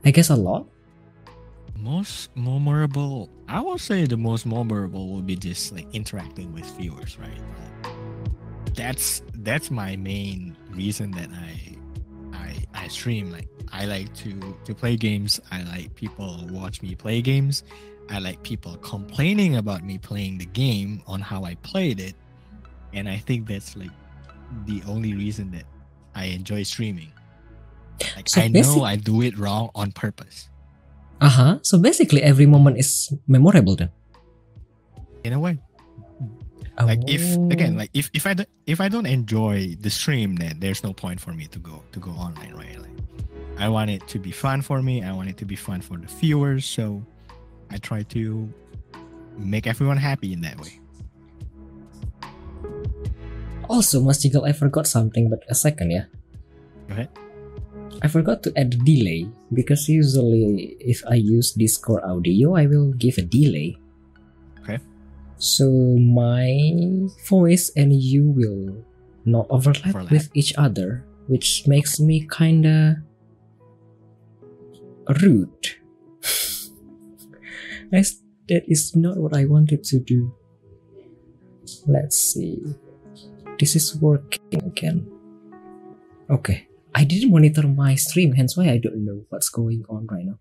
I 0.05 0.11
guess 0.11 0.29
a 0.29 0.35
lot. 0.35 0.67
most 1.77 2.29
memorable 2.37 3.27
i 3.49 3.59
will 3.59 3.77
say 3.77 4.05
the 4.05 4.15
most 4.15 4.45
memorable 4.45 5.09
will 5.11 5.21
be 5.25 5.35
just 5.35 5.73
like 5.73 5.83
interacting 5.91 6.53
with 6.53 6.63
viewers 6.77 7.17
right 7.19 7.41
Like, 7.83 8.73
that's 8.77 9.21
that's 9.43 9.67
my 9.69 9.97
main 9.97 10.55
reason 10.71 11.11
that 11.11 11.27
i 11.33 11.72
i 12.53 12.85
i 12.85 12.87
stream 12.87 13.31
like 13.31 13.47
i 13.71 13.85
like 13.85 14.13
to 14.21 14.31
to 14.65 14.71
play 14.81 14.95
games. 14.95 15.39
I 15.51 15.63
like 15.73 15.93
people 15.95 16.29
watch 16.51 16.81
me 16.85 16.93
play 16.95 17.21
games. 17.21 17.63
I 18.09 18.19
like 18.19 18.39
people 18.43 18.75
complaining 18.85 19.55
about 19.57 19.81
me 19.83 19.97
playing 19.97 20.37
the 20.37 20.45
game 20.45 21.01
on 21.07 21.19
how 21.21 21.43
i 21.45 21.55
played 21.65 21.99
it. 21.99 22.15
And 22.93 23.09
i 23.09 23.17
think 23.17 23.47
that's 23.47 23.75
like 23.75 23.95
the 24.69 24.79
only 24.87 25.13
reason 25.13 25.51
that 25.51 25.65
i 26.13 26.25
enjoy 26.37 26.61
streaming. 26.63 27.11
Like 28.15 28.29
So 28.29 28.41
i 28.41 28.47
know 28.47 28.83
i 28.83 28.95
do 28.95 29.21
it 29.21 29.33
wrong 29.37 29.69
on 29.73 29.91
purpose. 29.91 30.49
Uh 31.21 31.29
huh. 31.29 31.53
So 31.63 31.77
basically, 31.79 32.21
every 32.21 32.45
moment 32.45 32.77
is 32.77 33.13
memorable 33.27 33.75
then. 33.79 33.89
in 35.23 35.31
a 35.33 35.39
way 35.39 35.57
like 36.81 37.01
if 37.07 37.21
Oh. 37.37 37.49
again 37.51 37.77
like 37.77 37.91
if 37.93 38.09
if 38.13 38.25
i 38.25 38.33
don't 38.33 38.49
if 38.65 38.81
i 38.81 38.89
don't 38.89 39.05
enjoy 39.05 39.75
the 39.79 39.89
stream 39.89 40.35
then 40.35 40.57
there's 40.59 40.83
no 40.83 40.93
point 40.93 41.19
for 41.19 41.31
me 41.33 41.45
to 41.47 41.59
go 41.59 41.83
to 41.91 41.99
go 41.99 42.09
online 42.11 42.53
right 42.55 42.79
like 42.81 42.97
i 43.59 43.69
want 43.69 43.91
it 43.91 44.01
to 44.07 44.17
be 44.17 44.31
fun 44.31 44.61
for 44.61 44.81
me 44.81 45.03
i 45.03 45.11
want 45.13 45.29
it 45.29 45.37
to 45.37 45.45
be 45.45 45.55
fun 45.55 45.81
for 45.81 45.97
the 45.97 46.07
viewers 46.07 46.65
so 46.65 47.03
i 47.69 47.77
try 47.77 48.01
to 48.01 48.49
make 49.37 49.67
everyone 49.67 49.97
happy 49.97 50.33
in 50.33 50.41
that 50.41 50.59
way 50.59 50.79
Also, 53.69 54.03
Mas 54.03 54.19
I 54.25 54.51
forgot 54.51 54.87
something, 54.87 55.29
but 55.29 55.43
a 55.49 55.55
second, 55.55 55.91
yeah. 55.91 56.05
Go 56.87 56.93
ahead. 56.93 57.09
I 58.01 58.07
forgot 58.07 58.43
to 58.43 58.51
add 58.59 58.83
delay 58.83 59.25
because 59.53 59.87
usually 59.87 60.75
if 60.79 61.01
I 61.07 61.15
use 61.15 61.53
Discord 61.53 62.03
audio, 62.03 62.55
I 62.55 62.67
will 62.67 62.91
give 62.93 63.17
a 63.17 63.21
delay. 63.23 63.77
So 65.43 65.67
my 65.99 66.47
voice 67.27 67.67
and 67.75 67.91
you 67.91 68.31
will 68.31 68.79
not 69.27 69.43
overlap, 69.51 69.91
Overlap. 69.91 70.11
with 70.11 70.31
each 70.31 70.55
other, 70.55 71.03
which 71.27 71.67
makes 71.67 71.99
me 71.99 72.23
kinda 72.31 73.03
rude. 75.19 75.67
That 77.91 78.63
is 78.67 78.95
not 78.95 79.17
what 79.19 79.35
I 79.35 79.43
wanted 79.45 79.83
to 79.91 79.99
do. 79.99 80.31
Let's 81.87 82.15
see. 82.15 82.63
This 83.59 83.75
is 83.75 83.95
working 83.99 84.63
again. 84.63 85.07
Okay. 86.29 86.67
I 86.95 87.03
didn't 87.03 87.31
monitor 87.31 87.67
my 87.67 87.95
stream, 87.95 88.33
hence 88.33 88.55
why 88.55 88.69
I 88.71 88.79
don't 88.79 89.05
know 89.05 89.23
what's 89.29 89.49
going 89.49 89.83
on 89.89 90.07
right 90.07 90.25
now. 90.25 90.39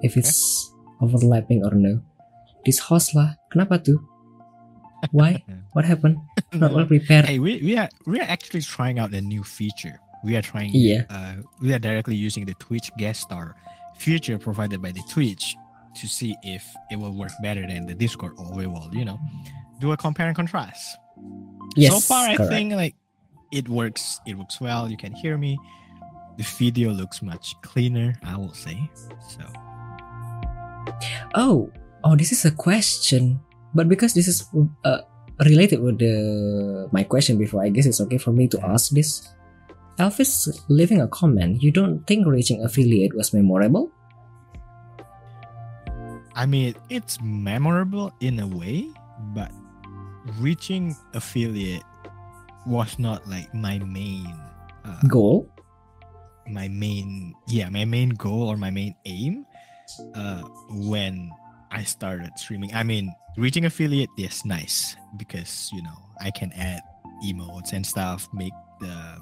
If 0.00 0.16
it's 0.16 0.72
overlapping 1.00 1.64
or 1.64 1.72
no. 1.72 2.02
This 2.66 2.78
host 2.78 3.14
lah, 3.14 3.34
kenapa 3.52 3.78
tuh? 3.80 3.98
Why? 5.12 5.42
What 5.78 5.84
happened? 5.84 6.18
Not 6.52 6.74
well 6.74 6.86
prepared. 6.86 7.24
hey 7.30 7.38
we, 7.38 7.62
we 7.62 7.76
are 7.78 7.88
we 8.06 8.18
are 8.18 8.26
actually 8.26 8.62
trying 8.66 8.98
out 8.98 9.14
a 9.14 9.20
new 9.22 9.44
feature 9.46 9.94
we 10.26 10.34
are 10.34 10.42
trying 10.42 10.74
Yeah. 10.74 11.06
uh 11.06 11.38
we 11.62 11.70
are 11.70 11.78
directly 11.78 12.16
using 12.18 12.42
the 12.42 12.56
twitch 12.58 12.90
guest 12.98 13.22
star 13.30 13.54
feature 14.00 14.34
provided 14.42 14.82
by 14.82 14.90
the 14.90 15.04
twitch 15.06 15.54
to 16.02 16.08
see 16.10 16.34
if 16.42 16.66
it 16.90 16.98
will 16.98 17.14
work 17.14 17.30
better 17.46 17.62
than 17.62 17.86
the 17.86 17.94
discord 17.94 18.34
or 18.40 18.50
we 18.50 18.66
will 18.66 18.90
you 18.90 19.04
know 19.06 19.20
do 19.78 19.92
a 19.94 19.96
compare 19.96 20.26
and 20.26 20.34
contrast 20.34 20.98
Yes, 21.78 21.94
so 21.94 22.00
far 22.02 22.34
correct. 22.34 22.40
i 22.42 22.48
think 22.50 22.74
like 22.74 22.96
it 23.54 23.68
works 23.70 24.18
it 24.26 24.34
works 24.34 24.58
well 24.58 24.90
you 24.90 24.98
can 24.98 25.14
hear 25.14 25.38
me 25.38 25.54
the 26.40 26.46
video 26.58 26.90
looks 26.90 27.22
much 27.22 27.54
cleaner 27.62 28.18
i 28.26 28.34
will 28.34 28.56
say 28.56 28.74
so 29.30 29.46
Oh, 31.38 31.70
oh, 32.08 32.16
this 32.16 32.32
is 32.32 32.44
a 32.48 32.50
question. 32.50 33.40
But 33.76 33.88
because 33.88 34.16
this 34.16 34.28
is 34.28 34.48
uh, 34.84 35.04
related 35.44 35.84
with 35.84 36.00
the 36.00 36.88
my 36.90 37.04
question 37.04 37.36
before, 37.36 37.60
I 37.62 37.68
guess 37.68 37.84
it's 37.84 38.00
okay 38.00 38.16
for 38.16 38.32
me 38.32 38.48
to 38.48 38.58
ask 38.64 38.90
this. 38.96 39.28
Elvis 40.00 40.48
leaving 40.70 41.02
a 41.02 41.08
comment. 41.08 41.60
You 41.60 41.70
don't 41.70 42.06
think 42.06 42.24
reaching 42.24 42.64
affiliate 42.64 43.12
was 43.12 43.34
memorable? 43.34 43.92
i 46.38 46.46
mean 46.46 46.72
it's 46.88 47.18
memorable 47.20 48.14
in 48.20 48.38
a 48.38 48.46
way 48.46 48.86
but 49.34 49.50
reaching 50.38 50.94
affiliate 51.12 51.82
was 52.64 52.96
not 52.98 53.26
like 53.26 53.52
my 53.52 53.78
main 53.82 54.30
uh, 54.86 55.02
Goal? 55.10 55.50
my 56.46 56.68
main 56.68 57.34
yeah 57.48 57.68
my 57.68 57.84
main 57.84 58.10
goal 58.10 58.48
or 58.48 58.56
my 58.56 58.70
main 58.70 58.94
aim 59.04 59.44
uh 60.14 60.40
when 60.70 61.28
I 61.70 61.82
started 61.84 62.30
streaming. 62.36 62.74
I 62.74 62.82
mean, 62.82 63.14
reaching 63.36 63.64
affiliate 63.64 64.10
is 64.18 64.44
nice 64.44 64.96
because 65.16 65.70
you 65.72 65.82
know 65.82 65.96
I 66.20 66.30
can 66.30 66.52
add 66.52 66.80
emotes 67.24 67.72
and 67.72 67.86
stuff, 67.86 68.28
make 68.32 68.52
the 68.80 69.18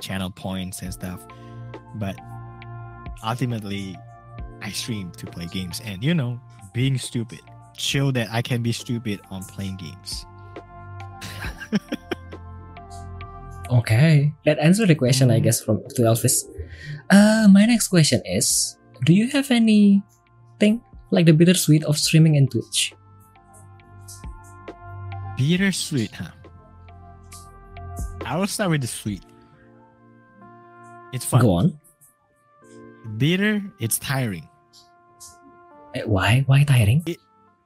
channel 0.00 0.30
points 0.30 0.82
and 0.82 0.92
stuff. 0.92 1.26
But 1.96 2.18
ultimately, 3.24 3.98
I 4.62 4.70
stream 4.70 5.12
to 5.12 5.26
play 5.26 5.46
games, 5.46 5.80
and 5.84 6.02
you 6.02 6.14
know, 6.14 6.40
being 6.72 6.98
stupid 6.98 7.40
show 7.76 8.10
that 8.10 8.28
I 8.30 8.40
can 8.40 8.62
be 8.62 8.72
stupid 8.72 9.20
on 9.30 9.44
playing 9.44 9.76
games. 9.76 10.26
Okay, 13.70 14.32
that 14.44 14.58
answered 14.58 14.88
the 14.88 14.94
question, 14.94 15.30
I 15.30 15.40
guess, 15.40 15.60
from 15.60 15.82
to 15.98 16.02
Elvis. 16.02 16.46
Uh, 17.10 17.48
my 17.50 17.66
next 17.66 17.88
question 17.88 18.22
is: 18.24 18.78
Do 19.04 19.12
you 19.12 19.28
have 19.30 19.50
anything 19.50 20.85
like 21.10 21.26
the 21.26 21.32
bittersweet 21.32 21.84
of 21.84 21.98
streaming 21.98 22.36
and 22.36 22.50
Twitch? 22.50 22.94
Bittersweet, 25.36 26.12
huh? 26.12 26.30
I 28.24 28.36
will 28.36 28.46
start 28.46 28.70
with 28.70 28.80
the 28.80 28.86
sweet. 28.86 29.22
It's 31.12 31.24
fun. 31.24 31.40
Go 31.40 31.50
on. 31.52 31.80
Bitter, 33.18 33.62
it's 33.78 33.98
tiring. 33.98 34.48
Eh, 35.94 36.02
Why? 36.04 36.42
Why 36.46 36.64
tiring? 36.64 37.04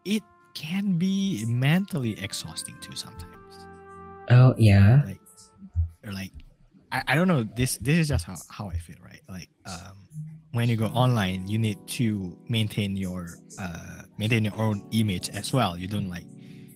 It 0.04 0.22
can 0.54 0.98
be 0.98 1.44
mentally 1.46 2.20
exhausting 2.22 2.76
too 2.80 2.94
sometimes. 2.94 3.66
Oh 4.28 4.54
yeah. 4.58 5.02
Like, 5.06 5.20
or 6.04 6.12
like, 6.12 6.32
I, 6.92 7.02
I 7.08 7.14
don't 7.14 7.28
know. 7.28 7.44
This 7.44 7.78
this 7.78 7.96
is 7.98 8.08
just 8.08 8.24
how, 8.26 8.36
how 8.50 8.68
I 8.68 8.76
feel, 8.76 8.96
right? 9.02 9.22
Like, 9.28 9.48
um, 9.64 9.96
when 10.52 10.68
you 10.68 10.76
go 10.76 10.86
online, 10.86 11.46
you 11.46 11.58
need 11.58 11.78
to 11.98 12.36
maintain 12.48 12.96
your 12.96 13.28
uh 13.58 14.02
maintain 14.18 14.44
your 14.44 14.56
own 14.56 14.82
image 14.92 15.28
as 15.30 15.52
well. 15.52 15.76
You 15.76 15.86
don't 15.88 16.08
like, 16.10 16.24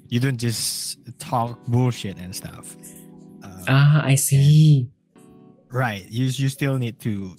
you 0.09 0.21
don't 0.21 0.39
just 0.39 0.99
talk 1.19 1.59
bullshit 1.67 2.17
and 2.19 2.35
stuff. 2.35 2.77
Um, 3.43 3.65
Ah, 3.69 4.03
I 4.05 4.15
see. 4.15 4.89
right 5.71 6.07
you 6.09 6.27
you 6.27 6.49
still 6.49 6.79
need 6.79 7.01
to 7.01 7.35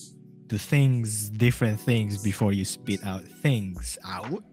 do 0.48 0.58
things 0.58 1.30
different 1.32 1.80
things 1.80 2.22
before 2.22 2.52
you 2.54 2.66
spit 2.66 3.00
out 3.06 3.24
things 3.42 3.98
out 4.06 4.44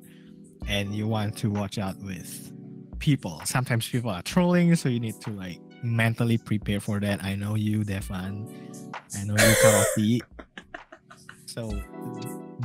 and 0.69 0.95
you 0.95 1.07
want 1.09 1.37
to 1.37 1.51
watch 1.51 1.77
out 1.79 1.97
with 2.01 2.53
people 3.01 3.41
sometimes 3.45 3.89
people 3.89 4.09
are 4.09 4.23
trolling 4.23 4.75
so 4.77 4.89
you 4.89 5.01
need 5.01 5.21
to 5.21 5.31
like 5.31 5.59
mentally 5.83 6.39
prepare 6.39 6.81
for 6.81 7.01
that 7.01 7.23
i 7.25 7.35
know 7.35 7.55
you 7.57 7.83
Defan. 7.85 8.47
i 9.19 9.25
know 9.25 9.35
you 9.35 9.55
Kawaki. 9.63 10.21
So 11.53 11.69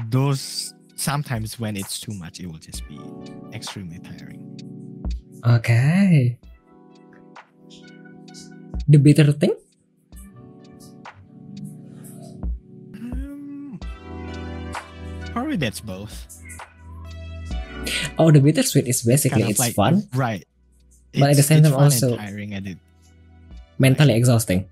those 0.09 0.73
sometimes 0.95 1.59
when 1.59 1.76
it's 1.76 1.99
too 1.99 2.14
much 2.14 2.39
it 2.39 2.47
will 2.47 2.57
just 2.59 2.88
be 2.88 2.99
extremely 3.53 3.99
tiring 3.99 4.43
Okay. 5.45 6.38
The 8.88 8.97
bitter 8.97 9.31
thing? 9.31 9.53
um, 12.95 13.80
probably 15.31 15.55
that's 15.57 15.80
both 15.80 16.26
Oh, 18.19 18.31
the 18.31 18.39
bittersweet 18.41 18.88
is 18.88 19.03
basically 19.03 19.41
Kind 19.41 19.43
of 19.43 19.49
it's 19.51 19.59
like- 19.59 19.76
fun, 19.76 20.07
right 20.14 20.43
But 21.14 21.30
at 21.31 21.35
the 21.38 21.43
same 21.43 21.64
time 21.64 21.73
also- 21.73 22.18
tiring 22.18 22.53
and 22.53 22.68
it 22.68 22.77
mentally 23.80 24.14
exhausting. 24.14 24.65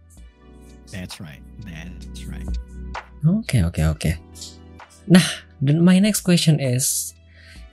That's 0.92 1.20
right. 1.22 1.40
That's 1.64 2.05
right. 2.05 2.05
Okay, 3.26 3.64
okay, 3.64 3.86
okay. 3.86 4.16
Nah, 5.08 5.26
then 5.62 5.82
my 5.84 6.00
next 6.00 6.22
question 6.22 6.60
is 6.60 7.14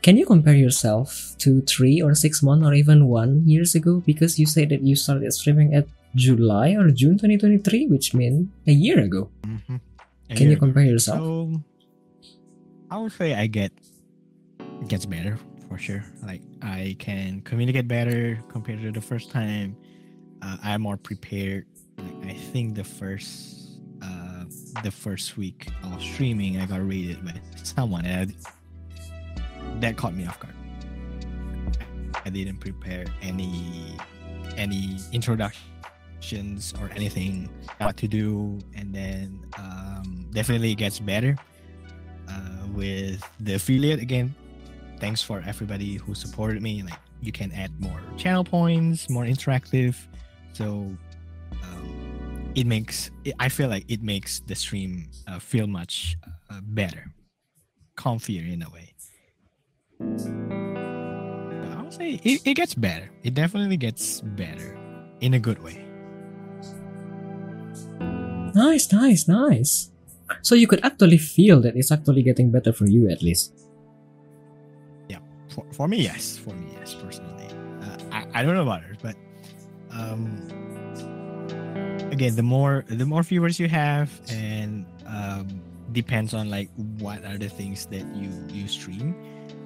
Can 0.02 0.16
you 0.18 0.26
compare 0.26 0.54
yourself 0.58 1.36
to 1.38 1.60
three 1.62 2.02
or 2.02 2.14
six 2.14 2.42
months 2.42 2.66
or 2.66 2.74
even 2.74 3.06
one 3.06 3.46
years 3.46 3.74
ago? 3.78 4.02
Because 4.04 4.34
you 4.38 4.46
said 4.46 4.70
that 4.70 4.82
you 4.82 4.96
started 4.96 5.30
streaming 5.32 5.74
at 5.74 5.86
July 6.18 6.74
or 6.74 6.90
June 6.90 7.14
2023, 7.22 7.86
which 7.86 8.12
means 8.12 8.48
a 8.66 8.72
year 8.74 8.98
ago. 8.98 9.30
Mhm. 9.46 9.78
A 9.78 10.34
Can 10.34 10.50
you 10.50 10.54
year 10.54 10.56
ago. 10.58 10.66
compare 10.66 10.82
yourself? 10.84 11.22
So, 11.22 11.62
I 12.90 12.98
would 12.98 13.12
say 13.12 13.34
I 13.38 13.46
get 13.46 13.70
gets 14.90 15.06
better 15.06 15.38
for 15.70 15.78
sure. 15.78 16.02
Like 16.26 16.42
I 16.60 16.96
can 16.98 17.40
communicate 17.46 17.86
better 17.86 18.42
compared 18.50 18.82
to 18.82 18.90
the 18.90 19.00
first 19.00 19.30
time. 19.30 19.76
Uh, 20.42 20.58
I'm 20.66 20.82
more 20.82 20.96
prepared. 20.98 21.66
Like 21.96 22.34
I 22.34 22.34
think 22.50 22.74
the 22.74 22.82
first 22.84 23.61
the 24.82 24.90
first 24.90 25.36
week 25.36 25.68
of 25.82 26.00
streaming, 26.02 26.60
I 26.60 26.66
got 26.66 26.86
raided 26.86 27.24
by 27.24 27.34
someone, 27.62 28.04
and 28.04 28.30
I, 28.30 29.70
that 29.80 29.96
caught 29.96 30.14
me 30.14 30.26
off 30.26 30.38
guard. 30.40 30.54
I 32.24 32.30
didn't 32.30 32.58
prepare 32.58 33.04
any 33.20 33.96
any 34.56 34.98
introductions 35.12 36.74
or 36.80 36.90
anything 36.94 37.48
what 37.78 37.96
to 37.98 38.08
do. 38.08 38.58
And 38.74 38.94
then 38.94 39.40
um, 39.58 40.26
definitely 40.30 40.72
it 40.72 40.76
gets 40.76 41.00
better 41.00 41.36
uh, 42.28 42.66
with 42.72 43.22
the 43.40 43.54
affiliate 43.54 44.00
again. 44.00 44.34
Thanks 45.00 45.22
for 45.22 45.42
everybody 45.46 45.96
who 45.96 46.14
supported 46.14 46.62
me. 46.62 46.82
Like 46.82 46.98
you 47.20 47.32
can 47.32 47.50
add 47.52 47.72
more 47.80 48.00
channel 48.16 48.44
points 48.44 49.10
more 49.10 49.24
interactive. 49.24 49.96
So 50.52 50.94
um, 51.62 51.91
it 52.54 52.66
makes 52.66 53.10
i 53.40 53.48
feel 53.48 53.68
like 53.68 53.84
it 53.88 54.02
makes 54.02 54.40
the 54.40 54.54
stream 54.54 55.08
uh, 55.28 55.38
feel 55.38 55.66
much 55.66 56.16
uh, 56.50 56.60
better. 56.62 57.06
Comfier 57.96 58.50
in 58.52 58.62
a 58.62 58.70
way. 58.70 58.94
But 59.98 61.70
i 61.78 61.82
would 61.82 61.92
say 61.92 62.20
it, 62.24 62.42
it 62.44 62.54
gets 62.54 62.74
better. 62.74 63.10
It 63.22 63.34
definitely 63.34 63.76
gets 63.76 64.20
better 64.20 64.76
in 65.20 65.34
a 65.34 65.38
good 65.38 65.62
way. 65.62 65.84
Nice, 68.54 68.92
nice, 68.92 69.28
nice. 69.28 69.90
So 70.42 70.54
you 70.54 70.66
could 70.66 70.84
actually 70.84 71.18
feel 71.18 71.60
that 71.62 71.76
it's 71.76 71.90
actually 71.92 72.22
getting 72.22 72.50
better 72.50 72.72
for 72.72 72.86
you 72.86 73.08
at 73.08 73.22
least. 73.22 73.52
yeah. 75.08 75.18
For, 75.48 75.64
for 75.72 75.88
me 75.88 76.02
yes. 76.02 76.36
For 76.38 76.54
me 76.54 76.66
yes 76.78 76.94
personally. 76.94 77.48
Uh, 77.80 77.96
I, 78.10 78.40
I 78.40 78.42
don't 78.42 78.54
know 78.54 78.62
about 78.62 78.84
others 78.84 78.98
but 79.02 79.16
um 79.90 80.61
again 82.12 82.36
the 82.36 82.42
more 82.42 82.84
the 82.88 83.06
more 83.06 83.22
viewers 83.22 83.58
you 83.58 83.68
have 83.68 84.08
and 84.30 84.86
um 85.06 85.48
depends 85.92 86.32
on 86.32 86.48
like 86.48 86.68
what 86.98 87.24
are 87.24 87.36
the 87.36 87.48
things 87.48 87.86
that 87.86 88.06
you 88.14 88.30
you 88.48 88.68
stream 88.68 89.16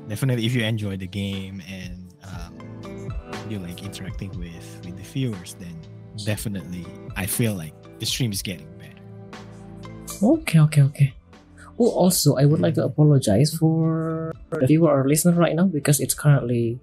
definitely 0.09 0.47
if 0.47 0.55
you 0.55 0.62
enjoy 0.62 0.97
the 0.97 1.06
game 1.06 1.62
and 1.68 2.14
um, 2.24 3.12
you 3.48 3.59
like 3.59 3.82
interacting 3.85 4.31
with 4.39 4.81
with 4.85 4.97
the 4.97 5.02
viewers 5.02 5.55
then 5.60 5.77
definitely 6.24 6.86
i 7.16 7.27
feel 7.27 7.55
like 7.55 7.74
the 7.98 8.06
stream 8.06 8.32
is 8.32 8.43
getting 8.43 8.68
better. 8.78 9.01
Okay, 10.23 10.60
okay, 10.60 10.82
okay. 10.82 11.14
Oh, 11.78 11.90
also, 11.90 12.36
I 12.36 12.44
would 12.44 12.60
like 12.60 12.74
to 12.74 12.85
apologize 12.85 13.52
for 13.55 14.32
the 14.51 14.66
viewer 14.66 14.89
or 14.89 15.09
listener 15.09 15.36
right 15.36 15.55
now 15.55 15.64
because 15.64 16.01
it's 16.01 16.14
currently 16.14 16.81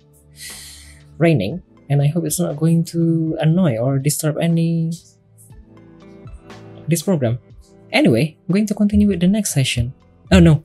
raining, 1.17 1.63
and 1.89 2.01
I 2.01 2.07
hope 2.07 2.25
it's 2.25 2.39
not 2.39 2.57
going 2.57 2.85
to 2.93 3.37
annoy 3.39 3.77
or 3.77 3.97
disturb 3.97 4.37
any 4.37 4.93
this 6.87 7.01
program. 7.03 7.39
Anyway, 7.91 8.37
I'm 8.47 8.53
going 8.53 8.65
to 8.67 8.73
continue 8.75 9.07
with 9.07 9.19
the 9.19 9.27
next 9.27 9.53
session. 9.53 9.93
Oh 10.31 10.39
no, 10.39 10.63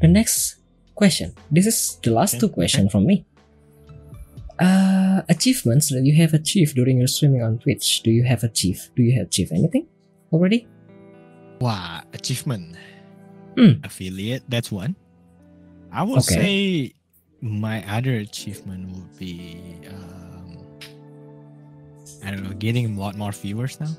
the 0.00 0.08
next 0.08 0.56
question. 0.94 1.34
This 1.50 1.66
is 1.66 1.98
the 2.02 2.10
last 2.10 2.34
Okay, 2.34 2.40
two 2.40 2.48
questions 2.48 2.90
from 2.92 3.06
me. 3.06 3.24
Uh, 4.58 5.22
achievements 5.30 5.88
that 5.88 6.04
you 6.04 6.14
have 6.16 6.34
achieved 6.34 6.74
during 6.76 6.98
your 6.98 7.06
streaming 7.08 7.42
on 7.42 7.58
Twitch. 7.58 8.02
Do 8.02 8.10
you 8.10 8.24
have 8.24 8.44
achieved? 8.44 8.90
Do 8.94 9.02
you 9.02 9.16
have 9.18 9.26
achieved 9.28 9.52
anything 9.52 9.86
already? 10.32 10.66
wow 11.60 12.00
achievement 12.14 12.74
Hmm. 13.54 13.84
affiliate 13.84 14.42
that's 14.48 14.72
one 14.72 14.96
i 15.92 16.02
would 16.02 16.20
Okay. 16.24 16.40
say 16.40 16.92
my 17.42 17.84
other 17.84 18.14
achievement 18.16 18.88
would 18.96 19.12
be 19.20 19.60
um 19.92 20.56
i 22.24 22.30
don't 22.30 22.44
know 22.44 22.56
getting 22.56 22.96
a 22.96 22.98
lot 22.98 23.12
more 23.14 23.32
viewers 23.32 23.76
now 23.78 23.92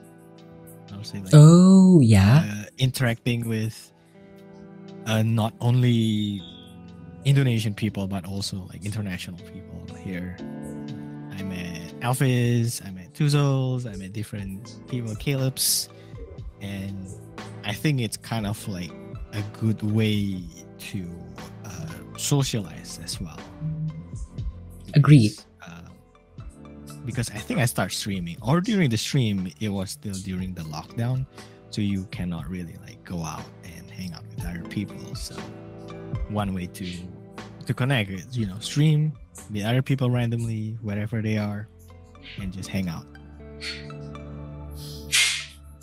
i 0.93 0.97
would 0.97 1.05
say 1.05 1.19
like 1.19 1.31
Oh 1.33 1.99
yeah. 2.01 2.43
uh, 2.45 2.65
interacting 2.77 3.47
with 3.47 3.91
uh, 5.05 5.23
not 5.23 5.53
only 5.61 6.41
indonesian 7.25 7.73
people 7.73 8.07
but 8.07 8.25
also 8.25 8.57
like 8.71 8.83
international 8.85 9.37
people 9.53 9.95
here 9.97 10.35
i 11.37 11.43
met 11.43 11.99
alphys 12.01 12.85
i 12.85 12.91
met 12.91 13.13
tuzos 13.13 13.85
i 13.91 13.95
met 13.95 14.11
different 14.13 14.79
people 14.87 15.15
caleb's 15.15 15.87
and 16.61 17.07
i 17.63 17.73
think 17.73 17.99
it's 18.01 18.17
kind 18.17 18.47
of 18.47 18.67
like 18.67 18.91
a 19.33 19.41
good 19.59 19.81
way 19.83 20.41
to 20.79 21.07
uh, 21.65 21.85
socialize 22.17 22.99
as 23.03 23.19
well 23.21 23.39
Agreed. 24.93 25.31
Uh, 27.01 27.05
because 27.05 27.29
I 27.29 27.37
think 27.37 27.59
I 27.59 27.65
start 27.65 27.91
streaming 27.91 28.37
or 28.41 28.61
during 28.61 28.89
the 28.89 28.97
stream 28.97 29.51
it 29.59 29.69
was 29.69 29.91
still 29.91 30.13
during 30.13 30.53
the 30.53 30.63
lockdown. 30.63 31.25
so 31.69 31.81
you 31.81 32.05
cannot 32.11 32.47
really 32.49 32.75
like 32.85 33.03
go 33.03 33.23
out 33.23 33.43
and 33.63 33.89
hang 33.89 34.13
out 34.13 34.23
with 34.35 34.45
other 34.45 34.63
people. 34.69 35.15
So 35.15 35.35
one 36.29 36.53
way 36.53 36.67
to 36.67 36.87
to 37.65 37.73
connect 37.73 38.09
is 38.09 38.37
you 38.37 38.45
know 38.45 38.59
stream 38.59 39.13
with 39.51 39.63
other 39.65 39.81
people 39.81 40.09
randomly 40.09 40.77
wherever 40.81 41.21
they 41.21 41.37
are, 41.37 41.67
and 42.39 42.51
just 42.51 42.69
hang 42.69 42.89
out. 42.89 43.05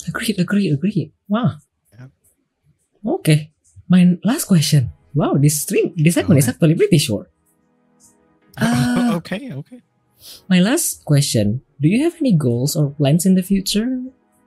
Agreed, 0.09 0.39
agreed, 0.41 0.73
agreed. 0.73 1.13
Wow. 1.29 1.57
Yep. 1.99 2.11
Okay. 3.07 3.53
My 3.89 4.17
last 4.25 4.45
question. 4.45 4.93
Wow, 5.15 5.35
this 5.35 5.61
stream, 5.63 5.93
this 5.97 6.15
segment 6.15 6.39
is 6.39 6.49
actually 6.49 6.75
pretty 6.75 6.99
short. 6.99 7.31
Ah. 8.57 9.15
okay, 9.21 9.53
okay. 9.53 9.81
My 10.49 10.61
last 10.61 11.05
question. 11.05 11.63
Do 11.81 11.89
you 11.89 12.03
have 12.03 12.17
any 12.21 12.33
goals 12.33 12.75
or 12.77 12.91
plans 12.91 13.25
in 13.27 13.35
the 13.35 13.43
future? 13.43 14.03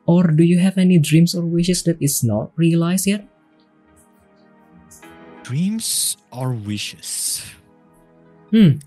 Or 0.06 0.28
do 0.28 0.44
you 0.44 0.60
have 0.60 0.78
any 0.78 0.98
dreams 1.00 1.36
or 1.36 1.46
wishes 1.46 1.84
that 1.84 2.02
is 2.02 2.24
not 2.24 2.52
realized 2.56 3.08
yet? 3.08 3.24
Dreams 5.44 6.18
or 6.32 6.54
wishes? 6.54 7.44
Hmm. 8.52 8.84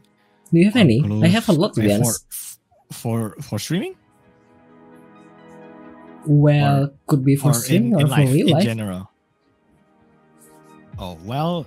Do 0.52 0.60
you 0.60 0.66
have 0.66 0.76
any? 0.76 1.00
Or 1.02 1.24
I 1.24 1.28
have 1.28 1.48
a 1.48 1.52
lot 1.52 1.74
to 1.74 1.80
be 1.80 1.88
for, 1.88 1.94
honest. 1.94 2.26
For 2.92 3.18
for 3.40 3.58
streaming 3.58 3.96
Well, 6.26 6.94
could 7.06 7.24
be 7.24 7.36
for 7.36 7.50
or 7.50 7.54
streaming 7.54 7.92
in, 7.92 7.96
or 7.96 8.00
in 8.00 8.06
for 8.06 8.16
life 8.22 8.32
real 8.32 8.46
in 8.48 8.54
life. 8.54 8.64
general. 8.64 9.10
Oh 10.98 11.18
well, 11.24 11.66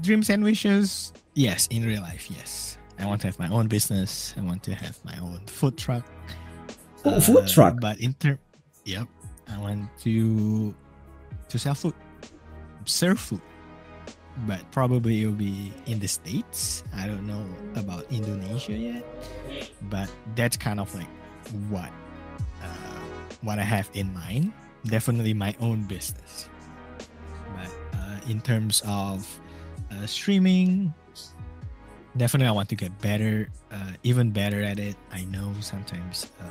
dreams 0.00 0.30
and 0.30 0.42
wishes. 0.42 1.12
Yes, 1.34 1.68
in 1.68 1.84
real 1.84 2.00
life, 2.02 2.30
yes. 2.30 2.79
I 3.00 3.06
want 3.06 3.20
to 3.22 3.28
have 3.28 3.38
my 3.38 3.48
own 3.48 3.66
business. 3.66 4.34
I 4.36 4.42
want 4.42 4.62
to 4.64 4.74
have 4.74 5.02
my 5.04 5.16
own 5.18 5.40
food 5.46 5.76
truck. 5.78 6.04
Oh, 7.04 7.18
food 7.20 7.48
truck. 7.48 7.80
But 7.80 7.98
in 8.00 8.14
term, 8.14 8.38
yep. 8.84 9.08
I 9.48 9.58
want 9.58 9.88
to 10.02 10.74
to 11.48 11.58
sell 11.58 11.74
food, 11.74 11.94
serve 12.84 13.18
food. 13.18 13.40
But 14.46 14.70
probably 14.70 15.22
it'll 15.22 15.32
be 15.32 15.72
in 15.86 15.98
the 15.98 16.06
states. 16.06 16.84
I 16.94 17.06
don't 17.06 17.26
know 17.26 17.44
about 17.74 18.06
Indonesia 18.12 18.72
yet. 18.72 19.04
But 19.90 20.08
that's 20.36 20.56
kind 20.56 20.78
of 20.78 20.94
like 20.94 21.10
what 21.68 21.90
uh, 22.62 23.00
what 23.42 23.58
I 23.58 23.64
have 23.64 23.90
in 23.94 24.12
mind. 24.14 24.52
Definitely 24.84 25.34
my 25.34 25.54
own 25.60 25.84
business. 25.84 26.48
But 27.56 27.98
uh, 27.98 28.20
in 28.28 28.40
terms 28.40 28.82
of 28.86 29.26
uh, 29.90 30.06
streaming, 30.06 30.94
definitely 32.16 32.48
I 32.48 32.52
want 32.52 32.68
to 32.70 32.74
get 32.74 32.96
better, 33.00 33.48
uh, 33.70 33.92
even 34.02 34.30
better 34.30 34.62
at 34.62 34.78
it. 34.78 34.96
I 35.12 35.24
know 35.24 35.54
sometimes 35.60 36.30
uh, 36.40 36.44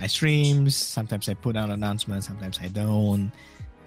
I 0.00 0.06
streams, 0.06 0.76
sometimes 0.76 1.28
I 1.28 1.34
put 1.34 1.56
out 1.56 1.70
announcements, 1.70 2.26
sometimes 2.26 2.58
I 2.62 2.68
don't, 2.68 3.32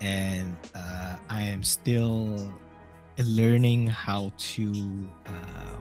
and 0.01 0.55
uh, 0.75 1.15
I 1.29 1.41
am 1.43 1.63
still 1.63 2.51
learning 3.17 3.87
how 3.87 4.31
to 4.37 5.09
uh, 5.25 5.31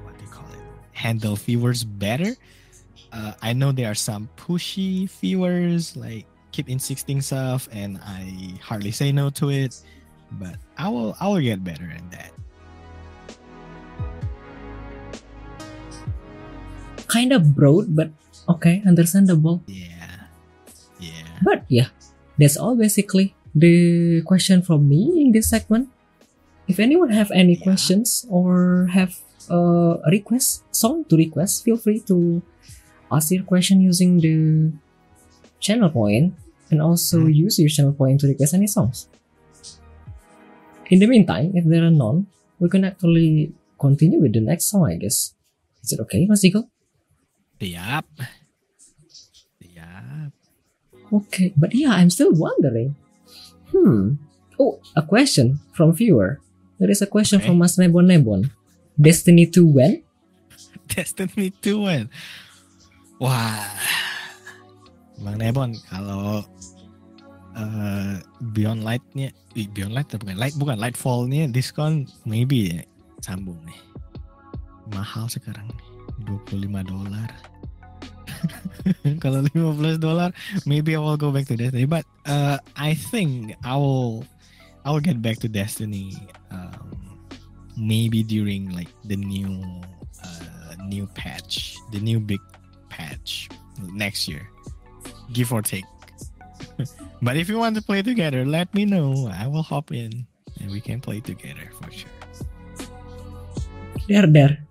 what 0.02 0.18
do 0.18 0.24
you 0.24 0.30
call 0.30 0.48
it 0.52 0.58
handle 0.92 1.36
viewers 1.36 1.84
better. 1.84 2.34
Uh, 3.12 3.32
I 3.42 3.52
know 3.52 3.72
there 3.72 3.90
are 3.90 3.94
some 3.94 4.28
pushy 4.36 5.08
viewers 5.08 5.96
like 5.96 6.26
keep 6.52 6.68
insisting 6.68 7.20
stuff, 7.20 7.68
and 7.72 7.98
I 8.02 8.58
hardly 8.62 8.90
say 8.90 9.12
no 9.12 9.30
to 9.30 9.50
it. 9.50 9.80
But 10.32 10.56
I 10.76 10.88
will 10.88 11.16
I 11.20 11.28
will 11.28 11.40
get 11.40 11.62
better 11.62 11.92
at 11.94 12.10
that. 12.10 12.32
Kind 17.06 17.32
of 17.32 17.54
broad, 17.54 17.94
but 17.94 18.10
okay, 18.48 18.82
understandable. 18.86 19.62
Yeah, 19.66 20.26
yeah. 20.98 21.38
But 21.42 21.62
yeah, 21.68 21.88
that's 22.38 22.56
all 22.56 22.74
basically 22.74 23.34
the 23.54 24.22
question 24.26 24.62
from 24.62 24.88
me 24.88 25.22
in 25.22 25.30
this 25.32 25.48
segment. 25.50 25.88
If 26.66 26.82
anyone 26.82 27.10
have 27.14 27.30
any 27.30 27.54
Yeah. 27.54 27.62
questions 27.62 28.26
or 28.28 28.90
have 28.90 29.14
a 29.48 30.02
request 30.10 30.66
song 30.74 31.06
to 31.06 31.14
request, 31.16 31.62
feel 31.62 31.78
free 31.78 32.02
to 32.10 32.42
ask 33.06 33.30
your 33.30 33.46
question 33.46 33.78
using 33.80 34.18
the 34.18 34.74
channel 35.62 35.90
point 35.94 36.34
and 36.74 36.82
also 36.82 37.22
Hmm. 37.22 37.30
use 37.46 37.62
your 37.62 37.70
channel 37.70 37.94
point 37.94 38.18
to 38.20 38.26
request 38.26 38.50
any 38.54 38.66
songs. 38.66 39.06
In 40.90 40.98
the 40.98 41.06
meantime, 41.06 41.54
if 41.54 41.62
there 41.64 41.86
are 41.86 41.94
none, 41.94 42.26
we 42.58 42.66
can 42.68 42.82
actually 42.82 43.54
continue 43.78 44.18
with 44.18 44.34
the 44.34 44.42
next 44.42 44.66
song, 44.74 44.90
I 44.90 44.96
guess. 44.98 45.34
Is 45.86 45.94
it 45.94 46.00
okay, 46.02 46.26
Mas 46.26 46.42
Diko? 46.42 46.66
Yep. 47.60 48.06
Yep. 49.60 50.32
Okay, 51.12 51.54
but 51.56 51.74
yeah, 51.74 51.94
I'm 51.94 52.10
still 52.10 52.32
wondering. 52.34 52.96
Hmm. 53.72 54.20
Oh, 54.58 54.80
a 54.96 55.02
question 55.02 55.60
from 55.72 55.92
viewer. 55.92 56.40
There 56.78 56.90
is 56.90 57.00
a 57.00 57.06
question 57.08 57.40
Okay. 57.40 57.48
from 57.48 57.58
Mas 57.58 57.76
Nebon 57.78 58.08
Nebon. 58.08 58.50
Destiny 58.96 59.46
2 59.46 59.66
when? 59.66 60.02
Destiny 60.92 61.52
2 61.62 61.80
when? 61.84 62.08
Wah. 63.20 63.64
Bang 65.16 65.40
Nebon, 65.40 65.72
kalau 65.88 66.44
eh, 67.56 68.16
Beyond 68.52 68.84
Light-nya, 68.84 69.32
Beyond 69.56 69.94
Light 69.96 70.08
bukan 70.12 70.36
Light 70.36 70.56
bukan 70.60 70.76
Lightfall-nya 70.76 71.48
diskon 71.48 72.04
maybe 72.28 72.76
ya, 72.76 72.80
sambung 73.24 73.56
nih. 73.64 73.80
Mahal 74.92 75.26
sekarang 75.32 75.64
nih, 75.72 75.85
25 76.24 76.86
dolar. 76.86 77.28
kalau 79.22 79.44
15 79.48 79.98
dolar, 80.00 80.30
maybe 80.64 80.94
I 80.96 81.00
will 81.00 81.16
go 81.16 81.30
back 81.30 81.46
to 81.48 81.56
Destiny. 81.56 81.84
But 81.84 82.04
uh, 82.24 82.58
I 82.76 82.94
think 82.94 83.54
I 83.64 83.76
will 83.76 84.24
I 84.84 84.90
will 84.90 85.02
get 85.02 85.20
back 85.20 85.38
to 85.42 85.48
Destiny 85.48 86.14
um, 86.50 87.18
maybe 87.76 88.22
during 88.22 88.70
like 88.72 88.90
the 89.04 89.16
new 89.16 89.60
uh, 90.22 90.74
new 90.86 91.06
patch, 91.18 91.76
the 91.92 92.00
new 92.00 92.20
big 92.20 92.40
patch 92.88 93.48
next 93.92 94.28
year, 94.28 94.48
give 95.32 95.52
or 95.52 95.62
take. 95.62 95.84
but 97.22 97.36
if 97.36 97.48
you 97.48 97.58
want 97.58 97.76
to 97.76 97.82
play 97.82 98.02
together, 98.02 98.44
let 98.44 98.72
me 98.74 98.84
know. 98.84 99.28
I 99.32 99.46
will 99.46 99.64
hop 99.64 99.92
in 99.92 100.26
and 100.60 100.70
we 100.70 100.80
can 100.80 101.00
play 101.00 101.20
together 101.20 101.70
for 101.80 101.90
sure. 101.90 102.10
There, 104.08 104.26
there. 104.26 104.65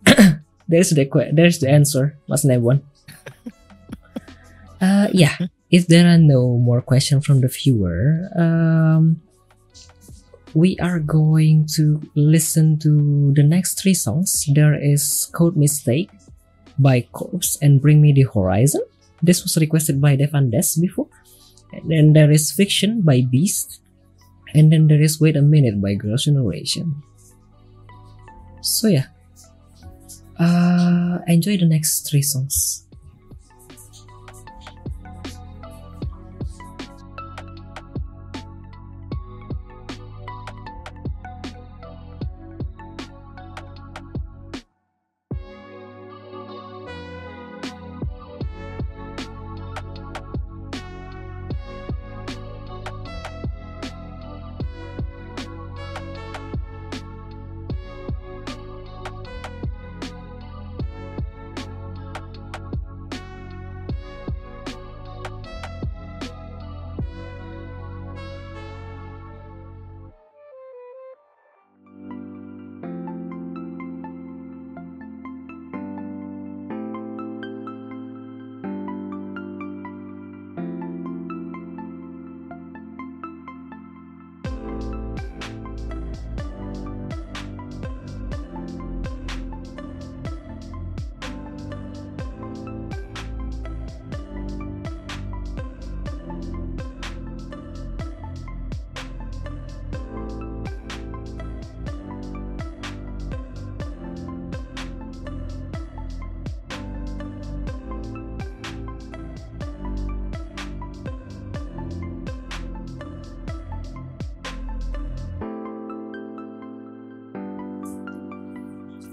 There's 0.67 0.89
the 0.89 1.05
there's 1.33 1.59
the 1.59 1.69
answer, 1.69 2.17
Mas 2.27 2.43
Nebon. 2.43 2.81
uh, 4.81 5.07
yeah. 5.11 5.37
If 5.71 5.87
there 5.87 6.07
are 6.07 6.17
no 6.17 6.57
more 6.57 6.81
questions 6.81 7.25
from 7.25 7.41
the 7.41 7.49
viewer, 7.49 8.29
um, 8.37 9.21
we 10.53 10.77
are 10.79 10.99
going 10.99 11.67
to 11.75 11.99
listen 12.15 12.79
to 12.79 13.33
the 13.35 13.43
next 13.43 13.81
three 13.81 13.93
songs. 13.93 14.45
There 14.47 14.73
is 14.73 15.27
Code 15.33 15.57
Mistake 15.57 16.09
by 16.79 17.01
Corpse 17.11 17.57
and 17.61 17.81
Bring 17.81 18.01
Me 18.01 18.13
the 18.13 18.23
Horizon. 18.23 18.81
This 19.21 19.43
was 19.43 19.57
requested 19.57 19.99
by 19.99 20.15
Devan 20.15 20.51
Des 20.51 20.79
before. 20.79 21.07
And 21.73 21.91
then 21.91 22.13
there 22.13 22.31
is 22.31 22.51
Fiction 22.51 23.01
by 23.01 23.21
Beast. 23.27 23.81
And 24.53 24.71
then 24.71 24.87
there 24.87 25.01
is 25.01 25.19
Wait 25.19 25.35
a 25.35 25.41
Minute 25.41 25.81
by 25.81 25.95
Girls' 25.95 26.23
Generation. 26.23 27.03
So 28.61 28.87
yeah, 28.87 29.11
uh, 30.39 31.19
enjoy 31.27 31.57
the 31.57 31.65
next 31.65 32.09
three 32.09 32.21
songs. 32.21 32.84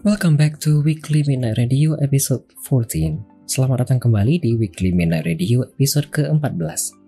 Welcome 0.02 0.34
back 0.34 0.58
to 0.66 0.82
Weekly 0.82 1.22
Midnight 1.22 1.62
Radio 1.62 1.94
episode 2.02 2.42
14. 2.66 3.22
Selamat 3.46 3.86
datang 3.86 4.02
kembali 4.02 4.42
di 4.42 4.58
Weekly 4.58 4.90
Midnight 4.90 5.30
Radio 5.30 5.62
episode 5.62 6.10
ke-14. 6.10 6.98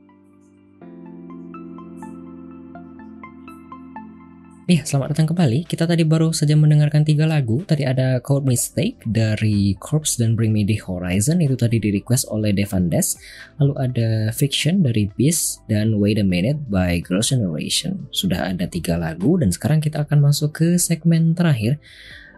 Iya, 4.71 4.87
selamat 4.87 5.11
datang 5.11 5.35
kembali. 5.35 5.67
Kita 5.67 5.91
tadi 5.91 6.07
baru 6.07 6.31
saja 6.31 6.55
mendengarkan 6.55 7.03
tiga 7.03 7.27
lagu. 7.27 7.67
Tadi 7.67 7.83
ada 7.83 8.23
Code 8.23 8.47
Mistake 8.47 9.03
dari 9.03 9.75
Corpse 9.83 10.15
dan 10.15 10.39
Bring 10.39 10.55
Me 10.55 10.63
The 10.63 10.79
Horizon. 10.79 11.43
Itu 11.43 11.59
tadi 11.59 11.83
di 11.83 11.91
request 11.91 12.31
oleh 12.31 12.55
Devan 12.55 12.95
Des. 12.95 13.19
Lalu 13.59 13.75
ada 13.75 14.31
Fiction 14.31 14.87
dari 14.87 15.11
Beast 15.19 15.67
dan 15.67 15.99
Wait 15.99 16.23
a 16.23 16.25
Minute 16.25 16.71
by 16.71 17.03
Girls' 17.03 17.35
Generation. 17.35 18.07
Sudah 18.15 18.55
ada 18.55 18.71
tiga 18.71 18.95
lagu 18.95 19.35
dan 19.35 19.51
sekarang 19.51 19.83
kita 19.83 20.07
akan 20.07 20.31
masuk 20.31 20.63
ke 20.63 20.69
segmen 20.79 21.35
terakhir 21.35 21.83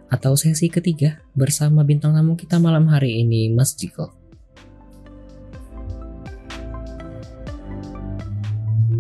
atau 0.07 0.39
sesi 0.39 0.71
ketiga 0.71 1.23
bersama 1.35 1.83
bintang 1.83 2.15
tamu 2.15 2.39
kita 2.39 2.63
malam 2.63 2.87
hari 2.87 3.23
ini, 3.27 3.51
Mas 3.51 3.75
Jiko. 3.75 4.15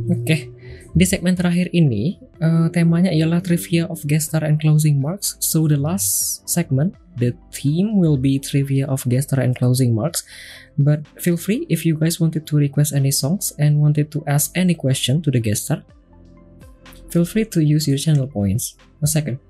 Oke, 0.06 0.54
di 0.94 1.04
segmen 1.04 1.34
terakhir 1.34 1.66
ini 1.74 2.22
uh, 2.38 2.70
temanya 2.70 3.10
ialah 3.10 3.42
trivia 3.42 3.90
of 3.90 4.06
guest 4.06 4.30
star 4.30 4.46
and 4.46 4.62
closing 4.62 5.02
marks. 5.02 5.34
So 5.42 5.66
the 5.66 5.74
last 5.74 6.40
segment, 6.46 6.94
the 7.18 7.34
theme 7.50 7.98
will 7.98 8.14
be 8.14 8.38
trivia 8.38 8.86
of 8.86 9.02
guest 9.10 9.34
star 9.34 9.42
and 9.42 9.58
closing 9.58 9.92
marks. 9.98 10.22
But 10.78 11.04
feel 11.18 11.34
free 11.34 11.66
if 11.66 11.82
you 11.82 11.98
guys 11.98 12.22
wanted 12.22 12.46
to 12.46 12.54
request 12.54 12.94
any 12.94 13.10
songs 13.10 13.50
and 13.58 13.82
wanted 13.82 14.14
to 14.14 14.22
ask 14.30 14.54
any 14.54 14.78
question 14.78 15.22
to 15.26 15.30
the 15.34 15.42
guest 15.42 15.66
star. 15.68 15.82
Feel 17.10 17.26
free 17.26 17.46
to 17.50 17.62
use 17.62 17.90
your 17.90 17.98
channel 17.98 18.30
points. 18.30 18.78
A 19.02 19.10
second. 19.10 19.42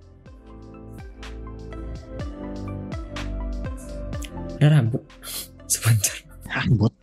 Ada 4.56 4.80
rambut. 4.80 5.02
Sebentar. 5.72 6.16
Rambut. 6.48 6.94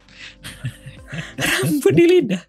rambut 1.61 1.93
di 1.93 2.05
lidah. 2.09 2.43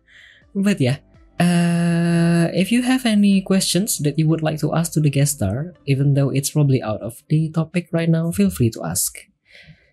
But 0.55 0.78
yeah, 0.81 1.02
uh, 1.40 2.48
if 2.55 2.70
you 2.70 2.82
have 2.82 3.05
any 3.06 3.43
questions 3.43 3.98
that 4.06 4.18
you 4.18 4.28
would 4.28 4.43
like 4.43 4.59
to 4.60 4.72
ask 4.74 4.93
to 4.94 5.01
the 5.01 5.10
guest 5.10 5.43
star, 5.43 5.74
even 5.86 6.14
though 6.14 6.31
it's 6.31 6.51
probably 6.51 6.82
out 6.82 7.02
of 7.02 7.22
the 7.28 7.51
topic 7.51 7.89
right 7.93 8.09
now, 8.09 8.31
feel 8.31 8.51
free 8.51 8.70
to 8.70 8.85
ask. 8.85 9.18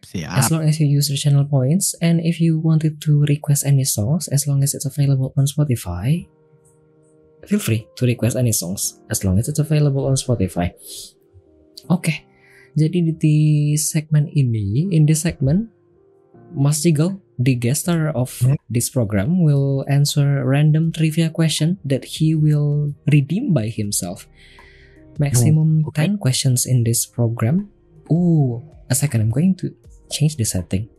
Siap. 0.01 0.33
As 0.33 0.51
long 0.51 0.67
as 0.67 0.79
you 0.79 0.88
use 0.88 1.07
the 1.09 1.17
channel 1.17 1.45
points, 1.45 1.93
and 2.01 2.19
if 2.21 2.41
you 2.41 2.59
wanted 2.59 3.01
to 3.01 3.21
request 3.25 3.65
any 3.65 3.85
songs, 3.85 4.27
as 4.27 4.47
long 4.47 4.63
as 4.63 4.73
it's 4.73 4.85
available 4.85 5.33
on 5.38 5.45
Spotify, 5.45 6.27
feel 7.45 7.59
free 7.59 7.88
to 7.95 8.05
request 8.05 8.35
any 8.35 8.51
songs, 8.51 8.99
as 9.09 9.23
long 9.23 9.38
as 9.39 9.47
it's 9.47 9.59
available 9.59 10.05
on 10.05 10.15
Spotify. 10.15 10.73
Oke, 11.89 12.05
okay. 12.05 12.25
Jadi 12.77 13.11
di 13.15 13.76
segmen 13.76 14.31
ini, 14.31 14.88
in 14.91 15.06
this 15.06 15.23
segment, 15.27 15.72
Mas 16.52 16.84
Jiggle 16.84 17.19
the 17.41 17.57
guest 17.57 17.89
star 17.89 18.14
of 18.14 18.30
this 18.69 18.89
program 18.89 19.41
will 19.41 19.81
answer 19.89 20.45
random 20.45 20.93
trivia 20.93 21.30
question 21.30 21.81
that 21.84 22.06
he 22.06 22.38
will 22.38 22.93
redeem 23.10 23.53
by 23.53 23.68
himself. 23.68 24.30
Maximum 25.18 25.84
Oh, 25.85 25.89
okay. 25.89 26.07
10 26.07 26.22
questions 26.22 26.65
in 26.65 26.85
this 26.85 27.06
program. 27.06 27.69
Oh, 28.10 28.64
a 28.89 28.95
second, 28.95 29.22
I'm 29.22 29.34
going 29.34 29.56
to 29.65 29.73
change 30.10 30.38
the 30.38 30.45
setting. 30.45 30.89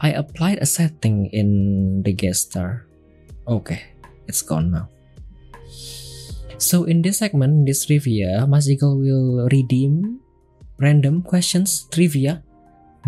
I 0.00 0.12
applied 0.12 0.58
a 0.60 0.66
setting 0.66 1.26
in 1.32 2.02
the 2.02 2.12
guest 2.12 2.52
star. 2.52 2.86
Okay, 3.48 3.82
it's 4.28 4.42
gone 4.42 4.70
now. 4.70 4.88
So 6.58 6.84
in 6.84 7.02
this 7.02 7.18
segment, 7.18 7.66
this 7.66 7.84
trivia, 7.84 8.48
Jiggle 8.64 8.96
will 8.96 9.48
redeem 9.52 10.20
random 10.80 11.22
questions 11.22 11.88
trivia 11.92 12.42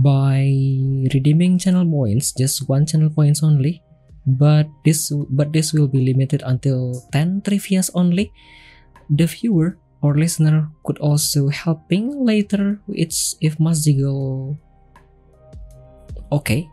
by 0.01 0.45
redeeming 1.13 1.59
channel 1.59 1.85
points 1.85 2.33
just 2.33 2.69
one 2.69 2.87
channel 2.87 3.11
points 3.11 3.43
only. 3.43 3.83
But 4.29 4.69
this 4.85 5.09
but 5.33 5.53
this 5.53 5.73
will 5.73 5.89
be 5.89 6.05
limited 6.05 6.45
until 6.45 6.93
10 7.13 7.43
trivias 7.49 7.91
only. 7.95 8.33
The 9.09 9.25
viewer 9.25 9.81
or 10.03 10.15
listener 10.15 10.69
could 10.85 10.99
also 11.01 11.49
helping 11.49 12.25
later. 12.25 12.81
It's 12.93 13.37
if 13.41 13.59
Mas 13.59 13.85
Jiggle 13.85 14.61
okay 16.31 16.69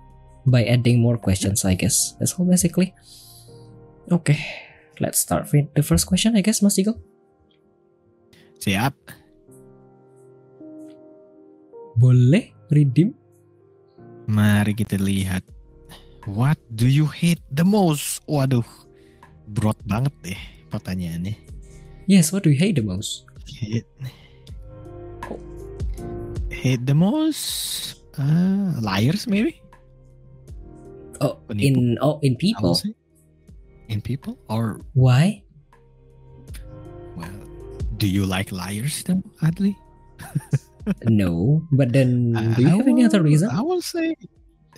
by 0.45 0.67
adding 0.67 0.99
more 0.99 1.17
questions 1.17 1.63
I 1.63 1.79
guess. 1.79 2.19
That's 2.19 2.35
all 2.35 2.45
basically. 2.45 2.93
Okay 4.11 4.64
let's 4.99 5.19
start 5.19 5.47
with 5.51 5.67
the 5.75 5.83
first 5.83 6.05
question 6.05 6.35
I 6.35 6.41
guess 6.41 6.61
Mas 6.61 6.75
Jiggle 6.75 6.99
Siap. 8.59 8.95
boleh 11.95 12.51
redeem 12.71 13.15
Mari 14.25 14.73
kita 14.73 14.97
lihat. 14.97 15.45
What 16.25 16.57
do 16.73 16.89
you 16.89 17.05
hate 17.05 17.45
the 17.53 17.61
most? 17.61 18.25
Waduh, 18.25 18.65
broad 19.53 19.77
banget 19.85 20.11
deh 20.25 20.41
pertanyaannya. 20.73 21.37
yes 22.09 22.33
what 22.33 22.41
do 22.41 22.49
you 22.49 22.57
hate 22.57 22.77
the 22.77 22.85
most 22.85 23.25
Hate, 23.45 23.85
hate 26.49 26.81
the 26.89 26.97
most? 26.97 28.01
Uh, 28.17 28.73
liars 28.81 29.29
maybe? 29.29 29.61
oh 31.21 31.37
Penipu. 31.45 31.61
in 31.61 31.75
oh 32.01 32.17
in 32.25 32.33
people. 32.35 32.73
In 33.87 34.01
people? 34.01 34.37
Or, 34.49 34.81
why 34.93 35.43
well, 37.15 37.29
do 37.97 38.07
you 38.07 38.25
like 38.25 38.51
liars 38.51 39.03
then, 39.03 39.23
Adli? 39.41 39.75
No, 41.05 41.65
but 41.71 41.93
then 41.93 42.33
do 42.53 42.61
you 42.61 42.67
I 42.67 42.77
have 42.77 42.87
any 42.87 43.03
other 43.03 43.23
reason? 43.23 43.49
I 43.49 43.61
will 43.61 43.81
say, 43.81 44.15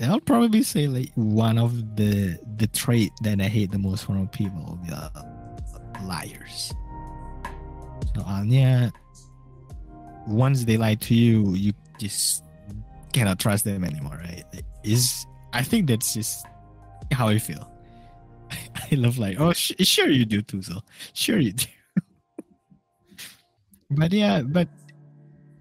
I'll 0.02 0.22
probably 0.22 0.64
say 0.64 0.88
like 0.88 1.12
one 1.16 1.58
of 1.58 1.98
the 1.98 2.40
the 2.56 2.68
trait 2.68 3.12
that 3.24 3.42
I 3.42 3.50
hate 3.52 3.72
the 3.72 3.78
most 3.78 4.06
from 4.06 4.28
people 4.30 4.64
will 4.64 4.80
be 4.88 4.94
uh, 4.94 5.10
liars. 6.06 6.74
Soalnya, 8.16 8.94
once 10.28 10.64
they 10.64 10.78
lie 10.78 10.96
to 10.96 11.14
you, 11.14 11.54
you 11.56 11.74
just 12.00 12.44
cannot 13.12 13.40
trust 13.40 13.66
them 13.66 13.84
anymore, 13.84 14.22
right? 14.24 14.46
Is 14.84 15.26
I 15.52 15.62
think 15.62 15.88
that's 15.88 16.14
just 16.14 16.46
how 17.12 17.28
I 17.28 17.38
feel. 17.38 17.70
I 18.92 18.96
love 18.96 19.18
like, 19.18 19.40
oh, 19.40 19.54
sh- 19.54 19.74
sure 19.82 20.08
you 20.10 20.26
do 20.26 20.42
too, 20.42 20.62
so 20.62 20.82
sure 21.14 21.40
you 21.40 21.54
do. 21.54 21.66
but 23.92 24.12
yeah, 24.12 24.42
but 24.42 24.68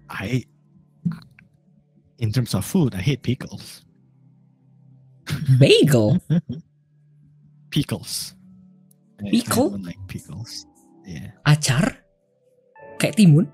I 0.09 0.43
in 2.19 2.31
terms 2.31 2.53
of 2.55 2.65
food, 2.65 2.95
I 2.95 3.01
hate 3.01 3.21
pickles. 3.21 3.83
Bagel? 5.59 6.19
Pickles. 7.69 8.33
I- 9.21 9.27
I 9.27 9.31
Pickle? 9.31 9.69
don't 9.71 9.83
like 9.83 9.99
pickles. 10.07 10.65
Yeah. 11.05 11.31
Acar? 11.45 11.97
Kayak 12.97 13.15
timun? 13.19 13.45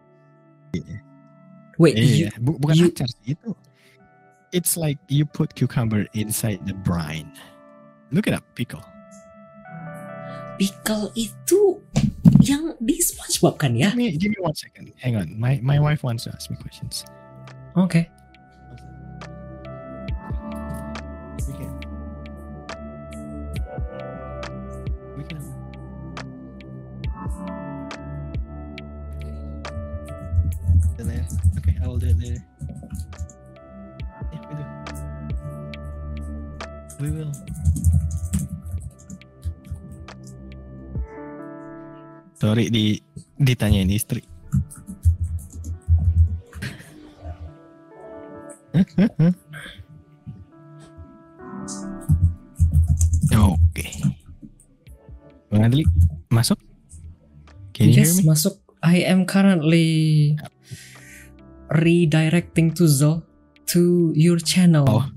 Wait, 1.81 1.97
you, 1.97 2.29
Yeah, 2.29 2.33
bu- 2.37 2.61
bukan 2.61 2.75
you- 2.77 2.93
acar 2.93 3.09
sih 3.09 3.33
itu. 3.33 3.57
It's 4.53 4.77
like 4.77 5.01
you 5.09 5.25
put 5.25 5.57
cucumber 5.57 6.05
inside 6.13 6.61
the 6.69 6.77
brine. 6.85 7.33
Look 8.13 8.29
it 8.29 8.37
up, 8.37 8.45
pickle. 8.53 8.85
Pickle 10.59 11.11
itu 11.15 11.81
yang 12.43 12.75
di 12.83 12.99
SpongeBob 12.99 13.55
kan 13.55 13.71
ya? 13.75 13.91
Give 13.95 13.99
me, 13.99 14.17
give 14.19 14.31
me 14.31 14.39
one 14.43 14.55
second. 14.55 14.91
Hang 14.99 15.15
on. 15.15 15.31
My 15.39 15.59
my 15.63 15.79
wife 15.79 16.03
wants 16.03 16.27
to 16.27 16.31
ask 16.35 16.51
me 16.51 16.57
questions. 16.59 17.05
Oke. 17.75 18.09
Later. 31.03 31.27
Okay, 31.59 31.75
I 31.83 31.87
will 31.87 31.99
do 31.99 32.07
it 32.07 32.15
later. 32.15 32.39
Yeah, 34.31 34.39
we 34.47 34.55
do. 34.55 34.63
We 37.03 37.11
will. 37.11 37.27
Sorry 42.43 42.67
di 42.67 42.99
ditanyain 43.39 43.87
istri. 43.87 44.19
Oke. 53.31 53.87
Bang 55.47 55.71
Adli, 55.71 55.87
masuk? 56.27 56.59
Can 57.71 57.95
you 57.95 58.03
yes, 58.03 58.19
hear 58.19 58.27
me? 58.27 58.35
masuk. 58.35 58.59
I 58.83 59.07
am 59.07 59.23
currently 59.23 60.35
redirecting 61.71 62.75
to 62.75 62.91
Zul 62.91 63.23
to 63.71 64.11
your 64.19 64.43
channel. 64.43 64.83
Oh. 64.91 65.12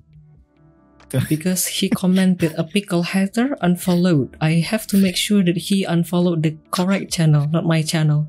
because 1.29 1.67
he 1.67 1.89
commented 1.89 2.55
a 2.57 2.65
pickle 2.65 3.03
hater 3.03 3.57
unfollowed. 3.61 4.37
I 4.41 4.65
have 4.65 4.87
to 4.89 4.97
make 4.97 5.17
sure 5.17 5.43
that 5.45 5.57
he 5.57 5.85
unfollowed 5.85 6.43
the 6.43 6.57
correct 6.71 7.13
channel, 7.13 7.49
not 7.49 7.65
my 7.65 7.83
channel. 7.83 8.29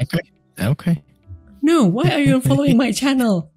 Okay. 0.00 0.20
Okay. 0.58 1.02
No, 1.62 1.84
why 1.84 2.10
are 2.10 2.20
you 2.20 2.40
following 2.40 2.76
my 2.76 2.92
channel? 2.92 3.50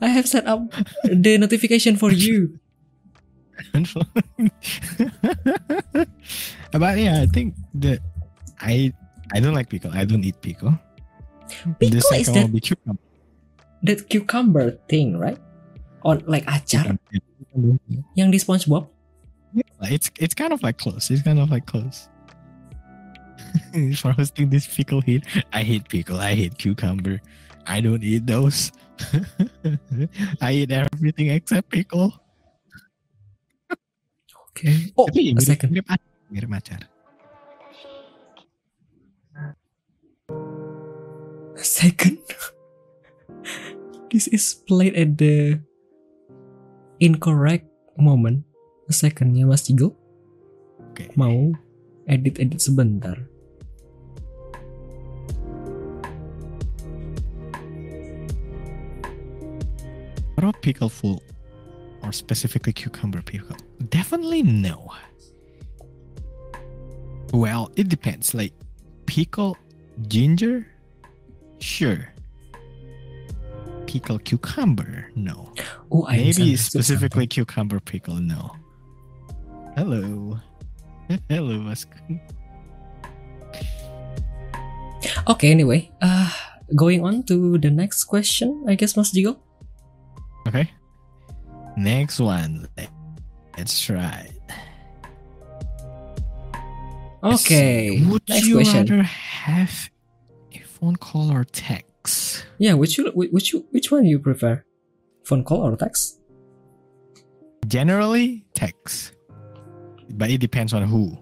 I 0.00 0.08
have 0.08 0.28
set 0.28 0.46
up 0.46 0.60
the 1.04 1.38
notification 1.38 1.96
for 1.96 2.12
you. 2.12 2.58
but 6.72 6.98
yeah, 6.98 7.22
I 7.22 7.26
think 7.32 7.54
that 7.80 8.00
I 8.60 8.92
I 9.32 9.40
don't 9.40 9.54
like 9.54 9.70
pickle. 9.70 9.90
I 9.94 10.04
don't 10.04 10.24
eat 10.24 10.40
pickle. 10.42 10.76
Pickle 11.80 11.96
is 11.96 12.04
that 12.10 12.28
will 12.28 12.48
be 12.48 12.60
cucumber. 12.60 13.00
that 13.82 14.08
cucumber 14.08 14.70
thing, 14.88 15.16
right? 15.16 15.38
On 16.06 16.22
like 16.30 16.46
acar 16.46 16.94
yang 18.14 18.30
di 18.30 18.38
SpongeBob. 18.38 18.86
Yeah, 19.50 19.66
It's 19.90 20.06
it's 20.22 20.38
kind 20.38 20.54
of 20.54 20.62
like 20.62 20.78
close. 20.78 21.10
It's 21.10 21.26
kind 21.26 21.42
of 21.42 21.50
like 21.50 21.66
close. 21.66 22.06
For 24.00 24.12
hosting 24.14 24.48
this 24.48 24.70
pickle 24.70 25.02
hit, 25.02 25.26
I 25.52 25.66
hate 25.66 25.88
pickle. 25.90 26.22
I 26.22 26.38
hate 26.38 26.56
cucumber. 26.62 27.18
I 27.66 27.82
don't 27.82 28.00
eat 28.06 28.22
those. 28.24 28.70
I 30.40 30.62
eat 30.62 30.70
everything 30.70 31.34
except 31.34 31.68
pickle. 31.74 32.14
Okay. 34.54 34.94
Oh, 34.96 35.04
Tapi 35.10 35.28
a 35.28 35.34
mirip, 35.36 35.42
second. 35.44 35.68
mirip, 35.74 35.90
mirip 36.32 36.52
acar. 36.54 36.80
Second. 41.56 42.18
this 44.12 44.28
is 44.28 44.54
played 44.54 44.94
at 44.94 45.18
the 45.18 45.60
incorrect 47.00 47.66
moment. 47.98 48.44
A 48.88 48.92
secondnya 48.92 49.46
Mas 49.46 49.66
Jigo 49.66 49.98
Oke. 50.78 51.10
mau 51.18 51.50
edit-edit 52.06 52.62
sebentar. 52.62 53.18
Raw 60.38 60.52
pickle 60.60 60.88
full, 60.88 61.22
or 62.04 62.12
specifically 62.12 62.72
cucumber 62.72 63.22
pickle? 63.22 63.56
Definitely 63.88 64.42
no. 64.44 64.92
Well, 67.32 67.72
it 67.74 67.88
depends. 67.88 68.34
Like 68.34 68.52
pickle 69.06 69.56
ginger, 70.06 70.66
sure. 71.58 72.12
Pickle 73.86 74.18
cucumber, 74.18 75.10
no. 75.14 75.52
Oh, 75.90 76.06
I 76.06 76.16
Maybe 76.16 76.56
specifically 76.56 77.26
cucumber 77.26 77.80
pickle, 77.80 78.16
no. 78.16 78.54
Hello, 79.76 80.40
hello, 81.28 81.58
Mas. 81.60 81.86
Okay, 85.28 85.50
anyway, 85.50 85.90
uh, 86.02 86.30
going 86.74 87.04
on 87.04 87.22
to 87.24 87.58
the 87.58 87.70
next 87.70 88.04
question, 88.04 88.64
I 88.66 88.74
guess, 88.74 88.96
Mas 88.96 89.12
Jigo. 89.12 89.36
Okay. 90.48 90.70
Next 91.76 92.20
one. 92.20 92.68
Let's 93.56 93.80
try. 93.80 94.30
Okay. 97.22 98.02
Would 98.06 98.22
next 98.28 98.46
you 98.46 98.56
question. 98.56 98.86
rather 98.86 99.02
have 99.02 99.90
a 100.52 100.58
phone 100.60 100.96
call 100.96 101.30
or 101.32 101.44
text? 101.44 101.85
Yeah, 102.58 102.74
which 102.74 102.98
you, 102.98 103.10
which 103.14 103.52
you, 103.52 103.66
which 103.70 103.90
one 103.90 104.02
do 104.04 104.08
you 104.08 104.18
prefer, 104.18 104.64
phone 105.24 105.44
call 105.44 105.62
or 105.66 105.76
text? 105.76 106.20
Generally, 107.66 108.44
text. 108.54 109.12
But 110.10 110.30
it 110.30 110.38
depends 110.38 110.72
on 110.72 110.82
who. 110.84 111.18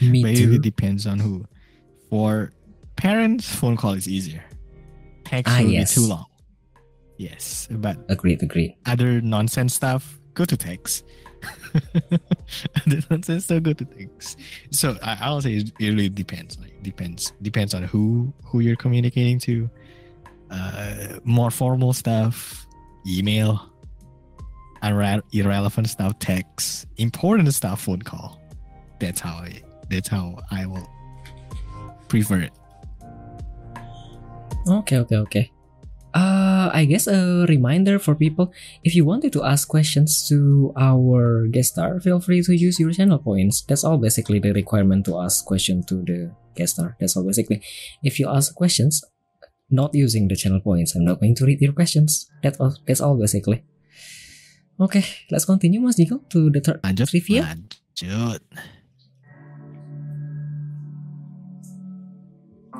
Me 0.00 0.22
but 0.22 0.34
too. 0.36 0.52
it 0.54 0.62
depends 0.62 1.06
on 1.06 1.18
who. 1.18 1.44
For 2.10 2.52
parents, 2.96 3.48
phone 3.54 3.76
call 3.76 3.92
is 3.92 4.08
easier. 4.08 4.44
Text 5.24 5.52
Ah, 5.54 5.60
will 5.62 5.70
yes. 5.70 5.94
be 5.94 6.00
too 6.02 6.06
long. 6.08 6.26
Yes, 7.18 7.66
but 7.70 7.98
Agreed, 8.08 8.42
agreed. 8.42 8.76
other 8.86 9.20
nonsense 9.20 9.74
stuff, 9.74 10.18
go 10.34 10.44
to 10.44 10.56
text. 10.56 11.04
Other 12.86 13.00
nonsense 13.10 13.44
stuff, 13.44 13.62
go 13.62 13.72
to 13.72 13.84
text. 13.84 14.38
So 14.70 14.96
I, 15.02 15.18
I'll 15.20 15.40
say 15.40 15.54
it 15.54 15.72
really 15.80 16.08
depends. 16.08 16.58
Like 16.58 16.82
depends 16.82 17.32
depends 17.42 17.74
on 17.74 17.82
who 17.84 18.32
who 18.44 18.60
you're 18.60 18.76
communicating 18.76 19.38
to. 19.40 19.70
Uh, 20.50 21.18
more 21.24 21.50
formal 21.50 21.92
stuff, 21.92 22.66
email. 23.06 23.70
Irre- 24.82 25.22
irrelevant 25.32 25.88
stuff, 25.88 26.18
text. 26.20 26.86
Important 26.96 27.52
stuff, 27.52 27.82
phone 27.82 28.02
call. 28.02 28.40
That's 29.00 29.20
how 29.20 29.34
I. 29.34 29.62
That's 29.90 30.08
how 30.08 30.38
I 30.50 30.66
will 30.66 30.88
prefer 32.08 32.40
it. 32.40 32.52
Okay, 34.68 34.98
okay, 34.98 35.16
okay. 35.16 35.52
Uh, 36.14 36.47
Uh, 36.68 36.70
I 36.74 36.84
guess 36.84 37.06
a 37.06 37.46
reminder 37.48 37.98
for 37.98 38.14
people 38.14 38.52
if 38.84 38.94
you 38.94 39.04
wanted 39.04 39.32
to 39.32 39.44
ask 39.44 39.68
questions 39.68 40.28
to 40.28 40.72
our 40.76 41.46
guest 41.48 41.72
star, 41.72 42.00
feel 42.00 42.20
free 42.20 42.42
to 42.42 42.52
use 42.52 42.78
your 42.78 42.92
channel 42.92 43.18
points. 43.18 43.62
That's 43.62 43.84
all 43.84 43.96
basically 43.96 44.38
the 44.38 44.52
requirement 44.52 45.06
to 45.06 45.18
ask 45.18 45.44
question 45.44 45.82
to 45.88 46.04
the 46.04 46.30
guest 46.54 46.74
star. 46.74 46.96
That's 47.00 47.16
all 47.16 47.24
basically. 47.24 47.62
If 48.02 48.20
you 48.20 48.28
ask 48.28 48.54
questions 48.54 49.02
not 49.70 49.94
using 49.94 50.28
the 50.28 50.36
channel 50.36 50.60
points, 50.60 50.94
I'm 50.94 51.04
not 51.04 51.20
going 51.20 51.34
to 51.36 51.44
read 51.44 51.60
your 51.60 51.72
questions. 51.72 52.28
That's 52.42 52.58
all. 52.60 52.76
That's 52.86 53.00
all 53.00 53.16
basically. 53.16 53.64
Okay, 54.80 55.04
let's 55.30 55.44
continue, 55.44 55.80
Mas 55.80 55.98
Jiko, 55.98 56.22
to 56.30 56.50
the 56.50 56.60
third 56.60 56.78
Lanjut. 56.82 57.10
trivia. 57.10 57.42
Lanjut. 57.42 58.40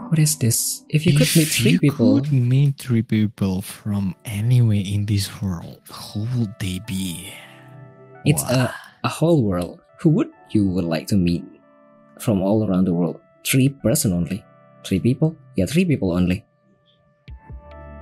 What 0.09 0.19
is 0.19 0.39
this? 0.39 0.85
If 0.89 1.05
you 1.05 1.13
could 1.13 1.29
meet 1.37 1.49
three 1.49 1.73
you 1.73 1.79
people, 1.79 2.21
could 2.21 2.33
meet 2.33 2.79
three 2.81 3.03
people 3.03 3.61
from 3.61 4.15
anywhere 4.25 4.81
in 4.81 5.05
this 5.05 5.29
world, 5.43 5.81
who 5.93 6.27
would 6.37 6.55
they 6.59 6.81
be? 6.87 7.33
It's 8.25 8.43
Wah, 8.43 8.73
a 9.05 9.09
whole 9.09 9.45
world. 9.45 9.81
Who 10.01 10.09
would 10.11 10.31
you 10.51 10.67
would 10.71 10.85
like 10.85 11.07
to 11.09 11.17
meet 11.17 11.45
from 12.19 12.41
all 12.41 12.65
around 12.67 12.87
the 12.87 12.95
world? 12.95 13.21
Three 13.45 13.69
person 13.69 14.13
only. 14.13 14.45
Three 14.85 14.99
people? 15.01 15.37
Yeah, 15.57 15.67
three 15.67 15.85
people 15.85 16.13
only. 16.13 16.45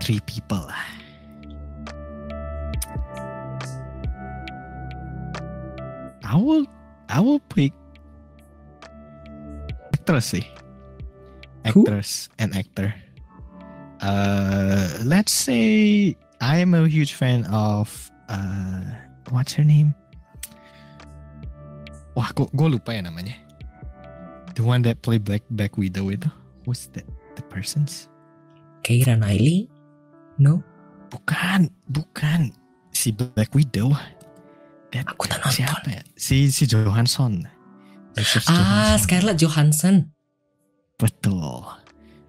three 0.06 0.20
people. 0.20 0.70
I 6.22 6.36
will 6.36 6.66
I 7.08 7.20
will 7.20 7.40
pick 7.50 7.72
actress 9.94 10.34
sih. 11.72 12.28
Who? 12.30 12.36
And 12.38 12.54
actor. 12.54 12.94
Uh 14.00 14.86
let's 15.08 15.32
say 15.32 16.12
I 16.38 16.60
am 16.60 16.76
a 16.76 16.84
huge 16.84 17.16
fan 17.16 17.48
of 17.48 17.88
uh 18.28 18.84
what's 19.32 19.56
her 19.56 19.64
name? 19.64 19.96
Wah, 22.16 22.28
gue 22.32 22.68
lupa 22.68 22.96
ya 22.96 23.04
namanya. 23.04 23.36
The 24.56 24.64
one 24.64 24.80
that 24.88 25.00
play 25.04 25.20
Black 25.20 25.44
Black 25.52 25.76
Widow 25.76 26.08
itu. 26.08 26.28
Who's 26.64 26.88
that? 26.96 27.04
The 27.36 27.44
person's? 27.52 28.08
Keira 28.80 29.16
Knightley? 29.20 29.68
No, 30.40 30.64
Bukan, 31.12 31.68
bukan. 31.92 32.52
Si 32.92 33.12
Black 33.12 33.52
Widow. 33.52 33.92
That, 34.92 35.04
aku 35.08 35.28
tak 35.28 35.44
nonton. 35.44 35.52
siapa 35.64 35.88
ya? 35.92 36.02
Si 36.16 36.48
si 36.48 36.64
Johansson. 36.64 37.44
Joseph 38.16 38.48
Ah, 38.48 38.56
Johansson. 38.56 38.96
Scarlett 39.04 39.38
Johansson. 39.40 39.96
Betul. 40.98 41.66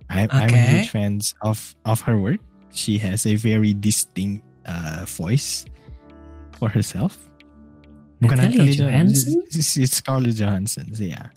I, 0.09 0.27
I'm 0.31 0.41
a 0.41 0.45
Okay. 0.45 0.67
huge 0.77 0.89
fan 0.89 1.19
of 1.41 1.75
of 1.85 2.01
her 2.01 2.17
work. 2.19 2.39
She 2.71 2.97
has 2.99 3.25
a 3.25 3.35
very 3.35 3.73
distinct 3.73 4.43
uh, 4.65 5.05
voice 5.07 5.65
for 6.59 6.69
herself. 6.69 7.17
Natalie 8.21 8.49
Natalie 8.57 8.71
Johansson? 8.73 9.43
It's, 9.47 9.77
it's 9.77 9.97
Scarlett 9.97 10.35
Johansson, 10.35 10.91
yeah. 10.97 11.27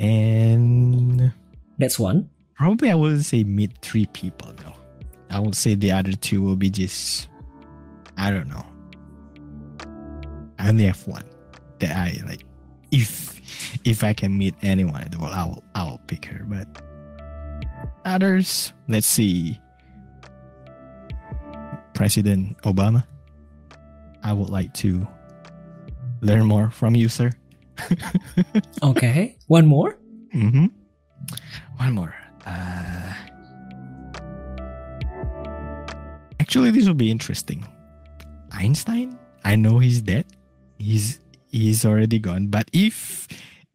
And 0.00 1.32
That's 1.78 1.98
one. 1.98 2.28
probably 2.56 2.90
I 2.90 2.94
will 2.94 3.20
say 3.22 3.44
meet 3.44 3.72
three 3.82 4.06
people 4.06 4.52
though. 4.56 4.74
I 5.30 5.38
will 5.40 5.52
say 5.52 5.74
the 5.74 5.92
other 5.92 6.12
two 6.12 6.40
will 6.42 6.56
be 6.56 6.70
just 6.70 7.28
I 8.16 8.30
don't 8.30 8.48
know. 8.48 8.64
I 10.58 10.68
only 10.70 10.86
have 10.86 11.06
one 11.06 11.24
that 11.78 11.96
I 11.96 12.18
like. 12.26 12.44
If 12.90 13.37
if 13.84 14.04
I 14.04 14.12
can 14.12 14.36
meet 14.36 14.54
anyone 14.62 15.02
in 15.02 15.10
the 15.10 15.18
world, 15.18 15.34
I 15.34 15.44
will 15.44 15.64
I 15.74 15.84
will 15.84 16.00
pick 16.06 16.24
her. 16.26 16.44
But 16.44 16.68
others, 18.04 18.72
let's 18.88 19.06
see. 19.06 19.60
President 21.94 22.56
Obama. 22.62 23.04
I 24.22 24.32
would 24.32 24.50
like 24.50 24.72
to 24.74 25.06
learn 26.20 26.46
more 26.46 26.70
from 26.70 26.94
you, 26.94 27.08
sir. 27.08 27.32
Okay. 28.82 29.36
One 29.46 29.66
more? 29.66 29.98
Mm-hmm. 30.34 30.66
One 31.76 31.92
more. 31.92 32.14
Uh, 32.46 33.12
actually, 36.40 36.70
this 36.70 36.86
will 36.86 36.94
be 36.94 37.10
interesting. 37.10 37.66
Einstein. 38.52 39.18
I 39.44 39.56
know 39.56 39.78
he's 39.78 40.00
dead. 40.00 40.26
He's 40.78 41.20
he's 41.50 41.84
already 41.84 42.18
gone. 42.18 42.46
But 42.48 42.68
if 42.72 43.26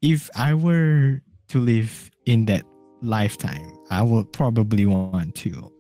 if 0.02 0.30
I 0.36 0.54
were 0.54 1.22
to 1.50 1.60
live 1.60 2.10
in 2.26 2.46
that 2.46 2.64
lifetime, 3.02 3.72
I 3.90 4.02
would 4.02 4.32
probably 4.34 4.86
want 4.86 5.36
to 5.46 5.72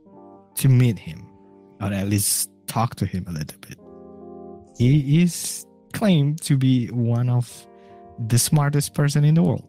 to 0.55 0.69
meet 0.69 0.99
him 0.99 1.25
or 1.81 1.91
at 1.93 2.07
least 2.07 2.49
talk 2.67 2.95
to 2.95 3.05
him 3.05 3.25
a 3.27 3.31
little 3.31 3.57
bit. 3.59 3.77
He 4.77 5.21
is 5.21 5.65
claimed 5.93 6.41
to 6.43 6.57
be 6.57 6.87
one 6.87 7.29
of 7.29 7.67
the 8.27 8.37
smartest 8.39 8.93
person 8.93 9.23
in 9.25 9.35
the 9.35 9.43
world, 9.43 9.67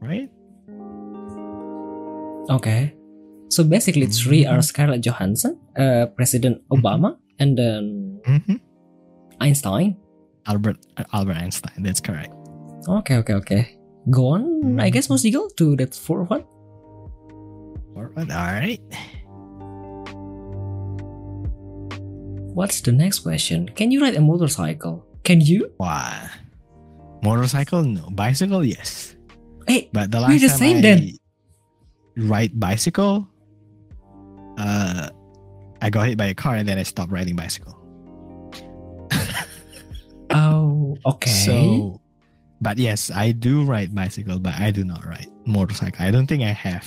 right? 0.00 0.28
Okay. 2.50 2.94
So 3.50 3.64
basically, 3.64 4.06
three 4.06 4.44
Mhm. 4.44 4.52
are 4.52 4.62
Scarlett 4.62 5.00
Johansson, 5.04 5.56
uh, 5.76 6.06
President 6.16 6.60
Obama, 6.70 7.16
and 7.38 7.56
then 7.56 8.20
Mm-hmm. 8.26 8.56
Einstein. 9.40 9.96
Albert 10.48 10.78
Albert 11.12 11.36
Einstein. 11.36 11.82
That's 11.84 12.00
correct. 12.00 12.32
Okay, 12.88 13.16
okay, 13.20 13.34
okay. 13.34 13.62
Go 14.10 14.28
on, 14.32 14.80
I 14.80 14.88
guess, 14.90 15.06
Mhm. 15.06 15.10
Mas 15.10 15.24
Eagle, 15.24 15.48
to 15.60 15.76
that 15.76 15.92
fourth 15.94 16.30
one. 16.30 16.44
All 17.94 18.08
right. 18.16 18.30
All 18.30 18.52
right. 18.56 18.80
What's 22.54 22.80
the 22.82 22.90
next 22.92 23.20
question? 23.20 23.68
Can 23.76 23.90
you 23.90 24.00
ride 24.02 24.16
a 24.16 24.20
motorcycle? 24.20 25.06
Can 25.22 25.40
you? 25.40 25.70
Wow. 25.78 26.26
Motorcycle? 27.22 27.82
No. 27.84 28.10
Bicycle? 28.10 28.64
Yes. 28.64 29.14
Hey, 29.66 29.90
But 29.92 30.10
the 30.10 30.18
We're 30.18 30.38
last 30.38 30.40
the 30.42 30.48
time 30.48 30.58
same 30.58 30.76
I 30.78 30.80
then. 30.80 30.98
ride 32.16 32.58
bicycle, 32.58 33.28
uh, 34.58 35.08
I 35.82 35.90
got 35.90 36.08
hit 36.08 36.18
by 36.18 36.26
a 36.26 36.34
car 36.34 36.56
and 36.56 36.66
then 36.66 36.78
I 36.78 36.82
stopped 36.82 37.12
riding 37.12 37.36
bicycle. 37.36 37.77
Oh, 40.38 40.96
okay. 41.06 41.30
So, 41.30 42.00
but 42.60 42.78
yes, 42.78 43.10
I 43.10 43.32
do 43.32 43.64
ride 43.64 43.94
bicycle, 43.94 44.38
but 44.38 44.54
I 44.54 44.70
do 44.70 44.84
not 44.84 45.04
ride 45.04 45.26
motorcycle. 45.46 46.04
I 46.04 46.10
don't 46.10 46.26
think 46.26 46.42
I 46.42 46.52
have. 46.52 46.86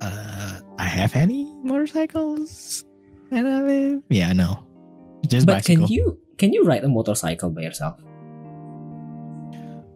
Uh, 0.00 0.60
I 0.78 0.84
have 0.84 1.14
any 1.16 1.44
motorcycles. 1.62 2.84
And 3.30 3.46
I 3.46 3.62
live. 3.62 4.02
Yeah, 4.08 4.32
no, 4.32 4.66
just 5.28 5.46
but 5.46 5.62
bicycle. 5.62 5.86
can 5.86 5.94
you 5.94 6.18
can 6.38 6.52
you 6.52 6.64
ride 6.64 6.82
a 6.84 6.88
motorcycle 6.88 7.50
by 7.50 7.62
yourself? 7.62 8.00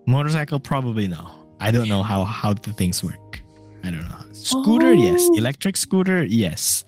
Motorcycle 0.07 0.61
probably 0.61 1.09
no. 1.09 1.31
I 1.61 1.71
don't 1.71 1.89
know 1.89 2.03
how 2.03 2.25
how 2.25 2.53
the 2.55 2.73
things 2.73 3.03
work. 3.03 3.41
I 3.83 3.91
don't 3.91 4.09
know. 4.09 4.25
Scooter, 4.33 4.93
yes. 4.95 5.21
Oh. 5.25 5.39
Electric 5.39 5.77
scooter, 5.77 6.25
yes. 6.25 6.85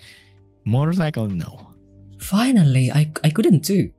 Motorcycle, 0.65 1.27
no. 1.29 1.73
Finally, 2.19 2.93
I 2.93 3.11
I 3.25 3.31
couldn't 3.31 3.65
too. 3.65 3.91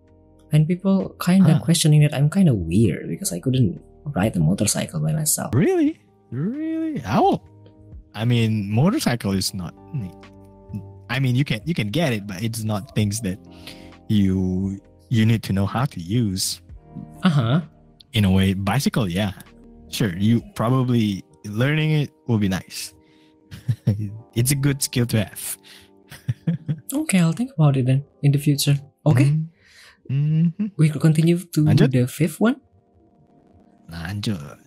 And 0.52 0.68
people 0.68 1.16
kind 1.20 1.44
of 1.48 1.58
Ah. 1.58 1.64
questioning 1.64 2.02
that 2.02 2.14
I'm 2.16 2.30
kind 2.30 2.48
of 2.48 2.56
weird 2.56 3.10
because 3.10 3.34
I 3.34 3.40
couldn't 3.40 3.82
ride 4.16 4.36
a 4.36 4.40
motorcycle 4.40 5.00
by 5.04 5.12
myself. 5.14 5.52
Really, 5.54 6.00
really. 6.32 7.04
I 7.04 7.20
will. 7.20 7.44
I 8.16 8.24
mean, 8.26 8.72
motorcycle 8.72 9.32
is 9.34 9.54
not. 9.54 9.76
I 11.10 11.20
mean, 11.20 11.36
you 11.36 11.44
can 11.44 11.60
you 11.66 11.74
can 11.74 11.88
get 11.90 12.14
it, 12.14 12.28
but 12.28 12.42
it's 12.44 12.64
not 12.64 12.96
things 12.96 13.20
that 13.22 13.40
you 14.08 14.80
you 15.10 15.26
need 15.26 15.44
to 15.44 15.54
know 15.54 15.66
how 15.66 15.86
to 15.86 16.00
use. 16.00 16.62
Uh 17.24 17.30
huh. 17.30 17.62
In 18.14 18.26
a 18.26 18.32
way, 18.32 18.54
bicycle, 18.56 19.08
yeah, 19.08 19.32
sure. 19.90 20.16
You 20.18 20.42
probably 20.56 21.24
learning 21.46 21.92
it 21.92 22.10
will 22.28 22.40
be 22.40 22.48
nice. 22.50 22.94
it's 24.36 24.52
a 24.52 24.56
good 24.56 24.82
skill 24.82 25.06
to 25.08 25.24
have. 25.28 25.58
Okay, 26.94 27.20
I'll 27.20 27.34
think 27.36 27.52
about 27.54 27.76
it 27.76 27.86
then 27.86 28.04
in 28.24 28.32
the 28.32 28.40
future. 28.40 28.80
Okay, 29.06 29.36
Mm-hmm. 30.10 30.66
we 30.78 30.90
could 30.90 31.02
continue 31.02 31.38
to 31.40 31.60
Lanjut. 31.66 31.92
the 31.92 32.08
fifth 32.08 32.40
one. 32.40 32.62
Lanjut. 33.92 34.58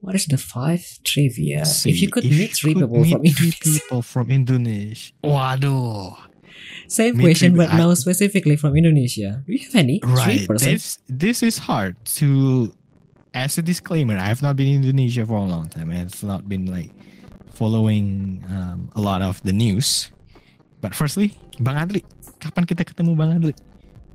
What 0.00 0.14
is 0.14 0.26
the 0.26 0.38
five 0.38 0.82
trivia? 1.04 1.64
See, 1.66 1.90
if 1.90 2.00
you 2.00 2.08
could 2.08 2.24
if 2.24 2.32
meet 2.32 2.52
three 2.56 2.74
people 2.74 3.04
from 3.04 3.20
meet 3.20 3.36
three 3.36 3.52
Indonesia. 3.52 3.80
people 3.84 4.02
from 4.02 4.30
Indonesia. 4.30 5.12
Waduh. 5.22 6.16
Same 6.88 7.16
meet 7.18 7.24
question, 7.24 7.56
but 7.56 7.70
I- 7.70 7.76
now 7.76 7.92
specifically 7.94 8.56
from 8.56 8.76
Indonesia. 8.76 9.44
Do 9.46 9.52
you 9.52 9.60
have 9.68 9.76
any? 9.76 10.00
Right. 10.02 10.48
This 10.58 10.98
this 11.06 11.42
is 11.42 11.68
hard 11.68 12.00
to 12.18 12.72
as 13.34 13.58
a 13.58 13.62
disclaimer, 13.62 14.16
I 14.16 14.26
have 14.26 14.42
not 14.42 14.56
been 14.56 14.66
in 14.66 14.82
Indonesia 14.82 15.24
for 15.26 15.38
a 15.38 15.44
long 15.46 15.68
time. 15.68 15.90
I 15.90 15.96
have 16.02 16.16
not 16.22 16.48
been 16.48 16.66
like 16.66 16.90
following 17.54 18.42
um, 18.50 18.90
a 18.96 19.00
lot 19.00 19.22
of 19.22 19.42
the 19.42 19.52
news. 19.52 20.10
But 20.80 20.94
firstly, 20.94 21.36
Bang 21.60 21.76
Adli, 21.76 22.00
kapan 22.40 22.64
kita 22.64 22.88
ketemu 22.88 23.12
Bang 23.12 23.36
Adli? 23.36 23.52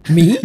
Me? 0.10 0.34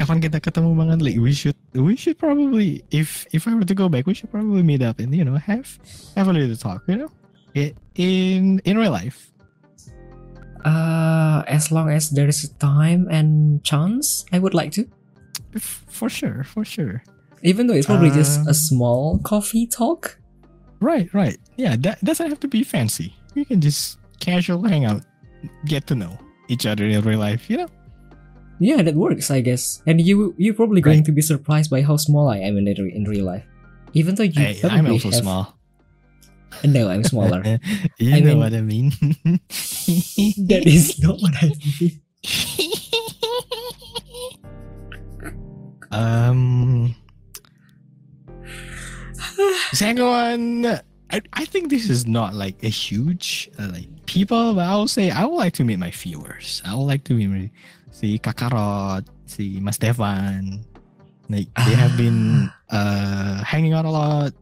kapan 0.00 0.24
kita 0.24 0.40
ketemu 0.40 0.72
Bang 0.72 0.96
Adli? 0.96 1.20
We 1.20 1.36
should 1.36 1.58
we 1.76 2.00
should 2.00 2.16
probably 2.16 2.80
if 2.88 3.28
if 3.36 3.44
I 3.44 3.52
were 3.52 3.68
to 3.68 3.76
go 3.76 3.92
back, 3.92 4.08
we 4.08 4.16
should 4.16 4.32
probably 4.32 4.64
meet 4.64 4.80
up 4.80 4.96
and 4.96 5.12
you 5.12 5.20
know 5.20 5.36
have 5.36 5.76
have 6.16 6.28
a 6.28 6.32
little 6.32 6.56
talk, 6.56 6.88
you 6.88 6.96
know, 6.96 7.12
in 7.52 8.56
in 8.64 8.80
real 8.80 8.92
life. 8.92 9.28
Uh, 10.64 11.40
as 11.48 11.72
long 11.72 11.88
as 11.88 12.12
there 12.12 12.28
is 12.28 12.44
time 12.60 13.08
and 13.08 13.60
chance, 13.64 14.24
I 14.32 14.40
would 14.40 14.52
like 14.56 14.72
to. 14.76 14.84
For 15.88 16.08
sure, 16.08 16.44
for 16.44 16.64
sure. 16.64 17.04
Even 17.44 17.68
though 17.68 17.76
it's 17.76 17.88
probably 17.88 18.12
just 18.12 18.44
a 18.44 18.52
Um, 18.52 18.56
small 18.56 19.04
coffee 19.24 19.64
talk. 19.64 20.20
Right, 20.80 21.08
right. 21.12 21.36
Yeah, 21.56 21.76
that 21.84 22.00
doesn't 22.04 22.28
have 22.28 22.40
to 22.40 22.48
be 22.48 22.64
fancy. 22.64 23.16
You 23.32 23.44
can 23.44 23.60
just 23.60 23.99
casual 24.20 24.62
hangout, 24.62 25.02
get 25.66 25.86
to 25.88 25.94
know 25.94 26.16
each 26.48 26.66
other 26.66 26.84
in 26.86 27.00
real 27.02 27.18
life, 27.18 27.48
you 27.50 27.56
know? 27.56 27.68
Yeah, 28.60 28.82
that 28.82 28.94
works, 28.94 29.30
I 29.30 29.40
guess. 29.40 29.82
And 29.86 30.00
you 30.00 30.34
you're 30.36 30.54
probably 30.54 30.80
going 30.82 31.02
to 31.04 31.12
be 31.12 31.22
surprised 31.22 31.70
by 31.70 31.80
how 31.82 31.96
small 31.96 32.28
I 32.28 32.38
am 32.44 32.58
in 32.58 32.68
in 32.68 33.04
real 33.04 33.24
life. 33.24 33.44
Even 33.94 34.14
though 34.14 34.24
you 34.28 34.36
probably 34.60 34.78
I'm 34.78 34.86
also 34.92 35.10
have, 35.10 35.20
small. 35.24 35.56
No, 36.64 36.90
I'm 36.90 37.04
smaller. 37.04 37.40
you 37.98 38.14
I 38.14 38.20
know 38.20 38.34
mean- 38.36 38.38
what 38.38 38.52
I 38.52 38.60
mean. 38.60 38.90
that 40.50 40.62
is 40.66 40.98
not 41.00 41.16
what 41.22 41.32
I 41.40 41.52
mean. 41.80 42.00
um 45.90 46.94
one 49.98 50.80
I, 51.12 51.20
I 51.32 51.44
think 51.44 51.70
this 51.70 51.90
is 51.90 52.06
not 52.06 52.34
like 52.34 52.62
a 52.62 52.68
huge 52.68 53.50
uh, 53.58 53.68
like 53.72 53.88
people 54.06 54.54
but 54.54 54.64
I 54.66 54.74
will 54.76 54.88
say 54.88 55.10
I 55.10 55.24
would 55.24 55.36
like 55.36 55.52
to 55.54 55.64
meet 55.64 55.78
my 55.78 55.90
viewers. 55.90 56.62
I 56.64 56.74
would 56.74 56.86
like 56.86 57.04
to 57.04 57.14
meet 57.14 57.26
my, 57.28 57.50
si 57.90 58.18
Kakarot 58.18 59.06
si 59.26 59.58
Mas 59.60 59.78
Devan. 59.78 60.62
Like 61.28 61.46
they 61.66 61.74
have 61.74 61.96
been 61.96 62.50
uh 62.70 63.42
hanging 63.44 63.72
out 63.72 63.84
a 63.84 63.90
lot. 63.90 64.32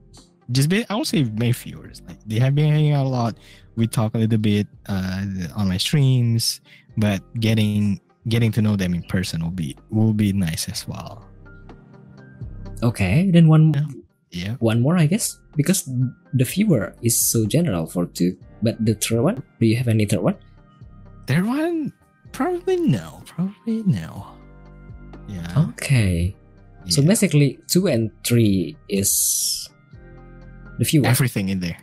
Just 0.51 0.69
be, 0.69 0.85
I 0.89 0.97
would 0.97 1.07
say 1.07 1.25
my 1.37 1.53
viewers 1.53 2.01
like 2.09 2.17
they 2.27 2.39
have 2.39 2.55
been 2.55 2.73
hanging 2.73 2.93
out 2.93 3.05
a 3.05 3.09
lot. 3.13 3.37
We 3.77 3.87
talk 3.87 4.15
a 4.15 4.19
little 4.19 4.39
bit 4.41 4.67
uh 4.89 5.25
on 5.57 5.69
my 5.69 5.77
streams 5.77 6.61
but 6.97 7.23
getting 7.41 8.01
getting 8.29 8.53
to 8.53 8.61
know 8.61 8.77
them 8.77 8.93
in 8.93 9.03
person 9.05 9.41
will 9.43 9.55
be 9.57 9.77
will 9.91 10.13
be 10.13 10.33
nice 10.33 10.69
as 10.69 10.87
well. 10.89 11.25
Okay, 12.83 13.31
then 13.31 13.49
one 13.49 13.75
Yeah. 13.75 13.89
yeah. 14.31 14.55
one 14.61 14.81
more, 14.81 14.97
I 14.97 15.07
guess, 15.07 15.39
because 15.57 15.89
the 16.35 16.45
viewer 16.45 16.95
is 17.03 17.17
so 17.19 17.47
general 17.47 17.87
for 17.87 18.07
two. 18.07 18.37
But 18.63 18.83
the 18.85 18.95
third 18.95 19.23
one, 19.23 19.43
do 19.61 19.67
you 19.67 19.77
have 19.77 19.89
any 19.89 20.05
third 20.07 20.21
one? 20.23 20.37
Third 21.27 21.47
one, 21.47 21.93
probably 22.33 22.77
no. 22.77 23.23
Probably 23.27 23.83
no. 23.85 24.27
Yeah. 25.29 25.69
Okay, 25.77 26.35
so 26.89 27.03
basically 27.03 27.59
two 27.69 27.87
and 27.87 28.11
three 28.25 28.77
is 28.89 29.69
the 30.79 30.85
viewer. 30.85 31.07
everything 31.07 31.51
in 31.51 31.61
there. 31.61 31.77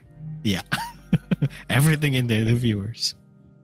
Yeah. 0.43 0.61
everything 1.69 2.13
in 2.15 2.27
there, 2.27 2.43
the 2.43 2.55
viewers. 2.55 3.13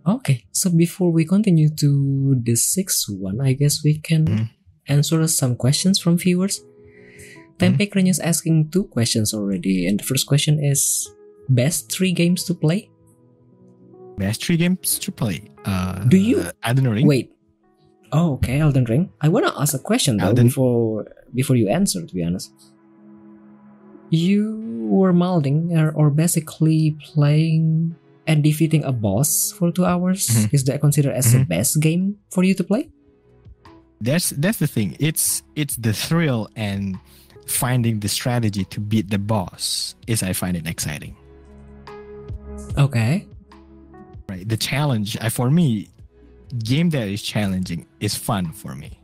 Okay, 0.07 0.45
so 0.51 0.69
before 0.69 1.11
we 1.11 1.25
continue 1.25 1.69
to 1.77 2.35
the 2.43 2.55
sixth 2.55 3.05
one, 3.09 3.41
I 3.41 3.53
guess 3.53 3.83
we 3.83 3.97
can 3.99 4.25
Mhm. 4.25 4.49
answer 4.87 5.27
some 5.27 5.55
questions 5.55 5.99
from 5.99 6.17
viewers. 6.17 6.61
Mm-hmm. 7.61 7.77
Tempe 7.77 8.09
is 8.09 8.19
asking 8.19 8.69
two 8.71 8.85
questions 8.85 9.33
already, 9.33 9.85
and 9.87 9.99
the 9.99 10.03
first 10.03 10.25
question 10.27 10.57
is 10.63 11.09
best 11.49 11.91
three 11.91 12.11
games 12.11 12.43
to 12.45 12.53
play. 12.53 12.89
Best 14.17 14.43
three 14.43 14.57
games 14.57 14.99
to 14.99 15.11
play. 15.11 15.49
Uh, 15.65 16.03
Do 16.05 16.17
you- 16.17 16.43
Elden 16.63 16.87
Ring? 16.89 17.07
Wait. 17.07 17.31
Oh, 18.11 18.33
okay, 18.33 18.59
Elden 18.59 18.85
Ring. 18.85 19.09
I 19.21 19.29
wanna 19.29 19.53
ask 19.57 19.73
a 19.73 19.79
question 19.79 20.17
though 20.17 20.27
Elden- 20.35 20.47
before 20.47 21.07
before 21.33 21.55
you 21.55 21.69
answer. 21.69 22.05
To 22.05 22.13
be 22.13 22.23
honest, 22.23 22.51
you 24.09 24.59
were 24.89 25.13
molding 25.13 25.77
or, 25.77 25.91
or 25.91 26.09
basically 26.09 26.97
playing 26.99 27.95
and 28.27 28.43
defeating 28.43 28.83
a 28.83 28.91
boss 28.91 29.51
for 29.51 29.71
two 29.71 29.85
hours. 29.85 30.27
Mhm. 30.27 30.53
Is 30.53 30.63
that 30.65 30.81
considered 30.81 31.13
as 31.15 31.31
the 31.31 31.39
Mhm. 31.39 31.47
best 31.47 31.79
game 31.79 32.17
for 32.29 32.43
you 32.43 32.53
to 32.55 32.63
play? 32.63 32.89
That's 34.01 34.31
that's 34.31 34.57
the 34.57 34.67
thing. 34.67 34.97
It's 34.99 35.43
it's 35.55 35.77
the 35.77 35.93
thrill 35.93 36.49
and 36.55 36.97
finding 37.51 37.99
the 37.99 38.09
strategy 38.09 38.65
to 38.65 38.79
beat 38.79 39.09
the 39.09 39.19
boss 39.19 39.95
is 40.07 40.23
I 40.23 40.33
find 40.33 40.57
it 40.57 40.67
exciting. 40.67 41.15
Okay. 42.77 43.27
Right. 44.27 44.47
The 44.47 44.57
challenge 44.57 45.17
I, 45.21 45.29
for 45.29 45.49
me, 45.49 45.89
game 46.63 46.89
that 46.91 47.07
is 47.07 47.21
challenging 47.21 47.85
is 47.99 48.15
fun 48.15 48.51
for 48.53 48.75
me. 48.75 48.99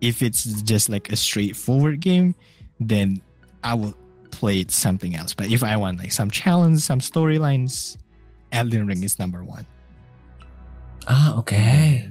If 0.00 0.22
it's 0.22 0.44
just 0.62 0.88
like 0.88 1.10
a 1.10 1.16
straightforward 1.16 2.00
game, 2.00 2.34
then 2.78 3.22
I 3.64 3.74
will 3.74 3.94
played 4.36 4.70
something 4.70 5.16
else. 5.16 5.32
But 5.32 5.50
if 5.50 5.64
I 5.64 5.76
want 5.76 5.98
like 5.98 6.12
some 6.12 6.30
challenge, 6.30 6.80
some 6.80 7.00
storylines, 7.00 7.96
Elden 8.52 8.86
Ring 8.86 9.02
is 9.02 9.18
number 9.18 9.42
one. 9.42 9.66
Ah, 11.08 11.38
okay. 11.38 12.10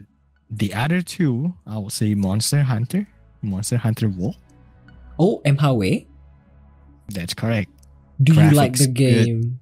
The 0.49 0.73
other 0.73 1.01
two, 1.01 1.53
I 1.67 1.77
will 1.77 1.91
say 1.91 2.15
Monster 2.15 2.63
Hunter, 2.63 3.07
Monster 3.41 3.77
Hunter 3.77 4.09
World. 4.09 4.37
Oh, 5.19 5.41
MHW. 5.45 6.05
That's 7.09 7.33
correct. 7.33 7.69
Do 8.21 8.33
you 8.33 8.51
like 8.51 8.73
the 8.77 8.87
Graphics 8.87 8.93
good. 8.93 9.25
game? 9.25 9.59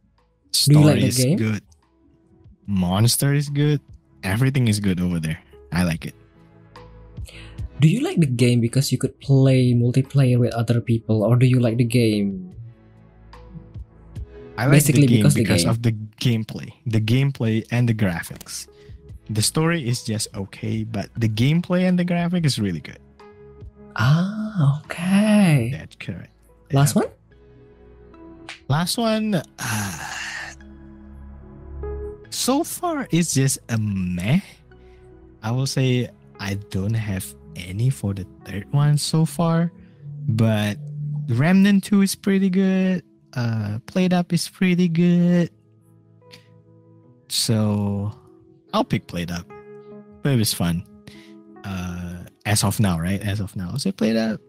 Story 0.51 0.73
Do 0.73 0.79
you 0.79 0.85
like 0.85 1.01
the 1.01 1.07
is 1.07 1.17
game? 1.17 1.37
good. 1.37 1.63
Monster 2.67 3.33
is 3.33 3.49
good. 3.49 3.81
Everything 4.23 4.67
is 4.67 4.79
good 4.79 5.01
over 5.01 5.19
there. 5.19 5.39
I 5.71 5.83
like 5.83 6.05
it. 6.05 6.15
Do 7.81 7.89
you 7.89 7.99
like 8.01 8.19
the 8.19 8.29
game 8.29 8.61
because 8.61 8.91
you 8.91 8.97
could 8.97 9.19
play 9.19 9.73
multiplayer 9.73 10.39
with 10.39 10.53
other 10.53 10.79
people, 10.79 11.23
or 11.23 11.35
do 11.35 11.45
you 11.45 11.59
like 11.59 11.77
the 11.77 11.83
game? 11.83 12.53
I 14.57 14.65
like 14.65 14.85
Basically 14.85 15.07
the 15.07 15.07
game 15.07 15.17
because 15.25 15.33
because, 15.33 15.61
the 15.63 15.65
game. 15.65 15.69
of 15.69 15.81
the 15.81 15.91
gameplay, 16.21 16.69
the 16.85 17.01
gameplay 17.01 17.65
and 17.71 17.89
the 17.89 17.93
graphics. 17.93 18.67
The 19.29 19.41
story 19.41 19.87
is 19.87 20.03
just 20.03 20.29
okay, 20.35 20.83
but 20.83 21.09
the 21.17 21.27
gameplay 21.27 21.87
and 21.89 21.97
the 21.97 22.05
graphic 22.05 22.45
is 22.45 22.59
really 22.59 22.79
good. 22.79 22.99
Ah, 23.95 24.81
okay. 24.85 25.69
That's 25.71 25.95
correct. 25.95 26.31
Last 26.71 26.95
one? 26.95 27.07
Last 28.67 28.97
one. 28.97 29.41
Uh, 29.59 30.09
so 32.29 32.63
far, 32.63 33.07
it's 33.11 33.33
just 33.33 33.59
a 33.69 33.77
meh. 33.77 34.39
I 35.43 35.51
will 35.51 35.67
say 35.67 36.09
I 36.39 36.55
don't 36.71 36.93
have 36.93 37.25
any 37.55 37.89
for 37.89 38.13
the 38.13 38.25
third 38.45 38.71
one 38.73 38.97
so 38.97 39.25
far, 39.25 39.71
but 40.27 40.77
Remnant 41.29 41.83
2 41.83 42.01
is 42.01 42.15
pretty 42.15 42.49
good. 42.49 43.03
Uh, 43.35 43.79
PlateUp 43.85 44.33
is 44.33 44.47
pretty 44.49 44.87
good. 44.87 45.49
So 47.29 48.11
I'll 48.73 48.83
pick 48.83 49.07
PlateUp. 49.07 49.45
Played 50.23 50.35
Up 50.35 50.41
is 50.41 50.53
fun. 50.53 50.85
Uh, 51.63 52.12
as 52.45 52.63
of 52.63 52.79
now, 52.79 52.99
right? 52.99 53.21
As 53.21 53.39
of 53.39 53.55
now, 53.55 53.75
so 53.77 53.91
play 53.91 54.11
that. 54.13 54.39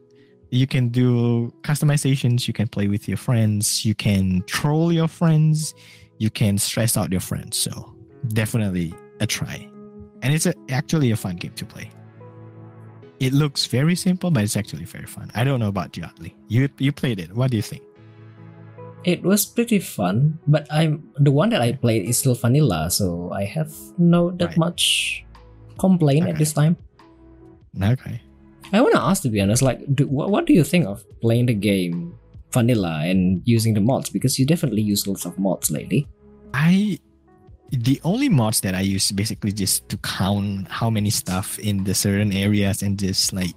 you 0.51 0.67
can 0.67 0.89
do 0.89 1.53
customizations. 1.63 2.47
You 2.47 2.55
can 2.55 2.69
play 2.69 2.87
with 2.89 3.09
your 3.09 3.17
friends. 3.17 3.85
You 3.85 3.95
can 3.95 4.43
troll 4.47 4.93
your 4.93 5.09
friends. 5.09 5.75
You 6.19 6.31
can 6.31 6.59
stress 6.59 6.97
out 6.97 7.11
your 7.11 7.21
friends. 7.21 7.57
So 7.57 7.93
definitely 8.29 8.95
a 9.21 9.27
try. 9.27 9.69
And 10.23 10.33
it's 10.33 10.47
a, 10.47 10.55
actually 10.71 11.11
a 11.11 11.17
fun 11.17 11.37
game 11.37 11.53
to 11.57 11.65
play. 11.67 11.91
It 13.21 13.33
looks 13.33 13.67
very 13.67 13.95
simple 13.97 14.31
but 14.31 14.43
it's 14.45 14.57
actually 14.57 14.85
very 14.85 15.07
fun. 15.07 15.31
I 15.35 15.43
don't 15.45 15.59
know 15.61 15.69
about 15.69 15.97
you 15.97 16.05
Adli. 16.05 16.35
you 16.49 16.69
you 16.79 16.93
played 16.93 17.19
it. 17.19 17.33
What 17.35 17.51
do 17.51 17.57
you 17.57 17.63
think? 17.63 17.83
It 19.05 19.23
was 19.23 19.45
pretty 19.45 19.81
fun, 19.81 20.39
but 20.47 20.67
I'm 20.71 21.03
the 21.19 21.31
one 21.33 21.51
that 21.51 21.61
I 21.61 21.73
played 21.73 22.09
is 22.09 22.17
still 22.19 22.35
vanilla, 22.35 22.91
so 22.91 23.31
I 23.33 23.45
have 23.45 23.73
no 23.99 24.31
that 24.39 24.57
Right. 24.57 24.59
much 24.59 25.25
complaint 25.79 26.27
at 26.29 26.39
this 26.39 26.53
time. 26.55 26.77
Okay 27.83 28.21
I 28.73 28.81
want 28.81 28.95
to 28.95 29.01
ask 29.01 29.23
to 29.23 29.29
be 29.29 29.41
honest, 29.41 29.63
like, 29.63 29.79
do, 29.95 30.09
what, 30.09 30.31
what 30.31 30.47
do 30.47 30.53
you 30.53 30.65
think 30.65 30.87
of 30.87 31.05
playing 31.21 31.47
the 31.47 31.55
game 31.55 32.19
vanilla 32.51 33.03
and 33.05 33.41
using 33.45 33.75
the 33.75 33.81
mods? 33.81 34.11
Because 34.11 34.39
you 34.39 34.47
definitely 34.47 34.83
use 34.83 35.07
lots 35.07 35.25
of 35.27 35.39
mods 35.39 35.71
lately. 35.71 36.09
i 36.55 36.99
the 37.71 38.01
only 38.05 38.29
mods 38.29 38.61
that 38.61 38.75
i 38.75 38.81
use 38.81 39.11
basically 39.11 39.51
just 39.51 39.89
to 39.89 39.97
count 39.99 40.69
how 40.69 40.89
many 40.89 41.11
stuff 41.11 41.59
in 41.59 41.83
the 41.85 41.95
certain 41.95 42.33
areas 42.33 42.83
and 42.83 42.99
just 42.99 43.33
like 43.33 43.55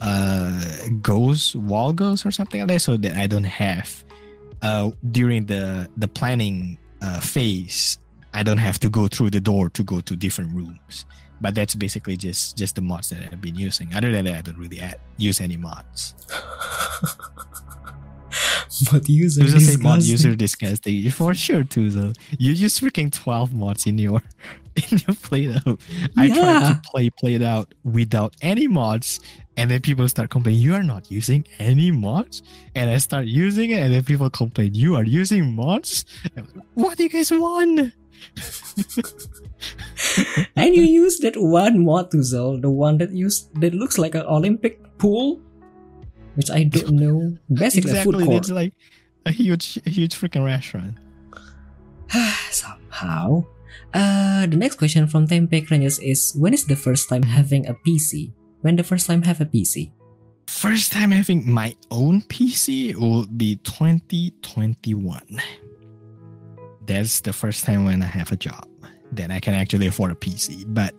uh 0.00 0.60
goes 1.00 1.56
wall 1.56 1.92
goes 1.92 2.26
or 2.26 2.30
something 2.30 2.60
like 2.60 2.68
that 2.68 2.80
so 2.80 2.96
that 2.96 3.16
i 3.16 3.26
don't 3.26 3.44
have 3.44 4.04
uh 4.62 4.90
during 5.12 5.46
the 5.46 5.88
the 5.96 6.06
planning 6.08 6.76
uh 7.00 7.20
phase 7.20 7.98
i 8.34 8.42
don't 8.42 8.58
have 8.58 8.78
to 8.78 8.90
go 8.90 9.08
through 9.08 9.30
the 9.30 9.40
door 9.40 9.70
to 9.70 9.82
go 9.82 10.00
to 10.00 10.14
different 10.14 10.52
rooms 10.54 11.06
but 11.40 11.54
that's 11.54 11.74
basically 11.74 12.16
just 12.16 12.56
just 12.56 12.74
the 12.74 12.80
mods 12.80 13.10
that 13.10 13.20
i've 13.32 13.40
been 13.40 13.56
using. 13.56 13.92
Other 13.94 14.12
than 14.12 14.24
that 14.26 14.34
i 14.34 14.40
don't 14.40 14.58
really 14.58 14.80
add, 14.80 15.00
use 15.16 15.40
any 15.40 15.56
mods. 15.56 16.14
But 18.92 19.08
user 19.08 19.42
User 19.42 19.60
say 19.60 19.76
mod 19.76 20.02
user 20.02 20.36
disgusting. 20.36 21.10
For 21.18 21.34
sure 21.34 21.64
too 21.64 21.90
though 21.90 22.12
you 22.38 22.52
use 22.52 22.78
freaking 22.78 23.12
12 23.12 23.52
mods 23.54 23.86
in 23.86 23.98
your 23.98 24.22
in 24.76 24.98
your 25.06 25.16
play 25.16 25.48
out 25.48 25.80
i 26.16 26.28
tried 26.28 26.68
to 26.68 26.80
play 26.84 27.10
play 27.10 27.34
it 27.34 27.42
out 27.42 27.74
without 27.82 28.34
any 28.42 28.68
mods 28.68 29.18
and 29.58 29.68
then 29.72 29.80
people 29.80 30.08
start 30.08 30.30
complaining 30.30 30.62
you 30.62 30.72
are 30.72 30.84
not 30.84 31.10
using 31.10 31.44
any 31.58 31.90
mods? 31.90 32.42
And 32.76 32.88
i 32.88 32.98
start 32.98 33.26
using 33.26 33.70
it 33.72 33.80
and 33.80 33.92
then 33.92 34.04
people 34.04 34.30
complain 34.30 34.72
you 34.72 34.94
are 34.94 35.02
using 35.02 35.52
mods? 35.52 36.04
What 36.74 36.96
do 36.96 37.02
you 37.02 37.08
guys 37.08 37.32
want 37.32 37.92
and 40.56 40.74
you 40.74 40.82
use 40.82 41.18
that 41.18 41.36
one 41.36 41.84
to 42.10 42.22
the 42.60 42.70
one 42.70 42.98
that 42.98 43.10
use 43.10 43.48
that 43.60 43.74
looks 43.74 43.98
like 43.98 44.14
an 44.14 44.26
Olympic 44.26 44.80
pool, 44.98 45.40
which 46.34 46.50
I 46.50 46.64
don't 46.64 46.92
know. 46.92 47.36
Basically, 47.52 47.92
a 47.92 48.04
food 48.04 48.14
exactly 48.14 48.24
court. 48.24 48.36
it's 48.36 48.50
like 48.50 48.72
a 49.26 49.32
huge 49.32 49.78
a 49.86 49.90
huge 49.90 50.14
freaking 50.14 50.44
restaurant 50.44 50.96
Somehow. 52.50 53.44
Uh, 53.94 54.46
the 54.46 54.56
next 54.56 54.76
question 54.76 55.06
from 55.06 55.26
Tempe 55.26 55.62
Cranius 55.62 56.02
is 56.02 56.34
when 56.36 56.52
is 56.52 56.64
the 56.64 56.76
first 56.76 57.08
time 57.08 57.22
having 57.22 57.66
a 57.66 57.74
PC? 57.74 58.32
When 58.60 58.76
the 58.76 58.84
first 58.84 59.06
time 59.06 59.22
have 59.22 59.40
a 59.40 59.46
PC? 59.46 59.92
first 60.48 60.92
time 60.92 61.10
having 61.10 61.48
my 61.48 61.76
own 61.90 62.22
pc 62.22 62.94
will 62.96 63.26
be 63.26 63.56
2021 63.56 65.20
that's 66.88 67.20
the 67.20 67.32
first 67.32 67.64
time 67.64 67.84
when 67.84 68.02
i 68.02 68.06
have 68.06 68.32
a 68.32 68.36
job 68.36 68.66
that 69.12 69.30
i 69.30 69.38
can 69.38 69.54
actually 69.54 69.86
afford 69.86 70.10
a 70.10 70.14
pc 70.16 70.64
but 70.68 70.94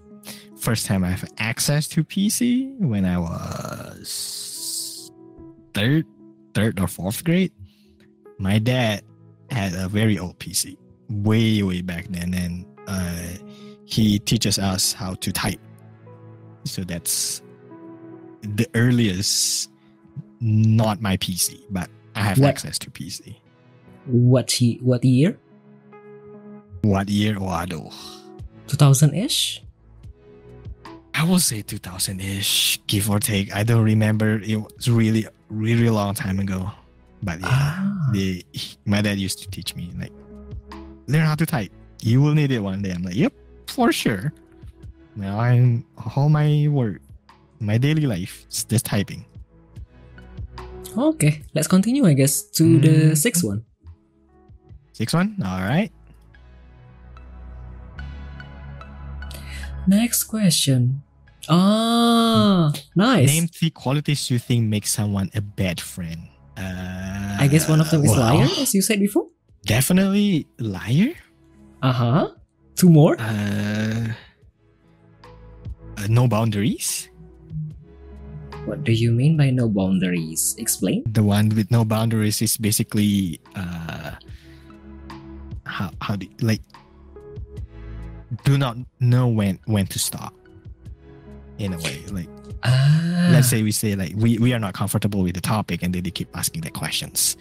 first 0.57 0.85
time 0.85 1.03
i 1.03 1.09
have 1.09 1.25
access 1.39 1.87
to 1.87 2.03
pc 2.03 2.71
when 2.79 3.03
i 3.05 3.17
was 3.17 5.11
third 5.73 6.05
third 6.53 6.79
or 6.79 6.87
fourth 6.87 7.23
grade 7.23 7.51
my 8.37 8.57
dad 8.59 9.01
had 9.51 9.73
a 9.73 9.87
very 9.89 10.17
old 10.17 10.37
pc 10.39 10.77
way 11.09 11.63
way 11.63 11.81
back 11.81 12.05
then. 12.09 12.33
And 12.35 12.65
uh, 12.87 13.27
he 13.85 14.19
teaches 14.19 14.59
us 14.59 14.93
how 14.93 15.15
to 15.15 15.31
type. 15.31 15.59
So 16.65 16.83
that's 16.83 17.41
the 18.43 18.67
earliest 18.75 19.71
not 20.39 21.01
my 21.01 21.17
pc 21.17 21.59
but 21.71 21.89
i 22.15 22.21
have 22.21 22.37
What- 22.39 22.47
access 22.49 22.77
to 22.79 22.91
pc 22.91 23.35
What 24.05 24.51
he, 24.51 24.79
what 24.81 25.03
year? 25.03 25.37
What 26.81 27.09
year? 27.09 27.35
Waduh. 27.35 27.93
2000 28.67 29.13
ish? 29.15 29.63
i 31.15 31.23
will 31.23 31.39
say 31.39 31.61
2000ish 31.61 32.79
give 32.87 33.09
or 33.09 33.19
take. 33.19 33.53
I 33.53 33.63
don't 33.63 33.83
remember. 33.83 34.39
It 34.39 34.55
was 34.55 34.87
really 34.89 35.27
really 35.49 35.89
long 35.89 36.13
time 36.13 36.39
ago. 36.39 36.71
But 37.23 37.41
yeah 37.41 37.49
Ah. 37.51 38.09
the 38.13 38.45
my 38.85 39.01
dad 39.01 39.17
used 39.19 39.39
to 39.43 39.49
teach 39.49 39.75
me 39.75 39.91
like 39.99 40.13
learn 41.07 41.25
how 41.25 41.35
to 41.35 41.45
type. 41.45 41.71
You 42.01 42.21
will 42.21 42.33
need 42.33 42.51
it 42.51 42.59
one 42.63 42.81
day. 42.81 42.91
I'm 42.91 43.03
like 43.03 43.15
yep 43.19 43.33
for 43.67 43.91
sure. 43.91 44.31
Now 45.17 45.39
i'm 45.41 45.83
all 46.15 46.29
my 46.29 46.67
work 46.71 47.01
my 47.59 47.75
daily 47.77 48.07
life 48.07 48.45
is 48.49 48.63
just 48.63 48.85
typing. 48.85 49.25
Okay, 50.97 51.43
let's 51.53 51.67
continue, 51.67 52.07
I 52.07 52.13
guess, 52.13 52.41
to 52.57 52.79
the 52.79 53.11
Mm. 53.13 53.17
sixth 53.17 53.43
one. 53.43 53.65
six 54.93 55.11
one? 55.13 55.35
All 55.43 55.59
right 55.61 55.91
Next 59.87 60.25
question. 60.25 61.01
Ah, 61.49 62.71
nice. 62.95 63.27
Name 63.27 63.47
three 63.47 63.69
qualities 63.71 64.29
you 64.29 64.37
think 64.37 64.69
make 64.69 64.85
someone 64.85 65.31
a 65.33 65.41
bad 65.41 65.81
friend. 65.81 66.29
Uh, 66.57 67.37
I 67.39 67.47
guess 67.47 67.67
one 67.69 67.79
of 67.81 67.89
them 67.89 68.03
is 68.03 68.11
well, 68.11 68.35
liar, 68.35 68.47
as 68.59 68.75
you 68.75 68.81
said 68.81 68.99
before. 68.99 69.25
Definitely 69.65 70.45
liar. 70.59 71.15
Uh 71.81 71.93
huh. 71.93 72.27
Two 72.75 72.89
more. 72.89 73.15
Uh, 73.19 74.13
uh, 75.97 76.07
no 76.07 76.27
boundaries. 76.27 77.09
What 78.65 78.83
do 78.83 78.91
you 78.91 79.11
mean 79.11 79.37
by 79.37 79.49
no 79.49 79.67
boundaries? 79.67 80.53
Explain. 80.59 81.03
The 81.07 81.23
one 81.23 81.49
with 81.49 81.71
no 81.71 81.83
boundaries 81.83 82.41
is 82.41 82.57
basically 82.57 83.39
uh, 83.55 84.19
how 85.65 85.89
how 86.01 86.15
do 86.15 86.27
like 86.43 86.61
do 88.43 88.57
not 88.57 88.77
know 88.99 89.27
when 89.27 89.59
when 89.65 89.87
to 89.87 89.99
stop. 89.99 90.33
In 91.57 91.73
a 91.73 91.77
way, 91.77 92.03
like 92.11 92.29
Ah. 92.63 93.29
let's 93.31 93.47
say 93.49 93.63
we 93.63 93.71
say 93.71 93.95
like 93.95 94.13
we, 94.15 94.37
we 94.37 94.53
are 94.53 94.59
not 94.59 94.73
comfortable 94.73 95.21
with 95.23 95.33
the 95.35 95.41
topic 95.41 95.81
and 95.83 95.93
then 95.95 96.03
they 96.03 96.11
keep 96.11 96.27
asking 96.35 96.61
the 96.61 96.69
questions 96.69 97.37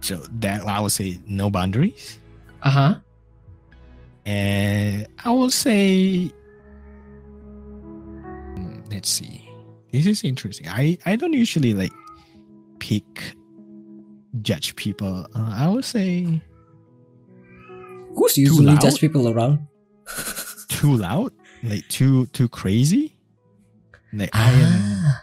so 0.00 0.16
that 0.40 0.66
i 0.66 0.80
would 0.80 0.90
say 0.90 1.18
no 1.26 1.48
boundaries 1.48 2.18
Uh 2.62 2.70
huh. 2.70 2.94
and 4.26 5.06
i 5.24 5.30
will 5.30 5.50
say 5.50 6.28
let's 8.90 9.08
see 9.08 9.48
this 9.92 10.06
is 10.06 10.24
interesting 10.24 10.66
i 10.68 10.98
i 11.06 11.14
don't 11.14 11.32
usually 11.32 11.72
like 11.74 11.92
pick 12.80 13.04
judge 14.42 14.74
people. 14.74 15.24
Uh, 15.36 15.50
I 15.54 15.68
would 15.68 15.84
say 15.84 16.42
Who's 18.16 18.36
usually 18.38 18.76
judge 18.78 19.00
people 19.00 19.28
around? 19.28 19.66
too 20.68 20.96
loud, 20.96 21.32
like 21.62 21.86
too 21.88 22.26
too 22.26 22.48
crazy. 22.48 23.16
Like 24.12 24.30
I 24.32 24.50
am 24.52 24.72
Ah, 24.72 25.22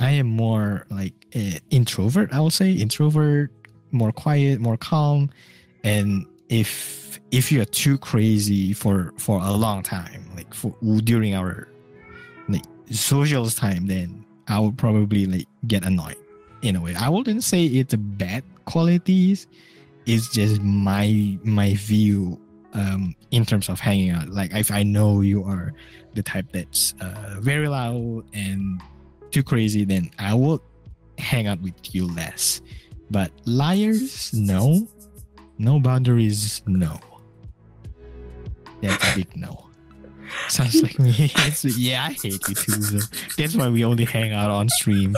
I 0.00 0.10
am 0.10 0.26
more 0.26 0.86
like 0.90 1.14
uh, 1.34 1.58
introvert. 1.70 2.32
I 2.32 2.40
would 2.40 2.52
say 2.52 2.72
introvert, 2.72 3.50
more 3.92 4.12
quiet, 4.12 4.60
more 4.60 4.76
calm, 4.76 5.30
and 5.84 6.26
if 6.48 7.20
if 7.30 7.50
you're 7.52 7.64
too 7.64 7.98
crazy 7.98 8.72
for 8.72 9.12
for 9.18 9.40
a 9.40 9.52
long 9.52 9.82
time, 9.82 10.24
like 10.36 10.52
for 10.52 10.74
during 11.04 11.34
our 11.34 11.68
like 12.48 12.64
socials 12.90 13.54
time, 13.54 13.86
then 13.86 14.24
I 14.48 14.58
would 14.58 14.76
probably 14.76 15.26
like 15.26 15.46
get 15.66 15.84
annoyed 15.84 16.16
in 16.62 16.76
a 16.76 16.80
way. 16.80 16.94
I 16.94 17.08
wouldn't 17.08 17.44
say 17.44 17.64
it's 17.66 17.94
a 17.94 17.98
bad 17.98 18.44
qualities. 18.64 19.46
It's 20.06 20.28
just 20.28 20.60
my 20.62 21.38
my 21.44 21.74
view 21.74 22.40
um 22.74 23.14
in 23.30 23.44
terms 23.44 23.68
of 23.68 23.80
hanging 23.80 24.10
out. 24.10 24.28
Like 24.28 24.54
if 24.54 24.70
I 24.70 24.82
know 24.82 25.20
you 25.20 25.44
are 25.44 25.72
the 26.14 26.22
type 26.22 26.46
that's 26.52 26.94
uh, 27.00 27.36
very 27.40 27.68
loud 27.68 28.24
and 28.32 28.80
too 29.30 29.42
crazy, 29.42 29.84
then 29.84 30.10
I 30.18 30.34
will 30.34 30.62
hang 31.18 31.46
out 31.46 31.60
with 31.60 31.74
you 31.94 32.06
less. 32.06 32.60
But 33.10 33.32
liars, 33.44 34.32
no. 34.32 34.86
No 35.58 35.78
boundaries, 35.80 36.62
no. 36.66 36.98
That's 38.80 39.12
a 39.12 39.16
big 39.16 39.36
no. 39.36 39.66
Sounds 40.48 40.82
like 40.82 40.98
me. 40.98 41.32
Yeah, 41.76 42.04
I 42.04 42.12
hate 42.12 42.24
you 42.48 42.54
too. 42.54 42.82
So 42.82 43.16
that's 43.36 43.54
why 43.54 43.68
we 43.68 43.84
only 43.84 44.04
hang 44.04 44.32
out 44.32 44.50
on 44.50 44.68
stream. 44.68 45.14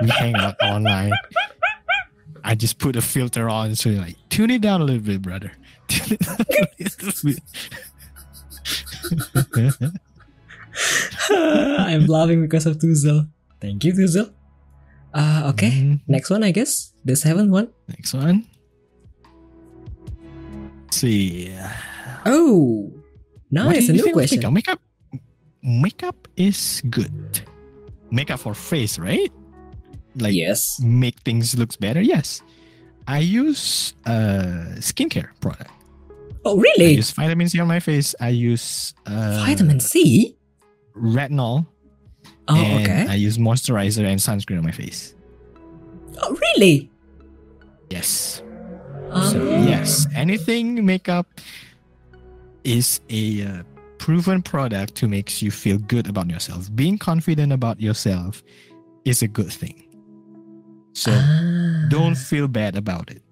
We 0.00 0.08
hang 0.08 0.36
out 0.36 0.54
online. 0.62 1.12
I 2.44 2.54
just 2.54 2.78
put 2.78 2.96
a 2.96 3.02
filter 3.02 3.48
on, 3.48 3.74
so 3.76 3.90
you're 3.90 4.00
like, 4.02 4.16
tune 4.28 4.50
it 4.50 4.60
down 4.62 4.80
a 4.80 4.84
little 4.84 5.02
bit, 5.02 5.22
brother. 5.22 5.52
Tune 5.88 6.16
it 6.16 6.20
down 6.20 6.36
a 6.40 6.46
little 6.78 7.38
bit. 9.80 9.92
I'm 11.30 12.06
laughing 12.06 12.40
because 12.42 12.66
of 12.66 12.78
Tuzel. 12.78 13.28
Thank 13.60 13.84
you, 13.84 13.92
Tuzel. 13.92 14.32
Uh, 15.14 15.50
okay. 15.52 15.70
Mhm. 15.70 16.00
Next 16.08 16.30
one, 16.30 16.42
I 16.42 16.50
guess. 16.50 16.92
The 17.04 17.14
seventh 17.16 17.50
one. 17.50 17.68
Next 17.88 18.14
one. 18.14 18.46
Let's 20.84 20.96
see. 20.96 21.54
Oh, 22.24 22.90
What 23.50 23.64
nice. 23.76 23.86
do 23.86 23.92
A 23.92 23.96
new 23.96 24.12
question. 24.12 24.52
Makeup, 24.54 24.80
makeup 25.62 26.28
is 26.36 26.82
good. 26.88 27.40
Makeup 28.10 28.40
for 28.40 28.54
face, 28.54 28.98
right? 28.98 29.30
Like 30.16 30.34
yes. 30.34 30.78
make 30.80 31.18
things 31.20 31.56
looks 31.56 31.76
better. 31.76 32.00
Yes, 32.00 32.42
I 33.08 33.18
use 33.20 33.94
uh 34.06 34.76
skincare 34.78 35.30
product. 35.40 35.70
Oh, 36.44 36.56
really 36.58 36.86
I 36.86 36.98
use 36.98 37.10
vitamin 37.12 37.48
C 37.48 37.60
on 37.60 37.68
my 37.68 37.80
face. 37.80 38.14
I 38.20 38.30
use 38.30 38.94
uh, 39.06 39.44
Vitamin 39.46 39.78
C. 39.80 40.36
retinol, 40.96 41.66
Oh, 42.48 42.60
okay. 42.80 43.06
I 43.08 43.14
use 43.14 43.38
moisturizer 43.38 44.04
and 44.04 44.18
sunscreen 44.18 44.58
on 44.58 44.64
my 44.64 44.72
face. 44.72 45.14
oh, 46.20 46.34
really? 46.34 46.90
Yes. 47.90 48.42
Oh. 49.10 49.30
So 49.30 49.44
yes, 49.60 50.06
anything 50.14 50.84
makeup 50.84 51.26
is 52.64 53.00
a 53.10 53.42
uh, 53.44 53.62
proven 53.98 54.42
product 54.42 54.94
to 54.96 55.08
makes 55.08 55.42
you 55.42 55.50
feel 55.50 55.78
good 55.78 56.08
about 56.08 56.28
yourself. 56.28 56.74
Being 56.74 56.98
confident 56.98 57.52
about 57.52 57.80
yourself 57.80 58.42
is 59.04 59.22
a 59.22 59.28
good 59.28 59.52
thing. 59.52 59.81
So 60.92 61.10
Ah. 61.12 61.86
don't 61.88 62.16
feel 62.16 62.48
bad 62.48 62.76
about 62.76 63.10
it. 63.10 63.22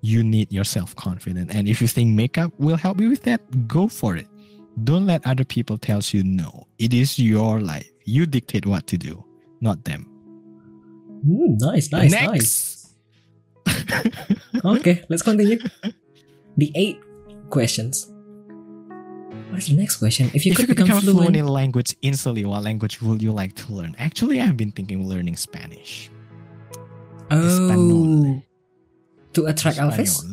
You 0.00 0.22
need 0.22 0.52
your 0.52 0.64
self 0.64 0.94
confidence, 0.96 1.50
and 1.54 1.66
if 1.68 1.80
you 1.80 1.88
think 1.88 2.14
makeup 2.14 2.52
will 2.58 2.76
help 2.76 3.00
you 3.00 3.08
with 3.08 3.22
that, 3.24 3.40
go 3.66 3.88
for 3.88 4.16
it. 4.16 4.26
Don't 4.84 5.06
let 5.06 5.24
other 5.26 5.44
people 5.44 5.78
tell 5.78 6.00
you 6.10 6.22
no. 6.22 6.66
It 6.78 6.92
is 6.92 7.18
your 7.18 7.60
life. 7.60 7.88
You 8.04 8.26
dictate 8.26 8.66
what 8.66 8.86
to 8.88 8.98
do, 8.98 9.24
not 9.60 9.84
them. 9.84 10.06
Mm, 11.26 11.56
nice, 11.60 11.90
nice, 11.90 12.10
Next. 12.12 12.28
nice. 12.28 12.70
Okay, 14.64 15.02
let's 15.08 15.22
continue. 15.22 15.58
The 16.58 16.70
eight 16.74 16.98
questions. 17.50 18.10
What 19.50 19.58
is 19.58 19.68
the 19.68 19.76
next 19.76 19.96
question? 19.98 20.30
If 20.34 20.44
you 20.44 20.52
if 20.52 20.56
could 20.58 20.68
you 20.68 20.74
become, 20.74 20.86
become 20.86 21.00
fluent 21.02 21.18
fluent, 21.32 21.36
in 21.36 21.46
language 21.48 21.96
instantly, 22.02 22.44
what 22.44 22.62
language 22.62 23.00
would 23.00 23.22
you 23.22 23.32
like 23.32 23.54
to 23.56 23.72
learn? 23.72 23.94
Actually, 23.98 24.40
I've 24.40 24.56
been 24.56 24.72
thinking 24.72 25.00
of 25.00 25.06
learning 25.06 25.36
Spanish. 25.36 26.10
Oh, 27.30 27.46
Espanol. 27.46 28.42
to 29.34 29.46
attract 29.46 29.78
Elvis. 29.78 30.24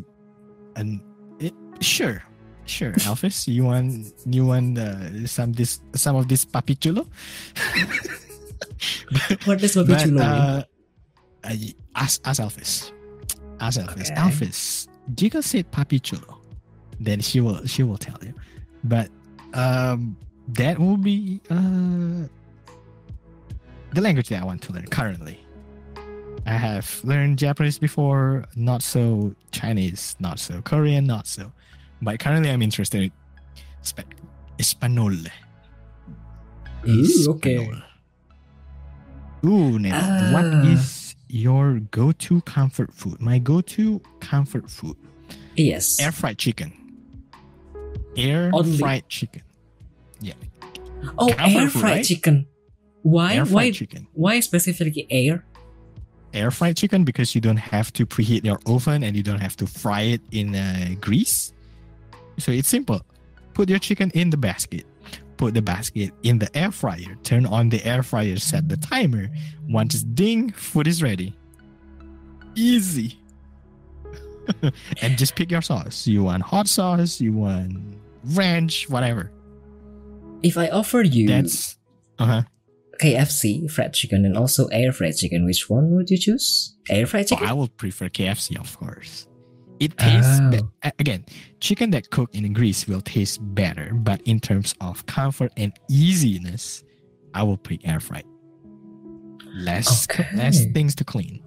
And 0.75 1.01
it, 1.39 1.53
sure, 1.81 2.23
sure, 2.65 2.93
Elvis, 3.03 3.47
you 3.47 3.65
want 3.65 4.13
you 4.25 4.45
want 4.45 4.77
uh, 4.79 5.27
some 5.27 5.51
this 5.53 5.81
some 5.95 6.15
of 6.15 6.27
this 6.27 6.45
papichulo? 6.45 7.07
What 9.45 9.59
does 9.59 9.75
But, 9.75 9.87
Papichulo 9.87 10.11
mean? 10.11 10.21
uh, 10.21 10.63
uh, 11.43 11.55
ask 11.95 12.21
ask 12.25 12.41
Elvis. 12.41 12.91
Ask 13.59 13.79
Elvis. 13.81 14.11
Okay. 14.11 14.15
Elvis, 14.15 14.87
Jigga 15.13 15.43
said 15.43 15.71
papichulo. 15.71 16.37
Then 16.99 17.19
she 17.19 17.41
will 17.41 17.65
she 17.65 17.83
will 17.83 17.97
tell 17.97 18.17
you. 18.21 18.33
But 18.83 19.09
um 19.53 20.15
that 20.49 20.79
will 20.79 20.97
be 20.97 21.41
uh 21.49 22.27
the 23.93 24.01
language 24.01 24.29
that 24.29 24.41
I 24.41 24.45
want 24.45 24.61
to 24.63 24.73
learn 24.73 24.87
currently. 24.87 25.39
I 26.45 26.53
have 26.57 27.01
learned 27.03 27.37
Japanese 27.37 27.77
before, 27.77 28.45
not 28.55 28.81
so 28.81 29.35
Chinese, 29.51 30.15
not 30.19 30.39
so 30.39 30.61
Korean, 30.61 31.05
not 31.05 31.27
so. 31.27 31.51
But 32.01 32.19
currently 32.19 32.49
I'm 32.49 32.61
interested 32.61 33.03
in 33.03 33.11
Spa- 33.81 34.03
Espanol. 34.59 35.13
Ooh, 36.87 37.25
okay. 37.37 37.69
Ooh, 39.45 39.77
now 39.79 40.33
what 40.33 40.45
Ah. 40.45 40.65
is 40.73 41.15
your 41.29 41.79
go-to 41.91 42.41
comfort 42.41 42.93
food? 42.93 43.21
My 43.21 43.37
go-to 43.37 44.01
comfort 44.19 44.69
food: 44.69 44.97
Yes. 45.55 45.99
air 45.99 46.11
fried 46.11 46.37
chicken. 46.39 46.73
Air 48.17 48.49
Only- 48.53 48.77
fried 48.77 49.07
chicken. 49.09 49.41
Yeah. 50.19 50.33
Oh, 51.17 51.29
comfort 51.33 51.41
air 51.59 51.69
food, 51.69 51.79
fried 51.81 51.93
right? 52.01 52.05
chicken. 52.05 52.47
Why? 53.03 53.33
Air 53.35 53.45
why? 53.45 53.71
chicken. 53.71 54.07
Why 54.13 54.39
specifically 54.41 55.05
air? 55.09 55.45
Air 56.33 56.51
fried 56.51 56.77
chicken 56.77 57.03
because 57.03 57.35
you 57.35 57.41
don't 57.41 57.57
have 57.57 57.91
to 57.93 58.05
preheat 58.05 58.45
your 58.45 58.59
oven 58.65 59.03
and 59.03 59.15
you 59.15 59.23
don't 59.23 59.39
have 59.39 59.57
to 59.57 59.67
fry 59.67 60.01
it 60.01 60.21
in 60.31 60.55
uh, 60.55 60.95
grease. 60.99 61.53
So 62.37 62.51
it's 62.51 62.69
simple. 62.69 63.01
Put 63.53 63.69
your 63.69 63.79
chicken 63.79 64.11
in 64.11 64.29
the 64.29 64.37
basket. 64.37 64.85
Put 65.37 65.53
the 65.53 65.61
basket 65.61 66.11
in 66.23 66.39
the 66.39 66.55
air 66.55 66.71
fryer. 66.71 67.17
Turn 67.23 67.45
on 67.45 67.69
the 67.69 67.83
air 67.85 68.03
fryer. 68.03 68.37
Set 68.37 68.69
the 68.69 68.77
timer. 68.77 69.29
Once 69.67 69.95
it's 69.95 70.03
ding, 70.03 70.51
food 70.51 70.87
is 70.87 71.03
ready. 71.03 71.35
Easy. 72.55 73.19
and 75.01 75.17
just 75.17 75.35
pick 75.35 75.51
your 75.51 75.61
sauce. 75.61 76.07
You 76.07 76.23
want 76.23 76.43
hot 76.43 76.67
sauce? 76.67 77.19
You 77.19 77.33
want 77.33 77.97
ranch? 78.23 78.89
Whatever. 78.89 79.31
If 80.43 80.57
I 80.57 80.69
offer 80.69 81.01
you 81.01 81.27
That's 81.27 81.77
uh 82.19 82.25
huh. 82.25 82.41
KFC 83.01 83.69
fried 83.69 83.93
chicken 83.93 84.25
and 84.25 84.37
also 84.37 84.67
air 84.67 84.91
fried 84.91 85.17
chicken, 85.17 85.45
which 85.45 85.69
one 85.69 85.91
would 85.95 86.09
you 86.09 86.17
choose? 86.17 86.75
Air 86.89 87.07
fried 87.07 87.25
Oh, 87.25 87.27
chicken. 87.35 87.47
I 87.47 87.53
will 87.53 87.67
prefer 87.67 88.09
KFC, 88.09 88.59
of 88.59 88.77
course. 88.77 89.27
It 89.79 89.97
tastes 89.97 90.37
Oh. 90.39 90.49
be- 90.51 90.91
again. 90.99 91.25
Chicken 91.59 91.89
that 91.91 92.11
cooked 92.11 92.35
in 92.35 92.53
grease 92.53 92.85
will 92.87 93.01
taste 93.01 93.39
better, 93.55 93.93
but 93.95 94.21
in 94.25 94.39
terms 94.39 94.75
of 94.79 95.05
comfort 95.07 95.51
and 95.57 95.73
easiness, 95.89 96.83
I 97.33 97.41
will 97.41 97.57
pick 97.57 97.87
air 97.87 97.99
fried. 97.99 98.25
Less, 99.55 100.05
Okay. 100.05 100.27
less 100.35 100.65
things 100.71 100.93
to 100.95 101.03
clean. 101.03 101.41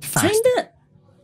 Kinda, 0.00 0.70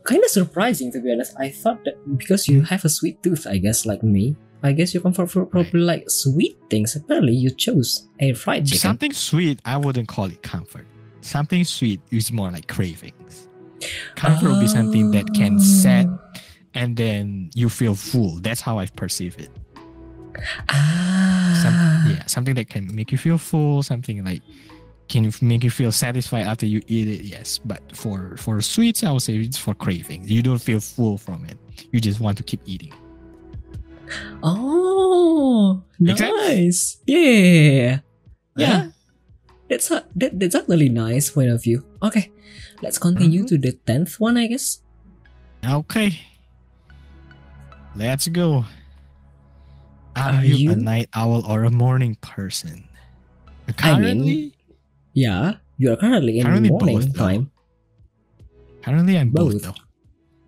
kinda 0.05 0.27
surprising 0.29 0.91
to 0.91 0.99
be 0.99 1.11
honest. 1.11 1.33
I 1.39 1.49
thought 1.49 1.83
that 1.85 1.95
because 2.17 2.47
you 2.47 2.59
hmm. 2.59 2.65
have 2.65 2.83
a 2.85 2.89
sweet 2.89 3.23
tooth, 3.23 3.47
I 3.47 3.57
guess, 3.57 3.85
like 3.85 4.03
me. 4.03 4.35
I 4.63 4.71
guess 4.71 4.93
you 4.93 5.01
come 5.01 5.13
for, 5.13 5.27
for 5.27 5.45
probably 5.45 5.81
like 5.81 6.09
sweet 6.09 6.57
things. 6.69 6.95
Apparently, 6.95 7.33
you 7.33 7.49
chose 7.51 8.07
air 8.19 8.33
fried 8.35 8.65
chicken. 8.65 8.79
Something 8.79 9.13
sweet, 9.13 9.59
I 9.65 9.77
wouldn't 9.77 10.07
call 10.07 10.25
it 10.25 10.41
comfort. 10.41 10.87
Something 11.21 11.63
sweet 11.63 12.01
is 12.11 12.31
more 12.31 12.49
like 12.51 12.67
cravings. 12.67 13.47
Comfort 14.15 14.49
will 14.49 14.59
be 14.59 14.67
something 14.67 15.11
that 15.11 15.33
can 15.33 15.59
set 15.59 16.07
Oh. 16.07 16.19
and 16.73 16.97
then 16.97 17.51
you 17.53 17.69
feel 17.69 17.93
full. 17.95 18.39
That's 18.39 18.61
how 18.61 18.79
I 18.79 18.87
perceive 18.87 19.37
it. 19.37 19.49
Ah. 20.69 21.59
Some, 21.63 22.11
yeah, 22.13 22.25
something 22.25 22.55
that 22.55 22.69
can 22.69 22.93
make 22.95 23.11
you 23.11 23.17
feel 23.17 23.37
full, 23.37 23.83
something 23.83 24.23
like 24.23 24.41
can 25.09 25.31
make 25.41 25.63
you 25.63 25.71
feel 25.71 25.91
satisfied 25.91 26.45
after 26.45 26.65
you 26.65 26.81
eat 26.87 27.07
it. 27.07 27.21
Yes, 27.23 27.59
but 27.63 27.81
for 27.95 28.35
for 28.37 28.61
sweets, 28.61 29.03
I 29.03 29.11
would 29.11 29.21
say 29.21 29.35
it's 29.37 29.57
for 29.57 29.73
cravings. 29.73 30.29
You 30.29 30.41
don't 30.43 30.59
feel 30.61 30.79
full 30.79 31.17
from 31.17 31.45
it. 31.45 31.57
You 31.91 31.99
just 31.99 32.19
want 32.19 32.37
to 32.37 32.43
keep 32.43 32.61
eating. 32.65 32.93
Oh, 34.43 35.83
Make 35.99 36.17
sense? 36.17 36.31
nice. 36.47 36.79
Yeah. 37.07 37.99
Yeah. 38.55 38.87
That's 39.69 39.91
a, 39.91 40.05
that, 40.15 40.39
that's 40.39 40.55
actually 40.55 40.89
nice 40.89 41.29
point 41.29 41.49
of 41.49 41.61
view. 41.63 41.83
Okay, 42.01 42.31
let's 42.81 42.97
continue 42.97 43.43
Mhm. 43.43 43.47
to 43.49 43.57
the 43.57 43.71
tenth 43.73 44.19
one, 44.19 44.37
I 44.37 44.47
guess. 44.47 44.79
Okay. 45.65 46.19
Let's 47.95 48.27
go. 48.29 48.63
Are, 50.15 50.39
Are 50.39 50.45
you, 50.45 50.71
a 50.71 50.75
night 50.75 51.09
owl 51.13 51.45
or 51.45 51.63
a 51.65 51.69
morning 51.71 52.15
person? 52.21 52.87
I 53.67 53.71
Currently, 53.73 54.15
mean, 54.15 54.51
Yeah, 55.13 55.57
you 55.77 55.91
are 55.91 55.97
currently 55.97 56.39
in 56.39 56.45
Currently 56.45 56.69
morning 56.69 56.95
both, 56.99 57.13
though. 57.13 57.19
time. 57.27 57.51
currently 58.81 59.17
I'm 59.17 59.29
both, 59.29 59.53
both. 59.53 59.61
though. 59.63 59.75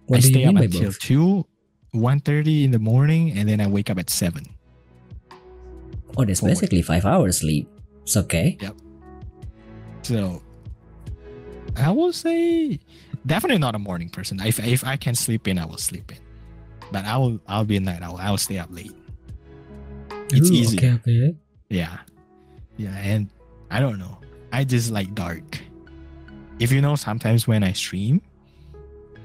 What 0.07 0.17
I 0.17 0.21
do 0.21 0.27
you 0.29 0.33
stay 0.33 0.45
up 0.45 0.55
until 0.55 0.83
both? 0.95 0.99
2, 0.99 1.45
1.30 1.93 2.65
in 2.65 2.71
the 2.71 2.79
morning 2.79 3.37
and 3.37 3.49
then 3.49 3.59
I 3.61 3.67
wake 3.67 3.89
up 3.89 3.97
at 3.97 4.09
7. 4.09 4.43
Oh, 6.17 6.25
that's 6.25 6.39
forward. 6.39 6.53
basically 6.53 6.81
five 6.81 7.05
hours 7.05 7.39
sleep. 7.39 7.69
It's 8.03 8.17
okay. 8.17 8.57
Yep. 8.61 8.75
So 10.03 10.41
I 11.77 11.91
will 11.91 12.11
say 12.11 12.79
definitely 13.25 13.59
not 13.59 13.75
a 13.75 13.79
morning 13.79 14.09
person. 14.09 14.39
If 14.41 14.59
if 14.59 14.83
I 14.83 14.97
can 14.97 15.15
sleep 15.15 15.47
in, 15.47 15.59
I 15.59 15.65
will 15.65 15.77
sleep 15.77 16.11
in. 16.11 16.17
But 16.91 17.05
I 17.05 17.17
will 17.17 17.39
I'll 17.47 17.65
be 17.65 17.77
a 17.77 17.79
night 17.79 18.01
owl. 18.01 18.17
I 18.17 18.31
will 18.31 18.37
stay 18.37 18.57
up 18.57 18.69
late. 18.71 18.91
It's 20.31 20.49
Ooh, 20.49 20.53
easy. 20.53 20.77
Okay, 20.77 20.93
okay. 20.93 21.35
Yeah. 21.69 21.99
Yeah, 22.77 22.95
and 22.97 23.29
I 23.69 23.79
don't 23.79 23.99
know. 23.99 24.17
I 24.51 24.63
just 24.63 24.91
like 24.91 25.13
dark. 25.13 25.59
If 26.59 26.71
you 26.71 26.81
know 26.81 26.95
sometimes 26.95 27.47
when 27.47 27.63
I 27.63 27.71
stream, 27.73 28.21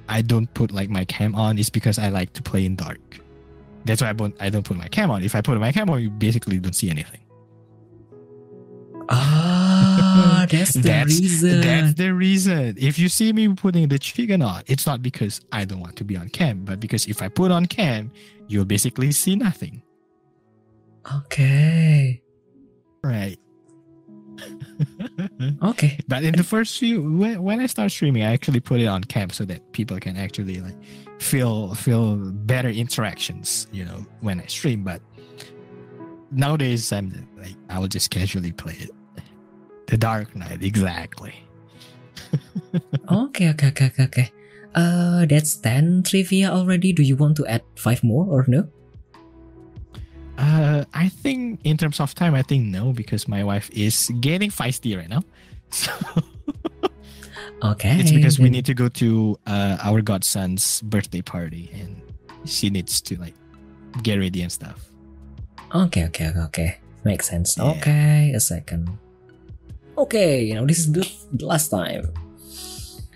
I 0.09 0.23
don't 0.23 0.53
put 0.55 0.71
like 0.73 0.91
my 0.91 1.05
cam 1.05 1.35
on, 1.35 1.59
it's 1.59 1.71
because 1.71 1.99
I 1.99 2.09
like 2.09 2.33
to 2.35 2.43
play 2.43 2.65
in 2.65 2.77
dark. 2.77 3.01
That's 3.85 4.01
why 4.03 4.11
I 4.11 4.13
don't 4.13 4.35
I 4.41 4.51
don't 4.51 4.63
put 4.65 4.77
my 4.77 4.89
cam 4.89 5.11
on. 5.11 5.23
If 5.23 5.35
I 5.35 5.41
put 5.41 5.59
my 5.59 5.73
cam 5.73 5.91
on, 5.91 6.01
you 6.03 6.11
basically 6.11 6.59
don't 6.59 6.75
see 6.75 6.91
anything. 6.91 7.21
Ah, 9.11 10.47
that's 10.51 10.73
the 10.75 10.81
That's- 10.81 11.21
reason. 11.21 11.61
That's 11.61 11.95
the 11.95 12.15
reason. 12.15 12.75
If 12.79 12.99
you 12.99 13.09
see 13.09 13.33
me 13.33 13.49
putting 13.55 13.89
the 13.89 13.99
chicken 13.99 14.41
on, 14.43 14.63
it's 14.67 14.87
not 14.87 15.03
because 15.03 15.41
I 15.53 15.65
don't 15.65 15.81
want 15.81 15.97
to 15.97 16.05
be 16.05 16.17
on 16.17 16.29
cam, 16.31 16.65
but 16.65 16.81
because 16.81 17.07
if 17.07 17.21
I 17.23 17.29
put 17.29 17.51
on 17.51 17.67
cam, 17.67 18.11
you'll 18.49 18.65
basically 18.65 19.13
see 19.13 19.37
nothing. 19.37 19.83
Okay. 21.17 22.23
Right. 23.03 23.39
Okay. 25.63 25.99
but 26.09 26.25
in 26.25 26.35
the 26.35 26.45
first 26.45 26.79
few 26.79 27.03
when, 27.03 27.43
when 27.43 27.61
I 27.61 27.67
start 27.67 27.91
streaming, 27.91 28.23
I 28.23 28.33
actually 28.33 28.61
put 28.61 28.81
it 28.81 28.87
on 28.87 29.05
cam 29.05 29.31
so 29.31 29.45
that 29.45 29.61
people 29.73 29.99
can 29.99 30.17
actually 30.17 30.61
like 30.61 30.77
feel 31.19 31.75
feel 31.75 32.17
better 32.17 32.69
interactions, 32.69 33.67
you 33.73 33.85
know, 33.85 34.05
when 34.21 34.41
I 34.41 34.47
stream. 34.47 34.85
But 34.85 35.01
nowadays 36.31 36.93
I'm 36.93 37.29
like 37.37 37.57
I 37.69 37.79
will 37.79 37.89
just 37.89 38.11
casually 38.11 38.53
play 38.53 38.77
it. 38.81 38.91
The 39.87 39.97
Dark 39.97 40.35
Knight, 40.35 40.63
exactly. 40.63 41.35
Okay, 43.09 43.51
okay, 43.51 43.69
okay, 43.69 43.87
okay, 43.87 44.05
okay. 44.05 44.33
Uh, 44.75 45.25
that's 45.27 45.57
10 45.57 46.03
trivia 46.03 46.51
already. 46.51 46.93
Do 46.93 47.03
you 47.03 47.17
want 47.17 47.37
to 47.37 47.47
add 47.47 47.63
5 47.77 48.03
more 48.03 48.27
or 48.27 48.45
no? 48.49 48.67
Uh, 50.39 50.85
I 50.94 51.09
think 51.09 51.61
in 51.65 51.77
terms 51.77 52.01
of 52.01 52.15
time, 52.15 52.35
I 52.35 52.43
think 52.43 52.66
no 52.66 52.93
because 52.93 53.28
my 53.28 53.44
wife 53.44 53.70
is 53.73 54.11
getting 54.20 54.51
feisty 54.51 54.97
right 54.97 55.09
now. 55.09 55.23
So 55.70 55.90
Okay. 57.62 57.97
it's 57.98 58.12
because 58.12 58.39
we 58.39 58.51
need 58.51 58.66
to 58.66 58.74
go 58.74 58.89
to 59.01 59.39
uh, 59.47 59.78
our 59.82 60.02
godson's 60.02 60.82
birthday 60.82 61.23
party, 61.23 61.70
and 61.73 61.97
she 62.44 62.69
needs 62.69 63.01
to 63.09 63.16
like 63.16 63.35
get 64.02 64.19
ready 64.19 64.43
and 64.43 64.52
stuff. 64.52 64.85
Okay, 65.74 66.05
okay, 66.12 66.28
okay, 66.28 66.40
okay. 66.52 66.70
Makes 67.05 67.28
sense. 67.31 67.56
Yeah. 67.56 67.73
Okay, 67.81 68.32
a 68.36 68.40
second. 68.40 68.90
Okay, 69.97 70.44
you 70.44 70.55
know, 70.55 70.66
this 70.66 70.78
is 70.78 70.93
the, 70.93 71.09
the 71.32 71.47
last 71.47 71.69
time. 71.70 72.12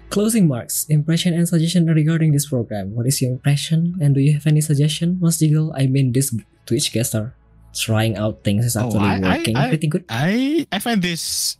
Closing 0.08 0.48
marks, 0.48 0.86
impression 0.88 1.34
and 1.34 1.46
suggestion 1.46 1.84
regarding 1.86 2.32
this 2.32 2.48
program. 2.48 2.94
What 2.96 3.06
is 3.06 3.20
your 3.20 3.30
impression? 3.32 3.96
And 4.00 4.14
do 4.14 4.20
you 4.20 4.32
have 4.32 4.46
any 4.46 4.62
suggestion, 4.62 5.18
Mas 5.20 5.38
Jiggle? 5.38 5.74
I 5.76 5.86
mean, 5.86 6.12
this 6.12 6.32
Twitch 6.68 6.92
guest 6.92 7.10
star 7.16 7.34
trying 7.74 8.16
out 8.16 8.44
things 8.44 8.64
is 8.64 8.76
Oh, 8.76 8.84
actually 8.86 9.08
I- 9.08 9.16
I- 9.16 9.38
working 9.38 9.56
I- 9.56 9.68
pretty 9.68 9.86
good. 9.88 10.04
I 10.08 10.66
I 10.70 10.78
find 10.78 11.00
this 11.00 11.56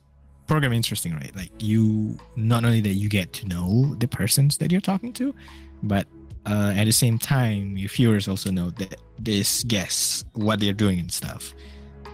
program 0.47 0.73
interesting, 0.73 1.13
right? 1.15 1.35
Like 1.37 1.53
you 1.61 2.17
not 2.37 2.65
only 2.65 2.81
that 2.83 2.95
you 3.01 3.09
get 3.09 3.33
to 3.41 3.47
know 3.49 3.95
the 3.99 4.09
persons 4.09 4.59
that 4.59 4.71
you're 4.73 4.81
talking 4.85 5.13
to, 5.15 5.35
but 5.83 6.07
uh, 6.47 6.73
at 6.77 6.85
the 6.85 6.93
same 6.93 7.19
time, 7.19 7.77
your 7.77 7.89
viewers 7.91 8.29
also 8.29 8.51
know 8.51 8.71
that 8.81 8.97
this 9.19 9.65
guests 9.65 10.25
what 10.33 10.61
they're 10.61 10.73
doing 10.73 10.99
and 10.99 11.13
stuff. 11.13 11.55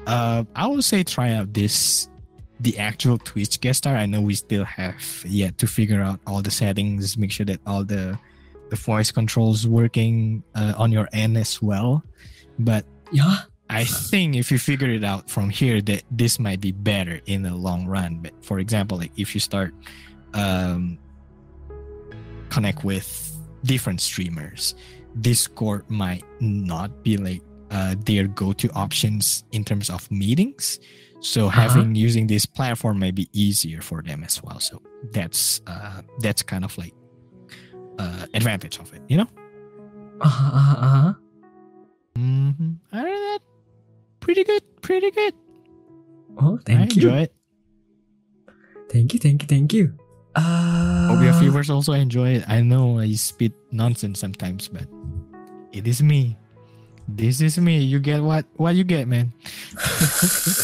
Uh, 0.06 0.42
I 0.56 0.66
would 0.66 0.84
say 0.84 1.02
try 1.04 1.32
out 1.32 1.52
this 1.54 2.08
the 2.60 2.78
actual 2.78 3.18
Twitch 3.18 3.60
guest 3.60 3.78
star. 3.78 3.96
I 3.96 4.06
know 4.06 4.20
we 4.20 4.34
still 4.34 4.64
have 4.64 5.02
yet 5.26 5.58
to 5.58 5.66
figure 5.66 6.02
out 6.02 6.18
all 6.26 6.42
the 6.42 6.50
settings, 6.50 7.16
make 7.18 7.30
sure 7.32 7.46
that 7.46 7.60
all 7.66 7.84
the 7.84 8.18
the 8.70 8.76
voice 8.76 9.10
controls 9.12 9.66
working 9.68 10.42
uh, 10.54 10.74
on 10.76 10.90
your 10.90 11.08
end 11.12 11.36
as 11.38 11.60
well. 11.62 12.02
But 12.58 12.84
Yeah. 13.12 13.38
I 13.70 13.84
think 13.84 14.36
if 14.36 14.50
you 14.52 14.58
figure 14.58 14.90
it 14.90 15.02
out 15.04 15.28
from 15.30 15.48
here, 15.50 15.80
that 15.82 16.02
this 16.10 16.38
might 16.38 16.60
be 16.60 16.70
better 16.72 17.20
in 17.26 17.42
the 17.42 17.54
long 17.54 17.86
run. 17.86 18.20
But 18.22 18.32
for 18.44 18.58
example, 18.58 18.98
like 18.98 19.12
if 19.16 19.34
you 19.34 19.40
start 19.40 19.74
um, 20.34 20.98
connect 22.50 22.84
with 22.84 23.08
different 23.64 24.00
streamers, 24.00 24.74
Discord 25.20 25.88
might 25.88 26.24
not 26.40 27.02
be 27.02 27.16
like 27.16 27.42
uh, 27.70 27.94
their 28.04 28.26
go-to 28.26 28.70
options 28.72 29.44
in 29.52 29.64
terms 29.64 29.90
of 29.90 30.08
meetings. 30.10 30.78
So 31.20 31.46
Uh-huh. 31.46 31.62
having 31.62 31.94
using 31.94 32.26
this 32.26 32.44
platform 32.46 32.98
may 32.98 33.10
be 33.10 33.28
easier 33.32 33.80
for 33.80 34.02
them 34.02 34.22
as 34.24 34.42
well. 34.42 34.60
So 34.60 34.82
that's 35.12 35.62
uh, 35.66 36.02
that's 36.20 36.42
kind 36.42 36.64
of 36.64 36.76
like 36.76 36.94
uh, 37.98 38.26
advantage 38.34 38.78
of 38.78 38.92
it, 38.92 39.00
you 39.08 39.16
know. 39.16 39.28
Uh-huh, 40.20 40.50
uh-huh, 40.52 40.86
uh-huh. 40.86 41.12
Mm-hmm. 42.18 42.72
Other 42.92 43.08
than 43.08 43.22
that, 43.32 43.40
pretty 44.20 44.44
good, 44.44 44.62
pretty 44.82 45.10
good. 45.10 45.34
Oh, 46.38 46.58
I 46.58 46.62
thank 46.66 46.96
you. 46.96 47.08
enjoy 47.08 47.18
it. 47.22 47.32
Thank 48.90 49.12
you, 49.14 49.18
thank 49.18 49.42
you, 49.42 49.48
thank 49.48 49.72
you. 49.72 49.94
Uh, 50.34 51.08
Hope 51.08 51.22
your 51.22 51.32
viewers 51.34 51.70
also 51.70 51.92
enjoy 51.92 52.38
it. 52.38 52.44
I 52.48 52.60
know 52.60 52.98
I 52.98 53.12
spit 53.14 53.52
nonsense 53.70 54.18
sometimes, 54.18 54.68
but 54.68 54.86
it 55.72 55.86
is 55.86 56.02
me. 56.02 56.36
This 57.06 57.40
is 57.40 57.58
me. 57.58 57.78
You 57.78 58.00
get 58.00 58.22
what 58.22 58.46
what 58.56 58.74
you 58.74 58.82
get, 58.84 59.06
man. 59.06 59.32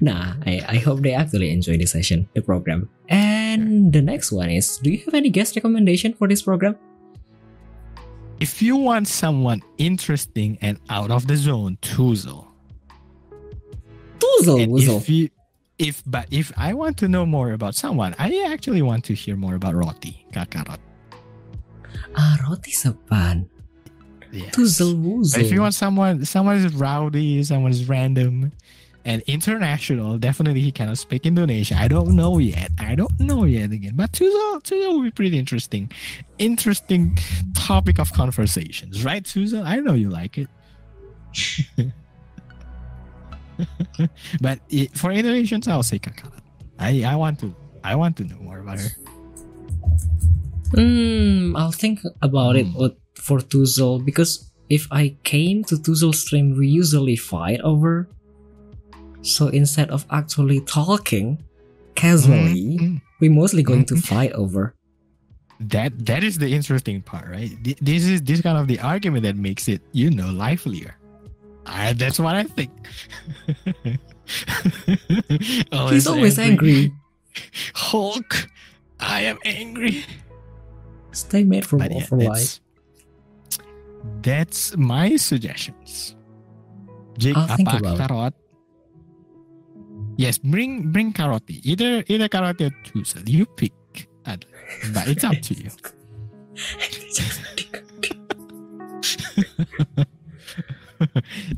nah, 0.00 0.34
I, 0.44 0.64
I 0.68 0.76
hope 0.82 1.00
they 1.00 1.14
actually 1.14 1.50
enjoy 1.52 1.78
the 1.78 1.86
session, 1.86 2.28
the 2.34 2.42
program. 2.42 2.88
And 3.08 3.92
the 3.92 4.02
next 4.02 4.32
one 4.32 4.50
is 4.50 4.76
Do 4.78 4.90
you 4.90 4.98
have 5.04 5.14
any 5.14 5.30
guest 5.30 5.56
recommendation 5.56 6.12
for 6.14 6.28
this 6.28 6.42
program? 6.42 6.76
If 8.40 8.62
you 8.62 8.76
want 8.76 9.06
someone 9.06 9.62
interesting 9.76 10.56
and 10.62 10.80
out 10.88 11.10
of 11.10 11.26
the 11.26 11.36
zone, 11.36 11.76
Tuzo. 11.82 12.46
Tuzel, 14.18 14.62
And 14.62 14.78
if 14.80 15.08
you 15.08 15.28
if 15.78 16.02
but 16.06 16.26
if 16.30 16.52
I 16.56 16.72
want 16.72 16.96
to 16.98 17.08
know 17.08 17.26
more 17.26 17.52
about 17.52 17.74
someone, 17.74 18.14
I 18.18 18.48
actually 18.50 18.82
want 18.82 19.04
to 19.04 19.14
hear 19.14 19.36
more 19.36 19.54
about 19.54 19.74
Roti, 19.74 20.26
Kakarot. 20.32 20.78
Ah, 22.16 22.38
roti 22.48 22.72
sepan. 22.72 23.48
Yes. 24.32 24.54
Tuzel, 24.54 24.94
wuzel. 24.94 25.38
if 25.38 25.52
you 25.52 25.60
want 25.60 25.74
someone, 25.74 26.24
someone 26.24 26.56
is 26.56 26.72
rowdy, 26.74 27.42
someone 27.42 27.72
is 27.72 27.88
random, 27.88 28.52
and 29.04 29.22
international, 29.22 30.18
definitely 30.18 30.60
he 30.60 30.70
cannot 30.72 30.98
speak 30.98 31.24
Indonesian. 31.26 31.78
I 31.78 31.88
don't 31.88 32.14
know 32.14 32.38
yet. 32.38 32.70
I 32.78 32.94
don't 32.94 33.18
know 33.18 33.44
yet 33.44 33.72
again. 33.72 33.94
But 33.96 34.12
Tuzo, 34.12 34.62
Tuzo 34.62 34.92
will 34.94 35.02
be 35.02 35.10
pretty 35.10 35.38
interesting. 35.38 35.90
Interesting 36.38 37.16
topic 37.54 37.98
of 37.98 38.12
conversations, 38.12 39.04
right, 39.04 39.22
Tuzo? 39.24 39.64
I 39.64 39.76
know 39.76 39.94
you 39.94 40.10
like 40.10 40.36
it. 40.38 40.48
but 44.40 44.58
it, 44.70 44.96
for 44.96 45.10
Indonesians, 45.10 45.68
I'll 45.68 45.82
say 45.82 45.98
Kakarat. 45.98 46.40
I, 46.78 47.04
I 47.04 47.14
want 47.16 47.38
to 47.40 47.54
I 47.84 47.94
want 47.94 48.16
to 48.18 48.24
know 48.24 48.36
more 48.40 48.58
about 48.58 48.78
her. 48.80 48.88
Hmm, 50.74 51.56
I'll 51.56 51.72
think 51.72 52.00
about 52.22 52.56
it 52.56 52.66
Hmm. 52.66 52.86
for 53.14 53.38
Tuzel 53.40 54.04
because 54.04 54.50
if 54.68 54.86
I 54.92 55.16
came 55.24 55.64
to 55.64 55.76
Tuzel 55.76 56.14
stream, 56.14 56.56
we 56.56 56.68
usually 56.68 57.16
fight 57.16 57.60
over. 57.62 58.08
So 59.22 59.48
instead 59.48 59.90
of 59.90 60.06
actually 60.10 60.60
talking 60.64 61.38
casually, 61.94 62.78
Mm, 62.80 63.00
we 63.20 63.28
mostly 63.28 63.62
going 63.62 63.84
to 63.86 63.94
Mhm. 63.94 64.02
fight 64.04 64.32
over. 64.32 64.74
that 65.60 65.92
that 66.08 66.24
is 66.24 66.38
the 66.40 66.48
interesting 66.48 67.04
part, 67.04 67.28
right? 67.28 67.52
This 67.84 68.08
is 68.08 68.24
this 68.24 68.40
kind 68.40 68.56
of 68.56 68.64
the 68.64 68.80
argument 68.80 69.28
that 69.28 69.36
makes 69.36 69.68
it, 69.68 69.84
you 69.92 70.08
know, 70.08 70.32
livelier. 70.32 70.96
I, 71.68 71.92
that's 71.92 72.16
what 72.16 72.32
I 72.34 72.44
think. 72.48 72.72
He's 75.92 76.06
always 76.06 76.38
angry. 76.38 76.92
Hulk, 77.74 78.48
I 79.00 79.22
am 79.28 79.36
angry. 79.44 80.04
Stay 81.12 81.44
made 81.44 81.66
for 81.66 81.76
But 81.78 81.92
yeah, 81.92 82.04
for 82.08 82.16
life. 82.18 82.60
that's, 84.22 84.72
my 84.80 85.16
suggestions. 85.16 86.16
Jake, 87.18 87.36
I'll 87.36 87.52
think 87.56 87.68
apa 87.68 87.84
about 87.84 88.32
it. 88.32 88.39
Yes, 90.16 90.38
bring 90.38 90.90
bring 90.92 91.12
karate. 91.12 91.60
Either 91.64 92.04
either 92.08 92.28
karate 92.28 92.66
or 92.68 92.70
Tuzel. 92.84 93.28
You 93.28 93.46
pick. 93.46 93.72
But 94.94 95.08
it's 95.08 95.24
up 95.24 95.40
to 95.42 95.54
you. 95.54 95.70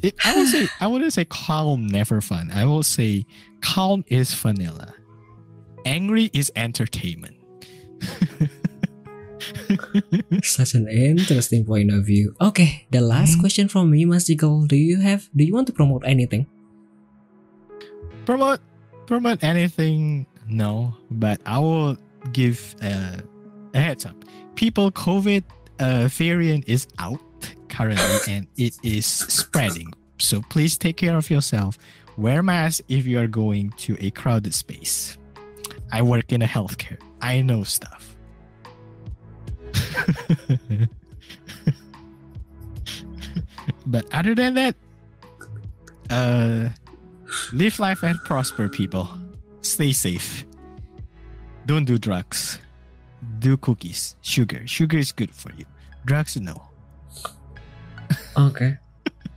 It- 0.03 0.15
I 0.24 0.37
will 0.37 0.47
say 0.47 0.69
I 0.81 0.87
wouldn't 0.87 1.12
say 1.12 1.24
calm 1.24 1.87
never 1.87 2.20
fun. 2.20 2.51
I 2.55 2.65
will 2.65 2.83
say 2.85 3.27
calm 3.61 4.05
is 4.07 4.33
vanilla. 4.35 4.95
Angry 5.85 6.31
is 6.33 6.53
entertainment. 6.55 7.37
Such 10.45 10.74
an 10.74 10.87
interesting 10.89 11.65
point 11.65 11.91
of 11.93 12.07
view. 12.07 12.35
Okay, 12.41 12.87
the 12.91 13.01
last 13.01 13.37
Mhm. 13.37 13.41
question 13.41 13.69
from 13.69 13.91
me, 13.91 14.05
Mas 14.05 14.27
Jiggle. 14.27 14.66
Do 14.66 14.77
you 14.77 15.01
have? 15.01 15.29
Do 15.35 15.45
you 15.45 15.53
want 15.55 15.66
to 15.66 15.73
promote 15.73 16.03
anything? 16.07 16.47
Promote 18.24 18.61
promote 19.07 19.43
anything 19.43 20.27
no 20.49 20.94
but 21.11 21.40
i 21.47 21.59
will 21.59 21.97
give 22.32 22.74
uh, 22.82 23.16
a 23.74 23.81
heads 23.81 24.07
up. 24.07 24.15
People 24.55 24.90
covid 24.93 25.43
uh, 25.81 26.09
variant 26.09 26.69
is 26.69 26.86
out 26.99 27.20
currently 27.69 28.19
and 28.28 28.47
it 28.57 28.78
is 28.82 29.07
spreading. 29.07 29.93
So 30.19 30.43
please 30.51 30.78
take 30.78 30.97
care 30.97 31.16
of 31.16 31.31
yourself. 31.31 31.78
Wear 32.16 32.43
mask 32.43 32.85
if 32.89 33.07
you 33.07 33.19
are 33.19 33.27
going 33.27 33.70
to 33.78 33.97
a 33.99 34.11
crowded 34.11 34.55
space. 34.55 35.16
I 35.90 36.03
work 36.03 36.32
in 36.32 36.43
a 36.43 36.47
healthcare. 36.47 36.99
I 37.20 37.43
know 37.43 37.65
stuff. 37.65 38.16
But 43.86 44.07
other 44.12 44.35
than 44.35 44.55
that 44.55 44.77
uh 46.11 46.69
Live 47.53 47.79
life 47.79 48.03
and 48.03 48.19
prosper, 48.25 48.69
people. 48.69 49.09
Stay 49.63 49.93
safe. 49.93 50.45
Don't 51.67 51.85
do 51.85 51.99
drugs. 51.99 52.59
Do 53.39 53.57
cookies. 53.57 54.17
Sugar. 54.23 54.67
Sugar 54.67 54.99
is 54.99 55.13
good 55.13 55.31
for 55.31 55.53
you. 55.57 55.65
Drugs, 56.05 56.37
no. 56.37 56.69
Okay. 58.37 58.79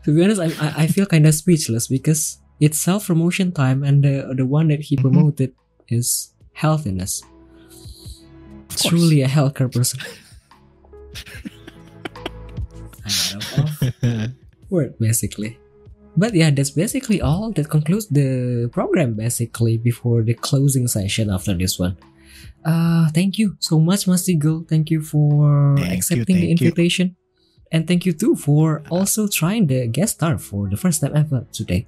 to 0.04 0.14
be 0.16 0.24
honest, 0.24 0.42
I 0.42 0.50
I, 0.60 0.84
I 0.84 0.88
feel 0.88 1.06
kind 1.06 1.26
of 1.28 1.34
speechless 1.34 1.88
because 1.88 2.40
it's 2.60 2.78
self 2.80 3.08
promotion 3.08 3.52
time, 3.52 3.84
and 3.84 4.04
the 4.04 4.34
the 4.36 4.46
one 4.46 4.68
that 4.70 4.82
he 4.82 4.96
Mhm. 4.98 5.02
promoted 5.02 5.52
is 5.88 6.34
healthiness. 6.54 7.22
Truly 8.76 9.22
a 9.22 9.28
healthcare 9.28 9.72
person. 9.72 10.00
I'm 13.06 13.42
out 13.60 13.82
of 14.04 14.32
word 14.70 14.98
basically. 15.00 15.58
But 16.18 16.34
yeah, 16.34 16.50
that's 16.50 16.72
basically 16.72 17.22
all. 17.22 17.52
That 17.52 17.70
concludes 17.70 18.08
the 18.08 18.70
program 18.72 19.16
basically 19.16 19.78
before 19.78 20.24
the 20.24 20.34
closing 20.34 20.88
session 20.88 21.30
after 21.30 21.54
this 21.54 21.78
one. 21.80 21.98
Uh 22.64 23.10
thank 23.14 23.38
you 23.38 23.56
so 23.60 23.80
much, 23.80 24.08
Mas 24.08 24.28
Eagle. 24.30 24.66
Thank 24.68 24.90
you 24.90 25.02
for 25.02 25.76
Thank 25.78 25.90
you, 25.92 25.96
accepting 25.98 26.36
the 26.38 26.48
thank 26.48 26.62
you. 26.62 26.68
invitation. 26.68 27.16
And 27.72 27.88
thank 27.88 28.06
you 28.06 28.14
too 28.14 28.36
for 28.36 28.82
also 28.90 29.28
trying 29.28 29.68
the 29.68 29.88
guest 29.88 30.16
star 30.16 30.38
for 30.38 30.70
the 30.70 30.78
first 30.78 31.02
time 31.02 31.16
ever 31.16 31.46
today. 31.52 31.88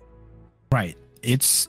right. 0.71 0.97
It's, 1.23 1.67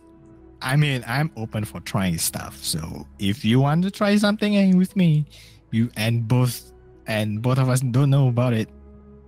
I 0.61 0.77
mean, 0.77 1.03
I'm 1.07 1.31
open 1.37 1.65
for 1.65 1.81
trying 1.81 2.19
stuff. 2.19 2.59
So 2.63 3.07
if 3.19 3.45
you 3.45 3.61
want 3.61 3.83
to 3.85 3.91
try 3.91 4.15
something 4.17 4.77
with 4.77 4.95
me, 4.95 5.27
you 5.71 5.91
and 5.97 6.29
both 6.29 6.73
and 7.07 7.41
both 7.41 7.59
of 7.59 7.69
us 7.69 7.81
don't 7.81 8.11
know 8.11 8.29
about 8.29 8.53
it, 8.53 8.69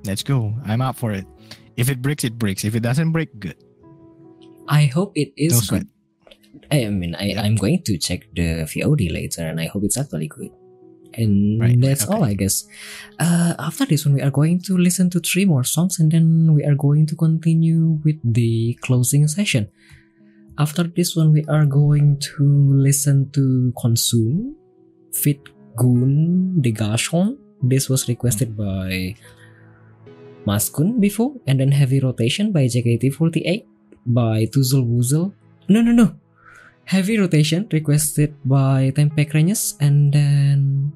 let's 0.04 0.22
go. 0.22 0.54
I'm 0.66 0.80
up 0.82 0.96
for 0.96 1.12
it. 1.12 1.24
If 1.80 1.88
it 1.88 2.02
breaks, 2.02 2.24
it 2.24 2.36
breaks. 2.38 2.64
If 2.64 2.74
it 2.76 2.84
doesn't 2.84 3.12
break, 3.12 3.32
good. 3.40 3.56
I 4.68 4.84
hope 4.84 5.16
it 5.16 5.32
is 5.36 5.64
good. 5.64 5.88
I 6.70 6.84
mean, 6.86 7.14
I, 7.14 7.34
I'm 7.40 7.56
going 7.56 7.82
to 7.84 7.96
check 7.96 8.28
the 8.34 8.68
VOD 8.68 9.10
later, 9.10 9.46
and 9.48 9.58
I 9.58 9.66
hope 9.66 9.84
it's 9.84 9.96
actually 9.96 10.28
good. 10.28 10.52
And 11.14 11.58
Right, 11.58 11.80
that's 11.80 12.06
all. 12.06 12.22
I 12.22 12.34
guess. 12.34 12.68
Uh, 13.18 13.54
after 13.58 13.86
this 13.86 14.04
one, 14.04 14.14
we 14.14 14.22
are 14.22 14.30
going 14.30 14.60
to 14.68 14.76
listen 14.76 15.08
to 15.10 15.20
three 15.20 15.44
more 15.44 15.64
songs, 15.64 15.98
and 15.98 16.12
then 16.12 16.52
we 16.54 16.62
are 16.64 16.74
going 16.76 17.06
to 17.06 17.16
continue 17.16 17.98
with 18.04 18.20
the 18.22 18.78
closing 18.82 19.26
session. 19.26 19.68
After 20.58 20.84
this 20.84 21.16
one, 21.16 21.32
we 21.32 21.44
are 21.48 21.64
going 21.64 22.20
to 22.36 22.44
listen 22.76 23.30
to 23.30 23.72
Consume, 23.80 24.54
Fit 25.14 25.40
Goon, 25.76 26.60
The 26.60 26.72
Gashon. 26.72 27.38
This 27.62 27.88
was 27.88 28.06
requested 28.06 28.56
by 28.56 29.16
Maskun 30.46 31.00
before, 31.00 31.36
and 31.46 31.60
then 31.60 31.72
Heavy 31.72 32.00
Rotation 32.00 32.52
by 32.52 32.66
JKT48 32.66 33.64
by 34.06 34.46
Tuzel 34.46 34.84
Wuzel. 34.86 35.32
No, 35.68 35.80
no, 35.82 35.92
no. 35.92 36.14
Heavy 36.84 37.18
Rotation 37.18 37.68
requested 37.70 38.34
by 38.44 38.90
Tempe 38.96 39.24
Krenyes 39.26 39.76
and 39.80 40.12
then. 40.12 40.92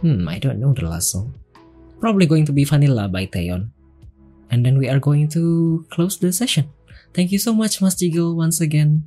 Hmm, 0.00 0.26
I 0.26 0.38
don't 0.38 0.58
know 0.58 0.72
the 0.74 0.88
last 0.88 1.12
song. 1.12 1.34
Probably 2.00 2.26
going 2.26 2.44
to 2.46 2.52
be 2.52 2.64
Vanilla 2.64 3.06
by 3.06 3.26
Taeyeon. 3.26 3.70
And 4.50 4.66
then 4.66 4.76
we 4.76 4.88
are 4.88 4.98
going 4.98 5.28
to 5.38 5.86
close 5.90 6.18
the 6.18 6.32
session. 6.32 6.68
Thank 7.14 7.30
you 7.30 7.38
so 7.38 7.54
much, 7.54 7.80
Mas 7.80 7.94
Jiggle, 7.94 8.34
once 8.34 8.60
again. 8.60 9.04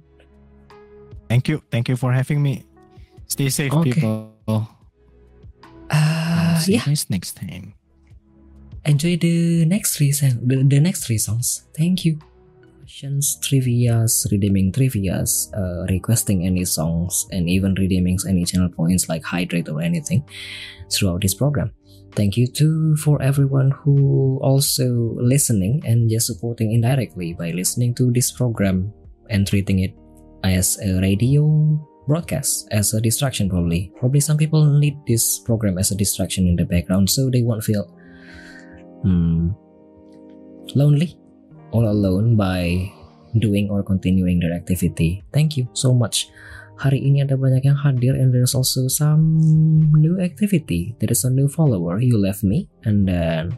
Thank 1.28 1.50
you. 1.50 1.62
Thank 1.70 1.90
you 1.90 1.98
for 1.98 2.14
having 2.14 2.42
me. 2.42 2.64
Stay 3.28 3.50
safe, 3.50 3.74
Okay. 3.74 3.92
people. 3.92 4.32
Uh, 5.90 6.58
See 6.60 6.74
yeah, 6.74 6.86
you 6.86 6.86
guys 6.96 7.10
next 7.10 7.36
time. 7.36 7.74
Enjoy 8.86 9.18
the 9.18 9.66
next 9.66 9.98
three 9.98 10.12
the, 10.12 10.64
the 10.68 10.80
next 10.80 11.06
three 11.06 11.18
songs. 11.18 11.68
Thank 11.76 12.06
you. 12.06 12.20
Questions, 12.80 13.40
trivias, 13.42 14.30
redeeming 14.32 14.72
trivias, 14.72 15.52
uh, 15.58 15.86
requesting 15.90 16.46
any 16.46 16.66
songs, 16.66 17.26
and 17.32 17.50
even 17.50 17.74
redeeming 17.76 18.18
any 18.28 18.46
channel 18.46 18.70
points 18.70 19.10
like 19.10 19.24
hydrate 19.24 19.70
or 19.70 19.82
anything 19.82 20.24
throughout 20.92 21.22
this 21.22 21.34
program. 21.34 21.72
Thank 22.16 22.38
you 22.38 22.48
too 22.48 22.96
for 22.98 23.22
everyone 23.22 23.72
who 23.72 24.40
also 24.42 25.18
listening 25.20 25.82
and 25.86 26.10
just 26.10 26.28
supporting 26.28 26.72
indirectly 26.72 27.34
by 27.34 27.52
listening 27.52 27.94
to 27.96 28.12
this 28.12 28.32
program 28.32 28.94
and 29.30 29.46
treating 29.46 29.80
it 29.80 29.94
as 30.44 30.80
a 30.80 31.02
radio 31.02 31.44
broadcast 32.08 32.68
as 32.72 32.94
a 32.94 33.02
distraction 33.02 33.50
probably 33.50 33.92
probably 33.98 34.20
some 34.20 34.38
people 34.38 34.64
need 34.64 34.96
this 35.08 35.40
program 35.40 35.78
as 35.80 35.90
a 35.90 35.96
distraction 35.96 36.48
in 36.48 36.56
the 36.56 36.64
background 36.64 37.10
so 37.10 37.32
they 37.32 37.42
won't 37.42 37.64
feel 37.64 37.95
hmm, 39.06 39.54
lonely 40.74 41.14
all 41.70 41.86
alone 41.86 42.34
by 42.34 42.90
doing 43.38 43.70
or 43.70 43.84
continuing 43.84 44.40
their 44.40 44.54
activity. 44.56 45.22
Thank 45.36 45.58
you 45.58 45.68
so 45.76 45.94
much. 45.94 46.32
Hari 46.76 47.00
ini 47.00 47.24
ada 47.24 47.40
banyak 47.40 47.64
yang 47.64 47.80
hadir 47.80 48.20
and 48.20 48.36
there's 48.36 48.52
also 48.52 48.92
some 48.92 49.40
new 49.96 50.20
activity. 50.20 50.96
There 51.00 51.12
is 51.12 51.24
a 51.24 51.32
new 51.32 51.48
follower, 51.48 52.04
you 52.04 52.20
left 52.20 52.44
me, 52.44 52.68
and 52.84 53.08
then 53.08 53.56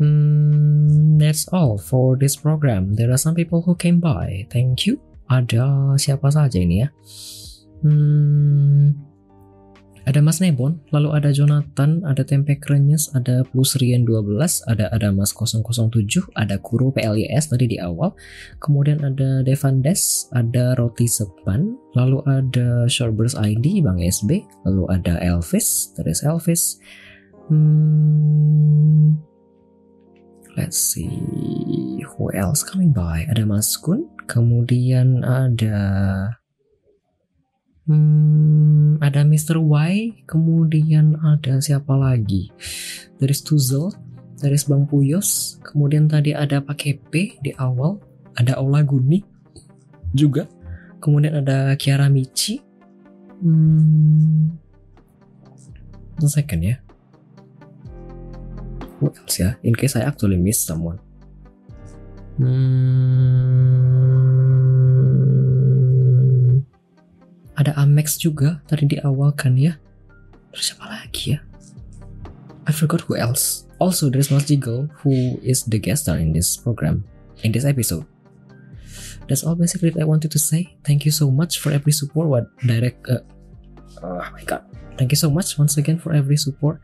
hmm, 0.00 1.20
that's 1.20 1.44
all 1.52 1.76
for 1.76 2.16
this 2.16 2.32
program. 2.36 2.96
There 2.96 3.12
are 3.12 3.20
some 3.20 3.36
people 3.36 3.60
who 3.60 3.76
came 3.76 4.00
by. 4.00 4.48
Thank 4.48 4.88
you. 4.88 5.04
Ada 5.28 5.96
siapa 6.00 6.32
saja 6.32 6.60
ini 6.60 6.84
ya? 6.84 6.88
Hmm, 7.84 9.11
ada 10.02 10.18
Mas 10.18 10.42
Nebon, 10.42 10.82
lalu 10.90 11.14
ada 11.14 11.30
Jonathan, 11.30 12.02
ada 12.02 12.26
Tempe 12.26 12.58
Krenyes, 12.58 13.06
ada 13.14 13.46
Plus 13.46 13.78
Rian 13.78 14.02
12, 14.02 14.66
ada 14.66 14.90
ada 14.90 15.08
Mas 15.14 15.30
007, 15.30 16.26
ada 16.34 16.58
Kuro 16.58 16.90
PLYS 16.90 17.54
tadi 17.54 17.70
di 17.70 17.78
awal, 17.78 18.10
kemudian 18.58 18.98
ada 19.06 19.46
Devan 19.46 19.78
Des, 19.78 20.26
ada 20.34 20.74
Roti 20.74 21.06
Sepan, 21.06 21.78
lalu 21.94 22.18
ada 22.26 22.90
Shorebirds 22.90 23.38
ID, 23.38 23.86
Bang 23.86 24.02
SB, 24.02 24.42
lalu 24.66 24.90
ada 24.90 25.22
Elvis, 25.22 25.94
there 25.94 26.10
is 26.10 26.26
Elvis. 26.26 26.82
Hmm, 27.46 29.22
let's 30.58 30.82
see, 30.82 31.14
who 32.02 32.34
else 32.34 32.66
coming 32.66 32.90
by? 32.90 33.22
Ada 33.30 33.46
Mas 33.46 33.78
Kun, 33.78 34.10
kemudian 34.26 35.22
ada 35.22 35.78
Hmm, 37.82 39.02
ada 39.02 39.26
Mr. 39.26 39.58
Y, 39.58 40.22
kemudian 40.30 41.18
ada 41.18 41.58
siapa 41.58 41.98
lagi? 41.98 42.54
Dari 43.18 43.34
Tuzel, 43.34 43.90
dari 44.38 44.54
Bang 44.70 44.86
Puyos, 44.86 45.58
kemudian 45.66 46.06
tadi 46.06 46.30
ada 46.30 46.62
Pak 46.62 46.78
Kepe 46.78 47.42
di 47.42 47.50
awal, 47.58 47.98
ada 48.38 48.62
Ola 48.62 48.86
Guni 48.86 49.26
juga, 50.14 50.46
kemudian 51.02 51.42
ada 51.42 51.74
Kiara 51.74 52.06
Michi. 52.06 52.62
Hmm, 53.42 54.54
second 56.22 56.62
ya. 56.62 56.78
Who 59.02 59.10
else 59.10 59.42
ya? 59.42 59.58
In 59.66 59.74
case 59.74 59.98
I 59.98 60.06
actually 60.06 60.38
miss 60.38 60.62
someone. 60.62 61.02
Hmm, 62.38 63.82
ada 67.56 67.76
Amex 67.76 68.16
juga 68.16 68.60
tadi 68.68 68.88
di 68.88 68.96
awal 69.02 69.32
kan 69.36 69.56
ya. 69.56 69.76
Terus 70.52 70.72
siapa 70.72 70.88
lagi 70.88 71.36
ya? 71.36 71.40
I 72.64 72.72
forgot 72.72 73.04
who 73.08 73.18
else. 73.18 73.66
Also, 73.82 74.06
there's 74.06 74.30
Mas 74.30 74.46
Jiggle 74.46 74.86
who 75.02 75.40
is 75.42 75.66
the 75.66 75.80
guest 75.80 76.06
star 76.06 76.16
in 76.20 76.30
this 76.30 76.54
program, 76.54 77.02
in 77.42 77.50
this 77.50 77.66
episode. 77.66 78.06
that's 79.28 79.44
all 79.44 79.54
basically 79.54 79.90
that 79.90 80.02
I 80.02 80.04
wanted 80.04 80.30
to 80.32 80.38
say. 80.38 80.76
Thank 80.84 81.04
you 81.04 81.10
so 81.10 81.30
much 81.30 81.58
for 81.58 81.70
every 81.70 81.92
support. 81.92 82.28
What 82.28 82.52
direct? 82.60 83.08
Uh, 83.08 83.24
oh 84.02 84.24
my 84.32 84.42
god! 84.44 84.64
Thank 84.98 85.12
you 85.12 85.16
so 85.16 85.30
much 85.30 85.58
once 85.58 85.76
again 85.76 85.98
for 85.98 86.12
every 86.12 86.36
support. 86.36 86.80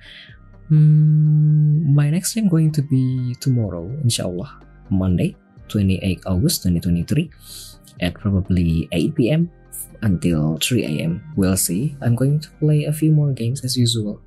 Hmm, 0.68 1.94
my 1.94 2.10
next 2.10 2.30
stream 2.30 2.48
going 2.48 2.72
to 2.72 2.82
be 2.82 3.34
tomorrow, 3.40 3.88
inshallah, 4.04 4.60
Monday, 4.90 5.36
28 5.68 6.24
August 6.26 6.64
2023, 6.64 7.30
at 8.00 8.14
probably 8.14 8.88
8 8.92 9.14
p.m. 9.14 9.50
until 10.02 10.58
3 10.58 10.84
a.m. 10.84 11.22
We'll 11.36 11.56
see. 11.56 11.96
I'm 12.02 12.14
going 12.14 12.40
to 12.40 12.50
play 12.60 12.84
a 12.84 12.92
few 12.92 13.12
more 13.12 13.32
games 13.32 13.64
as 13.64 13.76
usual. 13.76 14.20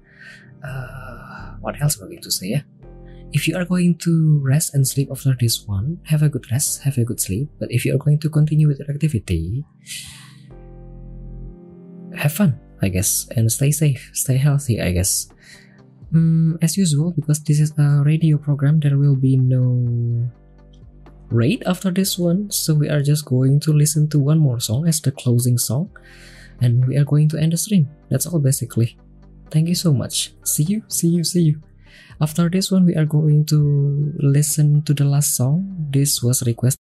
Uh, 0.64 1.56
what 1.60 1.80
else 1.82 2.00
am 2.00 2.08
I 2.08 2.10
going 2.10 2.22
to 2.22 2.32
say? 2.32 2.48
Yeah? 2.48 2.62
If 3.34 3.48
you 3.48 3.56
are 3.56 3.64
going 3.64 3.96
to 4.00 4.40
rest 4.44 4.76
and 4.76 4.86
sleep 4.86 5.10
after 5.10 5.36
this 5.40 5.66
one, 5.66 6.00
have 6.04 6.22
a 6.22 6.30
good 6.30 6.52
rest, 6.52 6.84
have 6.84 6.98
a 6.98 7.06
good 7.06 7.20
sleep. 7.20 7.50
But 7.60 7.72
if 7.72 7.86
you 7.86 7.96
are 7.96 7.98
going 7.98 8.20
to 8.20 8.30
continue 8.30 8.68
with 8.68 8.80
your 8.80 8.92
activity, 8.92 9.64
have 12.18 12.34
fun, 12.34 12.60
I 12.82 12.90
guess, 12.90 13.28
and 13.36 13.50
stay 13.50 13.72
safe, 13.72 14.12
stay 14.14 14.36
healthy, 14.36 14.82
I 14.82 14.92
guess. 14.92 15.32
Mm, 16.12 16.58
as 16.62 16.76
usual, 16.76 17.12
because 17.12 17.42
this 17.44 17.62
is 17.62 17.72
a 17.78 18.04
radio 18.06 18.38
program, 18.38 18.82
there 18.82 18.98
will 18.98 19.16
be 19.16 19.38
no 19.38 20.30
raid 21.32 21.64
after 21.66 21.90
this 21.90 22.20
one, 22.20 22.52
so 22.52 22.74
we 22.74 22.90
are 22.90 23.02
just 23.02 23.26
going 23.26 23.60
to 23.62 23.74
listen 23.74 24.08
to 24.10 24.20
one 24.20 24.40
more 24.40 24.60
song 24.60 24.88
as 24.88 25.02
the 25.02 25.12
closing 25.12 25.58
song, 25.58 25.90
and 26.62 26.86
we 26.86 26.98
are 26.98 27.06
going 27.06 27.30
to 27.30 27.38
end 27.38 27.54
the 27.54 27.58
stream. 27.58 27.90
That's 28.10 28.28
all 28.28 28.40
basically. 28.40 28.98
Thank 29.50 29.68
you 29.68 29.76
so 29.76 29.94
much. 29.94 30.34
See 30.44 30.64
you, 30.64 30.84
see 30.88 31.08
you, 31.08 31.24
see 31.24 31.42
you. 31.42 31.62
After 32.22 32.50
this 32.50 32.72
one, 32.72 32.86
we 32.86 32.96
are 32.96 33.06
going 33.06 33.46
to 33.48 34.14
listen 34.20 34.84
to 34.84 34.94
the 34.94 35.06
last 35.06 35.36
song. 35.36 35.88
This 35.90 36.22
was 36.22 36.44
requested 36.46 36.80